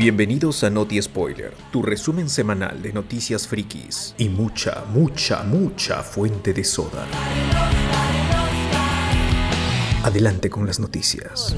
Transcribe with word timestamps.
Bienvenidos 0.00 0.64
a 0.64 0.70
Noti 0.70 1.02
Spoiler, 1.02 1.52
tu 1.70 1.82
resumen 1.82 2.30
semanal 2.30 2.80
de 2.80 2.90
noticias 2.90 3.46
frikis 3.46 4.14
y 4.16 4.30
mucha, 4.30 4.86
mucha, 4.86 5.42
mucha 5.42 6.02
fuente 6.02 6.54
de 6.54 6.64
soda. 6.64 7.06
Adelante 10.02 10.48
con 10.48 10.66
las 10.66 10.80
noticias. 10.80 11.54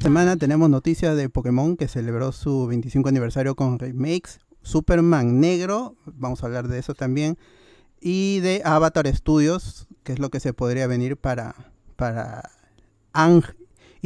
Semana 0.00 0.38
tenemos 0.38 0.70
noticias 0.70 1.18
de 1.18 1.28
Pokémon 1.28 1.76
que 1.76 1.86
celebró 1.86 2.32
su 2.32 2.66
25 2.66 3.10
aniversario 3.10 3.54
con 3.54 3.78
remakes, 3.78 4.40
Superman 4.62 5.38
negro, 5.38 5.96
vamos 6.06 6.42
a 6.42 6.46
hablar 6.46 6.68
de 6.68 6.78
eso 6.78 6.94
también, 6.94 7.36
y 8.00 8.40
de 8.40 8.62
Avatar 8.64 9.06
Studios, 9.14 9.86
que 10.02 10.14
es 10.14 10.18
lo 10.18 10.30
que 10.30 10.40
se 10.40 10.54
podría 10.54 10.86
venir 10.86 11.18
para, 11.18 11.54
para 11.94 12.52
Ang 13.12 13.44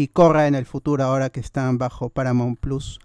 y 0.01 0.09
Korra 0.09 0.47
en 0.47 0.55
el 0.55 0.65
futuro 0.65 1.05
ahora 1.05 1.29
que 1.29 1.41
están 1.41 1.77
bajo 1.77 2.09
Paramount 2.09 2.59
Plus. 2.59 3.01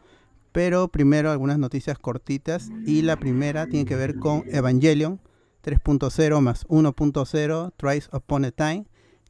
Pero 0.53 0.87
primero 0.87 1.29
algunas 1.29 1.59
noticias 1.59 1.99
cortitas 1.99 2.69
y 2.85 3.01
la 3.01 3.17
primera 3.17 3.67
tiene 3.67 3.85
que 3.85 3.97
ver 3.97 4.17
con 4.17 4.45
Evangelion 4.47 5.19
3.0 5.61 6.39
más 6.39 6.65
1.0 6.67 7.73
Twice 7.75 8.09
Upon 8.15 8.45
a 8.45 8.51
Time 8.51 8.85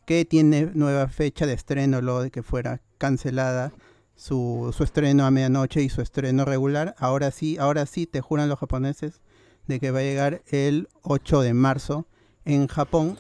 que 0.05 0.25
tiene 0.25 0.69
nueva 0.75 1.07
fecha 1.07 1.47
de 1.47 1.53
estreno 1.53 2.01
luego 2.01 2.21
de 2.21 2.29
que 2.29 2.43
fuera 2.43 2.81
cancelada 2.99 3.73
su, 4.16 4.71
su 4.77 4.83
estreno 4.83 5.25
a 5.25 5.31
medianoche 5.31 5.81
y 5.81 5.89
su 5.89 6.02
estreno 6.02 6.45
regular. 6.45 6.93
Ahora 6.99 7.31
sí, 7.31 7.57
ahora 7.57 7.88
sí 7.88 8.05
te 8.05 8.21
juran 8.21 8.47
los 8.47 8.59
japoneses 8.59 9.23
de 9.66 9.79
que 9.79 9.89
va 9.89 9.99
a 9.99 10.03
llegar 10.03 10.43
el 10.52 10.88
8 11.02 11.41
de 11.41 11.55
marzo 11.55 12.07
en 12.44 12.67
Japón. 12.67 13.17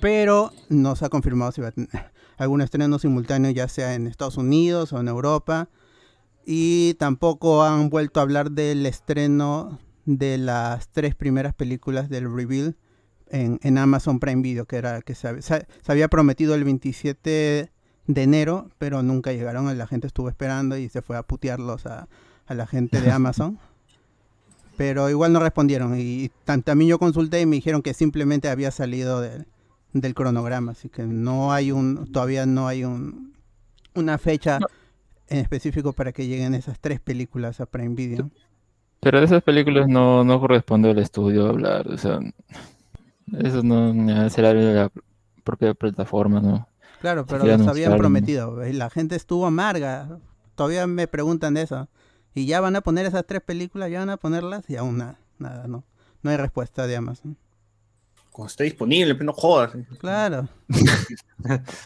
Pero 0.00 0.52
no 0.68 0.94
se 0.94 1.04
ha 1.04 1.08
confirmado 1.08 1.50
si 1.50 1.60
va 1.60 1.68
a 1.68 1.72
tener 1.72 2.11
algún 2.42 2.60
estreno 2.60 2.98
simultáneo 2.98 3.50
ya 3.50 3.68
sea 3.68 3.94
en 3.94 4.06
Estados 4.06 4.36
Unidos 4.36 4.92
o 4.92 5.00
en 5.00 5.08
Europa. 5.08 5.68
Y 6.44 6.94
tampoco 6.94 7.62
han 7.62 7.88
vuelto 7.88 8.20
a 8.20 8.24
hablar 8.24 8.50
del 8.50 8.84
estreno 8.86 9.78
de 10.04 10.38
las 10.38 10.88
tres 10.88 11.14
primeras 11.14 11.54
películas 11.54 12.08
del 12.08 12.32
reveal 12.34 12.76
en, 13.30 13.78
Amazon 13.78 14.20
Prime 14.20 14.42
Video, 14.42 14.66
que 14.66 14.76
era 14.76 15.00
que 15.00 15.14
se, 15.14 15.28
había 15.86 16.08
prometido 16.08 16.54
el 16.54 16.64
27 16.64 17.70
de 18.06 18.22
enero, 18.22 18.70
pero 18.78 19.02
nunca 19.02 19.32
llegaron. 19.32 19.76
La 19.78 19.86
gente 19.86 20.06
estuvo 20.06 20.28
esperando 20.28 20.76
y 20.76 20.88
se 20.88 21.00
fue 21.00 21.16
a 21.16 21.22
putearlos 21.22 21.86
a, 21.86 22.08
la 22.48 22.66
gente 22.66 23.00
de 23.00 23.10
Amazon. 23.12 23.58
pero 24.76 25.08
igual 25.08 25.32
no 25.32 25.40
respondieron. 25.40 25.98
Y 25.98 26.30
también 26.44 26.90
yo 26.90 26.98
consulté 26.98 27.40
y 27.40 27.46
me 27.46 27.56
dijeron 27.56 27.82
que 27.82 27.94
simplemente 27.94 28.48
había 28.50 28.70
salido 28.70 29.20
del, 29.20 29.46
del 29.92 30.14
cronograma, 30.14 30.72
así 30.72 30.88
que 30.88 31.04
no 31.04 31.52
hay 31.52 31.70
un, 31.72 32.10
todavía 32.12 32.46
no 32.46 32.66
hay 32.66 32.84
un, 32.84 33.34
una 33.94 34.18
fecha 34.18 34.58
en 35.28 35.38
específico 35.38 35.92
para 35.92 36.12
que 36.12 36.26
lleguen 36.26 36.54
esas 36.54 36.78
tres 36.78 37.00
películas 37.00 37.60
a 37.60 37.66
Prime 37.66 37.94
Video. 37.94 38.30
Pero 39.00 39.18
de 39.18 39.26
esas 39.26 39.42
películas 39.42 39.88
no, 39.88 40.24
no 40.24 40.40
corresponde 40.40 40.90
al 40.90 40.98
estudio 40.98 41.48
hablar, 41.48 41.88
o 41.88 41.98
sea, 41.98 42.20
eso 43.38 43.62
no 43.62 44.30
será 44.30 44.54
de 44.54 44.74
la 44.74 44.90
propia 45.44 45.74
plataforma, 45.74 46.40
¿no? 46.40 46.68
Claro, 47.00 47.26
pero 47.26 47.44
los 47.44 47.66
habían 47.66 47.96
prometido, 47.98 48.66
y 48.66 48.72
la 48.72 48.88
gente 48.88 49.16
estuvo 49.16 49.46
amarga, 49.46 50.18
todavía 50.54 50.86
me 50.86 51.08
preguntan 51.08 51.54
de 51.54 51.62
eso, 51.62 51.88
y 52.34 52.46
ya 52.46 52.60
van 52.60 52.76
a 52.76 52.80
poner 52.80 53.06
esas 53.06 53.26
tres 53.26 53.42
películas, 53.42 53.90
ya 53.90 53.98
van 53.98 54.10
a 54.10 54.16
ponerlas, 54.16 54.70
y 54.70 54.76
aún 54.76 54.98
nada, 54.98 55.18
nada, 55.38 55.66
no, 55.66 55.82
no 56.22 56.30
hay 56.30 56.36
respuesta 56.36 56.86
de 56.86 56.96
Amazon 56.96 57.36
cuando 58.32 58.50
esté 58.50 58.64
disponible, 58.64 59.14
pero 59.14 59.26
no 59.26 59.32
jodas. 59.32 59.72
Claro. 59.98 60.48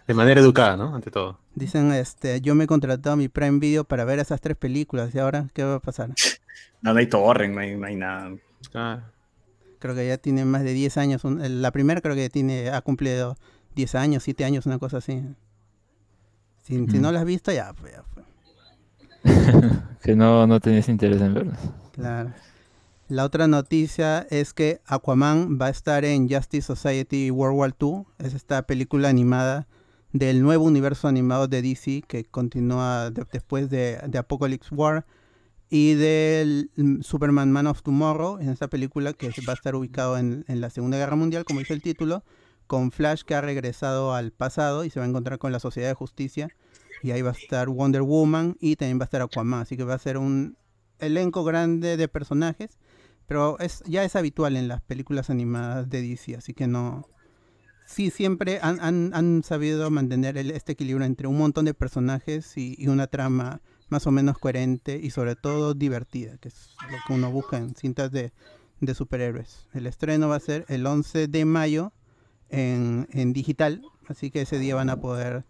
de 0.06 0.14
manera 0.14 0.40
educada, 0.40 0.76
¿no? 0.76 0.94
Ante 0.94 1.10
todo. 1.10 1.38
Dicen, 1.54 1.92
este, 1.92 2.40
yo 2.40 2.54
me 2.54 2.64
he 2.64 2.66
contratado 2.66 3.16
mi 3.16 3.28
Prime 3.28 3.58
Video 3.58 3.84
para 3.84 4.04
ver 4.04 4.20
esas 4.20 4.40
tres 4.40 4.56
películas 4.56 5.14
y 5.14 5.18
ahora, 5.18 5.48
¿qué 5.52 5.64
va 5.64 5.74
a 5.74 5.80
pasar? 5.80 6.10
no, 6.82 6.92
no 6.92 6.98
hay 6.98 7.08
torrent, 7.08 7.54
no 7.54 7.60
hay, 7.60 7.76
no 7.76 7.86
hay 7.86 7.96
nada. 7.96 8.36
Creo 9.78 9.94
que 9.94 10.06
ya 10.06 10.18
tiene 10.18 10.44
más 10.44 10.62
de 10.62 10.72
10 10.72 10.96
años. 10.98 11.22
la 11.24 11.70
primera 11.72 12.00
creo 12.00 12.14
que 12.14 12.30
tiene 12.30 12.70
ha 12.70 12.80
cumplido 12.80 13.36
10 13.74 13.94
años, 13.96 14.22
7 14.22 14.44
años, 14.44 14.66
una 14.66 14.78
cosa 14.78 14.98
así. 14.98 15.22
Si, 16.62 16.78
no 16.78 17.12
la 17.12 17.20
has 17.20 17.26
visto, 17.26 17.52
ya 17.52 17.72
fue. 17.74 17.92
Ya 17.92 18.02
fue. 18.02 18.24
que 20.02 20.16
no, 20.16 20.46
no 20.46 20.60
tenías 20.60 20.88
interés 20.88 21.20
en 21.20 21.34
verlas. 21.34 21.58
Claro. 21.92 22.32
La 23.08 23.24
otra 23.24 23.46
noticia 23.46 24.26
es 24.30 24.52
que 24.52 24.80
Aquaman 24.84 25.60
va 25.62 25.66
a 25.66 25.70
estar 25.70 26.04
en 26.04 26.28
Justice 26.28 26.66
Society 26.66 27.30
World 27.30 27.56
War 27.56 27.76
II. 27.80 28.02
Es 28.18 28.34
esta 28.34 28.66
película 28.66 29.08
animada 29.08 29.68
del 30.12 30.42
nuevo 30.42 30.64
universo 30.64 31.06
animado 31.06 31.46
de 31.46 31.62
DC 31.62 32.02
que 32.08 32.24
continúa 32.24 33.12
después 33.30 33.70
de, 33.70 34.00
Apocalypse 34.18 34.74
War 34.74 35.06
y 35.70 35.94
del 35.94 36.72
mm, 36.74 37.02
Superman 37.02 37.52
Man 37.52 37.68
of 37.68 37.82
Tomorrow, 37.82 38.40
en 38.40 38.48
esta 38.48 38.66
película 38.66 39.12
que 39.12 39.28
va 39.46 39.52
a 39.52 39.54
estar 39.54 39.76
ubicado 39.76 40.18
en, 40.18 40.44
en, 40.48 40.60
la 40.60 40.70
Segunda 40.70 40.98
Guerra 40.98 41.14
Mundial, 41.14 41.44
como 41.44 41.60
dice 41.60 41.74
el 41.74 41.82
título, 41.82 42.24
con 42.66 42.90
Flash 42.90 43.22
que 43.22 43.36
ha 43.36 43.40
regresado 43.40 44.14
al 44.14 44.32
pasado 44.32 44.84
y 44.84 44.90
se 44.90 44.98
va 44.98 45.06
a 45.06 45.08
encontrar 45.08 45.38
con 45.38 45.52
la 45.52 45.60
Sociedad 45.60 45.88
de 45.88 45.94
Justicia. 45.94 46.48
Y 47.04 47.12
ahí 47.12 47.22
va 47.22 47.30
a 47.30 47.34
estar 47.34 47.68
Wonder 47.68 48.02
Woman 48.02 48.56
y 48.58 48.74
también 48.74 48.98
va 48.98 49.04
a 49.04 49.06
estar 49.06 49.22
Aquaman. 49.22 49.60
Así 49.60 49.76
que 49.76 49.84
va 49.84 49.94
a 49.94 49.98
ser 49.98 50.18
un 50.18 50.56
elenco 50.98 51.44
grande 51.44 51.96
de 51.96 52.08
personajes 52.08 52.78
pero 53.26 53.59
es, 53.59 53.82
ya 53.87 54.04
es 54.04 54.16
habitual 54.16 54.56
en 54.56 54.69
las 54.69 54.81
películas 54.82 55.31
animadas 55.31 55.88
de 55.88 56.03
DC, 56.03 56.37
así 56.37 56.54
que 56.54 56.66
no... 56.66 57.09
Sí, 57.87 58.10
siempre 58.10 58.59
han, 58.62 59.14
han, 59.14 59.44
sabido 59.44 59.88
mantener 59.92 60.37
este 60.37 60.72
equilibrio 60.72 61.06
entre 61.06 61.28
un 61.28 61.38
montón 61.38 61.66
de 61.66 61.75
personajes 61.75 62.56
y, 62.56 62.88
una 62.88 63.06
trama 63.06 63.60
más 63.88 64.09
o 64.09 64.10
menos 64.10 64.38
coherente 64.38 64.98
y 65.00 65.10
sobre 65.10 65.36
todo 65.36 65.72
divertida, 65.72 66.36
que 66.38 66.48
es 66.48 66.75
lo 66.91 66.97
que 67.06 67.12
uno 67.12 67.31
busca 67.31 67.59
en 67.59 67.76
cintas 67.76 68.10
de, 68.10 68.32
de 68.81 68.94
superhéroes. 68.94 69.69
El 69.72 69.86
estreno 69.86 70.28
va 70.28 70.34
a 70.34 70.41
ser 70.41 70.65
el 70.69 70.84
11 70.84 71.28
de 71.28 71.44
mayo 71.44 71.92
en, 72.48 73.06
en 73.12 73.32
digital, 73.32 73.82
así 74.09 74.32
que 74.32 74.41
ese 74.41 74.59
día 74.59 74.75
van 74.75 74.91
a 74.91 75.00
poder 75.00 75.44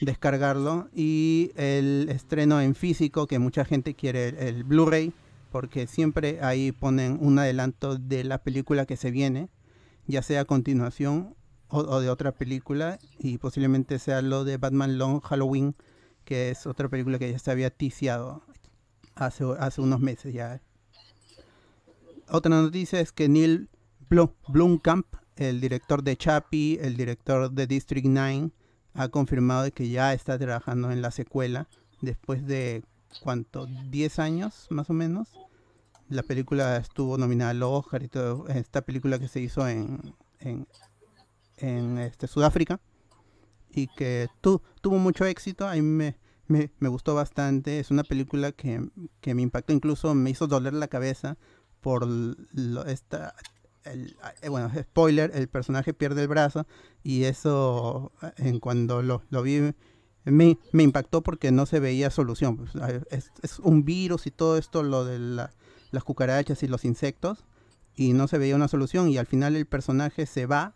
descargarlo. 0.00 0.88
Y 0.92 1.52
el 1.54 2.08
estreno 2.10 2.60
en 2.60 2.74
físico, 2.74 3.28
que 3.28 3.38
mucha 3.38 3.64
gente 3.64 3.94
quiere, 3.94 4.48
el 4.48 4.64
Blu-ray, 4.64 5.12
porque 5.50 5.86
siempre 5.86 6.40
ahí 6.42 6.72
ponen 6.72 7.18
un 7.20 7.38
adelanto 7.38 7.96
de 7.96 8.24
la 8.24 8.42
película 8.42 8.86
que 8.86 8.96
se 8.96 9.10
viene, 9.10 9.48
ya 10.06 10.22
sea 10.22 10.42
a 10.42 10.44
continuación 10.44 11.34
o, 11.68 12.00
de 12.00 12.08
otra 12.08 12.32
película, 12.32 12.98
y 13.18 13.38
posiblemente 13.38 13.98
sea 13.98 14.22
lo 14.22 14.44
de 14.44 14.56
Batman 14.56 14.98
Long 14.98 15.20
Halloween, 15.20 15.74
que 16.24 16.50
es 16.50 16.66
otra 16.66 16.88
película 16.88 17.18
que 17.18 17.30
ya 17.30 17.38
se 17.38 17.50
había 17.50 17.70
ticiado 17.70 18.42
hace, 19.14 19.44
hace 19.58 19.80
unos 19.80 20.00
meses 20.00 20.32
ya. 20.32 20.62
Otra 22.30 22.50
noticia 22.50 23.00
es 23.00 23.12
que 23.12 23.28
Neil 23.28 23.68
Blomkamp, 24.48 25.06
el 25.36 25.60
director 25.60 26.02
de 26.02 26.16
Chappie, 26.16 26.78
el 26.80 26.96
director 26.96 27.50
de 27.50 27.66
District 27.66 28.06
9, 28.06 28.50
ha 28.94 29.08
confirmado 29.08 29.70
que 29.72 29.88
ya 29.88 30.12
está 30.12 30.38
trabajando 30.38 30.90
en 30.90 31.02
la 31.02 31.10
secuela 31.10 31.68
después 32.00 32.46
de 32.46 32.82
¿cuánto? 33.22 33.66
10 33.66 34.18
años 34.18 34.66
más 34.70 34.90
o 34.90 34.92
menos. 34.92 35.28
La 36.08 36.22
película 36.22 36.76
estuvo 36.78 37.18
nominada 37.18 37.50
al 37.50 37.62
Oscar 37.62 38.02
y 38.02 38.08
todo. 38.08 38.48
Esta 38.48 38.82
película 38.82 39.18
que 39.18 39.28
se 39.28 39.40
hizo 39.40 39.68
en, 39.68 40.14
en, 40.40 40.66
en 41.58 41.98
este, 41.98 42.26
Sudáfrica 42.26 42.80
y 43.70 43.88
que 43.88 44.28
tuvo 44.40 44.98
mucho 44.98 45.24
éxito. 45.26 45.68
A 45.68 45.74
mí 45.74 45.82
me, 45.82 46.16
me, 46.46 46.70
me, 46.78 46.88
gustó 46.88 47.14
bastante. 47.14 47.78
Es 47.78 47.90
una 47.90 48.04
película 48.04 48.52
que, 48.52 48.88
que, 49.20 49.34
me 49.34 49.42
impactó, 49.42 49.72
incluso 49.72 50.14
me 50.14 50.30
hizo 50.30 50.46
doler 50.46 50.74
la 50.74 50.88
cabeza 50.88 51.36
por 51.80 52.08
esta. 52.86 53.34
El, 53.84 54.16
eh, 54.42 54.48
bueno, 54.48 54.70
spoiler, 54.80 55.30
el 55.34 55.48
personaje 55.48 55.94
pierde 55.94 56.22
el 56.22 56.28
brazo 56.28 56.66
y 57.02 57.24
eso 57.24 58.12
en 58.36 58.60
cuando 58.60 59.02
lo, 59.02 59.22
lo 59.30 59.42
vi 59.42 59.72
me, 60.30 60.58
me, 60.72 60.82
impactó 60.82 61.22
porque 61.22 61.50
no 61.52 61.66
se 61.66 61.80
veía 61.80 62.10
solución. 62.10 62.56
Pues, 62.56 62.70
es, 63.10 63.32
es, 63.42 63.58
un 63.58 63.84
virus 63.84 64.26
y 64.26 64.30
todo 64.30 64.56
esto, 64.56 64.82
lo 64.82 65.04
de 65.04 65.18
las 65.18 66.04
cucarachas 66.04 66.62
y 66.62 66.68
los 66.68 66.84
insectos, 66.84 67.44
y 67.94 68.12
no 68.12 68.28
se 68.28 68.38
veía 68.38 68.56
una 68.56 68.68
solución. 68.68 69.08
Y 69.08 69.18
al 69.18 69.26
final 69.26 69.56
el 69.56 69.66
personaje 69.66 70.26
se 70.26 70.46
va 70.46 70.74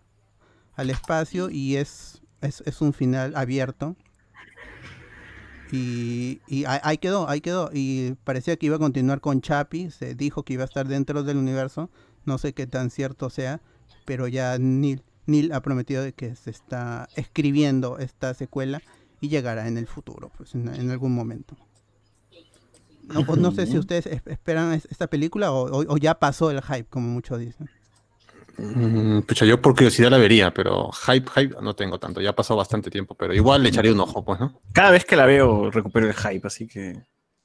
al 0.75 0.91
espacio 0.91 1.51
y 1.51 1.77
es, 1.77 2.23
es, 2.41 2.63
es 2.67 2.81
un 2.81 2.93
final 2.93 3.35
abierto. 3.37 3.97
Y, 5.71 6.43
y 6.47 6.65
ahí 6.67 6.99
quedó, 6.99 7.29
ahí 7.29 7.41
quedó. 7.41 7.71
Y 7.73 8.13
parecía 8.25 8.57
que 8.57 8.67
iba 8.67 8.77
a 8.77 8.81
continuar 8.81 9.21
con 9.21 9.41
Chapi, 9.41 9.91
se 9.91 10.15
dijo 10.15 10.45
que 10.45 10.53
iba 10.53 10.65
a 10.65 10.67
estar 10.67 10.87
dentro 10.87 11.23
del 11.23 11.39
universo, 11.39 11.91
no 12.27 12.37
sé 12.37 12.53
qué 12.53 12.67
tan 12.67 12.91
cierto 12.91 13.31
sea, 13.31 13.63
pero 14.05 14.29
ya 14.29 14.59
Neil, 14.59 15.03
Neil 15.27 15.53
ha 15.53 15.63
prometido 15.63 16.03
de 16.03 16.13
que 16.13 16.35
se 16.37 16.51
está 16.51 17.09
escribiendo 17.17 17.99
esta 17.99 18.35
secuela 18.35 18.83
y 19.23 19.29
llegará 19.29 19.69
en 19.69 19.79
el 19.79 19.87
futuro, 19.87 20.33
pues 20.37 20.53
en, 20.57 20.91
algún 20.91 21.15
momento. 21.15 21.57
No, 23.05 23.25
pues, 23.25 23.39
no 23.39 23.53
sé 23.53 23.67
si 23.67 23.79
ustedes 23.79 24.07
esperan 24.07 24.73
esta 24.73 25.07
película 25.07 25.53
o, 25.53 25.97
ya 25.97 26.19
pasó 26.19 26.51
el 26.51 26.61
hype, 26.61 26.87
como 26.91 27.09
muchos 27.09 27.39
dicen. 27.39 27.71
Mm, 28.59 29.21
pucha, 29.21 29.47
yo 29.47 29.63
por 29.63 29.75
curiosidad 29.75 30.11
la 30.11 30.19
vería, 30.19 30.53
pero 30.53 30.91
hype, 30.91 31.31
hype 31.31 31.57
no 31.63 31.75
tengo 31.77 32.01
tanto. 32.01 32.21
Ya 32.21 32.31
ha 32.31 32.35
pasado 32.35 32.59
bastante 32.59 32.91
tiempo, 32.91 33.15
pero 33.15 33.33
igual 33.33 33.63
le 33.63 33.69
echaría 33.69 33.93
un 33.93 34.01
ojo, 34.01 34.25
pues, 34.25 34.41
¿no? 34.41 34.61
Cada 34.73 34.91
vez 34.91 35.05
que 35.05 35.15
la 35.15 35.25
veo 35.25 35.71
recupero 35.71 36.09
el 36.09 36.15
hype, 36.15 36.45
así 36.45 36.67
que 36.67 37.01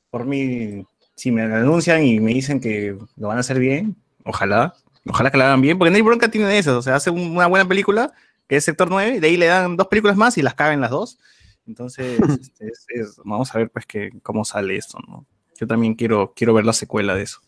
por 0.10 0.26
mí, 0.26 0.84
si 1.16 1.32
me 1.32 1.44
anuncian 1.44 2.04
y 2.04 2.20
me 2.20 2.34
dicen 2.34 2.60
que 2.60 2.98
lo 3.18 3.28
van 3.28 3.38
a 3.38 3.42
hacer 3.42 3.60
bien, 3.60 3.96
ojalá, 4.26 4.74
ojalá 5.06 5.30
que 5.30 5.38
la 5.38 5.46
hagan 5.46 5.62
bien, 5.62 5.78
porque 5.78 5.92
Neil 5.92 6.04
Bronca 6.04 6.32
tiene 6.32 6.58
eso, 6.58 6.80
o 6.80 6.82
sea, 6.82 6.96
hace 6.96 7.12
un- 7.12 7.38
una 7.38 7.46
buena 7.46 7.68
película, 7.68 8.14
que 8.48 8.56
es 8.56 8.64
Sector 8.64 8.90
9, 8.90 9.20
de 9.20 9.28
ahí 9.28 9.38
le 9.38 9.46
dan 9.46 9.78
dos 9.78 9.88
películas 9.88 10.18
más 10.18 10.40
y 10.40 10.42
las 10.42 10.56
caben 10.56 10.82
las 10.82 10.90
dos. 10.90 11.20
Entonces, 11.68 12.20
este, 12.42 12.68
es- 12.68 12.86
es- 12.90 13.18
vamos 13.24 13.54
a 13.54 13.58
ver 13.60 13.70
pues 13.70 13.86
que, 13.86 14.10
cómo 14.24 14.46
sale 14.46 14.78
esto, 14.78 14.98
¿no? 15.08 15.26
Yo 15.60 15.68
también 15.68 15.96
quiero, 15.96 16.34
quiero 16.36 16.54
ver 16.54 16.66
la 16.66 16.74
secuela 16.74 17.16
de 17.16 17.24
eso. 17.24 17.40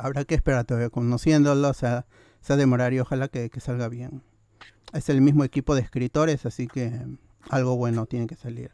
Habrá 0.00 0.24
que 0.24 0.34
esperar 0.34 0.64
todavía, 0.64 0.90
conociéndolo, 0.90 1.68
o 1.68 1.74
sea, 1.74 2.06
se 2.40 2.56
demorar 2.56 2.92
y 2.92 3.00
ojalá 3.00 3.28
que, 3.28 3.50
que 3.50 3.60
salga 3.60 3.88
bien. 3.88 4.22
Es 4.92 5.08
el 5.08 5.20
mismo 5.20 5.44
equipo 5.44 5.74
de 5.74 5.80
escritores, 5.82 6.46
así 6.46 6.66
que 6.66 6.92
algo 7.50 7.76
bueno 7.76 8.06
tiene 8.06 8.26
que 8.26 8.36
salir. 8.36 8.70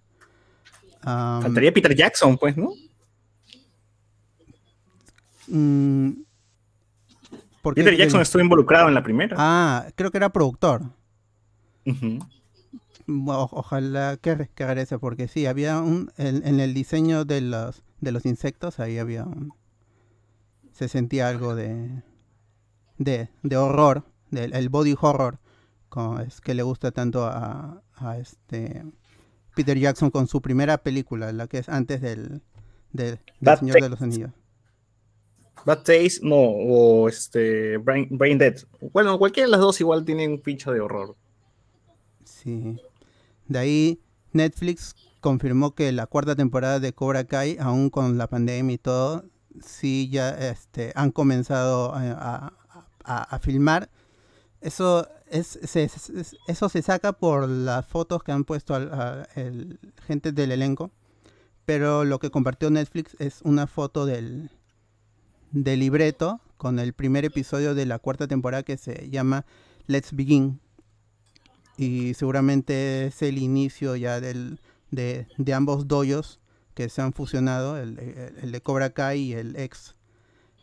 Am, 1.03 1.43
Faltaría 1.43 1.73
Peter 1.73 1.95
Jackson, 1.95 2.37
pues, 2.37 2.57
¿no? 2.57 2.73
mm, 5.49 6.11
¿por 7.63 7.75
qué 7.75 7.85
Peter? 7.85 7.99
Jackson 7.99 8.21
estuvo 8.21 8.43
involucrado 8.43 8.89
en 8.89 8.95
la 8.95 9.03
primera. 9.03 9.37
Ah, 9.39 9.87
creo 9.95 10.11
que 10.11 10.19
era 10.19 10.31
productor. 10.31 10.83
Ujú. 11.87 12.19
O- 13.09 13.49
ojalá 13.53 14.17
que, 14.17 14.35
regrese, 14.35 14.99
porque 14.99 15.29
sí, 15.29 15.47
había 15.47 15.81
un. 15.81 16.11
En, 16.17 16.47
en 16.47 16.61
el 16.61 16.75
diseño 16.75 17.25
de 17.25 17.41
los, 17.41 17.83
de 18.01 18.13
los 18.13 18.25
insectos, 18.27 18.81
ahí 18.81 18.99
había 18.99 19.25
un. 19.25 19.53
Se 20.73 20.89
sentía 20.89 21.29
algo 21.29 21.55
de. 21.55 22.03
de, 22.99 23.29
de 23.43 23.57
horror, 23.57 24.05
del 24.31 24.55
el 24.55 24.69
body 24.69 24.95
horror, 25.01 25.39
con, 25.89 26.21
es 26.21 26.41
que 26.41 26.55
le 26.55 26.63
gusta 26.63 26.91
tanto 26.93 27.25
a, 27.27 27.83
a 27.97 28.19
este. 28.19 28.85
Peter 29.55 29.79
Jackson 29.79 30.11
con 30.11 30.27
su 30.27 30.41
primera 30.43 30.79
película, 30.79 31.31
la 31.33 31.47
que 31.47 31.59
es 31.59 31.69
antes 31.69 32.01
del. 32.01 32.43
del, 32.93 33.17
del 33.17 33.21
Bad 33.41 33.59
Señor 33.61 33.81
de 33.83 33.89
los 33.89 34.03
Anillos. 34.03 34.31
Bad 35.67 35.79
Taste, 35.79 36.21
no, 36.23 36.37
o 36.37 37.09
este, 37.09 37.79
Brain, 37.79 38.09
Brain 38.11 38.39
Dead. 38.39 38.57
Bueno, 38.93 39.19
cualquiera 39.19 39.47
de 39.47 39.53
las 39.53 39.61
dos 39.61 39.81
igual 39.81 40.05
tiene 40.05 40.27
un 40.29 40.41
pincho 40.41 40.73
de 40.73 40.81
horror. 40.81 41.17
Sí. 42.25 42.77
De 43.49 43.59
ahí 43.59 44.01
Netflix 44.33 44.95
confirmó 45.21 45.75
que 45.75 45.93
la 45.93 46.07
cuarta 46.07 46.35
temporada 46.37 46.81
de 46.81 46.93
Cobra 46.93 47.25
Kai, 47.25 47.57
aún 47.61 47.91
con 47.91 48.19
la 48.19 48.29
pandemia 48.29 48.75
y 48.75 48.79
todo, 48.79 49.25
sí 49.65 50.09
ya 50.11 50.31
este, 50.31 50.93
han 50.97 51.11
comenzado 51.13 51.95
a, 51.95 52.53
a- 53.05 53.39
filmar. 53.39 53.91
Eso 54.61 55.07
es, 55.31 55.59
se, 55.63 55.85
es- 55.85 56.37
eso 56.47 56.69
se 56.69 56.83
saca 56.83 57.13
por 57.13 57.49
las 57.49 57.87
fotos 57.87 58.23
que 58.23 58.33
han 58.33 58.45
puesto 58.45 58.75
al, 58.75 58.93
a- 58.93 59.29
el, 59.35 59.79
gente 60.07 60.33
del 60.33 60.53
elenco. 60.53 60.91
Pero 61.65 62.05
lo 62.05 62.19
que 62.19 62.31
compartió 62.31 62.71
Netflix 62.71 63.17
es 63.19 63.41
una 63.43 63.67
foto 63.67 64.05
del, 64.05 64.51
del 65.51 65.81
libreto 65.81 66.41
con 66.59 66.79
el 66.79 66.93
primer 66.93 67.25
episodio 67.25 67.75
de 67.75 67.87
la 67.87 67.99
cuarta 67.99 68.27
temporada 68.27 68.63
que 68.63 68.77
se 68.77 69.09
llama 69.11 69.47
Let's 69.87 70.13
Begin 70.15 70.61
y 71.77 72.15
seguramente 72.15 73.07
es 73.07 73.23
el 73.23 73.39
inicio 73.39 73.97
ya 73.97 74.21
del, 74.21 74.61
de, 74.91 75.27
de 75.39 75.55
ambos 75.55 75.89
doyos 75.89 76.41
que 76.75 76.89
se 76.89 77.03
han 77.03 77.13
fusionado, 77.13 77.77
el, 77.79 77.99
el- 77.99 78.39
el 78.43 78.53
de 78.53 78.61
Cobra 78.61 78.91
Kai 78.91 79.21
y 79.21 79.33
el 79.35 79.57
ex. 79.57 79.95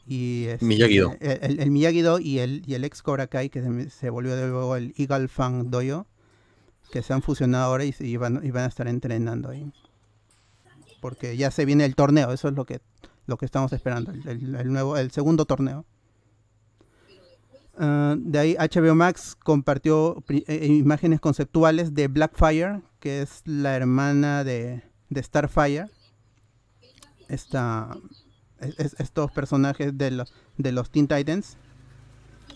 Y 0.08 0.46
este, 0.46 0.66
Miyagi-Do. 0.66 1.16
El, 1.22 1.60
el, 1.60 1.72
Miyagi-Do 1.72 2.20
y 2.20 2.40
el, 2.40 2.64
y 2.66 2.74
el 2.74 2.84
ex 2.84 3.02
Cobra 3.02 3.28
Kai, 3.28 3.50
que 3.50 3.62
se, 3.62 3.90
se 3.90 4.10
volvió 4.10 4.36
de 4.36 4.48
luego 4.48 4.76
el 4.76 4.94
Eagle 4.98 5.28
Fang 5.28 5.70
Doyo, 5.70 6.06
que 6.92 7.02
se 7.02 7.14
han 7.14 7.22
fusionado 7.22 7.66
ahora 7.66 7.86
y, 7.86 7.92
se- 7.94 8.06
y 8.08 8.18
van, 8.18 8.42
y 8.44 8.52
van 8.52 8.64
a 8.64 8.68
estar 8.68 8.88
entrenando 8.88 9.50
ahí. 9.50 9.72
Porque 11.00 11.38
ya 11.38 11.50
se 11.52 11.66
viene 11.66 11.86
el 11.86 11.96
torneo, 11.96 12.32
eso 12.32 12.48
es 12.50 12.56
lo 12.56 12.66
que, 12.66 12.80
lo 13.26 13.38
que 13.38 13.46
estamos 13.46 13.74
esperando, 13.74 14.12
el 14.12 14.72
nuevo, 14.72 14.98
el 14.98 15.12
segundo 15.12 15.46
torneo. 15.46 15.86
Ah, 17.78 18.16
de 18.18 18.38
ahí 18.40 18.56
HBO 18.60 18.96
Max 18.96 19.36
compartió 19.44 20.22
pri- 20.28 20.44
eh, 20.48 20.66
imágenes 20.68 21.20
conceptuales 21.20 21.94
de 21.94 22.08
Blackfire, 22.08 22.82
que 23.00 23.22
es 23.22 23.42
la 23.46 23.76
hermana 23.76 24.44
de, 24.44 24.84
Starfire. 25.24 25.90
Esta, 27.28 27.96
es- 28.60 28.78
es- 28.80 28.96
estos 29.00 29.32
personajes 29.32 29.98
de 29.98 30.12
los, 30.12 30.34
de 30.58 30.72
los 30.72 30.90
Teen 30.92 31.08
Titans 31.08 31.58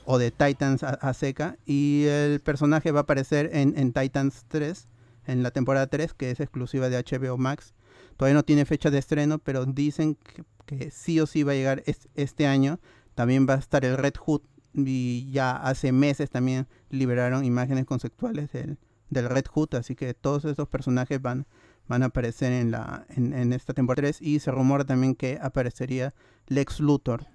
o 0.06 0.18
de 0.18 0.32
Titans 0.32 0.84
a, 0.84 1.14
seca. 1.14 1.58
Y 1.66 2.04
el 2.06 2.42
personaje 2.42 2.92
va 2.92 3.00
a 3.00 3.04
aparecer 3.04 3.50
en, 3.54 3.94
Titans 3.94 4.46
3, 4.50 4.88
en 5.28 5.44
la 5.44 5.52
temporada 5.52 5.88
3, 5.88 6.14
que 6.14 6.32
es 6.32 6.40
exclusiva 6.40 6.90
de 6.90 6.98
HBO 7.04 7.38
Max. 7.38 7.74
Todavía 8.18 8.36
no 8.36 8.44
tiene 8.44 8.66
fecha 8.66 8.92
de 8.92 8.98
estreno, 9.00 9.40
pero 9.40 9.66
dicen 9.66 10.18
que, 10.66 10.92
sí 10.92 11.20
o 11.20 11.26
sí 11.26 11.44
va 11.44 11.54
a 11.54 11.56
llegar 11.56 11.84
es- 11.86 12.10
este 12.16 12.48
año. 12.48 12.80
También 13.16 13.48
va 13.50 13.54
a 13.56 13.60
estar 13.60 13.86
el 13.86 13.98
Red 13.98 14.16
Hood 14.20 14.42
y 14.76 15.32
ya 15.32 15.56
hace 15.56 15.92
meses 15.92 16.30
también 16.30 16.68
liberaron 16.90 17.46
imágenes 17.46 17.86
conceptuales 17.86 18.52
del, 18.52 18.78
del 19.10 19.30
Red 19.30 19.46
Hood, 19.54 19.76
así 19.76 19.96
que 19.96 20.14
todos 20.14 20.46
esos 20.46 20.68
personajes 20.68 21.22
van, 21.22 21.46
van 21.88 22.04
a 22.04 22.08
aparecer 22.08 22.52
en, 22.52 22.72
la, 22.72 23.06
en, 23.10 23.34
en 23.34 23.54
esta 23.54 23.74
temporada 23.74 24.02
3 24.04 24.22
y 24.22 24.40
se 24.40 24.52
rumora 24.52 24.84
también 24.86 25.16
que 25.16 25.40
aparecería 25.42 26.14
Lex 26.48 26.80
Luthor 26.80 27.26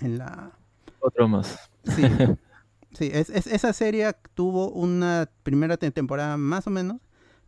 en 0.00 0.18
la... 0.18 0.52
Otro 1.00 1.28
más. 1.28 1.70
Sí, 1.84 2.02
sí 2.98 3.10
es, 3.12 3.30
es- 3.30 3.46
esa 3.46 3.72
serie 3.72 4.12
tuvo 4.34 4.70
una 4.70 5.28
primera 5.42 5.76
te- 5.76 5.90
temporada 5.90 6.36
más 6.36 6.66
o 6.66 6.70
menos, 6.70 6.98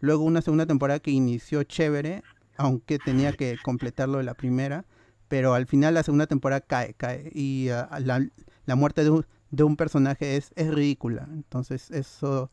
luego 0.01 0.25
una 0.25 0.43
segunda 0.43 0.67
temporada 0.67 1.01
que 1.01 1.11
inició 1.11 1.63
chévere, 1.65 2.23
aunque 2.57 2.99
tenía 2.99 3.33
que 3.33 3.57
completarlo 3.65 4.19
de 4.19 4.25
la 4.25 4.35
primera, 4.35 4.85
pero 5.29 5.55
al 5.55 5.67
final 5.67 5.95
la 5.95 6.03
segunda 6.03 6.27
temporada 6.27 6.61
cae, 6.61 6.95
cae 6.95 7.31
y 7.35 7.69
ah, 7.71 7.89
la, 8.01 8.25
la 8.69 8.77
muerte 8.77 9.03
de 9.03 9.09
un, 9.11 9.27
de 9.51 9.65
un 9.65 9.77
personaje 9.77 10.37
es, 10.37 10.53
es 10.55 10.73
ridícula. 10.73 11.27
Entonces 11.33 11.91
eso 11.91 12.51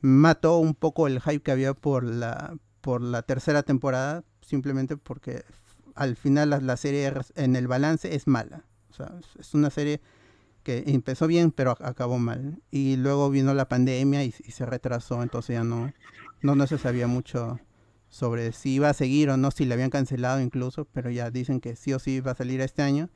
mató 0.00 0.56
un 0.58 0.74
poco 0.74 1.06
el 1.06 1.20
hype 1.20 1.42
que 1.42 1.52
había 1.52 1.74
por 1.74 2.04
la, 2.04 2.56
por 2.80 3.02
la 3.02 3.20
tercera 3.22 3.62
temporada, 3.62 4.24
simplemente 4.40 4.96
porque 4.96 5.44
al 5.94 6.16
final 6.16 6.50
la, 6.50 6.60
la 6.60 6.76
serie 6.78 7.12
en 7.34 7.54
el 7.54 7.66
balance 7.68 8.14
es 8.14 8.26
mala. 8.26 8.64
O 8.90 8.94
sea, 8.94 9.12
es- 9.38 9.52
una 9.52 9.68
serie 9.68 10.00
que 10.62 10.84
empezó 10.86 11.26
bien, 11.26 11.52
pero 11.52 11.76
ac- 11.76 11.86
acabó 11.86 12.18
mal. 12.18 12.62
Y 12.70 12.96
luego 12.96 13.28
vino 13.28 13.52
la 13.52 13.68
pandemia 13.68 14.24
y, 14.24 14.34
y 14.42 14.52
se 14.52 14.64
retrasó, 14.64 15.22
entonces 15.22 15.54
ya 15.54 15.64
no, 15.64 15.92
no, 16.40 16.54
no 16.54 16.66
se 16.66 16.78
sabía 16.78 17.06
mucho 17.08 17.60
sobre 18.08 18.52
si 18.52 18.70
iba 18.76 18.88
a 18.88 18.94
seguir 18.94 19.28
o 19.28 19.36
no, 19.36 19.50
si 19.50 19.66
le 19.66 19.74
habían 19.74 19.90
cancelado 19.90 20.40
incluso, 20.40 20.86
pero 20.86 21.10
ya 21.10 21.30
dicen 21.30 21.60
que 21.60 21.76
sí 21.76 21.92
o 21.92 21.98
sí 21.98 22.20
va 22.20 22.30
a 22.32 22.36
salir 22.36 22.62
este 22.62 22.80
año 22.82 23.10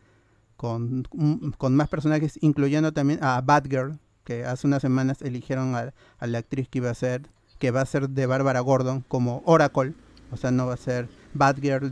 con, 0.60 1.04
un- 1.12 1.54
con 1.56 1.74
más 1.74 1.88
personajes, 1.88 2.38
incluyendo 2.42 2.92
también 2.92 3.18
a 3.24 3.40
Batgirl, 3.40 3.98
que 4.24 4.44
hace 4.44 4.66
unas 4.66 4.82
semanas 4.82 5.22
eligieron 5.22 5.74
a, 5.74 5.94
a 6.18 6.26
la 6.26 6.36
actriz 6.38 6.68
que 6.68 6.78
iba 6.80 6.90
a 6.90 6.94
ser, 6.94 7.22
que 7.58 7.70
va 7.70 7.80
a 7.80 7.86
ser 7.86 8.10
de 8.10 8.26
Bárbara 8.26 8.60
Gordon 8.60 9.02
como 9.08 9.42
Oracle, 9.46 9.94
o 10.30 10.36
sea, 10.36 10.50
no 10.50 10.66
va 10.66 10.74
a 10.74 10.76
ser 10.76 11.08
Batgirl 11.32 11.90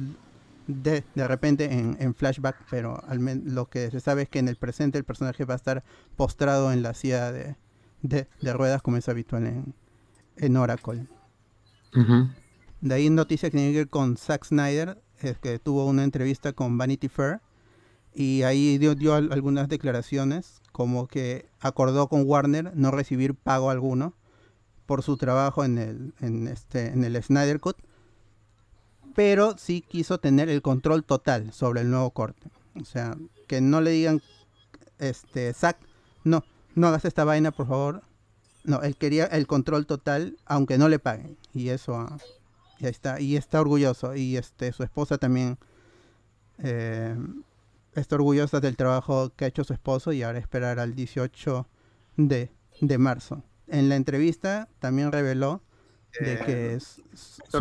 de, 0.66 1.02
de 1.14 1.26
repente 1.26 1.72
en, 1.72 1.96
en 1.98 2.14
flashback, 2.14 2.56
pero 2.68 3.02
al 3.08 3.20
lo 3.46 3.70
que 3.70 3.90
se 3.90 4.00
sabe 4.00 4.24
es 4.24 4.28
que 4.28 4.38
en 4.38 4.48
el 4.48 4.56
presente 4.56 4.98
el 4.98 5.04
personaje 5.04 5.46
va 5.46 5.54
a 5.54 5.56
estar 5.56 5.82
postrado 6.14 6.70
en 6.70 6.82
la 6.82 6.92
silla 6.92 7.32
de, 7.32 7.56
de, 8.02 8.28
de 8.42 8.52
ruedas 8.52 8.82
como 8.82 8.98
es 8.98 9.08
habitual 9.08 9.46
en, 9.46 9.74
en 10.36 10.56
Oracle. 10.58 11.06
De 12.82 12.94
ahí 12.94 13.08
noticia 13.08 13.48
que 13.48 13.56
tiene 13.56 13.72
que 13.72 13.78
ver 13.78 13.88
con 13.88 14.18
Zack 14.18 14.44
Snyder, 14.44 15.00
es 15.22 15.38
que 15.38 15.58
tuvo 15.58 15.86
una 15.86 16.04
entrevista 16.04 16.52
con 16.52 16.76
Vanity 16.76 17.08
Fair 17.08 17.40
y 18.14 18.42
ahí 18.42 18.78
dio, 18.78 18.94
dio 18.94 19.14
al- 19.14 19.32
algunas 19.32 19.68
declaraciones 19.68 20.60
como 20.72 21.06
que 21.08 21.48
acordó 21.60 22.08
con 22.08 22.22
Warner 22.26 22.72
no 22.76 22.90
recibir 22.90 23.34
pago 23.34 23.70
alguno 23.70 24.14
por 24.86 25.02
su 25.02 25.16
trabajo 25.16 25.64
en 25.64 25.78
el, 25.78 26.14
en 26.20 26.48
este, 26.48 26.88
en 26.88 27.04
el 27.04 27.22
Snyder 27.22 27.60
Cut, 27.60 27.76
pero 29.14 29.56
sí 29.58 29.82
quiso 29.82 30.18
tener 30.18 30.48
el 30.48 30.62
control 30.62 31.04
total 31.04 31.52
sobre 31.52 31.80
el 31.80 31.90
nuevo 31.90 32.10
corte. 32.10 32.50
O 32.80 32.84
sea, 32.84 33.16
que 33.46 33.60
no 33.60 33.80
le 33.80 33.90
digan, 33.90 34.22
este, 34.98 35.52
Zack, 35.52 35.78
no, 36.24 36.44
no 36.74 36.86
hagas 36.88 37.04
esta 37.04 37.24
vaina, 37.24 37.50
por 37.50 37.66
favor. 37.66 38.02
No, 38.64 38.82
él 38.82 38.96
quería 38.96 39.24
el 39.26 39.46
control 39.46 39.86
total, 39.86 40.36
aunque 40.46 40.78
no 40.78 40.88
le 40.88 40.98
paguen. 40.98 41.36
Y 41.54 41.70
eso, 41.70 41.96
ah, 41.96 42.18
y 42.78 42.84
ahí 42.86 42.90
está, 42.90 43.20
y 43.20 43.36
está 43.36 43.60
orgulloso. 43.60 44.14
Y 44.14 44.36
este, 44.36 44.72
su 44.72 44.84
esposa 44.84 45.18
también 45.18 45.58
eh, 46.58 47.16
está 47.98 48.16
orgullosa 48.16 48.60
del 48.60 48.76
trabajo 48.76 49.30
que 49.36 49.44
ha 49.44 49.48
hecho 49.48 49.64
su 49.64 49.72
esposo 49.72 50.12
y 50.12 50.22
ahora 50.22 50.38
esperar 50.38 50.78
al 50.78 50.94
18 50.94 51.66
de, 52.16 52.50
de 52.80 52.98
marzo. 52.98 53.42
En 53.66 53.88
la 53.88 53.96
entrevista 53.96 54.68
también 54.78 55.12
reveló 55.12 55.62
de 56.20 56.38
que 56.46 56.74
es 56.74 57.02
su, 57.14 57.58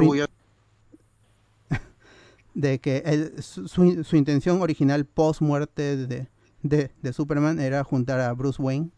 de 2.54 2.80
que 2.80 3.04
él- 3.06 3.44
su, 3.44 3.68
su- 3.68 4.04
su 4.04 4.16
intención 4.16 4.62
original 4.62 5.06
post 5.06 5.42
muerte 5.42 5.96
de, 6.08 6.28
de, 6.64 6.92
de 7.02 7.14
Superman 7.14 7.60
era 7.60 7.84
juntar 7.84 8.20
a 8.20 8.34
Bruce 8.34 8.62
Wayne 8.62 8.90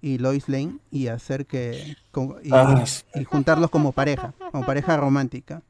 y 0.00 0.18
Lois 0.18 0.48
Lane 0.48 0.78
y 0.90 1.08
hacer 1.08 1.46
que 1.46 1.96
y, 2.44 2.50
Ah, 2.52 2.84
y 3.14 3.24
juntarlos 3.24 3.70
como 3.70 3.92
pareja, 3.92 4.34
como 4.52 4.64
pareja 4.64 4.96
romántica. 4.96 5.62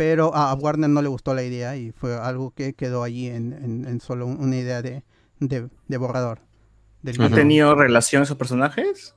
Pero 0.00 0.34
a 0.34 0.54
Warner 0.54 0.88
no 0.88 1.02
le 1.02 1.08
gustó 1.10 1.34
la 1.34 1.42
idea 1.42 1.76
y 1.76 1.92
fue 1.92 2.16
algo 2.16 2.52
que 2.52 2.72
quedó 2.72 3.02
allí 3.02 3.26
en, 3.26 3.52
en- 3.52 3.86
en 3.86 4.00
solo 4.00 4.24
un- 4.26 4.40
una 4.40 4.56
idea 4.56 4.80
de, 4.80 5.02
de- 5.40 5.68
de 5.88 5.96
borrador. 5.98 6.40
del 7.02 7.16
¿Han 7.20 7.26
guion. 7.28 7.34
tenido 7.34 7.74
relación 7.74 8.22
esos 8.22 8.38
personajes? 8.38 9.14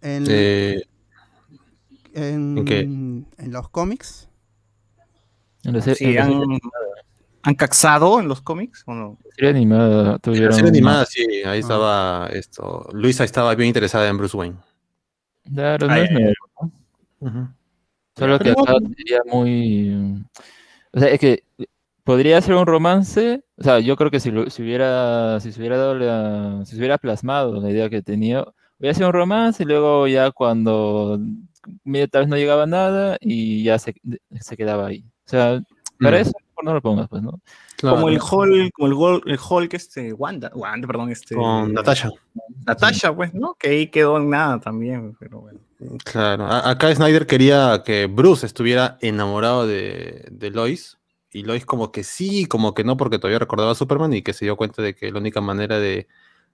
En, 0.00 0.26
Eh, 0.28 0.80
en- 2.14 2.58
¿en 2.58 2.64
qué? 2.64 2.78
en 2.82 3.26
los 3.48 3.68
cómics, 3.70 4.28
sí, 5.96 6.16
han, 6.16 6.60
han 7.42 7.54
caxado 7.56 8.20
en 8.20 8.28
los 8.28 8.42
cómics 8.42 8.84
o 8.86 8.94
no? 8.94 9.18
serie 9.34 9.50
animada 9.50 10.04
la 10.12 10.18
tuvieron... 10.20 10.52
serie 10.54 10.70
animada, 10.70 11.04
sí, 11.04 11.26
ahí 11.44 11.58
estaba 11.58 12.28
esto. 12.32 12.88
Luisa 12.92 13.24
estaba 13.24 13.56
bien 13.56 13.66
interesada 13.66 14.06
en 14.08 14.18
Bruce 14.18 14.36
Wayne. 14.36 14.56
Claro, 15.52 15.88
no 15.88 15.94
Ay, 15.94 16.04
es 16.04 16.10
nuevo. 16.12 17.59
Solo 18.16 18.38
que 18.38 18.50
acá 18.50 18.74
sería 18.96 19.20
muy... 19.26 20.24
O 20.92 20.98
sea, 21.00 21.08
es 21.08 21.20
que 21.20 21.44
podría 22.04 22.40
ser 22.40 22.54
un 22.54 22.66
romance. 22.66 23.42
O 23.56 23.62
sea, 23.62 23.78
yo 23.80 23.96
creo 23.96 24.10
que 24.10 24.20
si, 24.20 24.30
lo- 24.30 24.50
si 24.50 24.62
hubiera, 24.62 25.38
si 25.40 25.52
se 25.52 25.60
hubiera 25.60 25.76
dado 25.76 25.94
la- 25.94 26.64
si 26.64 26.72
se 26.72 26.78
hubiera 26.78 26.98
plasmado 26.98 27.60
la 27.60 27.70
idea 27.70 27.88
que 27.88 28.02
tenía, 28.02 28.44
hubiera 28.78 28.94
sido 28.94 29.08
un 29.08 29.14
romance 29.14 29.62
y 29.62 29.66
luego 29.66 30.06
ya 30.08 30.30
cuando 30.32 31.18
tal 32.10 32.22
vez 32.22 32.28
no 32.28 32.36
llegaba 32.36 32.66
nada 32.66 33.16
y 33.20 33.62
ya 33.62 33.78
se, 33.78 33.94
se 34.40 34.56
quedaba 34.56 34.86
ahí. 34.88 35.04
O 35.26 35.30
sea, 35.30 35.62
para 36.00 36.18
Mm. 36.18 36.20
eso 36.22 36.32
mejor 36.48 36.64
no 36.64 36.74
lo 36.74 36.82
pongas, 36.82 37.08
pues, 37.08 37.22
¿no? 37.22 37.40
Claro. 37.76 37.96
Como 37.96 38.08
el 38.08 38.18
Hulk, 38.18 38.72
como 38.72 38.88
el, 38.88 38.94
Gol- 38.94 39.22
el 39.26 39.38
Hulk 39.48 39.72
este, 39.74 40.12
Wanda, 40.12 40.50
Wanda, 40.54 40.86
perdón, 40.86 41.10
este. 41.10 41.34
Con 41.34 41.72
Natasha. 41.72 42.10
Natasha, 42.66 43.14
pues, 43.14 43.32
¿no? 43.32 43.54
Que 43.54 43.68
ahí 43.68 43.86
quedó 43.86 44.16
en 44.18 44.28
nada 44.30 44.58
también, 44.60 45.14
pero 45.18 45.40
bueno. 45.42 45.60
Claro, 46.04 46.44
a- 46.46 46.70
acá 46.70 46.94
Snyder 46.94 47.26
quería 47.26 47.82
que 47.84 48.06
Bruce 48.06 48.44
estuviera 48.46 48.98
enamorado 49.00 49.66
de, 49.66 50.26
de 50.30 50.50
Lois 50.50 50.98
y 51.32 51.42
Lois 51.42 51.64
como 51.64 51.90
que 51.92 52.04
sí, 52.04 52.46
como 52.46 52.74
que 52.74 52.84
no, 52.84 52.96
porque 52.96 53.18
todavía 53.18 53.38
recordaba 53.38 53.72
a 53.72 53.74
Superman 53.74 54.12
y 54.12 54.22
que 54.22 54.32
se 54.32 54.44
dio 54.44 54.56
cuenta 54.56 54.82
de 54.82 54.94
que 54.94 55.10
la 55.10 55.18
única 55.18 55.40
manera 55.40 55.78
de 55.78 56.06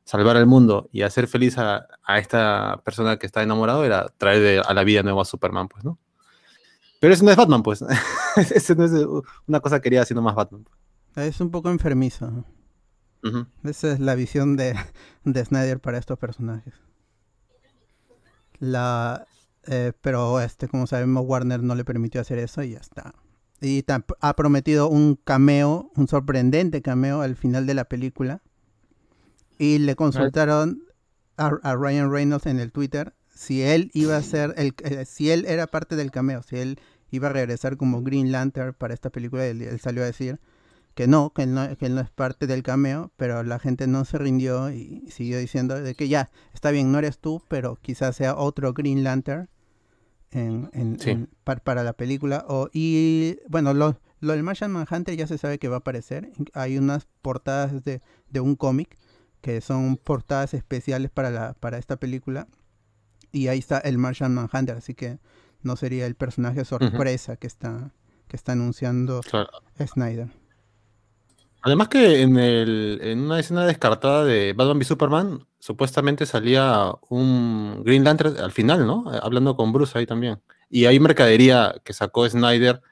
salvar 0.05 0.37
al 0.37 0.47
mundo 0.47 0.89
y 0.93 1.03
hacer 1.03 1.27
feliz 1.27 1.59
a, 1.59 1.87
a 2.05 2.19
esta 2.19 2.81
persona 2.85 3.17
que 3.19 3.27
está 3.27 3.43
enamorado 3.43 3.85
era 3.85 4.09
traer 4.19 4.41
de- 4.43 4.63
a 4.65 4.75
la 4.75 4.85
vida 4.85 5.03
nueva 5.03 5.23
a 5.23 5.25
Superman, 5.25 5.69
pues, 5.69 5.85
¿no? 5.85 5.99
Pero 7.01 7.13
ese 7.13 7.25
no 7.25 7.31
es 7.31 7.37
Batman, 7.37 7.63
pues. 7.63 7.83
ese 8.55 8.75
no 8.77 8.85
es 8.85 8.93
uh, 8.93 9.23
una 9.47 9.61
cosa 9.61 9.81
quería 9.81 10.05
sino 10.05 10.23
más 10.23 10.35
Batman. 10.35 10.65
Es 11.17 11.41
un 11.41 11.51
poco 11.51 11.71
enfermizo. 11.71 12.45
Esa 13.65 13.93
es 13.93 13.99
la 14.01 14.15
visión 14.15 14.57
de, 14.57 14.77
de 15.25 15.45
Snyder 15.45 15.81
para 15.81 15.99
estos 15.99 16.17
personajes. 16.19 16.75
La, 18.59 19.27
eh, 19.67 19.93
pero 20.01 20.41
este, 20.41 20.69
como 20.69 20.87
sabemos, 20.87 21.25
Warner 21.27 21.63
no 21.63 21.75
le 21.75 21.85
permitió 21.85 22.21
hacer 22.21 22.39
eso 22.39 22.63
y 22.63 22.71
ya 22.71 22.79
está. 22.79 23.15
Y 23.61 23.85
ha 24.21 24.37
prometido 24.37 24.89
un 24.89 25.17
cameo, 25.17 25.91
un 25.97 26.09
sorprendente 26.09 26.83
cameo 26.83 27.23
al 27.23 27.37
final 27.37 27.67
de 27.67 27.75
la 27.75 27.85
película. 27.85 28.43
Y 29.59 29.79
le 29.79 29.97
consultaron 29.97 30.83
a, 31.39 31.47
a 31.63 31.75
Ryan 31.75 32.11
Reynolds 32.11 32.47
en 32.47 32.61
el 32.61 32.73
Twitter 32.73 33.15
si 33.37 33.63
él 33.63 33.91
iba 33.93 34.17
a 34.17 34.23
ser 34.23 34.55
el, 34.57 34.75
eh, 34.83 35.05
si 35.05 35.31
él 35.31 35.45
era 35.47 35.67
parte 35.67 35.95
del 35.95 36.11
cameo, 36.11 36.43
si 36.43 36.57
él 36.57 36.81
iba 37.11 37.29
a 37.29 37.33
regresar 37.33 37.77
como 37.77 38.03
Green 38.03 38.33
Lantern 38.33 38.75
para 38.75 38.95
esta 38.95 39.11
película. 39.11 39.47
Él, 39.47 39.63
él 39.63 39.79
salió 39.79 40.03
a 40.03 40.07
decir 40.07 40.41
que 40.97 41.07
no, 41.07 41.31
que 41.35 41.43
él 41.43 41.53
no, 41.55 41.77
que 41.77 41.87
él 41.87 41.95
no 41.95 42.01
es 42.01 42.11
parte 42.11 42.47
del 42.49 42.63
cameo, 42.63 43.13
pero 43.17 43.43
la 43.43 43.59
gente 43.59 43.87
no 43.87 44.05
se 44.07 44.17
rindió 44.19 44.71
y 44.71 45.05
siguió 45.11 45.39
diciendo 45.39 45.81
de 45.81 45.95
que 45.95 46.09
ya, 46.09 46.31
está 46.55 46.71
bien, 46.71 46.91
no 46.91 46.99
eres 46.99 47.19
tú, 47.19 47.43
pero 47.49 47.77
quizás 47.77 48.17
sea 48.17 48.35
otro 48.37 48.73
Green 48.73 49.05
Lantern 49.05 49.49
en, 50.31 50.71
en- 50.73 50.99
Sí. 50.99 51.11
en- 51.11 51.29
par- 51.45 51.63
para 51.63 51.85
la 51.85 51.93
película. 51.93 52.45
O, 52.49 52.71
y 52.73 53.39
bueno, 53.49 53.75
lo, 53.75 53.99
lo 54.21 54.33
del 54.33 54.43
Martian 54.43 54.73
Manhunter 54.73 55.15
ya 55.17 55.27
se 55.27 55.37
sabe 55.39 55.59
que 55.59 55.69
va 55.69 55.77
a 55.77 55.79
aparecer. 55.81 56.31
Hay 56.55 56.79
unas 56.79 57.07
portadas 57.23 57.85
de, 57.85 58.01
de 58.31 58.41
un 58.41 58.57
cómic 58.57 58.97
que 59.43 59.61
son 59.61 59.99
portadas 59.99 60.55
especiales 60.55 61.11
para, 61.11 61.31
la, 61.31 61.53
para 61.55 61.77
esta 61.79 61.97
película. 61.97 62.49
Y 63.33 63.49
ahí 63.49 63.59
está 63.59 63.79
el 63.81 63.99
Martian 63.99 64.33
Manhunter, 64.35 64.77
así 64.79 64.95
que 64.95 65.19
no 65.63 65.77
sería 65.77 66.07
el 66.07 66.15
personaje 66.15 66.65
sorpresa 66.65 67.37
que 67.37 67.47
está 67.47 67.93
que 68.29 68.37
está 68.37 68.53
anunciando 68.53 69.21
Claro. 69.21 69.51
Snyder. 69.87 70.31
Además 71.67 71.89
que 71.89 72.23
en, 72.23 72.39
el, 72.39 73.01
en 73.03 73.23
una 73.23 73.41
escena 73.41 73.67
descartada 73.67 74.25
de 74.25 74.53
Batman 74.53 74.77
v 74.77 74.85
Superman, 74.85 75.47
supuestamente 75.59 76.25
salía 76.25 76.93
un 77.09 77.83
Green 77.83 78.05
Lantern 78.05 78.37
al 78.39 78.53
final, 78.53 78.87
¿no? 78.87 79.13
Eh, 79.13 79.19
Hablando 79.21 79.57
con 79.57 79.73
Bruce 79.73 79.99
ahí 79.99 80.07
también. 80.07 80.41
Y 80.71 80.85
hay 80.85 81.01
mercadería 81.01 81.75
que 81.83 81.93
sacó 81.93 82.29
Snyder 82.29 82.83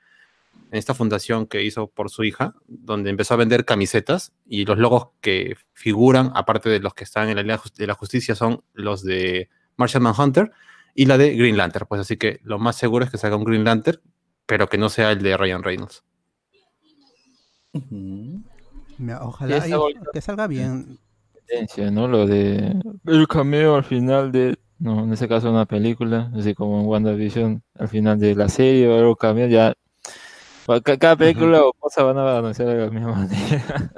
en 0.73 0.77
esta 0.77 0.93
fundación 0.93 1.47
que 1.47 1.63
hizo 1.63 1.87
por 1.87 2.11
su 2.11 2.25
hija, 2.25 2.57
donde 2.67 3.11
empezó 3.11 3.35
a 3.35 3.37
vender 3.37 3.65
camisetas 3.65 4.33
y 4.45 4.65
los 4.65 4.77
logos 4.77 5.11
que 5.21 5.57
figuran, 5.73 6.33
aparte 6.35 6.69
de 6.69 6.81
los 6.81 6.95
que 6.95 7.05
están 7.05 7.29
en 7.29 7.37
la 7.37 7.43
Liga 7.43 7.63
de 7.77 7.87
la 7.87 7.95
Justicia, 7.95 8.35
son 8.35 8.65
los 8.73 9.05
de 9.05 9.51
Martian 9.77 10.03
Manhunter 10.03 10.51
y 10.97 11.07
la 11.07 11.17
de 11.17 11.37
Green 11.37 11.57
Lantern. 11.57 11.87
Pues 11.89 12.01
así 12.01 12.17
que 12.17 12.41
lo 12.43 12.59
más 12.59 12.75
seguro 12.75 13.05
es 13.05 13.13
que 13.13 13.19
salga 13.19 13.37
un 13.37 13.45
Green 13.45 13.63
Lantern, 13.63 14.01
pero 14.47 14.69
que 14.69 14.79
no 14.79 14.89
sea 14.89 15.13
el 15.13 15.23
de 15.23 15.37
Ryan 15.37 15.63
Reynolds. 15.63 16.03
Ojalá 19.23 19.57
que 20.13 20.21
salga 20.21 20.47
bien. 20.47 20.99
tendencia, 21.47 21.91
¿no? 21.91 22.09
Lo 22.09 22.27
de 22.27 22.75
el 23.07 23.29
cameo 23.29 23.77
al 23.77 23.85
final 23.85 24.33
de, 24.33 24.57
no, 24.79 25.05
en 25.05 25.13
ese 25.13 25.29
caso 25.29 25.51
una 25.51 25.67
película, 25.67 26.31
así 26.37 26.55
como 26.55 26.81
en 26.81 26.87
WandaVision, 26.87 27.63
al 27.79 27.89
final 27.89 28.19
de 28.19 28.35
la 28.35 28.49
serie 28.49 28.89
o 28.89 28.99
algo 28.99 29.17
cameo, 29.17 29.47
ya 29.49 29.75
ca- 30.83 30.97
cada 30.99 31.17
película 31.17 31.63
o 31.65 31.73
cosa 31.75 32.03
van 32.03 32.19
a 32.19 32.39
anunciar 32.39 32.69
de 32.69 32.77
la 32.77 32.91
misma 32.91 33.13
manera. 33.17 33.93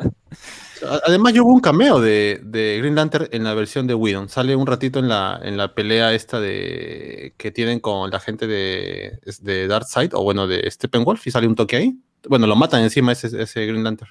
Además, 1.07 1.33
yo 1.33 1.45
hubo 1.45 1.55
un 1.55 1.61
cameo 1.61 2.01
de, 2.01 2.39
de 2.45 2.77
Green 2.79 2.95
Lantern 2.95 3.29
en 3.33 3.45
la 3.45 3.55
versión 3.55 3.87
de 3.87 3.95
Whedon. 3.95 4.29
Sale 4.29 4.55
un 4.55 4.67
ratito 4.67 4.99
en 4.99 5.09
la, 5.09 5.41
en 5.43 5.57
la 5.57 5.75
pelea 5.75 6.13
esta 6.13 6.39
de 6.39 7.33
que 7.39 7.51
tienen 7.51 7.81
con 7.81 8.11
la 8.11 8.21
gente 8.21 8.47
de, 8.47 9.19
de 9.41 9.67
Darkseid, 9.69 10.11
o 10.15 10.23
bueno, 10.23 10.47
de 10.47 10.71
Steppenwolf, 10.71 11.27
y 11.27 11.31
sale 11.31 11.47
un 11.49 11.55
toque 11.55 11.77
ahí. 11.77 11.99
Bueno, 12.29 12.47
lo 12.47 12.57
matan 12.57 12.83
encima 12.83 13.13
ese, 13.13 13.29
ese 13.43 13.67
Green 13.67 13.85
Lantern. 13.85 14.11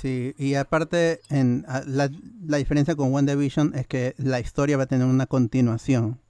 Sí, 0.00 0.34
y 0.38 0.54
aparte, 0.54 1.20
en, 1.28 1.64
la, 1.86 2.10
la 2.46 2.56
diferencia 2.58 2.94
con 2.94 3.12
WandaVision 3.12 3.74
es 3.74 3.86
que 3.86 4.14
la 4.18 4.38
historia 4.38 4.76
va 4.76 4.84
a 4.84 4.86
tener 4.86 5.06
una 5.06 5.26
continuación. 5.26 6.20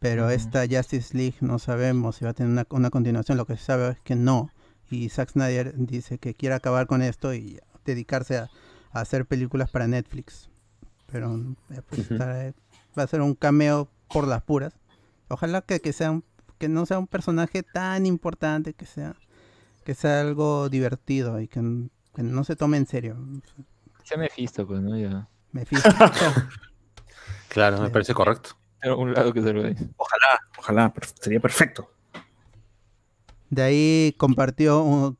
Pero 0.00 0.30
esta 0.30 0.64
Justice 0.68 1.16
League 1.16 1.36
no 1.40 1.58
sabemos 1.58 2.16
si 2.16 2.24
va 2.24 2.30
a 2.30 2.34
tener 2.34 2.50
una, 2.50 2.66
una 2.70 2.90
continuación. 2.90 3.36
Lo 3.36 3.44
que 3.46 3.56
se 3.56 3.64
sabe 3.64 3.90
es 3.90 4.00
que 4.00 4.16
no. 4.16 4.50
Y 4.90 5.08
Zack 5.10 5.30
Snyder 5.32 5.74
dice 5.76 6.18
que 6.18 6.34
quiere 6.34 6.54
acabar 6.54 6.86
con 6.86 7.02
esto 7.02 7.34
y 7.34 7.60
dedicarse 7.84 8.38
a, 8.38 8.48
a 8.92 9.00
hacer 9.02 9.26
películas 9.26 9.70
para 9.70 9.86
Netflix. 9.86 10.48
Pero 11.12 11.36
eh, 11.70 11.82
pues, 11.88 12.10
está- 12.10 12.52
va 12.98 13.02
a 13.02 13.06
ser 13.06 13.20
un 13.20 13.34
cameo 13.34 13.88
por 14.12 14.26
las 14.26 14.42
puras. 14.42 14.72
Ojalá 15.28 15.60
que, 15.60 15.80
que 15.80 15.92
sea 15.92 16.10
un- 16.10 16.24
que 16.58 16.68
no 16.68 16.86
sea 16.86 16.98
un 16.98 17.06
personaje 17.06 17.62
tan 17.62 18.04
importante, 18.06 18.72
que 18.74 18.86
sea 18.86 19.14
que 19.84 19.94
sea 19.94 20.20
algo 20.20 20.68
divertido 20.68 21.40
y 21.40 21.48
que, 21.48 21.60
que 22.14 22.22
no 22.22 22.44
se 22.44 22.56
tome 22.56 22.76
en 22.76 22.86
serio. 22.86 23.16
Se 24.04 24.16
me 24.16 24.28
fisto, 24.28 24.66
pues, 24.66 24.80
¿no? 24.80 24.96
Ya. 24.98 25.28
Me 25.52 25.64
fijo. 25.64 25.82
Claro, 27.48 27.80
me 27.82 27.90
parece 27.90 28.14
correcto. 28.14 28.50
Era 28.80 28.94
un 28.94 29.12
lado 29.12 29.32
que 29.32 29.42
se 29.42 29.52
lo. 29.52 29.60
Ojalá, 29.96 30.40
ojalá, 30.56 30.94
sería 31.20 31.40
perfecto. 31.40 31.90
De 33.48 33.62
ahí 33.62 34.14
compartió 34.18 34.84
un- 34.84 35.18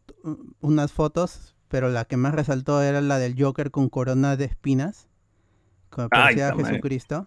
unas 0.60 0.92
fotos, 0.92 1.56
pero 1.66 1.88
la 1.88 2.04
que 2.04 2.16
más 2.16 2.32
resaltó 2.34 2.80
era 2.82 3.00
la 3.00 3.18
del 3.18 3.34
Joker 3.36 3.72
con 3.72 3.88
corona 3.88 4.36
de 4.36 4.44
espinas. 4.44 5.08
Con 5.90 6.08
parecía. 6.08 6.54
Jesucristo. 6.54 7.26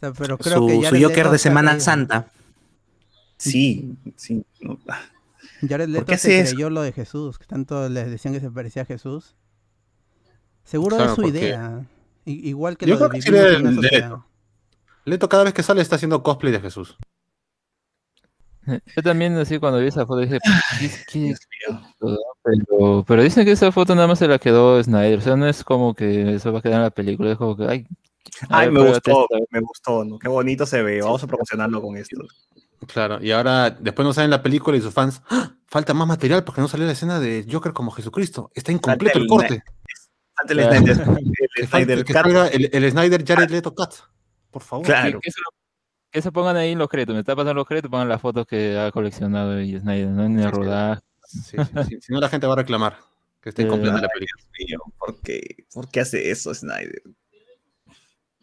sea, 0.00 0.12
pero 0.18 0.36
creo 0.36 0.58
Su, 0.58 0.66
que 0.66 0.74
su 0.74 0.82
Jared 0.82 1.02
Joker 1.04 1.28
de 1.30 1.38
se 1.38 1.42
Semana 1.44 1.78
Santa. 1.78 2.26
Sí, 3.50 3.96
sí. 4.16 4.44
no, 4.60 4.78
Jared 5.68 5.88
Leto 5.88 6.06
qué 6.06 6.18
se 6.18 6.42
creyó 6.44 6.70
lo 6.70 6.82
de 6.82 6.92
Jesús, 6.92 7.38
que 7.38 7.46
tanto 7.46 7.88
les 7.88 8.10
decían 8.10 8.34
que 8.34 8.40
se 8.40 8.50
parecía 8.50 8.82
a 8.82 8.86
Jesús. 8.86 9.34
Seguro 10.64 10.96
Claro, 10.96 11.10
es 11.10 11.16
su 11.16 11.22
porque- 11.22 11.38
idea. 11.38 11.84
I- 12.24 12.48
igual 12.48 12.76
que 12.76 12.86
Yo 12.86 12.94
lo 12.94 12.98
creo 12.98 13.08
de 13.08 13.14
que 13.16 13.22
sí 13.22 13.30
vivir 13.30 13.44
le- 13.44 13.54
en 13.56 13.60
una 13.62 13.70
le- 13.70 13.76
sociedad. 13.88 14.16
Leto 15.04 15.28
cada 15.28 15.44
vez 15.44 15.52
que 15.52 15.62
sale 15.64 15.82
está 15.82 15.96
haciendo 15.96 16.22
cosplay 16.22 16.52
de 16.52 16.60
Jesús. 16.60 16.96
Yo 18.64 19.02
también, 19.02 19.36
así, 19.38 19.58
cuando 19.58 19.80
vi 19.80 19.88
esa 19.88 20.06
foto, 20.06 20.20
dije, 20.20 20.38
¿qué, 20.78 20.90
qué 21.12 21.30
es? 21.30 21.40
Pero, 22.44 23.04
pero 23.06 23.22
dicen 23.22 23.44
que 23.44 23.50
esa 23.52 23.72
foto 23.72 23.94
nada 23.96 24.06
más 24.06 24.20
se 24.20 24.28
la 24.28 24.38
quedó 24.38 24.80
Snyder. 24.82 25.18
O 25.18 25.22
sea, 25.22 25.34
no 25.36 25.48
es 25.48 25.64
como 25.64 25.94
que 25.94 26.34
eso 26.36 26.52
va 26.52 26.60
a 26.60 26.62
quedar 26.62 26.76
en 26.76 26.82
la 26.82 26.90
película. 26.90 27.32
Es 27.32 27.38
como 27.38 27.56
que, 27.56 27.64
ay, 27.66 27.86
Ay, 28.48 28.68
ver, 28.68 28.72
me 28.84 28.88
gustó, 28.88 29.26
me 29.50 29.60
gustó, 29.60 30.04
¿no? 30.04 30.18
Qué 30.18 30.28
bonito 30.28 30.64
se 30.64 30.80
ve. 30.82 31.02
Vamos 31.02 31.22
a 31.24 31.26
promocionarlo 31.26 31.82
con 31.82 31.96
esto. 31.96 32.22
Claro, 32.86 33.22
y 33.22 33.30
ahora 33.30 33.70
después 33.70 34.06
no 34.06 34.12
salen 34.12 34.30
la 34.30 34.42
película 34.42 34.76
y 34.76 34.80
sus 34.80 34.92
fans, 34.92 35.22
¡Ah! 35.30 35.52
falta 35.66 35.94
más 35.94 36.06
material 36.06 36.44
porque 36.44 36.60
no 36.60 36.68
salió 36.68 36.86
la 36.86 36.92
escena 36.92 37.20
de 37.20 37.46
Joker 37.50 37.72
como 37.72 37.90
Jesucristo. 37.90 38.50
Está 38.54 38.72
incompleto 38.72 39.18
el, 39.18 39.26
corte. 39.26 39.62
Falta 40.34 40.52
el 40.52 40.62
Snyder, 40.62 41.06
el 41.56 41.68
Snyder 41.68 42.04
que 42.04 42.12
el, 42.76 42.90
Snyder 42.90 43.24
Jared 43.24 43.50
Leto 43.50 43.74
Cut. 43.74 43.94
Por 44.50 44.62
favor. 44.62 44.84
Claro. 44.84 45.20
Que, 46.10 46.20
se, 46.20 46.30
pongan 46.30 46.56
ahí 46.56 46.72
en 46.72 46.78
los 46.78 46.88
créditos. 46.88 47.14
Me 47.14 47.20
está 47.20 47.34
pasando 47.34 47.54
los 47.54 47.66
créditos, 47.66 47.90
pongan 47.90 48.08
las 48.08 48.20
fotos 48.20 48.46
que 48.46 48.78
ha 48.78 48.90
coleccionado 48.90 49.60
y 49.60 49.78
Snyder, 49.78 50.08
¿no? 50.08 50.24
En 50.24 50.38
el 50.38 50.50
rodaje. 50.50 51.00
Sí, 51.24 51.56
sí, 51.88 51.98
si 52.02 52.12
no, 52.12 52.20
la 52.20 52.28
gente 52.28 52.46
va 52.46 52.52
a 52.52 52.56
reclamar 52.56 52.98
que 53.42 53.48
esté 53.48 53.62
incompleta 53.62 54.00
la 54.00 54.08
película. 54.08 54.42
¿Por 54.98 55.20
qué? 55.20 55.64
¿Por 55.72 55.88
qué 55.88 56.00
hace 56.00 56.30
eso 56.30 56.54
Snyder? 56.54 57.02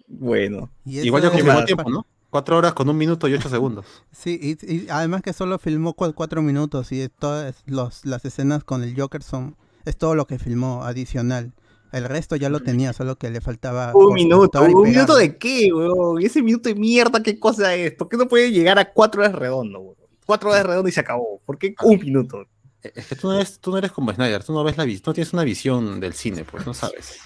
Bueno. 0.08 0.72
Igual 0.86 1.24
ya 1.24 1.30
confirmó 1.30 1.66
tiempo, 1.66 1.90
¿no? 1.90 2.06
Cuatro 2.30 2.58
horas 2.58 2.74
con 2.74 2.90
un 2.90 2.98
minuto 2.98 3.28
y 3.28 3.34
ocho 3.34 3.50
segundos. 3.50 3.86
Sí, 4.12 4.58
y, 4.62 4.90
además 4.90 5.22
que 5.22 5.34
solo 5.34 5.58
filmó 5.60 5.94
cuatro 5.94 6.42
minutos 6.42 6.92
y 6.92 7.08
todas 7.10 7.64
los, 7.66 8.06
las 8.06 8.24
escenas 8.26 8.64
con 8.64 8.84
el 8.84 9.00
Joker 9.00 9.24
son 9.24 9.56
es 9.86 9.98
todo 9.98 10.16
lo 10.16 10.28
que 10.28 10.40
filmó 10.40 10.84
adicional. 10.84 11.54
El 11.92 12.04
resto 12.04 12.36
ya 12.36 12.50
lo 12.50 12.60
tenía, 12.60 12.94
solo 12.94 13.16
que 13.16 13.32
le 13.32 13.42
faltaba. 13.42 13.94
Un 13.96 14.14
minuto. 14.14 14.62
¿Un 14.62 14.84
minuto 14.84 15.16
de 15.16 15.38
qué, 15.38 15.74
weón? 15.74 16.22
Ese 16.22 16.44
minuto 16.44 16.70
de 16.70 16.76
mierda, 16.76 17.24
¿qué 17.24 17.40
cosa 17.40 17.74
es? 17.74 17.94
¿Por 17.94 18.10
qué 18.10 18.18
no 18.18 18.28
puede 18.28 18.52
llegar 18.52 18.78
a 18.78 18.94
cuatro 18.94 19.22
horas 19.22 19.34
redondo, 19.34 19.80
weón? 19.80 19.98
Cuatro 20.26 20.52
horas 20.52 20.66
redondo 20.66 20.88
y 20.88 20.92
se 20.92 21.00
acabó. 21.00 21.42
¿Por 21.44 21.58
qué 21.58 21.74
un 21.82 22.00
minuto? 22.00 22.46
Es 22.84 23.08
que 23.08 23.16
tú 23.16 23.28
no 23.28 23.36
eres, 23.36 23.60
tú 23.60 23.72
no 23.72 23.80
eres 23.80 23.92
como 23.92 24.14
Snyder, 24.14 24.44
tú 24.44 24.54
no 24.54 24.64
ves 24.64 24.78
la 24.78 24.86
no 24.86 25.14
tienes 25.14 25.34
una 25.34 25.44
visión 25.44 26.00
del 26.00 26.14
cine, 26.14 26.46
pues 26.46 26.66
no 26.66 26.74
sabes. 26.74 27.20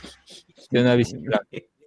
Tiene 0.70 0.86
una 0.86 0.96
visión. 0.96 1.24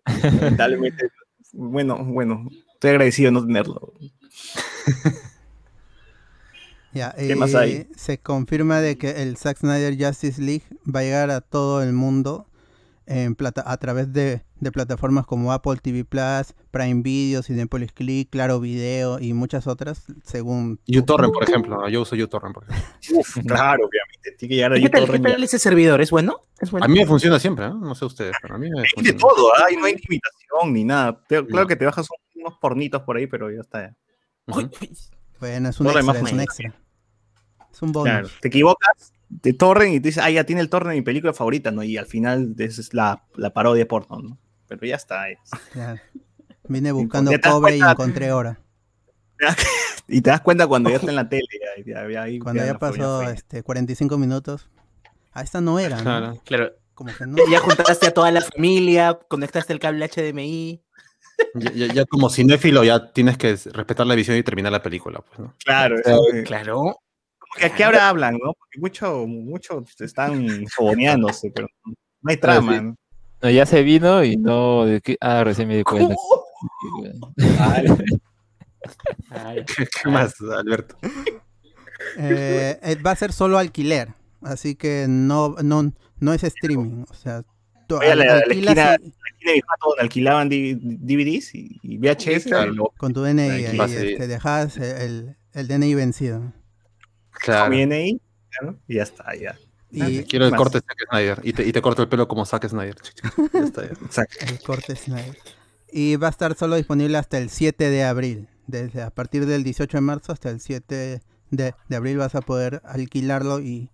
bueno, 1.53 2.05
bueno, 2.05 2.47
estoy 2.77 2.91
agradecido 2.91 3.29
de 3.29 3.33
no 3.33 3.47
tenerlo. 3.47 3.93
Ya, 6.93 7.13
¿Qué 7.13 7.37
más 7.37 7.55
hay? 7.55 7.73
Eh, 7.73 7.89
se 7.95 8.17
confirma 8.17 8.81
de 8.81 8.97
que 8.97 9.23
el 9.23 9.37
Zack 9.37 9.59
Snyder 9.59 10.03
Justice 10.03 10.41
League 10.41 10.63
va 10.87 11.01
a 11.01 11.03
llegar 11.03 11.31
a 11.31 11.43
todo 11.43 11.83
el 11.83 11.93
mundo 11.93 12.47
en 13.05 13.35
plata 13.35 13.63
a 13.67 13.77
través 13.77 14.15
de, 14.15 14.41
plataformas 14.73 15.27
como 15.27 15.53
Apple 15.53 15.77
TV 15.83 16.07
Plus, 16.07 16.55
Prime 16.71 17.03
Video, 17.03 17.43
Cinepolis 17.43 17.93
Click, 17.93 18.31
Claro 18.31 18.61
Video 18.61 19.21
y 19.21 19.35
muchas 19.35 19.67
otras, 19.67 20.07
según... 20.25 20.81
uTorrent, 20.89 21.35
por 21.35 21.43
ejemplo. 21.43 21.87
Yo 21.89 22.01
uso 22.01 22.17
uTorrent, 22.17 22.55
por 22.55 22.65
ejemplo. 22.65 23.23
claro, 23.47 23.87
obviamente. 23.87 24.33
Tiene 24.39 24.49
que 24.49 24.55
llegar 24.55 24.73
a 24.73 24.77
¿Qué 24.77 24.89
tal, 24.89 25.11
¿Qué 25.11 25.19
tal 25.19 25.45
ese 25.45 25.59
servidor? 25.59 26.01
¿Es 26.01 26.11
bueno? 26.11 26.47
¿Es 26.59 26.71
bueno? 26.71 26.87
A 26.87 26.89
mí 26.89 26.99
me 26.99 27.07
funciona 27.07 27.39
siempre, 27.39 27.69
¿no? 27.69 27.75
No 27.75 27.95
sé 27.95 28.07
ustedes, 28.07 28.35
pero 28.41 28.55
a 28.55 28.59
mí 28.59 28.71
me 28.71 28.89
funciona. 28.89 29.13
de 29.13 29.19
todo, 29.19 29.53
¿eh? 29.69 29.77
no 29.79 29.85
hay 29.85 29.97
limitación 29.97 30.73
ni 30.73 30.85
nada. 30.85 31.21
Claro 31.29 31.67
que 31.67 31.77
te 31.77 31.85
bajas 31.85 32.09
unos 32.37 32.59
pornitos 32.59 33.03
por 33.03 33.17
ahí, 33.17 33.27
pero 33.27 33.51
ya 33.51 33.61
está. 33.61 33.97
Bueno, 34.47 34.71
es 35.69 35.81
un, 35.81 35.87
extra, 35.89 36.13
es 36.13 36.33
un 36.33 36.41
extra. 36.41 36.75
Es 37.73 37.83
un 37.83 37.93
bonus. 37.93 38.11
Claro, 38.11 38.29
te 38.41 38.49
equivocas, 38.49 39.13
te 39.41 39.53
torren 39.53 39.93
y 39.93 40.01
te 40.01 40.09
dices, 40.09 40.23
ah, 40.23 40.31
ya 40.31 40.45
tiene 40.45 40.61
el 40.61 40.71
torrent 40.71 40.91
de 40.91 40.97
mi 40.97 41.03
película 41.03 41.33
favorita, 41.33 41.71
¿no? 41.71 41.83
Y 41.83 41.97
al 41.97 42.07
final 42.07 42.55
es 42.59 42.95
la, 42.95 43.25
la 43.35 43.53
parodia 43.53 43.87
porno, 43.87 44.21
¿no? 44.21 44.39
Pero 44.69 44.87
ya 44.87 44.97
está. 44.97 45.29
Es. 45.29 45.39
Vine 46.69 46.93
buscando 46.93 47.33
cobre 47.41 47.77
y 47.77 47.81
encontré 47.81 48.33
oro. 48.33 48.57
y 50.09 50.21
te 50.21 50.31
das 50.31 50.41
cuenta 50.41 50.67
cuando 50.67 50.91
ya 50.91 50.97
está 50.97 51.11
en 51.11 51.17
la 51.17 51.29
tele. 51.29 51.47
cuando 52.43 52.65
ya, 52.65 52.79
pasó 52.79 53.23
este, 53.23 53.63
45 53.63 54.19
minutos. 54.19 54.69
Ah, 55.33 55.43
esta 55.43 55.61
no 55.61 55.79
era, 55.79 56.01
¿no? 56.03 56.41
Claro. 56.45 56.73
Como 56.95 57.15
que 57.15 57.27
no. 57.27 57.37
Ya 57.51 57.61
juntaste 57.61 58.07
a 58.07 58.11
toda 58.15 58.31
la 58.31 58.41
familia, 58.41 59.19
conectaste 59.29 59.73
el 59.75 59.81
cable 59.81 60.09
HDMI. 60.09 60.83
Ya, 61.55 61.87
ya, 61.93 62.05
como 62.07 62.31
cinéfilo 62.31 62.85
ya 62.85 63.13
tienes 63.13 63.37
que 63.39 63.57
respetar 63.73 64.07
la 64.07 64.15
visión 64.15 64.37
y 64.37 64.43
terminar 64.43 64.73
la 64.73 64.83
película, 64.83 65.21
pues, 65.21 65.39
¿no? 65.39 65.55
Claro, 65.65 65.97
claro. 66.45 67.01
¿Qué 67.77 67.85
ahora 67.85 68.09
hablan, 68.09 68.35
no? 68.35 68.53
Porque 68.53 68.79
muchos 68.79 69.27
mucho 69.27 69.85
están 70.01 70.67
fogoneándose, 70.69 71.51
pero 71.55 71.69
no 71.85 72.31
hay 72.31 72.37
trama. 72.37 72.97
No, 73.43 73.51
ya 73.51 73.67
se 73.67 73.83
vino 73.83 74.25
y 74.25 74.37
no. 74.37 74.85
Ah, 75.21 75.45
recién 75.45 75.69
me 75.69 75.77
di 75.77 75.83
cuenta. 75.83 76.15
¿Qué, 79.67 80.09
más, 80.09 80.35
Alberto? 80.41 80.97
Eh, 82.19 82.79
eh, 82.83 82.97
va 82.97 83.13
a 83.13 83.17
ser 83.17 83.33
solo 83.33 83.59
alquiler, 83.59 84.15
así 84.43 84.75
que 84.75 85.07
no, 85.09 85.57
no, 85.63 85.93
no 86.19 86.33
es 86.33 86.45
streaming. 86.45 87.05
O 87.11 87.15
sea, 87.15 87.43
Oye, 87.91 88.15
la, 88.15 88.25
la, 88.25 88.39
esquina, 88.41 88.75
la 88.75 88.95
esquina 88.95 89.53
de 89.53 89.55
mi 89.55 89.61
donde 89.81 90.03
alquilaban 90.03 90.49
DVDs 90.49 91.55
y, 91.55 91.99
VHS. 91.99 92.49
Con 92.97 93.13
tu 93.13 93.23
DNI 93.23 93.41
ahí, 93.41 93.77
te 93.77 94.13
este, 94.13 94.27
dejas 94.27 94.77
el, 94.77 95.37
el 95.53 95.69
DNI 95.69 95.95
vencido. 95.95 96.53
Claro. 97.31 97.75
DNI, 97.75 98.21
claro, 98.51 98.79
y 98.89 98.95
ya 98.95 99.03
está, 99.03 99.35
ya. 99.35 99.57
Y 99.91 100.25
Quiero 100.25 100.47
el 100.47 100.55
corte 100.55 100.81
Zack 100.81 101.09
Snyder. 101.09 101.41
Y 101.43 101.53
te, 101.53 101.67
y 101.67 101.73
te, 101.73 101.81
corto 101.81 102.03
el 102.03 102.09
pelo 102.09 102.27
como 102.27 102.45
Zack 102.45 102.69
Snyder. 102.69 102.97
ya 103.53 103.61
está, 103.61 103.83
El 104.47 104.61
corte 104.61 104.97
Snyder. 104.97 105.39
Y 105.91 106.17
va 106.17 106.27
a 106.27 106.31
estar 106.31 106.55
solo 106.57 106.77
disponible 106.77 107.17
hasta 107.17 107.39
el 107.39 107.51
7 107.51 107.89
de 107.89 108.05
abril. 108.05 108.49
Desde 108.67 109.03
a 109.03 109.11
partir 109.11 109.47
del 109.47 109.63
18 109.63 109.97
de 109.97 110.01
marzo 110.01 110.33
hasta 110.33 110.51
el 110.51 110.61
7 110.61 111.23
de, 111.51 111.75
de 111.89 111.97
abril 111.97 112.17
vas 112.17 112.35
a 112.35 112.41
poder 112.41 112.83
alquilarlo 112.85 113.61
y, 113.61 113.91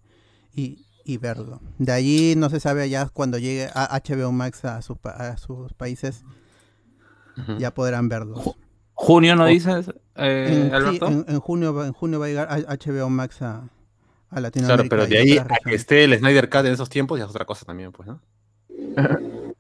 y, 0.55 0.87
y, 1.05 1.17
verlo. 1.19 1.61
De 1.79 1.93
allí 1.93 2.35
no 2.37 2.51
se 2.51 2.61
sabe 2.61 2.89
ya 2.89 3.09
cuando 3.09 3.39
llegue 3.39 3.69
a 3.75 4.01
HBO 4.01 4.33
Max 4.33 4.65
a, 4.65 4.83
su, 4.83 4.99
a 5.05 5.37
sus 5.37 5.73
países. 5.75 6.25
Ya 7.59 7.73
podrán 7.73 8.09
verlo. 8.09 8.57
¿Junio 8.93 9.35
no 9.37 9.47
dices, 9.47 9.91
eh, 10.17 10.67
en, 10.67 10.75
Alberto? 10.75 11.07
en, 11.07 11.41
junio, 11.41 11.85
en 11.85 11.93
junio 11.93 12.21
va 12.21 12.27
a 12.27 12.29
llegar 12.29 12.49
HBO 12.79 13.09
Max 13.09 13.41
a, 13.43 13.69
a 14.31 14.41
Latinoamérica. 14.41 14.89
Claro, 14.89 14.89
pero 14.89 15.07
de 15.07 15.19
ahí 15.19 15.39
a 15.39 15.47
que 15.65 15.75
esté 15.75 16.05
el 16.05 16.17
Snyder 16.19 16.51
Cut 16.51 16.67
en 16.67 16.73
esos 16.73 16.91
tiempos 16.91 17.19
ya 17.19 17.25
es 17.25 17.31
otra 17.31 17.47
cosa 17.47 17.65
también, 17.65 17.91
pues, 17.91 18.09
¿no? 18.09 18.21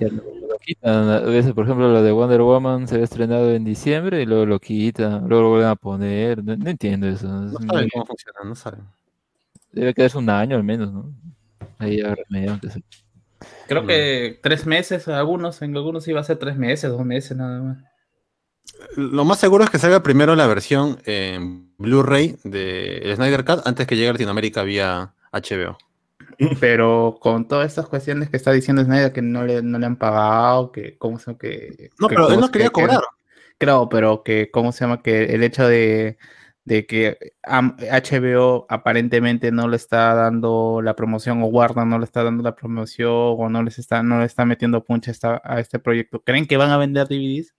lo 0.00 0.58
quitan. 0.58 1.54
Por 1.54 1.64
ejemplo, 1.64 1.92
lo 1.92 2.02
de 2.02 2.12
Wonder 2.12 2.42
Woman 2.42 2.88
se 2.88 2.94
había 2.94 3.04
estrenado 3.04 3.50
en 3.52 3.64
diciembre 3.64 4.22
y 4.22 4.26
luego 4.26 4.46
lo 4.46 4.60
quitan, 4.60 5.28
luego 5.28 5.42
lo 5.42 5.48
vuelven 5.50 5.68
a 5.68 5.76
poner. 5.76 6.44
No, 6.44 6.52
entiendo 6.68 7.06
eso. 7.06 7.28
No 7.28 7.58
saben 7.58 7.88
cómo 7.92 8.06
funciona, 8.06 8.38
no 8.44 8.54
saben. 8.54 8.80
Debe 9.74 9.92
quedarse 9.92 10.18
un 10.18 10.30
año 10.30 10.56
al 10.56 10.64
menos, 10.64 10.92
¿no? 10.92 11.12
Ahí 11.78 11.98
ya 11.98 12.14
Creo 13.66 13.86
que 13.86 14.38
tres 14.42 14.66
meses, 14.66 15.08
algunos, 15.08 15.60
en 15.62 15.76
algunos 15.76 16.06
iba 16.06 16.20
a 16.20 16.24
ser 16.24 16.38
tres 16.38 16.56
meses, 16.56 16.90
dos 16.90 17.04
meses 17.04 17.36
nada 17.36 17.60
más. 17.60 17.78
Lo 18.96 19.24
más 19.24 19.40
seguro 19.40 19.64
es 19.64 19.70
que 19.70 19.78
salga 19.78 20.02
primero 20.02 20.36
la 20.36 20.46
versión 20.46 20.98
en 21.04 21.74
Blu-ray 21.78 22.36
de 22.44 23.12
Snyder 23.16 23.44
Cut 23.44 23.66
antes 23.66 23.86
que 23.86 23.96
llegue 23.96 24.10
a 24.10 24.12
Latinoamérica 24.12 24.62
vía 24.62 25.12
HBO. 25.32 25.76
Pero 26.60 27.18
con 27.20 27.48
todas 27.48 27.66
estas 27.66 27.86
cuestiones 27.86 28.30
que 28.30 28.36
está 28.36 28.52
diciendo 28.52 28.82
Snyder 28.84 29.12
que 29.12 29.22
no 29.22 29.44
le, 29.44 29.62
no 29.62 29.78
le 29.78 29.86
han 29.86 29.96
pagado, 29.96 30.72
que 30.72 30.96
cómo 30.98 31.18
se 31.18 31.26
llama 31.26 31.38
que. 31.38 31.90
No, 31.98 32.08
pero 32.08 32.30
él 32.32 32.40
no 32.40 32.50
quería 32.50 32.70
cobrar. 32.70 33.02
claro, 33.58 33.88
pero 33.88 34.22
que 34.22 34.50
cómo 34.50 34.72
se 34.72 34.84
llama 34.84 35.02
que 35.02 35.24
el 35.34 35.42
hecho 35.42 35.66
de, 35.66 36.16
que 36.66 37.34
HBO 37.42 38.66
aparentemente 38.68 39.52
no 39.52 39.68
le 39.68 39.76
está 39.76 40.14
dando 40.14 40.80
la 40.82 40.96
promoción 40.96 41.42
o 41.42 41.46
Warner 41.46 41.86
no 41.86 41.98
le 41.98 42.04
está 42.04 42.24
dando 42.24 42.42
la 42.42 42.54
promoción 42.54 43.10
o 43.12 43.48
no 43.50 43.62
les 43.62 43.78
está 43.78 44.02
no 44.02 44.20
le 44.20 44.24
está 44.24 44.46
metiendo 44.46 44.82
puncha 44.82 45.12
a 45.44 45.60
este 45.60 45.78
proyecto. 45.78 46.22
¿Creen 46.22 46.46
que 46.46 46.56
van 46.56 46.70
a 46.70 46.78
vender 46.78 47.06
DVDs? 47.06 47.54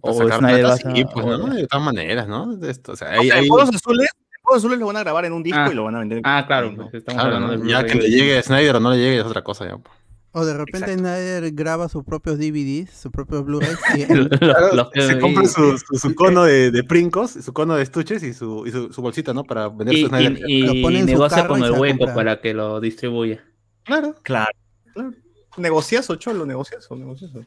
O 0.00 0.12
Snyder 0.12 0.72
sí, 0.76 1.04
pues, 1.12 1.26
¿no? 1.26 1.46
De 1.46 1.66
todas 1.66 1.84
maneras, 1.84 2.28
¿no? 2.28 2.58
Esto, 2.66 2.92
o 2.92 2.96
sea, 2.96 3.12
hay, 3.12 3.30
hay... 3.30 3.48
azules, 3.48 4.10
azules 4.54 4.78
lo 4.78 4.86
van 4.86 4.96
a 4.96 5.00
grabar 5.00 5.24
en 5.24 5.32
un 5.32 5.42
disco 5.42 5.58
ah, 5.58 5.68
y 5.70 5.74
lo 5.74 5.84
van 5.84 5.96
a 5.96 6.00
vender. 6.00 6.20
Ah, 6.24 6.44
claro, 6.46 6.74
pues, 6.74 6.92
estamos 6.92 7.22
hablando 7.22 7.56
de 7.56 7.70
ya 7.70 7.84
que 7.84 7.94
le 7.94 8.08
llegue 8.08 8.38
a 8.38 8.42
Snyder 8.42 8.76
o 8.76 8.80
no 8.80 8.90
le 8.90 8.98
llegue 8.98 9.18
es 9.18 9.24
otra 9.24 9.42
cosa 9.42 9.66
ya. 9.66 9.78
Pues. 9.78 10.05
O 10.38 10.44
de 10.44 10.52
repente 10.52 10.92
Snyder 10.92 11.50
graba 11.52 11.88
sus 11.88 12.04
propios 12.04 12.36
DVDs, 12.36 12.90
sus 12.90 13.10
propios 13.10 13.42
Blu-rays. 13.42 13.78
se 14.94 15.18
compra 15.18 15.46
su, 15.46 15.78
su, 15.78 16.14
cono 16.14 16.44
de, 16.44 16.70
de, 16.70 16.84
princos, 16.84 17.30
su 17.30 17.54
cono 17.54 17.74
de 17.74 17.82
estuches 17.82 18.22
y 18.22 18.34
su, 18.34 18.66
y 18.66 18.70
su, 18.70 18.92
su 18.92 19.00
bolsita, 19.00 19.32
¿no? 19.32 19.44
Para 19.44 19.70
vender 19.70 19.94
y, 19.94 20.02
su 20.02 20.08
Snyder. 20.08 20.42
Y, 20.46 20.86
y 20.86 21.02
negocia 21.04 21.48
con 21.48 21.64
el 21.64 21.72
hueco 21.72 22.12
para 22.12 22.38
que 22.42 22.52
lo 22.52 22.80
distribuya. 22.82 23.42
Claro. 23.84 24.14
Claro. 24.22 24.52
claro. 24.92 25.14
Negociazo, 25.56 26.16
cholo, 26.16 26.44
negociazo, 26.44 26.94
negociazo. 26.96 27.42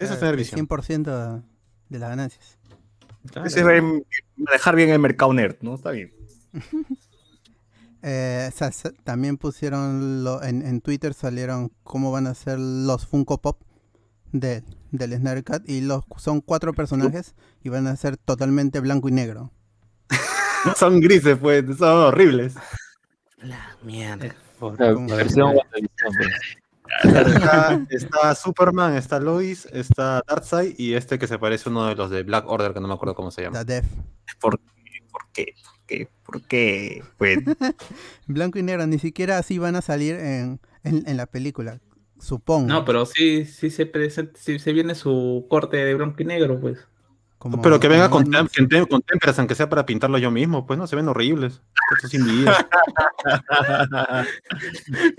Eso 0.00 0.14
es 0.14 0.18
tener 0.18 0.34
visión. 0.34 0.66
100% 0.66 1.44
de 1.90 1.98
las 2.00 2.10
ganancias. 2.10 2.58
Ese 3.44 3.60
es 3.60 3.84
manejar 4.36 4.74
bien 4.74 4.90
el 4.90 4.98
mercado 4.98 5.32
nerd, 5.32 5.58
¿no? 5.60 5.76
Está 5.76 5.92
bien. 5.92 6.12
eh, 8.02 8.50
también 9.04 9.36
pusieron 9.36 10.24
lo, 10.24 10.42
en, 10.42 10.66
en, 10.66 10.80
Twitter 10.80 11.14
salieron 11.14 11.72
cómo 11.84 12.10
van 12.10 12.26
a 12.26 12.34
ser 12.34 12.58
los 12.58 13.06
Funko 13.06 13.40
Pop 13.40 13.62
de, 14.32 14.64
del 14.90 15.12
Snyder 15.16 15.44
Cut 15.44 15.68
y 15.68 15.80
los 15.80 16.04
son 16.16 16.40
cuatro 16.40 16.72
personajes 16.74 17.34
y 17.62 17.68
van 17.68 17.86
a 17.86 17.96
ser 17.96 18.16
totalmente 18.16 18.80
blanco 18.80 19.08
y 19.08 19.12
negro. 19.12 19.52
son 20.76 21.00
grises, 21.00 21.38
pues, 21.38 21.64
son 21.78 21.98
horribles. 21.98 22.54
La 23.38 23.76
mierda. 23.82 24.34
La 24.78 25.16
versión 25.16 25.56
Está, 27.88 28.34
Superman, 28.34 28.94
está 28.94 29.18
Lois, 29.18 29.66
está 29.72 30.22
Darkseid 30.28 30.74
y 30.78 30.94
este 30.94 31.18
que 31.18 31.26
se 31.26 31.38
parece 31.38 31.68
a 31.68 31.72
uno 31.72 31.86
de 31.86 31.94
los 31.94 32.10
de 32.10 32.22
Black 32.22 32.44
Order, 32.46 32.74
que 32.74 32.80
no 32.80 32.88
me 32.88 32.94
acuerdo 32.94 33.14
cómo 33.14 33.30
se 33.30 33.42
llama. 33.42 33.58
La 33.58 33.64
Def. 33.64 33.86
¿Por 34.40 34.58
qué? 34.58 35.02
¿Por 35.10 35.22
qué? 35.32 35.54
¿Por 36.32 36.42
qué? 36.42 37.02
¿Por 37.18 37.28
qué? 37.28 37.44
Pues... 37.56 37.74
Blanco 38.26 38.58
y 38.58 38.62
negro, 38.62 38.86
ni 38.86 38.98
siquiera 38.98 39.38
así 39.38 39.58
van 39.58 39.76
a 39.76 39.82
salir 39.82 40.16
en, 40.16 40.60
en, 40.84 41.16
la 41.16 41.26
película, 41.26 41.80
supongo. 42.18 42.68
No, 42.68 42.84
pero 42.84 43.06
sí, 43.06 43.44
sí 43.44 43.70
se 43.70 43.86
presenta, 43.86 44.38
sí 44.40 44.58
se 44.58 44.72
viene 44.72 44.94
su 44.94 45.46
corte 45.48 45.76
de 45.76 45.94
blanco 45.94 46.22
y 46.22 46.24
negro, 46.24 46.60
pues 46.60 46.78
pero 47.62 47.80
que 47.80 47.88
venga 47.88 48.08
con, 48.08 48.30
témperas, 48.30 49.38
aunque 49.38 49.54
sea 49.54 49.68
para 49.68 49.84
pintarlo 49.84 50.18
yo 50.18 50.30
mismo, 50.30 50.64
pues 50.66 50.78
no, 50.78 50.86
se 50.86 50.94
ven 50.94 51.08
horribles. 51.08 51.60
sin 52.08 52.24
vida. 52.24 52.68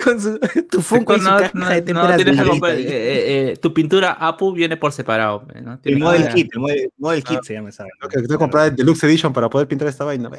con 0.03 0.21
su, 0.21 0.39
tu 0.69 0.81
Funko 0.81 1.17
no, 1.17 1.39
no, 1.53 1.69
de 1.69 1.77
eh, 1.77 1.83
eh, 1.85 3.51
eh, 3.51 3.57
tu 3.61 3.73
pintura 3.73 4.13
Apu 4.13 4.53
viene 4.53 4.77
por 4.77 4.93
separado. 4.93 5.45
¿no? 5.61 5.79
El 5.83 5.99
model 5.99 6.29
kit, 6.29 6.49
el 6.53 6.89
model, 6.97 7.23
kit 7.23 7.43
se 7.43 7.55
llama, 7.55 7.71
¿sabes? 7.71 7.91
Lo 8.01 8.07
que 8.07 8.15
tengo 8.15 8.29
que 8.29 8.37
comprar 8.37 8.69
el 8.69 8.75
Deluxe 8.75 9.03
Edition 9.03 9.33
para 9.33 9.49
poder 9.49 9.67
pintar 9.67 9.89
esta 9.89 10.05
vaina. 10.05 10.29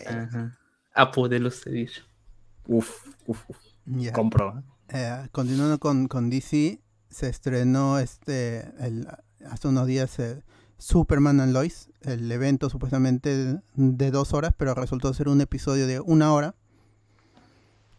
Apu 0.94 1.28
Deluxe 1.28 1.66
Edition. 1.66 2.06
Uf, 2.66 3.06
uf, 3.26 3.44
uf. 3.48 3.58
Compro. 4.12 4.62
continuando 5.32 5.78
con, 5.78 6.08
con 6.08 6.30
DC, 6.30 6.80
se 7.10 7.28
estrenó 7.28 7.98
este 7.98 8.72
el, 8.80 9.06
hace 9.50 9.68
unos 9.68 9.86
días 9.86 10.18
Superman 10.78 11.40
and 11.40 11.52
Lois, 11.52 11.90
el 12.02 12.30
evento 12.30 12.70
supuestamente 12.70 13.60
de 13.74 14.10
dos 14.10 14.32
horas, 14.32 14.54
pero 14.56 14.74
resultó 14.74 15.12
ser 15.14 15.28
un 15.28 15.40
episodio 15.40 15.86
de 15.86 16.00
una 16.00 16.32
hora. 16.32 16.54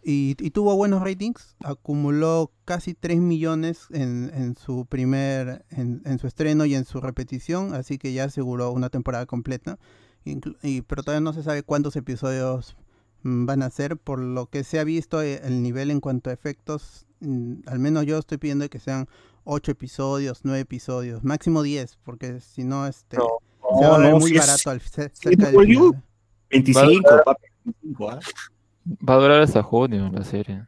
Y, 0.08 0.36
tuvo 0.52 0.76
buenos 0.76 1.02
ratings, 1.02 1.56
acumuló 1.64 2.52
casi 2.64 2.94
3 2.94 3.22
millones 3.22 3.88
en, 3.90 4.56
su 4.56 4.86
primer, 4.86 5.66
en, 5.72 6.20
su 6.20 6.28
estreno 6.28 6.66
y 6.66 6.76
en 6.76 6.86
su 6.86 7.02
repetición, 7.02 7.74
así 7.74 7.98
que 7.98 8.14
ya 8.14 8.26
aseguró 8.26 8.72
una 8.72 8.90
temporada 8.90 9.26
completa. 9.26 9.80
y, 10.24 10.82
pero 10.84 11.02
todavía 11.02 11.22
no 11.22 11.34
se 11.34 11.42
sabe 11.42 11.64
cuántos 11.64 11.96
episodios 11.96 12.76
van 13.26 13.64
a 13.64 13.72
ser, 13.72 13.98
por 13.98 14.20
lo 14.20 14.46
que 14.46 14.64
se 14.64 14.80
ha 14.80 14.84
visto 14.84 15.22
eh, 15.22 15.42
el 15.44 15.64
nivel 15.64 15.90
en 15.90 16.00
cuanto 16.00 16.30
a 16.30 16.34
efectos, 16.34 17.08
mm, 17.22 17.62
al 17.66 17.80
menos 17.80 18.06
yo 18.06 18.20
estoy 18.20 18.38
pidiendo 18.38 18.70
que 18.70 18.80
sean 18.80 19.08
8 19.46 19.72
episodios, 19.72 20.42
9 20.44 20.60
episodios, 20.60 21.24
máximo 21.24 21.64
10, 21.64 21.98
porque 22.04 22.40
si 22.40 22.64
no, 22.64 22.86
este, 22.86 23.18
se 23.18 23.88
va 23.88 23.96
a 23.96 23.98
ver 23.98 24.14
muy 24.14 24.38
barato 24.38 24.70
al 24.70 24.80
cerca 24.80 25.50
del 25.50 25.66
final. 25.66 26.04
25, 26.52 27.24
papi. 27.26 27.48
25, 27.64 28.10
¿ah? 28.12 28.20
Va 29.10 29.14
a 29.16 29.18
durar 29.18 29.42
hasta 29.42 29.64
junio 29.64 30.12
la 30.14 30.24
serie. 30.24 30.68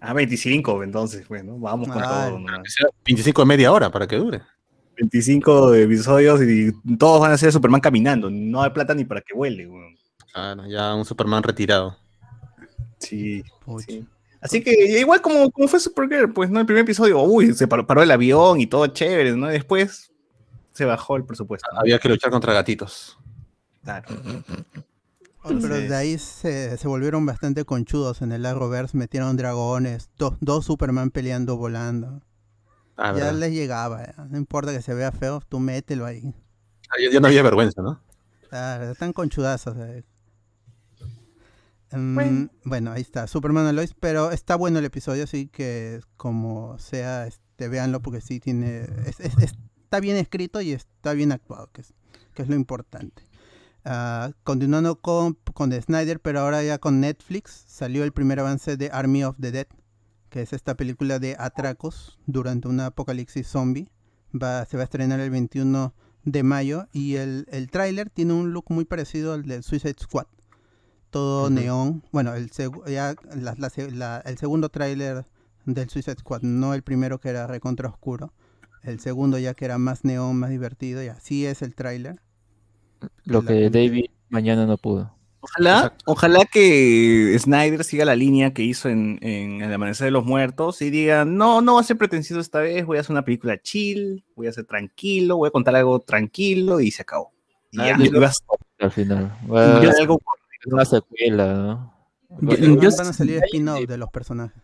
Ah, 0.00 0.12
25, 0.12 0.82
entonces, 0.82 1.26
bueno, 1.28 1.58
vamos 1.58 1.88
con 1.88 2.02
todo. 2.02 2.40
25 3.06 3.42
de 3.42 3.46
media 3.46 3.72
hora 3.72 3.90
para 3.90 4.06
que 4.06 4.16
dure. 4.16 4.42
25 4.98 5.74
episodios 5.76 6.42
y 6.42 6.72
todos 6.98 7.22
van 7.22 7.32
a 7.32 7.38
ser 7.38 7.50
Superman 7.52 7.80
caminando. 7.80 8.28
No 8.30 8.62
hay 8.62 8.70
plata 8.70 8.94
ni 8.94 9.06
para 9.06 9.22
que 9.22 9.32
huele, 9.32 9.66
weón. 9.66 9.94
Claro, 10.32 10.66
ya 10.66 10.94
un 10.94 11.04
Superman 11.04 11.42
retirado. 11.42 11.96
Sí. 12.98 13.42
sí. 13.86 14.06
Así 14.40 14.62
que 14.62 14.72
igual 14.98 15.20
como, 15.20 15.50
como 15.50 15.68
fue 15.68 15.78
Supergirl, 15.78 16.32
pues, 16.32 16.50
¿no? 16.50 16.60
El 16.60 16.66
primer 16.66 16.82
episodio, 16.82 17.22
uy, 17.22 17.54
se 17.54 17.68
paró, 17.68 18.02
el 18.02 18.10
avión 18.10 18.60
y 18.60 18.66
todo 18.66 18.86
chévere, 18.88 19.36
¿no? 19.36 19.46
después 19.46 20.10
se 20.72 20.84
bajó 20.84 21.16
el 21.16 21.24
presupuesto. 21.24 21.68
Había 21.76 21.98
que 21.98 22.08
luchar 22.08 22.30
contra 22.30 22.52
gatitos. 22.52 23.18
Claro. 23.84 24.08
pero 25.42 25.74
de 25.76 25.94
ahí 25.94 26.18
se, 26.18 26.76
volvieron 26.84 27.26
bastante 27.26 27.64
conchudos 27.64 28.22
en 28.22 28.32
el 28.32 28.46
Arrowverse, 28.46 28.96
metieron 28.96 29.36
dragones, 29.36 30.10
dos, 30.16 30.64
Superman 30.64 31.10
peleando, 31.10 31.56
volando. 31.56 32.20
Ah, 32.96 33.14
ya 33.16 33.32
les 33.32 33.52
llegaba, 33.52 34.14
no 34.28 34.38
importa 34.38 34.72
que 34.72 34.82
se 34.82 34.94
vea 34.94 35.12
feo, 35.12 35.40
tú 35.48 35.60
mételo 35.60 36.04
ahí. 36.04 36.34
Ah, 36.90 36.96
ya, 37.12 37.20
no 37.20 37.26
había 37.26 37.42
vergüenza, 37.42 37.80
¿no? 37.80 38.00
Claro, 38.48 38.90
están 38.90 39.12
conchudazos. 39.12 39.76
Eh. 39.78 40.04
Mm, 41.92 42.48
bueno. 42.64 42.92
ahí 42.92 43.02
está, 43.02 43.26
Superman 43.26 43.74
Lois, 43.74 43.94
pero 43.98 44.30
está 44.30 44.56
bueno 44.56 44.78
el 44.78 44.84
episodio, 44.84 45.24
así 45.24 45.48
que 45.48 46.00
como 46.16 46.78
sea, 46.78 47.26
este, 47.26 47.68
véanlo 47.68 48.00
porque 48.00 48.20
sí 48.20 48.40
tiene, 48.40 48.86
está 49.18 50.00
bien 50.00 50.16
escrito 50.16 50.60
y 50.60 50.72
está 50.72 51.12
bien 51.12 51.32
actuado, 51.32 51.70
que 51.72 51.82
es, 51.82 51.94
que 52.34 52.42
es 52.42 52.48
lo 52.48 52.54
importante. 52.54 53.24
Ah, 53.84 54.30
continuando 54.44 55.00
con, 55.00 55.36
con 55.54 55.70
The 55.70 55.82
Snyder, 55.82 56.20
pero 56.20 56.40
ahora 56.40 56.62
ya 56.62 56.78
con 56.78 57.00
Netflix, 57.00 57.64
salió 57.66 58.04
el 58.04 58.12
primer 58.12 58.40
avance 58.40 58.76
de 58.76 58.90
Army 58.92 59.24
of 59.24 59.36
the 59.40 59.50
Dead, 59.50 59.66
que 60.30 60.42
es 60.42 60.52
esta 60.52 60.76
película 60.76 61.18
de 61.18 61.36
atracos 61.38 62.18
durante 62.26 62.68
un 62.68 62.80
apocalipsis 62.80 63.46
zombie. 63.46 63.90
Va, 64.34 64.64
se 64.64 64.78
va 64.78 64.84
a 64.84 64.84
estrenar 64.84 65.20
el 65.20 65.30
21 65.30 65.94
de 66.24 66.42
mayo 66.42 66.86
y 66.92 67.16
el, 67.16 67.46
el 67.50 67.70
tráiler 67.70 68.08
tiene 68.08 68.32
un 68.32 68.52
look 68.52 68.66
muy 68.68 68.86
parecido 68.86 69.34
al 69.34 69.42
de 69.42 69.62
Suicide 69.62 69.96
Squad 70.00 70.26
todo 71.12 71.50
neón. 71.50 72.02
Bueno, 72.10 72.34
el, 72.34 72.50
ya 72.88 73.14
el 74.24 74.38
segundo 74.38 74.68
tráiler 74.70 75.24
del 75.66 75.88
Suicide 75.88 76.16
Squad, 76.18 76.42
no 76.42 76.74
el 76.74 76.82
primero 76.82 77.20
que 77.20 77.28
era 77.28 77.46
recontra 77.46 77.88
oscuro. 77.88 78.32
El 78.82 78.98
segundo 78.98 79.38
ya 79.38 79.54
que 79.54 79.66
era 79.66 79.78
más 79.78 80.04
neón, 80.04 80.38
más 80.38 80.50
divertido, 80.50 81.04
y 81.04 81.06
así 81.06 81.46
es 81.46 81.62
el 81.62 81.76
tráiler. 81.76 82.20
Lo 83.24 83.44
que 83.44 83.70
David 83.70 84.06
mañana 84.28 84.66
no 84.66 84.76
pudo. 84.76 85.14
Ojalá, 85.40 85.92
ojalá 86.06 86.44
que 86.44 87.36
Snyder 87.38 87.82
siga 87.82 88.04
la 88.04 88.14
línea 88.14 88.54
que 88.54 88.62
hizo 88.62 88.88
en, 88.88 89.18
El 89.20 89.72
Amanecer 89.72 90.06
de 90.06 90.10
los 90.12 90.24
Muertos 90.24 90.80
y 90.82 90.90
diga, 90.90 91.24
no, 91.24 91.60
no 91.60 91.74
va 91.74 91.80
a 91.80 91.84
ser 91.84 91.98
pretencioso 91.98 92.40
esta 92.40 92.60
vez, 92.60 92.86
voy 92.86 92.96
a 92.96 93.00
hacer 93.00 93.12
una 93.12 93.24
película 93.24 93.60
chill, 93.60 94.24
voy 94.36 94.46
a 94.46 94.52
ser 94.52 94.64
tranquilo, 94.64 95.36
voy 95.36 95.48
a 95.48 95.50
contar 95.50 95.74
algo 95.74 95.98
tranquilo 96.00 96.80
y 96.80 96.92
se 96.92 97.02
acabó. 97.02 97.32
Y 97.72 97.80
ah, 97.80 97.86
ya, 97.86 97.94
al 98.78 98.90
final. 98.90 99.32
algo 100.00 100.20
una 100.66 100.84
secuela, 100.84 101.54
¿no? 101.54 101.92
van 102.28 103.08
a 103.08 103.12
salir 103.12 103.42
spin 103.44 103.66
de 103.86 103.96
los 103.96 104.10
personajes. 104.10 104.62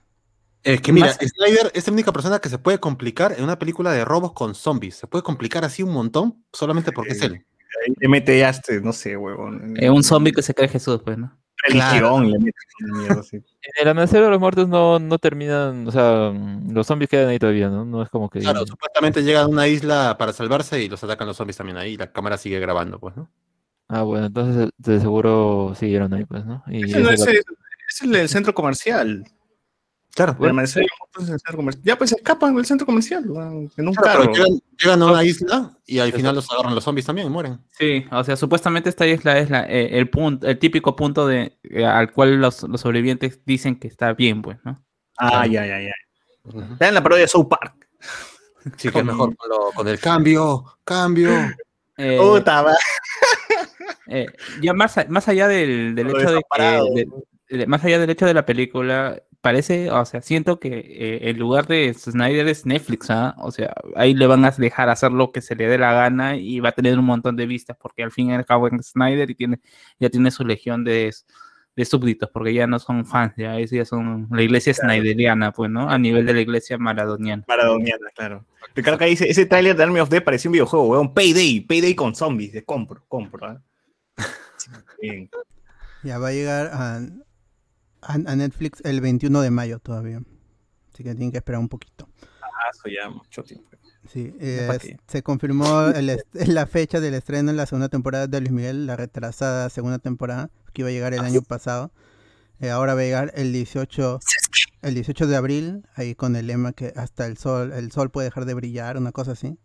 Es 0.62 0.80
que 0.80 0.92
mira, 0.92 1.12
Snyder 1.12 1.70
es 1.74 1.86
la 1.86 1.92
única 1.92 2.12
persona 2.12 2.40
que 2.40 2.48
se 2.48 2.58
puede 2.58 2.78
complicar 2.78 3.34
en 3.36 3.44
una 3.44 3.58
película 3.58 3.92
de 3.92 4.04
robos 4.04 4.32
con 4.32 4.54
zombies. 4.54 4.96
Se 4.96 5.06
puede 5.06 5.22
complicar 5.22 5.64
así 5.64 5.82
un 5.82 5.92
montón 5.92 6.44
solamente 6.52 6.92
porque 6.92 7.12
es 7.12 7.22
él. 7.22 7.44
Le 8.00 8.08
mete 8.08 8.38
ya 8.38 8.50
este, 8.50 8.80
no 8.80 8.92
sé, 8.92 9.16
huevón. 9.16 9.76
Es 9.78 9.90
un 9.90 10.02
zombie 10.02 10.32
que 10.32 10.42
se 10.42 10.54
cree 10.54 10.68
Jesús, 10.68 11.00
pues, 11.04 11.16
¿no? 11.16 11.38
Religión 11.64 12.30
le 12.30 12.38
mete 12.38 12.58
miedo, 12.80 13.22
sí. 13.22 13.36
En 13.62 13.82
el 13.82 13.88
amanecer 13.88 14.22
de 14.22 14.30
los 14.30 14.40
muertos 14.40 14.68
no, 14.68 14.98
no 14.98 15.18
terminan, 15.18 15.86
o 15.86 15.90
sea, 15.90 16.32
los 16.32 16.86
zombies 16.86 17.10
quedan 17.10 17.28
ahí 17.28 17.38
todavía, 17.38 17.68
¿no? 17.68 17.84
No 17.84 18.02
es 18.02 18.08
como 18.08 18.28
que. 18.30 18.40
Claro, 18.40 18.66
supuestamente 18.66 19.22
llegan 19.22 19.44
a 19.44 19.48
una 19.48 19.68
isla 19.68 20.16
para 20.18 20.32
salvarse 20.32 20.82
y 20.82 20.88
los 20.88 21.02
atacan 21.02 21.26
los 21.26 21.36
zombies 21.36 21.56
también 21.56 21.76
ahí 21.76 21.92
y 21.94 21.96
la 21.96 22.12
cámara 22.12 22.38
sigue 22.38 22.58
grabando, 22.60 22.98
pues, 22.98 23.16
¿no? 23.16 23.30
Ah, 23.88 24.02
bueno, 24.02 24.26
entonces 24.26 24.70
de 24.76 25.00
seguro 25.00 25.74
siguieron 25.78 26.12
ahí, 26.12 26.24
pues, 26.24 26.44
¿no? 26.44 26.62
Y 26.68 26.84
Ese 26.84 27.00
no 27.00 27.10
es, 27.10 27.26
el, 27.26 27.36
es 27.36 28.02
el 28.02 28.28
centro 28.28 28.54
comercial. 28.54 29.24
Claro. 30.14 30.34
Bueno. 30.34 30.60
El 30.60 30.68
centro 30.68 31.56
comercial. 31.56 31.84
Ya 31.84 31.96
pues 31.96 32.12
escapan 32.12 32.54
del 32.54 32.66
centro 32.66 32.84
comercial 32.84 33.24
en 33.76 33.88
un 33.88 33.94
carro. 33.94 34.30
llegan, 34.32 35.02
a 35.02 35.06
una 35.06 35.24
isla 35.24 35.78
y 35.86 36.00
al 36.00 36.12
final 36.12 36.34
los 36.34 36.50
agarran 36.50 36.74
los 36.74 36.84
zombies 36.84 37.06
también 37.06 37.28
y 37.28 37.30
mueren. 37.30 37.60
Sí, 37.70 38.04
o 38.10 38.24
sea, 38.24 38.36
supuestamente 38.36 38.88
esta 38.88 39.06
isla 39.06 39.38
es 39.38 39.48
la, 39.48 39.64
eh, 39.64 39.96
el 39.96 40.10
punto, 40.10 40.46
el 40.46 40.58
típico 40.58 40.96
punto 40.96 41.26
de 41.26 41.58
eh, 41.62 41.86
al 41.86 42.12
cual 42.12 42.40
los, 42.40 42.64
los, 42.64 42.80
sobrevivientes 42.80 43.40
dicen 43.44 43.78
que 43.78 43.88
está 43.88 44.12
bien, 44.12 44.42
pues, 44.42 44.58
¿no? 44.64 44.84
Ah, 45.18 45.46
ya, 45.46 45.64
ya, 45.64 45.80
ya. 45.80 45.94
Vean 46.78 46.94
la 46.94 47.02
parodia 47.02 47.22
de 47.22 47.28
South 47.28 47.48
Park. 47.48 47.88
Sí, 48.76 48.90
que 48.90 48.98
es 48.98 49.04
mejor 49.04 49.36
con, 49.36 49.72
con 49.74 49.88
el 49.88 49.98
cambio, 49.98 50.78
cambio. 50.84 51.30
Eh, 51.96 52.18
Puta, 52.20 52.64
eh, 54.08 54.26
ya 54.60 54.74
más, 54.74 54.96
más 55.08 55.28
allá 55.28 55.48
del, 55.48 55.98
hecho 55.98 56.32
de, 56.32 56.42
que, 57.48 57.66
más 57.66 57.84
allá 57.84 57.98
del 57.98 58.10
hecho 58.10 58.26
de 58.26 58.34
la 58.34 58.46
película, 58.46 59.22
parece, 59.40 59.90
o 59.90 60.04
sea, 60.04 60.20
siento 60.20 60.58
que 60.58 60.78
eh, 60.78 61.30
el 61.30 61.38
lugar 61.38 61.66
de 61.66 61.94
Snyder 61.94 62.48
es 62.48 62.66
Netflix, 62.66 63.10
¿ah? 63.10 63.34
O 63.38 63.50
sea, 63.50 63.74
ahí 63.96 64.14
le 64.14 64.26
van 64.26 64.44
a 64.44 64.50
dejar 64.50 64.88
hacer 64.88 65.12
lo 65.12 65.32
que 65.32 65.40
se 65.40 65.54
le 65.54 65.68
dé 65.68 65.78
la 65.78 65.92
gana 65.92 66.36
y 66.36 66.60
va 66.60 66.70
a 66.70 66.72
tener 66.72 66.98
un 66.98 67.04
montón 67.04 67.36
de 67.36 67.46
vistas, 67.46 67.76
porque 67.80 68.02
al 68.02 68.10
fin 68.10 68.30
y 68.30 68.34
al 68.34 68.44
cabo 68.44 68.68
es 68.68 68.86
Snyder 68.88 69.30
y 69.30 69.34
tiene, 69.34 69.60
ya 69.98 70.10
tiene 70.10 70.30
su 70.30 70.44
legión 70.44 70.84
de, 70.84 71.12
de 71.76 71.84
súbditos, 71.84 72.28
porque 72.30 72.52
ya 72.52 72.66
no 72.66 72.78
son 72.80 73.06
fans, 73.06 73.34
ya, 73.36 73.58
ya 73.60 73.84
son 73.84 74.26
la 74.32 74.42
iglesia 74.42 74.74
snyderiana, 74.74 75.52
pues, 75.52 75.70
¿no? 75.70 75.88
A 75.88 75.96
nivel 75.96 76.26
de 76.26 76.34
la 76.34 76.40
iglesia 76.40 76.76
maradoniana. 76.76 77.44
Maradoniana, 77.46 78.08
claro. 78.14 78.44
Claro 78.74 78.98
que 78.98 79.06
dice, 79.06 79.30
ese 79.30 79.46
trailer 79.46 79.76
de 79.76 79.84
Army 79.84 80.00
of 80.00 80.08
Dead 80.08 80.22
parecía 80.22 80.48
un 80.48 80.54
videojuego, 80.54 80.88
weón. 80.88 81.14
Payday, 81.14 81.60
Payday 81.60 81.94
con 81.94 82.14
zombies. 82.14 82.52
De 82.52 82.64
compro, 82.64 83.04
compro. 83.08 83.46
¿ah? 83.46 83.62
Ya 86.02 86.18
va 86.18 86.28
a 86.28 86.32
llegar 86.32 86.70
a, 86.72 87.00
a, 88.02 88.18
Netflix 88.36 88.80
el 88.84 89.00
21 89.00 89.40
de 89.40 89.50
mayo 89.50 89.78
todavía. 89.78 90.20
Así 90.92 91.02
que 91.04 91.14
tienen 91.14 91.32
que 91.32 91.38
esperar 91.38 91.60
un 91.60 91.68
poquito. 91.68 92.08
Ah, 92.42 92.70
eso 92.72 92.88
ya 92.88 93.08
mucho 93.10 93.42
tiempo. 93.42 93.68
Sí, 94.08 94.32
se 95.06 95.22
confirmó 95.22 95.92
la 96.46 96.66
fecha 96.66 97.00
del 97.00 97.14
estreno 97.14 97.50
en 97.50 97.56
la 97.56 97.66
segunda 97.66 97.88
temporada 97.88 98.26
de 98.26 98.40
Luis 98.40 98.52
Miguel, 98.52 98.86
la 98.86 98.96
retrasada 98.96 99.68
segunda 99.68 99.98
temporada, 99.98 100.50
que 100.72 100.82
iba 100.82 100.88
a 100.88 100.92
llegar 100.92 101.12
el 101.12 101.20
ah, 101.20 101.26
año 101.26 101.42
pasado. 101.42 101.92
Eh, 102.60 102.70
ahora 102.70 102.94
va 102.94 103.00
a 103.00 103.04
llegar 103.04 103.32
el 103.36 103.52
18 103.52 104.18
El 104.82 104.94
18 104.94 105.26
de 105.26 105.36
abril, 105.36 105.86
ahí 105.94 106.14
con 106.14 106.34
el 106.36 106.46
lema 106.46 106.72
que 106.72 106.92
hasta 106.96 107.26
el 107.26 107.36
sol, 107.36 107.72
el 107.72 107.92
sol 107.92 108.10
puede 108.10 108.28
dejar 108.28 108.46
de 108.46 108.54
brillar, 108.54 108.96
una 108.96 109.12
cosa 109.12 109.32
así. 109.32 109.58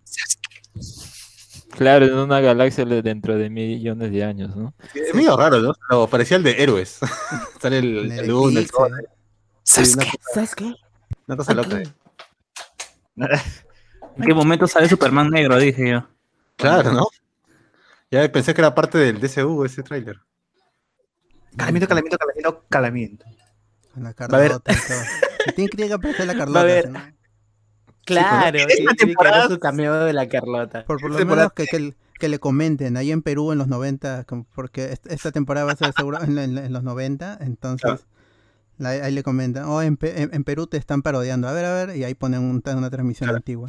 Claro, 1.78 2.06
en 2.06 2.14
una 2.14 2.40
galaxia 2.40 2.86
dentro 2.86 3.36
de 3.38 3.50
millones 3.50 4.12
de 4.12 4.24
años, 4.24 4.56
¿no? 4.56 4.74
Es 4.94 5.14
medio 5.14 5.36
raro, 5.36 5.60
¿no? 5.60 5.74
Pero 5.90 6.08
parecía 6.08 6.38
el 6.38 6.44
de 6.44 6.62
héroes. 6.62 7.00
Sale 7.62 7.80
el, 7.80 8.12
el, 8.12 8.32
el. 8.58 8.68
¿Sabes 9.64 9.98
qué? 9.98 10.08
¿Sabes 10.34 10.56
qué? 10.56 10.74
Una 11.28 11.38
cosa 11.38 11.54
loca. 11.54 11.82
¿En 13.16 14.24
qué 14.24 14.34
momento 14.34 14.68
sale 14.68 14.88
Superman 14.88 15.30
negro? 15.30 15.58
Dije 15.58 15.92
yo. 15.92 16.08
Claro, 16.56 16.92
¿no? 16.92 17.08
Ya 18.12 18.32
pensé 18.32 18.54
que 18.54 18.62
era 18.62 18.76
parte 18.76 18.98
del 18.98 19.20
DCU 19.20 19.66
ese 19.66 19.82
tráiler. 19.82 20.20
Calamiento, 21.58 21.88
calamiento, 21.88 22.18
calamiento, 22.18 22.66
calamiento. 22.70 23.26
Con 23.94 24.04
la 24.04 24.14
Carlota. 24.14 24.74
Tiene 25.56 25.70
que 25.70 25.94
aparecer 25.94 26.28
la 26.28 26.36
Carlota. 26.36 27.14
Claro, 28.06 28.58
Esta 28.58 28.68
tiene 28.76 28.92
que 28.98 29.06
temporada- 29.06 29.48
su 29.48 29.60
cameo 29.60 29.94
de 30.06 30.14
la 30.14 30.28
Carlota. 30.28 30.84
Por, 30.86 31.00
por 31.00 31.12
lo 31.12 31.18
Sí, 31.18 31.26
por 31.26 31.38
menos 31.38 31.54
que, 31.54 31.66
que, 31.66 31.94
que 32.20 32.30
le 32.30 32.40
comenten 32.40 32.98
ahí 32.98 33.12
en 33.12 33.22
Perú 33.22 33.52
en 33.52 33.58
los 33.58 33.68
90, 33.68 34.24
como- 34.26 34.46
porque 34.56 34.92
est- 34.92 35.08
esta 35.12 35.32
temporada 35.32 35.66
va 35.66 35.72
a 35.74 35.76
ser 35.76 35.94
seguro 35.94 36.22
en, 36.24 36.38
en- 36.38 36.58
en 36.58 36.74
los 36.74 36.84
90, 36.84 37.38
entonces 37.42 37.82
Claro. 37.82 38.02
la- 38.78 38.90
ahí 38.90 39.12
le 39.14 39.24
comentan, 39.24 39.66
oh, 39.66 39.82
en, 39.82 39.98
en- 40.02 40.34
en 40.34 40.44
Perú 40.44 40.68
te 40.68 40.78
están 40.78 41.02
parodiando, 41.02 41.48
a 41.48 41.54
ver, 41.54 41.66
a 41.66 41.74
ver, 41.86 41.96
y 41.98 42.04
ahí 42.04 42.14
ponen 42.14 42.42
un- 42.42 42.62
una 42.66 42.90
transmisión 42.90 43.28
Claro. 43.28 43.38
antigua. 43.38 43.68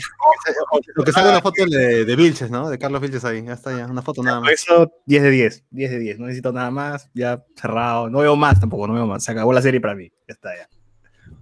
Lo 0.96 1.04
que 1.04 1.12
sale 1.12 1.30
una 1.30 1.40
foto 1.40 1.64
de, 1.66 2.04
de 2.04 2.16
Vilches, 2.16 2.50
¿no? 2.50 2.68
De 2.68 2.78
Carlos 2.78 3.00
Vilches 3.00 3.24
ahí. 3.24 3.44
Ya 3.44 3.52
está, 3.54 3.76
ya. 3.76 3.86
Una 3.86 4.02
foto 4.02 4.22
nada 4.22 4.38
Por 4.38 4.46
más. 4.50 4.52
eso, 4.54 4.92
10 5.06 5.22
de 5.22 5.30
10. 5.30 5.64
10 5.70 5.90
de 5.90 5.98
10. 5.98 6.18
No 6.18 6.26
necesito 6.26 6.52
nada 6.52 6.70
más. 6.70 7.08
Ya 7.14 7.44
cerrado. 7.56 8.10
No 8.10 8.18
veo 8.18 8.36
más 8.36 8.60
tampoco. 8.60 8.86
No 8.88 8.94
veo 8.94 9.06
más. 9.06 9.22
Se 9.24 9.32
acabó 9.32 9.52
la 9.52 9.62
serie 9.62 9.80
para 9.80 9.94
mí. 9.94 10.10
Ya 10.28 10.34
está, 10.34 10.50
ya. 10.56 10.68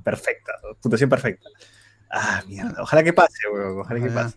Perfecta. 0.05 0.53
Puntuación 0.81 1.11
perfecta. 1.11 1.49
Ah, 2.13 2.43
mierda. 2.47 2.83
Ojalá 2.83 3.03
que 3.03 3.13
pase, 3.13 3.49
weón. 3.53 3.81
Ojalá 3.81 4.01
que 4.01 4.11
pase. 4.11 4.37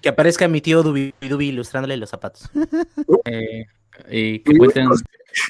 Que 0.00 0.08
aparezca 0.08 0.48
mi 0.48 0.60
tío 0.60 0.82
Dubi 0.82 1.12
Dubi 1.20 1.48
ilustrándole 1.48 1.96
los 1.96 2.10
zapatos. 2.10 2.50
Eh, 3.24 3.66
y, 4.10 4.38
que 4.38 4.56
cuenten, 4.56 4.88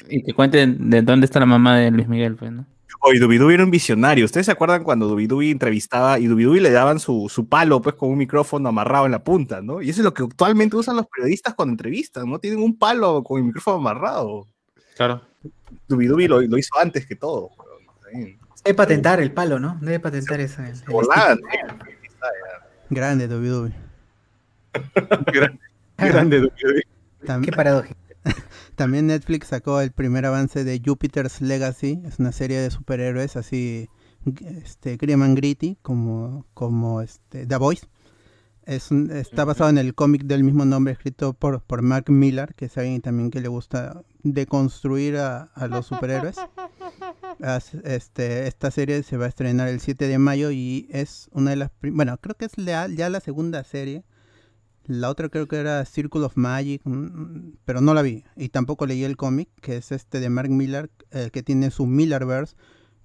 y 0.09 0.23
que 0.23 0.33
cuenten 0.33 0.89
de 0.89 1.03
dónde 1.03 1.25
está 1.25 1.39
la 1.39 1.45
mamá 1.45 1.77
de 1.77 1.91
Luis 1.91 2.07
Miguel, 2.07 2.35
pues, 2.35 2.51
¿no? 2.51 2.65
Oye, 3.01 3.19
Dubidubi 3.19 3.53
era 3.53 3.63
un 3.63 3.69
visionario. 3.69 4.25
¿Ustedes 4.25 4.47
se 4.47 4.51
acuerdan 4.51 4.83
cuando 4.83 5.07
Dubidubi 5.07 5.51
entrevistaba 5.51 6.17
y 6.17 6.25
Dubidubi 6.25 6.59
le 6.59 6.71
daban 6.71 6.99
su, 6.99 7.29
su 7.29 7.47
palo, 7.47 7.79
pues, 7.81 7.95
con 7.95 8.09
un 8.09 8.17
micrófono 8.17 8.69
amarrado 8.69 9.05
en 9.05 9.11
la 9.11 9.23
punta, 9.23 9.61
¿no? 9.61 9.83
Y 9.83 9.89
eso 9.91 10.01
es 10.01 10.05
lo 10.05 10.13
que 10.15 10.23
actualmente 10.23 10.75
usan 10.75 10.95
los 10.95 11.05
periodistas 11.05 11.53
cuando 11.53 11.73
entrevistan, 11.73 12.27
¿no? 12.27 12.39
Tienen 12.39 12.59
un 12.61 12.75
palo 12.77 13.23
con 13.23 13.37
el 13.37 13.45
micrófono 13.45 13.77
amarrado. 13.77 14.47
Claro. 14.97 15.21
Dubidubi 15.87 16.27
lo, 16.27 16.41
lo 16.41 16.57
hizo 16.57 16.75
antes 16.79 17.05
que 17.05 17.15
todo. 17.15 17.51
weón. 17.57 18.25
Ahí. 18.27 18.38
Debe 18.63 18.75
patentar 18.75 19.19
el 19.21 19.31
palo, 19.31 19.59
¿no? 19.59 19.77
Debe 19.81 19.99
patentar 19.99 20.39
esa. 20.41 20.67
el- 20.69 20.75
Grande, 22.89 23.27
Dubi 23.27 23.47
Dubi. 23.49 23.73
Grande 25.97 26.39
Dubidubi. 26.39 26.81
Tam- 27.25 27.43
Qué 27.43 27.51
paradójico. 27.51 27.95
También 28.75 29.07
Netflix 29.07 29.47
sacó 29.47 29.81
el 29.81 29.91
primer 29.91 30.25
avance 30.25 30.63
de 30.63 30.81
Jupiter's 30.83 31.41
Legacy, 31.41 32.01
es 32.05 32.19
una 32.19 32.31
serie 32.31 32.59
de 32.59 32.69
superhéroes 32.71 33.35
así, 33.35 33.89
este, 34.63 34.97
grim 34.97 35.21
and 35.21 35.37
gritty, 35.37 35.77
como, 35.81 36.45
como 36.53 37.01
este, 37.01 37.45
The 37.45 37.57
Voice. 37.57 37.87
Es 38.69 38.91
un- 38.91 39.09
está 39.09 39.45
basado 39.45 39.69
en 39.71 39.77
el 39.79 39.95
cómic 39.95 40.23
del 40.25 40.43
mismo 40.43 40.63
nombre 40.63 40.93
escrito 40.93 41.33
por, 41.33 41.61
por 41.63 41.81
Mark 41.81 42.11
Millar, 42.11 42.53
que 42.53 42.65
es 42.65 42.77
alguien 42.77 43.01
también 43.01 43.31
que 43.31 43.41
le 43.41 43.47
gusta 43.47 44.03
deconstruir 44.21 45.17
a, 45.17 45.43
a 45.55 45.67
los 45.67 45.87
superhéroes. 45.87 46.35
Este, 47.83 48.47
esta 48.47 48.69
serie 48.71 49.01
se 49.03 49.17
va 49.17 49.25
a 49.25 49.29
estrenar 49.29 49.67
el 49.69 49.79
7 49.79 50.07
de 50.07 50.17
mayo 50.19 50.51
y 50.51 50.87
es 50.91 51.29
una 51.31 51.51
de 51.51 51.55
las... 51.55 51.71
Bueno, 51.81 52.17
creo 52.19 52.35
que 52.35 52.45
es 52.45 52.57
la- 52.57 52.87
ya 52.87 53.09
la 53.09 53.19
segunda 53.21 53.63
serie. 53.63 54.03
La 54.85 55.09
otra 55.09 55.29
creo 55.29 55.47
que 55.47 55.57
era 55.57 55.85
Circle 55.85 56.21
of 56.25 56.35
Magic, 56.35 56.81
mm, 56.83 57.53
pero 57.65 57.79
no 57.81 57.93
la 57.93 58.01
vi. 58.01 58.23
Y 58.35 58.49
tampoco 58.49 58.85
leí 58.85 59.03
el 59.03 59.17
cómic, 59.17 59.49
que 59.61 59.77
es 59.77 59.91
este 59.91 60.19
de 60.19 60.29
Mark 60.29 60.49
Millar, 60.49 60.89
eh, 61.11 61.29
que 61.31 61.43
tiene 61.43 61.71
su 61.71 61.85
Millarverse 61.85 62.55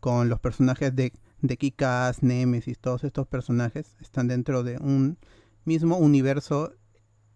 con 0.00 0.28
los 0.28 0.40
personajes 0.40 0.94
de, 0.96 1.12
de 1.42 1.56
Kick-Ass, 1.58 2.22
Nemesis, 2.22 2.78
todos 2.78 3.04
estos 3.04 3.26
personajes 3.26 3.94
están 4.00 4.28
dentro 4.28 4.62
de 4.62 4.76
un 4.78 5.16
mismo 5.64 5.96
universo 5.96 6.72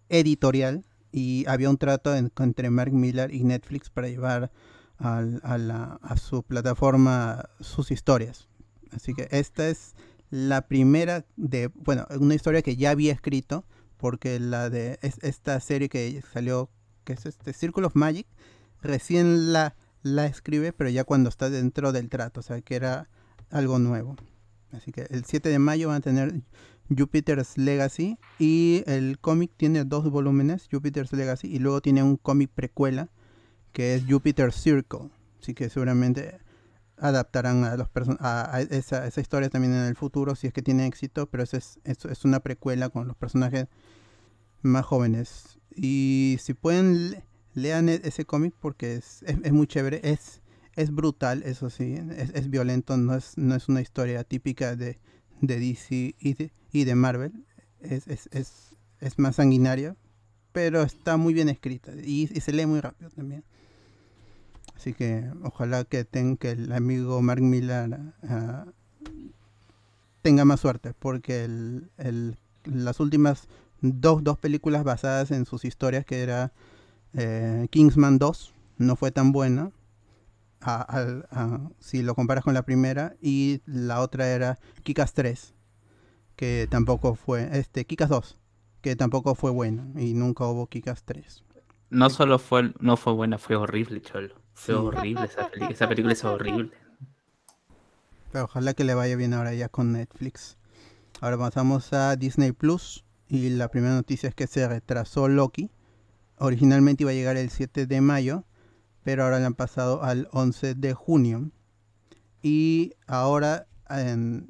editorial. 0.09 0.85
Y 1.11 1.45
había 1.49 1.71
un 1.71 1.79
trato 1.79 2.15
en- 2.15 2.31
entre 2.39 2.71
Mark 2.71 2.93
Millar 2.93 3.33
y 3.33 3.43
Netflix 3.45 3.89
para 3.91 4.09
llevar 4.09 4.51
al- 4.99 5.41
a, 5.43 5.57
la- 5.59 5.99
a 6.03 6.17
su 6.17 6.43
plataforma 6.43 7.49
sus 7.61 7.91
historias. 7.91 8.49
Así 8.93 9.15
que 9.15 9.29
esta 9.31 9.69
es 9.69 9.95
la 10.31 10.63
primera 10.69 11.25
de, 11.37 11.69
bueno, 11.75 12.07
una 12.21 12.35
historia 12.35 12.61
que 12.63 12.77
ya 12.77 12.91
había 12.91 13.13
escrito, 13.13 13.65
porque 13.97 14.39
la 14.39 14.69
de 14.71 14.99
es- 15.03 15.19
esta 15.23 15.59
serie 15.61 15.89
que 15.89 16.23
salió, 16.33 16.69
que 17.05 17.15
es 17.15 17.25
este 17.27 17.53
Circle 17.55 17.87
of 17.87 17.97
Magic, 17.97 18.27
recién 18.83 19.53
la, 19.53 19.77
la 20.03 20.27
escribe, 20.27 20.73
pero 20.73 20.91
ya 20.91 21.05
cuando 21.05 21.31
está 21.31 21.49
dentro 21.49 21.93
del 21.93 22.09
trato, 22.11 22.41
o 22.41 22.43
sea 22.43 22.61
que 22.61 22.77
era 22.77 23.09
algo 23.51 23.79
nuevo. 23.79 24.15
Así 24.73 24.93
que 24.93 25.07
el 25.11 25.25
7 25.25 25.49
de 25.49 25.59
mayo 25.59 25.89
van 25.89 25.97
a 25.97 26.01
tener 26.01 26.43
Jupiter's 26.97 27.59
Legacy 27.59 28.19
y 28.39 28.83
el 28.87 29.19
cómic 29.19 29.51
tiene 29.57 29.85
dos 29.85 30.11
volúmenes, 30.11 30.69
Jupiter's 30.71 31.13
Legacy, 31.13 31.49
y 31.49 31.59
luego 31.59 31.81
tiene 31.81 32.03
un 32.03 32.17
cómic 32.17 32.51
precuela 32.55 33.09
que 33.73 33.95
es 33.95 34.05
Jupiter's 34.09 34.55
Circle. 34.57 35.11
Así 35.41 35.55
que 35.55 35.69
seguramente 35.69 36.39
adaptarán 36.97 37.65
a, 37.65 37.77
los 37.77 37.89
a, 38.21 38.57
a 38.57 38.61
esa, 38.63 39.07
esa 39.07 39.21
historia 39.21 39.51
también 39.51 39.75
en 39.75 39.85
el 39.85 39.95
futuro 39.97 40.35
si 40.35 40.47
es 40.49 40.53
que 40.53 40.63
tiene 40.63 40.87
éxito, 40.87 41.29
pero 41.29 41.43
eso 41.45 41.57
es, 41.57 41.79
es 41.85 42.25
una 42.25 42.41
precuela 42.41 42.89
con 42.89 43.07
los 43.07 43.17
personajes 43.17 43.67
más 44.63 44.85
jóvenes. 44.85 45.59
Y 45.75 46.39
si 46.41 46.55
pueden, 46.55 47.11
le- 47.11 47.25
lean 47.55 47.89
e- 47.89 48.01
ese 48.05 48.25
cómic 48.25 48.55
porque 48.61 48.97
es, 48.97 49.23
es, 49.25 49.37
es 49.43 49.53
muy 49.53 49.67
chévere, 49.67 50.01
es, 50.03 50.41
es 50.75 50.91
brutal, 50.91 51.43
eso 51.45 51.71
sí, 51.71 51.99
es, 52.17 52.31
es 52.35 52.51
violento, 52.51 52.97
no 52.97 53.15
es, 53.15 53.37
no 53.39 53.55
es 53.55 53.69
una 53.69 53.81
historia 53.81 54.25
típica 54.25 54.75
de, 54.75 54.99
de 55.41 55.59
DC 55.61 56.15
y 56.73 56.85
de, 56.85 56.95
Marvel, 56.95 57.33
es, 57.81 58.07
es, 58.09 58.29
es, 58.33 58.75
es 59.01 59.19
más 59.19 59.37
sanguinaria, 59.37 59.97
pero 60.53 60.83
está 60.83 61.17
muy 61.17 61.35
bien 61.35 61.49
escrita 61.49 61.93
y, 61.95 62.27
se 62.27 62.53
lee 62.53 62.67
muy 62.67 62.81
rápido 62.81 63.11
también. 63.11 63.45
Así 64.77 64.93
que 64.95 65.25
ojalá 65.43 65.85
que, 65.85 66.05
ten, 66.05 66.37
que 66.37 66.51
el 66.53 66.73
amigo 66.73 67.21
Mark 67.21 67.43
Millar 67.43 68.15
ah, 68.29 68.67
tenga 70.23 70.45
más 70.45 70.61
suerte, 70.61 70.95
porque 70.99 71.45
el, 71.45 71.91
el- 71.99 72.37
las 72.65 73.01
últimas 73.01 73.49
dos, 73.81 74.23
dos 74.23 74.39
películas 74.39 74.85
basadas 74.85 75.31
en 75.31 75.47
sus 75.47 75.65
historias, 75.65 76.05
que 76.05 76.21
era 76.23 76.53
eh, 77.15 77.67
Kingsman 77.71 78.19
2, 78.19 78.53
no 78.79 78.97
fue 78.97 79.11
tan 79.11 79.33
buena, 79.33 79.71
a- 80.61 80.83
al- 80.83 81.27
a- 81.31 81.71
si 81.79 82.03
lo 82.03 82.15
comparas 82.15 82.45
con 82.45 82.55
la 82.55 82.63
primera, 82.63 83.15
y 83.21 83.61
la 83.67 84.01
otra 84.01 84.29
era 84.29 84.59
Kikas 84.83 85.15
3, 85.15 85.55
que 86.37 86.67
tampoco 86.71 87.15
fue, 87.15 87.49
este, 87.59 87.85
Kikas 87.85 88.09
2, 88.09 88.39
que 88.81 88.97
tampoco 88.97 89.35
fue 89.35 89.51
buena, 89.51 89.89
y 90.01 90.15
nunca 90.15 90.47
hubo 90.47 90.67
Kikas 90.67 91.05
3. 91.05 91.45
No 91.91 92.11
solo 92.11 92.39
fue, 92.39 92.73
no 92.81 92.97
fue 92.97 93.13
buena, 93.15 93.39
fue 93.39 93.57
horrible, 93.57 94.01
Cholo. 94.03 94.35
Fue 94.55 94.75
Sí. 94.75 94.81
horrible 94.81 95.25
esa 95.25 95.49
película. 95.49 95.71
Esa 95.71 95.89
película 95.89 96.13
es 96.13 96.25
horrible. 96.25 96.71
Pero 98.33 98.45
ojalá 98.45 98.75
que 98.75 98.85
le 98.85 98.95
vaya 98.95 99.17
bien 99.17 99.33
ahora 99.35 99.55
ya 99.55 99.69
con 99.69 99.93
Netflix. 99.93 100.59
Ahora 101.21 101.39
pasamos 101.39 101.93
a 101.93 102.17
Disney 102.17 102.53
Plus. 102.53 103.05
Y 103.31 103.51
la 103.51 103.69
primera 103.69 103.95
noticia 103.95 104.29
es 104.29 104.35
que 104.35 104.47
se 104.47 104.67
retrasó 104.69 105.29
Loki. 105.29 105.71
Originalmente 106.39 107.05
iba 107.05 107.11
a 107.11 107.15
llegar 107.15 107.37
el 107.37 107.51
7 107.51 107.87
de 107.87 108.01
mayo. 108.01 108.45
Pero 109.05 109.25
ahora 109.25 109.39
le 109.39 109.47
han 109.47 109.55
pasado 109.55 110.03
al 110.03 110.29
11 110.33 110.75
de 110.75 110.95
junio. 110.95 111.51
Y 112.43 112.93
ahora 113.07 113.67
em, 113.91 114.49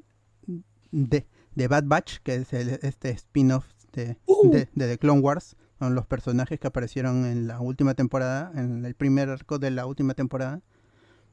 de, 0.90 1.26
de 1.54 1.68
Bad 1.68 1.84
Batch, 1.86 2.18
que 2.22 2.36
es 2.36 2.52
el- 2.52 2.78
este 2.82 3.10
spin-off 3.10 3.66
de, 3.92 4.16
de- 4.50 4.68
de 4.74 4.86
The 4.88 4.98
Clone 4.98 5.20
Wars. 5.20 5.56
Son 5.78 5.94
los 5.94 6.06
personajes 6.06 6.58
que 6.58 6.66
aparecieron 6.66 7.24
en 7.24 7.46
la 7.46 7.60
última 7.60 7.94
temporada. 7.94 8.50
En 8.54 8.84
el 8.84 8.94
primer 8.94 9.28
arco 9.30 9.58
de 9.58 9.70
la 9.70 9.86
última 9.86 10.14
temporada 10.14 10.60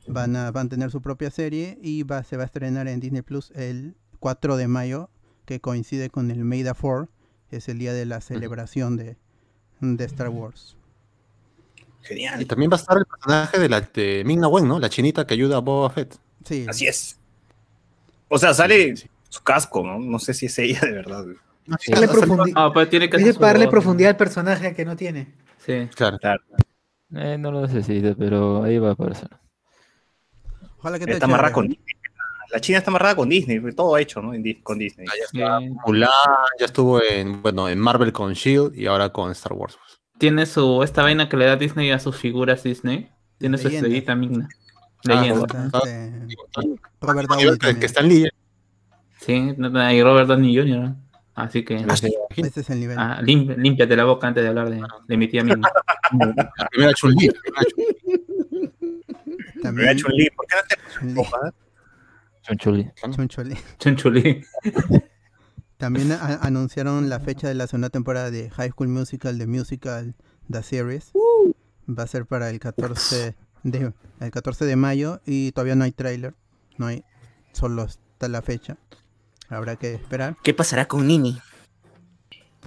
van 0.08 0.36
a, 0.36 0.51
van 0.51 0.67
a 0.67 0.69
tener 0.69 0.91
su 0.91 1.01
propia 1.01 1.32
serie 1.32 1.80
y 1.82 2.04
va, 2.04 2.23
se 2.23 2.38
va 2.38 2.43
a 2.43 2.45
estrenar 2.45 2.88
en 2.88 2.99
Disney 2.99 3.23
Plus 3.23 3.51
el 3.56 3.95
4 4.19 4.56
de 4.56 4.67
mayo, 4.67 5.10
que 5.45 5.60
coincide 5.62 6.10
con 6.12 6.30
el 6.30 6.43
May 6.45 6.63
the 6.63 6.73
4, 6.80 7.10
que 7.49 7.58
es 7.58 7.69
el 7.69 7.80
día 7.80 7.91
de 7.93 8.06
la 8.06 8.21
celebración 8.21 8.97
de, 8.97 9.17
de 9.82 10.06
Star 10.06 10.30
Wars. 10.30 10.78
Y 12.06 12.08
Genial. 12.08 12.46
también 12.48 12.72
va 12.72 12.76
a 12.76 12.80
estar 12.80 12.98
el 12.98 13.06
personaje 13.06 13.60
de 13.60 13.70
la 13.70 13.82
de 13.82 14.24
Ming-Na 14.26 14.48
Wen, 14.48 14.68
¿no? 14.68 14.80
La 14.80 14.89
chinita 14.89 15.26
que 15.26 15.34
ayuda 15.34 15.58
a 15.58 15.60
Boba 15.60 15.89
Fett. 15.89 16.15
Sí, 16.44 16.65
Así 16.70 16.86
es. 16.88 17.18
O 18.28 18.38
sea, 18.38 18.54
sale 18.54 18.94
su 19.30 19.41
casco, 19.44 19.84
¿no? 19.86 20.00
No 20.00 20.20
sé 20.20 20.34
si 20.34 20.46
es 20.48 20.58
ella 20.60 20.80
de 20.82 20.91
verdad. 20.91 21.26
Darle 21.88 22.08
profundi- 22.08 22.54
Ah, 22.56 22.70
pues 22.74 22.89
tiene 22.89 23.10
que 23.10 23.18
su 23.34 23.39
para 23.39 23.54
darle 23.54 23.65
voz, 23.65 23.72
profundidad 23.72 24.12
al 24.12 24.18
personaje 24.18 24.76
que 24.76 24.86
no 24.86 24.96
tiene. 24.96 25.34
Sí. 25.65 25.88
Claro. 25.96 26.18
Eh, 27.15 27.38
no 27.39 27.52
lo 27.52 27.62
necesita, 27.62 28.13
pero 28.18 28.63
ahí 28.63 28.78
va 28.78 28.89
a 28.89 28.94
aparecer. 28.94 29.30
ojalá 30.78 30.98
que 30.98 31.04
esté 31.06 31.13
Está 31.13 31.26
amarrada 31.26 31.54
con 31.54 31.76
La 32.52 32.62
China 32.62 32.78
está 32.78 32.91
amarrada 32.91 33.15
con 33.15 33.28
Disney, 33.28 33.60
todo 33.76 33.98
hecho, 33.98 34.22
¿no? 34.22 34.34
En 34.34 34.44
Dis- 34.44 34.62
con 34.62 34.78
Disney. 34.78 35.08
Mulan 35.86 36.10
ya 36.60 36.65
estuvo 36.65 37.02
en, 37.02 37.41
bueno, 37.41 37.68
en 37.68 37.80
Marvel 37.80 38.12
con 38.13 38.34
Shield 38.34 38.78
y 38.78 38.86
ahora 38.86 39.10
con 39.10 39.32
Star 39.32 39.54
Wars. 39.54 39.78
Tiene 40.17 40.45
su 40.45 40.82
esta 40.84 41.01
vaina 41.04 41.28
que 41.30 41.38
le 41.38 41.45
da 41.45 41.56
Disney 41.56 41.91
a 41.91 41.99
sus 41.99 42.15
figuras 42.15 42.63
Disney. 42.63 43.10
Tiene 43.38 43.58
su 43.58 43.67
estrellita 43.67 44.15
migna. 44.15 44.47
Leyenda. 45.04 45.69
ah, 45.73 45.82
Este, 45.84 46.28
Robert 47.01 47.30
Downey 47.30 47.58
que, 47.58 48.01
Lee. 48.04 48.30
Sí, 49.19 49.34
y 49.34 50.04
Robert 50.04 50.28
Downey 50.28 50.56
Jr. 50.58 50.93
Así 51.36 51.65
que. 51.65 51.86
Ese 52.38 52.60
es 52.62 52.69
el 52.69 52.80
nivel. 52.80 52.97
Ah, 52.97 53.19
lim- 53.21 53.56
límpiate 53.58 53.95
la 53.95 54.06
boca 54.06 54.28
antes 54.28 54.41
de 54.43 54.49
hablar 54.49 54.69
de, 54.69 54.82
de 55.08 55.17
mi 55.17 55.28
tía 55.28 55.43
misma. 55.43 55.69
La 56.58 56.67
primera 56.69 56.93
Chun-Li. 56.93 57.30
También 59.62 59.88
Pero 59.89 59.99
Chun-Li, 59.99 60.30
¿por 60.30 60.45
qué 60.47 60.56
no 60.56 60.62
te 60.67 60.75
Chun-Li. 60.93 61.23
Chunchuli. 62.43 62.91
Chun-Chuli. 63.01 63.58
Chunchuli. 63.80 64.45
También 65.78 66.12
a- 66.14 66.36
anunciaron 66.42 67.10
la 67.10 67.20
fecha 67.20 67.48
de 67.48 67.56
la 67.56 67.68
segunda 67.68 67.90
temporada 67.90 68.32
de 68.32 68.50
High 68.50 68.72
School 68.72 68.88
Musical, 68.90 69.38
The 69.38 69.48
Musical, 69.48 70.16
The 70.52 70.64
Series. 70.64 71.12
Va 71.88 72.04
a 72.04 72.08
ser 72.08 72.26
para 72.26 72.50
el 72.50 72.60
14 72.60 73.36
de, 73.64 73.94
el 74.20 74.32
14 74.32 74.66
de 74.66 74.76
mayo 74.76 75.22
y 75.26 75.52
todavía 75.52 75.76
no 75.76 75.84
hay 75.84 75.92
tráiler. 75.92 76.34
No 76.78 76.88
hay, 76.88 77.04
solo 77.54 77.84
está 77.84 78.28
la 78.28 78.42
fecha. 78.42 78.78
Habrá 79.50 79.76
que 79.76 79.94
esperar. 79.94 80.36
¿Qué 80.44 80.54
pasará 80.54 80.88
con 80.88 81.06
Nini? 81.08 81.40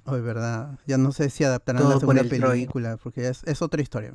Hoy, 0.04 0.20
verdad. 0.20 0.78
Ya 0.86 0.96
no 0.96 1.12
sé 1.12 1.28
si 1.30 1.44
adaptarán 1.44 1.82
Todo 1.82 1.90
la 1.90 1.94
por 1.96 2.00
segunda 2.16 2.22
Troy. 2.36 2.50
película, 2.60 2.96
porque 3.02 3.28
es, 3.28 3.42
es 3.44 3.60
otra 3.62 3.82
historia. 3.82 4.12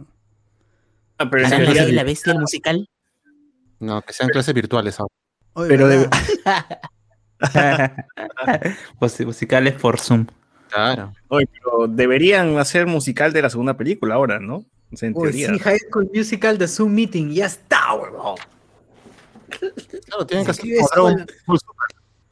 Ah, 1.18 1.30
pero 1.30 1.46
en 1.46 1.54
¿Harán 1.54 1.76
la 1.76 1.84
la 1.92 2.04
bestia 2.04 2.34
musical? 2.34 2.90
No, 3.80 4.02
que 4.02 4.14
sean 4.14 4.30
clases 4.30 4.54
virtuales 4.56 4.98
ahora. 5.00 5.14
Pero 5.68 5.88
de- 5.88 5.98
¿verdad? 5.98 6.12
musicales 9.26 9.74
por 9.74 10.00
Zoom. 10.00 10.28
Claro. 10.70 11.14
Oye, 11.28 11.48
pero 11.54 11.88
deberían 11.88 12.58
hacer 12.58 12.88
musical 12.88 13.32
de 13.32 13.42
la 13.42 13.50
segunda 13.50 13.76
película 13.78 14.16
ahora, 14.16 14.40
¿no? 14.40 14.66
O 14.92 14.96
sea, 14.98 15.08
en 15.10 15.14
Uy, 15.16 15.24
teoría. 15.32 15.50
sí, 15.50 15.60
High 15.60 15.80
School 15.90 16.10
Musical 16.14 16.58
de 16.58 16.68
Zoom 16.68 16.94
Meeting. 16.94 17.30
Ya 17.32 17.46
está, 17.46 17.94
huevón. 17.94 18.36
Claro, 19.50 20.26
tienen 20.26 20.46
que 20.46 20.52
hacer 20.52 20.66
Super. 20.66 21.26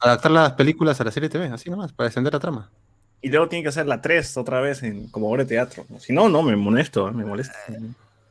Adaptar 0.00 0.30
las 0.32 0.52
películas 0.54 1.00
a 1.00 1.04
la 1.04 1.12
serie 1.12 1.28
TV, 1.28 1.46
así 1.46 1.70
nomás, 1.70 1.92
para 1.92 2.08
descender 2.08 2.32
la 2.32 2.40
trama. 2.40 2.70
Y 3.20 3.28
luego 3.28 3.48
tienen 3.48 3.62
que 3.62 3.68
hacer 3.68 3.86
la 3.86 4.00
3 4.02 4.36
otra 4.36 4.60
vez 4.60 4.82
en, 4.82 5.06
como 5.08 5.30
obra 5.30 5.44
de 5.44 5.48
teatro. 5.48 5.86
Si 6.00 6.12
no, 6.12 6.28
no, 6.28 6.42
me 6.42 6.56
molesto, 6.56 7.08
¿eh? 7.08 7.12
me 7.12 7.24
molesta. 7.24 7.54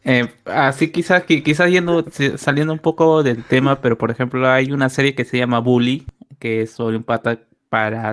Eh, 0.04 0.28
así 0.44 0.91
quizás 0.91 1.26
qui- 1.26 1.41
quizás 1.44 1.70
yendo 1.70 2.04
saliendo 2.36 2.74
un 2.74 2.80
poco 2.80 3.24
del 3.24 3.44
tema, 3.46 3.80
pero 3.80 3.98
por 3.98 4.12
ejemplo 4.12 4.50
hay 4.50 4.72
una 4.74 4.89
serie 4.89 5.15
que 5.15 5.24
se 5.24 5.38
llama 5.38 5.60
Bully, 5.60 6.06
que 6.41 6.63
es 6.63 6.71
sobre 6.71 6.97
un 6.97 7.04
pata 7.04 7.39
para 7.69 8.12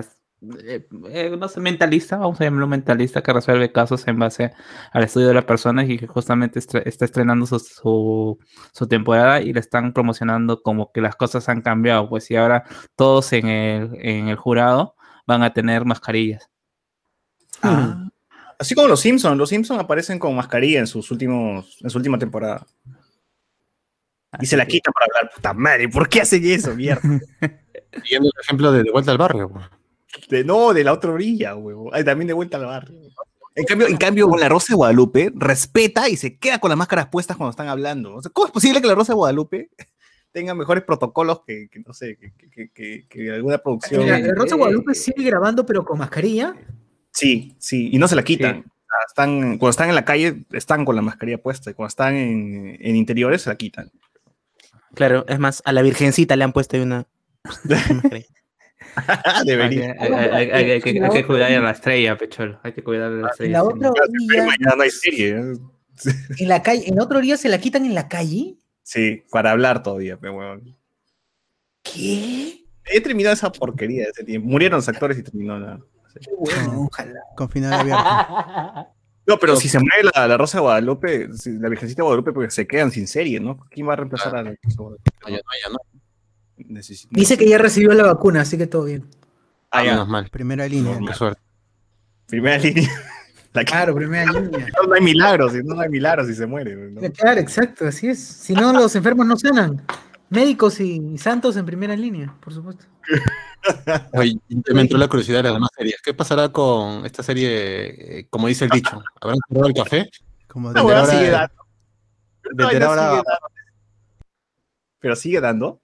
eh, 0.59 0.87
eh, 1.09 1.35
no 1.37 1.49
sé, 1.49 1.59
mentalista, 1.59 2.15
vamos 2.17 2.39
a 2.39 2.45
llamarlo 2.45 2.67
mentalista, 2.67 3.21
que 3.21 3.33
resuelve 3.33 3.71
casos 3.73 4.07
en 4.07 4.17
base 4.19 4.53
al 4.93 5.03
estudio 5.03 5.27
de 5.27 5.33
las 5.33 5.43
personas 5.43 5.89
y 5.89 5.97
que 5.97 6.07
justamente 6.07 6.59
estre- 6.61 6.83
está 6.85 7.03
estrenando 7.03 7.45
su, 7.45 7.59
su, 7.59 8.37
su 8.71 8.87
temporada 8.87 9.41
y 9.41 9.51
le 9.51 9.59
están 9.59 9.91
promocionando 9.91 10.61
como 10.61 10.91
que 10.93 11.01
las 11.01 11.15
cosas 11.17 11.49
han 11.49 11.61
cambiado, 11.61 12.07
pues 12.07 12.29
y 12.31 12.37
ahora 12.37 12.63
todos 12.95 13.33
en 13.33 13.47
el, 13.47 13.89
en 13.99 14.27
el 14.29 14.37
jurado 14.37 14.95
van 15.27 15.43
a 15.43 15.51
tener 15.51 15.83
mascarillas. 15.83 16.49
Ah. 17.61 18.07
Así 18.59 18.75
como 18.75 18.87
los 18.87 19.01
Simpsons, 19.01 19.37
los 19.37 19.49
Simpsons 19.49 19.79
aparecen 19.81 20.19
con 20.19 20.35
mascarilla 20.35 20.79
en 20.79 20.87
sus 20.87 21.11
últimos, 21.11 21.77
en 21.81 21.89
su 21.89 21.97
última 21.97 22.17
temporada. 22.19 22.65
Y 24.39 24.45
se 24.45 24.55
la 24.55 24.65
quitan 24.65 24.93
para 24.93 25.05
hablar, 25.07 25.31
puta 25.35 25.53
madre, 25.53 25.89
¿por 25.89 26.07
qué 26.07 26.21
hacen 26.21 26.45
eso, 26.45 26.75
mierda? 26.75 27.01
Siguiendo 27.93 28.27
el 28.33 28.41
ejemplo 28.43 28.71
de 28.71 28.83
De 28.83 28.91
Vuelta 28.91 29.11
al 29.11 29.17
Barrio. 29.17 29.51
De, 30.29 30.43
no, 30.43 30.73
de 30.73 30.83
la 30.83 30.93
otra 30.93 31.11
orilla, 31.11 31.55
huevo. 31.55 31.89
Ay, 31.93 32.03
también 32.03 32.27
de 32.27 32.33
vuelta 32.33 32.57
al 32.57 32.65
barrio. 32.65 32.99
En 33.55 33.65
cambio, 33.65 33.87
en 33.87 33.97
cambio, 33.97 34.27
la 34.37 34.47
Rosa 34.49 34.67
de 34.69 34.75
Guadalupe 34.75 35.31
respeta 35.35 36.07
y 36.09 36.15
se 36.17 36.37
queda 36.37 36.59
con 36.59 36.69
las 36.69 36.77
máscaras 36.77 37.07
puestas 37.07 37.37
cuando 37.37 37.51
están 37.51 37.67
hablando. 37.67 38.15
O 38.15 38.21
sea, 38.21 38.31
¿Cómo 38.31 38.47
es 38.47 38.51
posible 38.53 38.81
que 38.81 38.87
la 38.87 38.95
Rosa 38.95 39.13
de 39.13 39.17
Guadalupe 39.17 39.69
tenga 40.31 40.53
mejores 40.55 40.83
protocolos 40.83 41.41
que, 41.45 41.67
que, 41.69 41.79
no 41.79 41.93
sé, 41.93 42.17
que, 42.17 42.33
que- 42.49 42.69
que- 42.71 43.05
que 43.07 43.31
alguna 43.31 43.57
producción? 43.59 44.03
Mira, 44.03 44.17
el 44.17 44.35
Rosa 44.35 44.55
Guadalupe 44.55 44.95
sigue 44.95 45.23
grabando, 45.23 45.65
pero 45.65 45.83
con 45.85 45.97
mascarilla. 45.99 46.55
Sí, 47.11 47.55
sí, 47.59 47.89
y 47.91 47.97
no 47.97 48.07
se 48.07 48.15
la 48.15 48.23
quitan. 48.23 48.65
Están, 49.07 49.57
cuando 49.57 49.69
están 49.69 49.89
en 49.89 49.95
la 49.95 50.05
calle, 50.05 50.45
están 50.51 50.85
con 50.85 50.95
la 50.95 51.01
mascarilla 51.01 51.37
puesta, 51.41 51.69
y 51.69 51.73
cuando 51.73 51.89
están 51.89 52.15
en, 52.15 52.77
en 52.79 52.95
interiores, 52.95 53.43
se 53.43 53.49
la 53.49 53.55
quitan. 53.55 53.91
Claro, 54.95 55.25
es 55.27 55.37
más, 55.39 55.61
a 55.65 55.71
la 55.71 55.81
Virgencita 55.83 56.35
le 56.35 56.43
han 56.43 56.53
puesto 56.53 56.75
ahí 56.77 56.83
una. 56.83 57.05
Debería. 59.45 59.95
Hay, 59.99 60.11
hay- 60.13 60.29
hay- 60.29 60.51
hay- 60.51 60.71
hay 60.71 60.81
que, 60.81 61.25
cuidar 61.25 61.51
a 61.51 61.59
la 61.59 61.71
estrella, 61.71 62.17
Pecholo. 62.17 62.59
Hay 62.63 62.73
que 62.73 62.83
cuidar 62.83 63.07
a 63.07 63.15
la 63.15 63.19
En 63.21 63.25
estrella. 63.27 63.63
Mañana 63.63 64.75
no 64.77 64.83
hay 64.83 64.89
serie. 64.91 65.29
¿eh? 65.39 65.53
en 66.39 66.47
la 66.47 66.63
calle, 66.63 66.87
en 66.87 66.99
otra 66.99 67.17
orilla 67.17 67.37
se 67.37 67.49
la 67.49 67.59
quitan 67.59 67.85
en 67.85 67.93
la 67.93 68.07
calle. 68.07 68.55
Sí, 68.83 69.23
para 69.31 69.51
hablar 69.51 69.83
todavía, 69.83 70.17
pero 70.17 70.33
bueno. 70.33 70.61
¿Qué? 71.83 72.63
He 72.85 73.01
terminado 73.01 73.33
esa 73.33 73.51
porquería 73.51 74.05
de 74.05 74.09
ese 74.11 74.23
tiempo. 74.23 74.47
Murieron 74.49 74.77
los 74.77 74.89
actores 74.89 75.17
y 75.17 75.23
terminó 75.23 75.59
la. 75.59 75.79
Qué 76.19 76.31
bueno, 76.37 76.85
ojalá. 76.91 77.19
Con 77.35 77.49
final 77.49 77.73
abierto. 77.73 78.03
No, 79.27 79.37
pero 79.37 79.55
si 79.57 79.69
se 79.69 79.77
muere 79.77 80.09
la, 80.15 80.27
la 80.27 80.37
Rosa 80.37 80.57
de 80.57 80.61
Guadalupe, 80.63 81.29
si- 81.37 81.59
la 81.59 81.69
Virgencita 81.69 81.97
de 81.99 82.03
Guadalupe, 82.03 82.31
pues 82.33 82.51
se 82.51 82.65
quedan 82.65 82.89
sin 82.89 83.07
serie, 83.07 83.39
¿no? 83.39 83.59
¿Quién 83.69 83.87
va 83.87 83.93
a 83.93 83.97
reemplazar 83.97 84.35
a 84.35 84.41
la 84.41 84.49
Rosa 84.49 84.59
de 84.67 84.75
Guadalupe? 84.75 85.11
No, 85.21 85.29
ya 85.29 85.35
no, 85.35 85.43
ya 85.63 85.69
no. 85.71 85.77
Necesito- 86.67 87.09
Dice 87.15 87.37
que 87.37 87.47
ya 87.47 87.57
recibió 87.57 87.93
la 87.93 88.03
vacuna, 88.03 88.41
así 88.41 88.57
que 88.57 88.67
todo 88.67 88.83
bien. 88.85 89.05
Ah, 89.71 89.83
ya. 89.83 89.91
menos 89.91 90.07
mal. 90.07 90.29
Primera 90.29 90.67
línea. 90.67 90.99
Qué 91.07 91.13
suerte. 91.13 91.41
Primera 92.27 92.57
línea. 92.57 92.89
La 93.53 93.61
que- 93.65 93.71
Claro, 93.71 93.95
primera 93.95 94.25
línea. 94.31 94.67
No, 94.77 94.87
no 94.87 94.93
hay 94.93 95.01
milagros, 95.01 95.53
si 95.53 95.63
no, 95.63 95.75
no 95.75 95.81
hay 95.81 95.89
milagros 95.89 96.27
si 96.27 96.35
se 96.35 96.45
muere. 96.45 96.75
¿no? 96.75 97.01
Claro, 97.13 97.39
exacto, 97.39 97.87
así 97.87 98.07
es. 98.07 98.19
Si 98.21 98.53
no, 98.53 98.71
los 98.73 98.95
enfermos 98.95 99.25
no 99.25 99.35
sanan. 99.37 99.83
Médicos 100.29 100.79
y 100.79 101.17
santos 101.17 101.57
en 101.57 101.65
primera 101.65 101.95
línea, 101.95 102.35
por 102.39 102.53
supuesto. 102.53 102.85
Oye, 104.13 104.37
me 104.73 104.81
entró 104.81 104.97
la 104.99 105.07
curiosidad 105.07 105.39
de 105.39 105.43
las 105.43 105.53
demás 105.53 105.69
series. 105.75 105.99
¿Qué 106.03 106.13
pasará 106.13 106.49
con 106.49 107.03
esta 107.05 107.23
serie, 107.23 108.19
eh, 108.19 108.27
como 108.29 108.47
dice 108.47 108.65
el 108.65 108.69
dicho? 108.71 109.01
¿Habrán 109.19 109.39
cerrado 109.47 109.67
el 109.67 109.73
café? 109.73 110.09
Como 110.47 110.71
de- 110.71 110.79
vaina 110.81 110.99
ahora- 110.99 111.11
sigue 111.11 111.31
dando. 111.31 111.53
Pero 114.99 115.15
sigue 115.15 115.41
dando. 115.41 115.81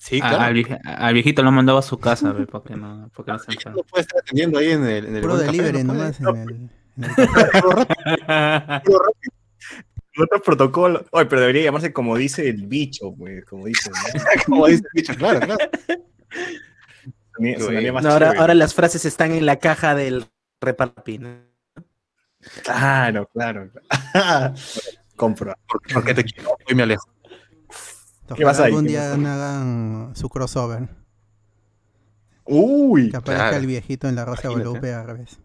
Sí, 0.00 0.18
claro. 0.18 0.38
al, 0.40 1.12
viejito 1.12 1.42
lo 1.42 1.52
mandaba 1.52 1.80
a 1.80 1.82
su 1.82 1.98
casa, 1.98 2.32
ve, 2.32 2.46
porque 2.46 2.74
no, 2.74 3.10
porque 3.14 3.32
no 3.32 3.38
se 3.38 3.52
enferma. 3.52 3.76
No 3.76 3.82
puede 3.82 4.00
estar 4.00 4.20
atendiendo 4.20 4.58
ahí 4.58 4.70
en 4.70 4.86
el, 4.86 5.04
en 5.04 5.16
el 5.16 5.26
café, 5.26 5.44
delivery 5.44 5.84
no 5.84 5.92
nomás 5.92 6.18
en 6.18 6.26
el, 6.26 6.36
en 6.36 6.48
el- 6.48 6.70
Otro 10.22 10.42
protocolo. 10.42 11.04
Oye, 11.12 11.26
pero 11.26 11.42
debería 11.42 11.64
llamarse 11.64 11.92
como 11.92 12.16
dice 12.16 12.48
el 12.48 12.66
bicho, 12.66 13.14
pues, 13.16 13.44
como 13.44 13.66
dice. 13.66 13.90
¿no? 13.90 14.20
Como 14.46 14.66
dice 14.66 14.82
el 14.94 15.02
dicho, 15.02 15.14
claro, 15.14 15.40
claro. 15.40 15.70
Más 17.92 18.02
No, 18.02 18.10
ahora, 18.10 18.32
ahora 18.38 18.54
las 18.54 18.74
frases 18.74 19.04
están 19.04 19.32
en 19.32 19.44
la 19.44 19.56
caja 19.56 19.94
del 19.94 20.26
repartino. 20.62 21.42
Claro, 22.64 23.28
claro. 23.32 23.70
claro. 24.12 24.54
Compro. 25.14 25.54
Porque, 25.68 25.94
porque 25.94 26.14
te 26.14 26.24
quiero 26.24 26.56
y 26.66 26.74
me 26.74 26.84
alejo. 26.84 27.06
¿Qué 28.36 28.44
ahí? 28.46 28.68
algún 28.68 28.84
¿Qué 28.84 28.90
día 28.90 29.12
hagan 29.12 30.12
su 30.14 30.28
crossover. 30.28 30.88
Uy. 32.44 33.10
Que 33.10 33.16
aparezca 33.16 33.48
claro. 33.48 33.56
el 33.58 33.66
viejito 33.66 34.08
en 34.08 34.16
la 34.16 34.24
Rosa 34.24 34.42
Imagínate. 34.48 34.64
Guadalupe 34.78 34.94
al 34.94 35.06
revés. 35.06 35.38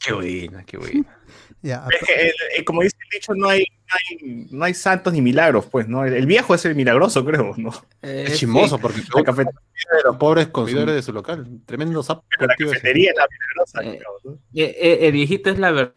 Qué 0.00 0.12
buena, 0.12 0.64
qué 0.64 0.76
buena. 0.78 1.14
Ya, 1.60 1.84
Es 1.90 2.06
que, 2.06 2.12
eh, 2.28 2.32
eh, 2.58 2.64
como 2.64 2.82
dice 2.82 2.96
el 3.02 3.08
dicho, 3.18 3.34
no 3.34 3.48
hay, 3.48 3.64
no 3.64 3.96
hay, 3.98 4.46
no 4.52 4.64
hay 4.64 4.74
santos 4.74 5.12
ni 5.12 5.20
milagros, 5.20 5.66
pues, 5.66 5.88
¿no? 5.88 6.04
El, 6.04 6.14
el 6.14 6.24
viejo 6.24 6.54
es 6.54 6.64
el 6.66 6.76
milagroso, 6.76 7.24
creo, 7.24 7.52
¿no? 7.56 7.72
Es 8.00 8.38
chismoso 8.38 8.78
porque 8.78 9.00
La 9.12 9.24
cafetería 9.24 9.58
de 9.96 10.02
los 10.04 10.16
pobres 10.18 10.46
consumidores 10.48 10.94
de 10.94 11.02
su 11.02 11.12
local. 11.12 11.48
Tremendo 11.66 12.00
sapo. 12.04 12.24
la 12.38 12.46
cafetería 12.54 13.10
es 13.10 13.16
la 13.16 13.26
milagrosa, 13.28 13.82
Eh, 13.82 13.98
creo, 13.98 14.12
¿no? 14.22 14.32
Eh, 14.54 14.76
eh, 14.80 14.98
el 15.08 15.12
viejito 15.12 15.50
es 15.50 15.58
la 15.58 15.72
ver- 15.72 15.94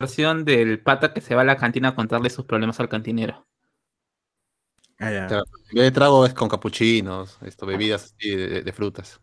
versión 0.00 0.46
del 0.46 0.80
pata 0.80 1.12
que 1.12 1.20
se 1.20 1.34
va 1.34 1.42
a 1.42 1.44
la 1.44 1.58
cantina 1.58 1.88
a 1.90 1.94
contarle 1.94 2.30
sus 2.30 2.46
problemas 2.46 2.80
al 2.80 2.88
cantinero. 2.88 3.44
En 5.10 5.74
vez 5.74 5.84
de 5.84 5.90
trago 5.90 6.24
es 6.26 6.34
con 6.34 6.48
capuchinos, 6.48 7.38
esto, 7.42 7.66
bebidas 7.66 8.04
así 8.16 8.30
de, 8.34 8.46
de- 8.48 8.62
de 8.62 8.72
frutas. 8.72 9.20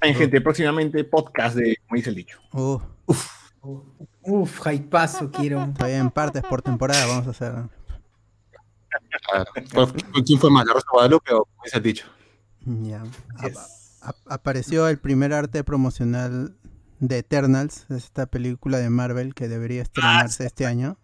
Hay 0.00 0.14
gente, 0.14 0.40
próximamente 0.40 1.04
podcast 1.04 1.54
de, 1.56 1.76
como 1.86 1.96
dice 1.96 2.10
el 2.10 2.16
dicho. 2.16 2.40
uh, 2.52 2.80
Uf, 4.24 4.60
paso 4.90 5.30
quiero. 5.32 5.72
todavía 5.76 5.98
en 5.98 6.10
partes 6.10 6.42
por 6.42 6.62
temporada 6.62 7.06
vamos 7.06 7.26
a 7.28 7.30
hacer. 7.30 7.52
Claro. 9.30 9.50
¿Cuál 9.72 9.86
fue- 9.88 10.22
¿Quién 10.24 10.38
fue 10.40 10.50
más, 10.50 10.66
la 10.66 10.72
Rosa 10.74 10.86
de 10.86 10.92
Guadalupe 10.92 11.32
o 11.32 11.44
como 11.44 11.62
dice 11.64 11.76
el 11.76 11.82
dicho? 11.82 12.06
Ya. 12.64 13.02
Ap- 13.38 13.56
ap- 14.02 14.16
apareció 14.32 14.88
el 14.88 14.98
primer 14.98 15.32
arte 15.32 15.62
promocional 15.64 16.56
de 16.98 17.18
Eternals, 17.18 17.86
esta 17.90 18.26
película 18.26 18.78
de 18.78 18.90
Marvel 18.90 19.34
que 19.34 19.48
debería 19.48 19.82
estrenarse 19.82 20.46
este 20.46 20.66
año. 20.66 20.98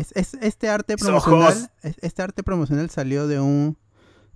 Es, 0.00 0.12
es- 0.16 0.34
este 0.40 0.68
arte 0.68 0.96
promocional, 0.96 1.70
es- 1.82 1.96
este 2.00 2.22
arte 2.22 2.42
promocional 2.42 2.90
salió 2.90 3.26
de 3.26 3.40
un 3.40 3.76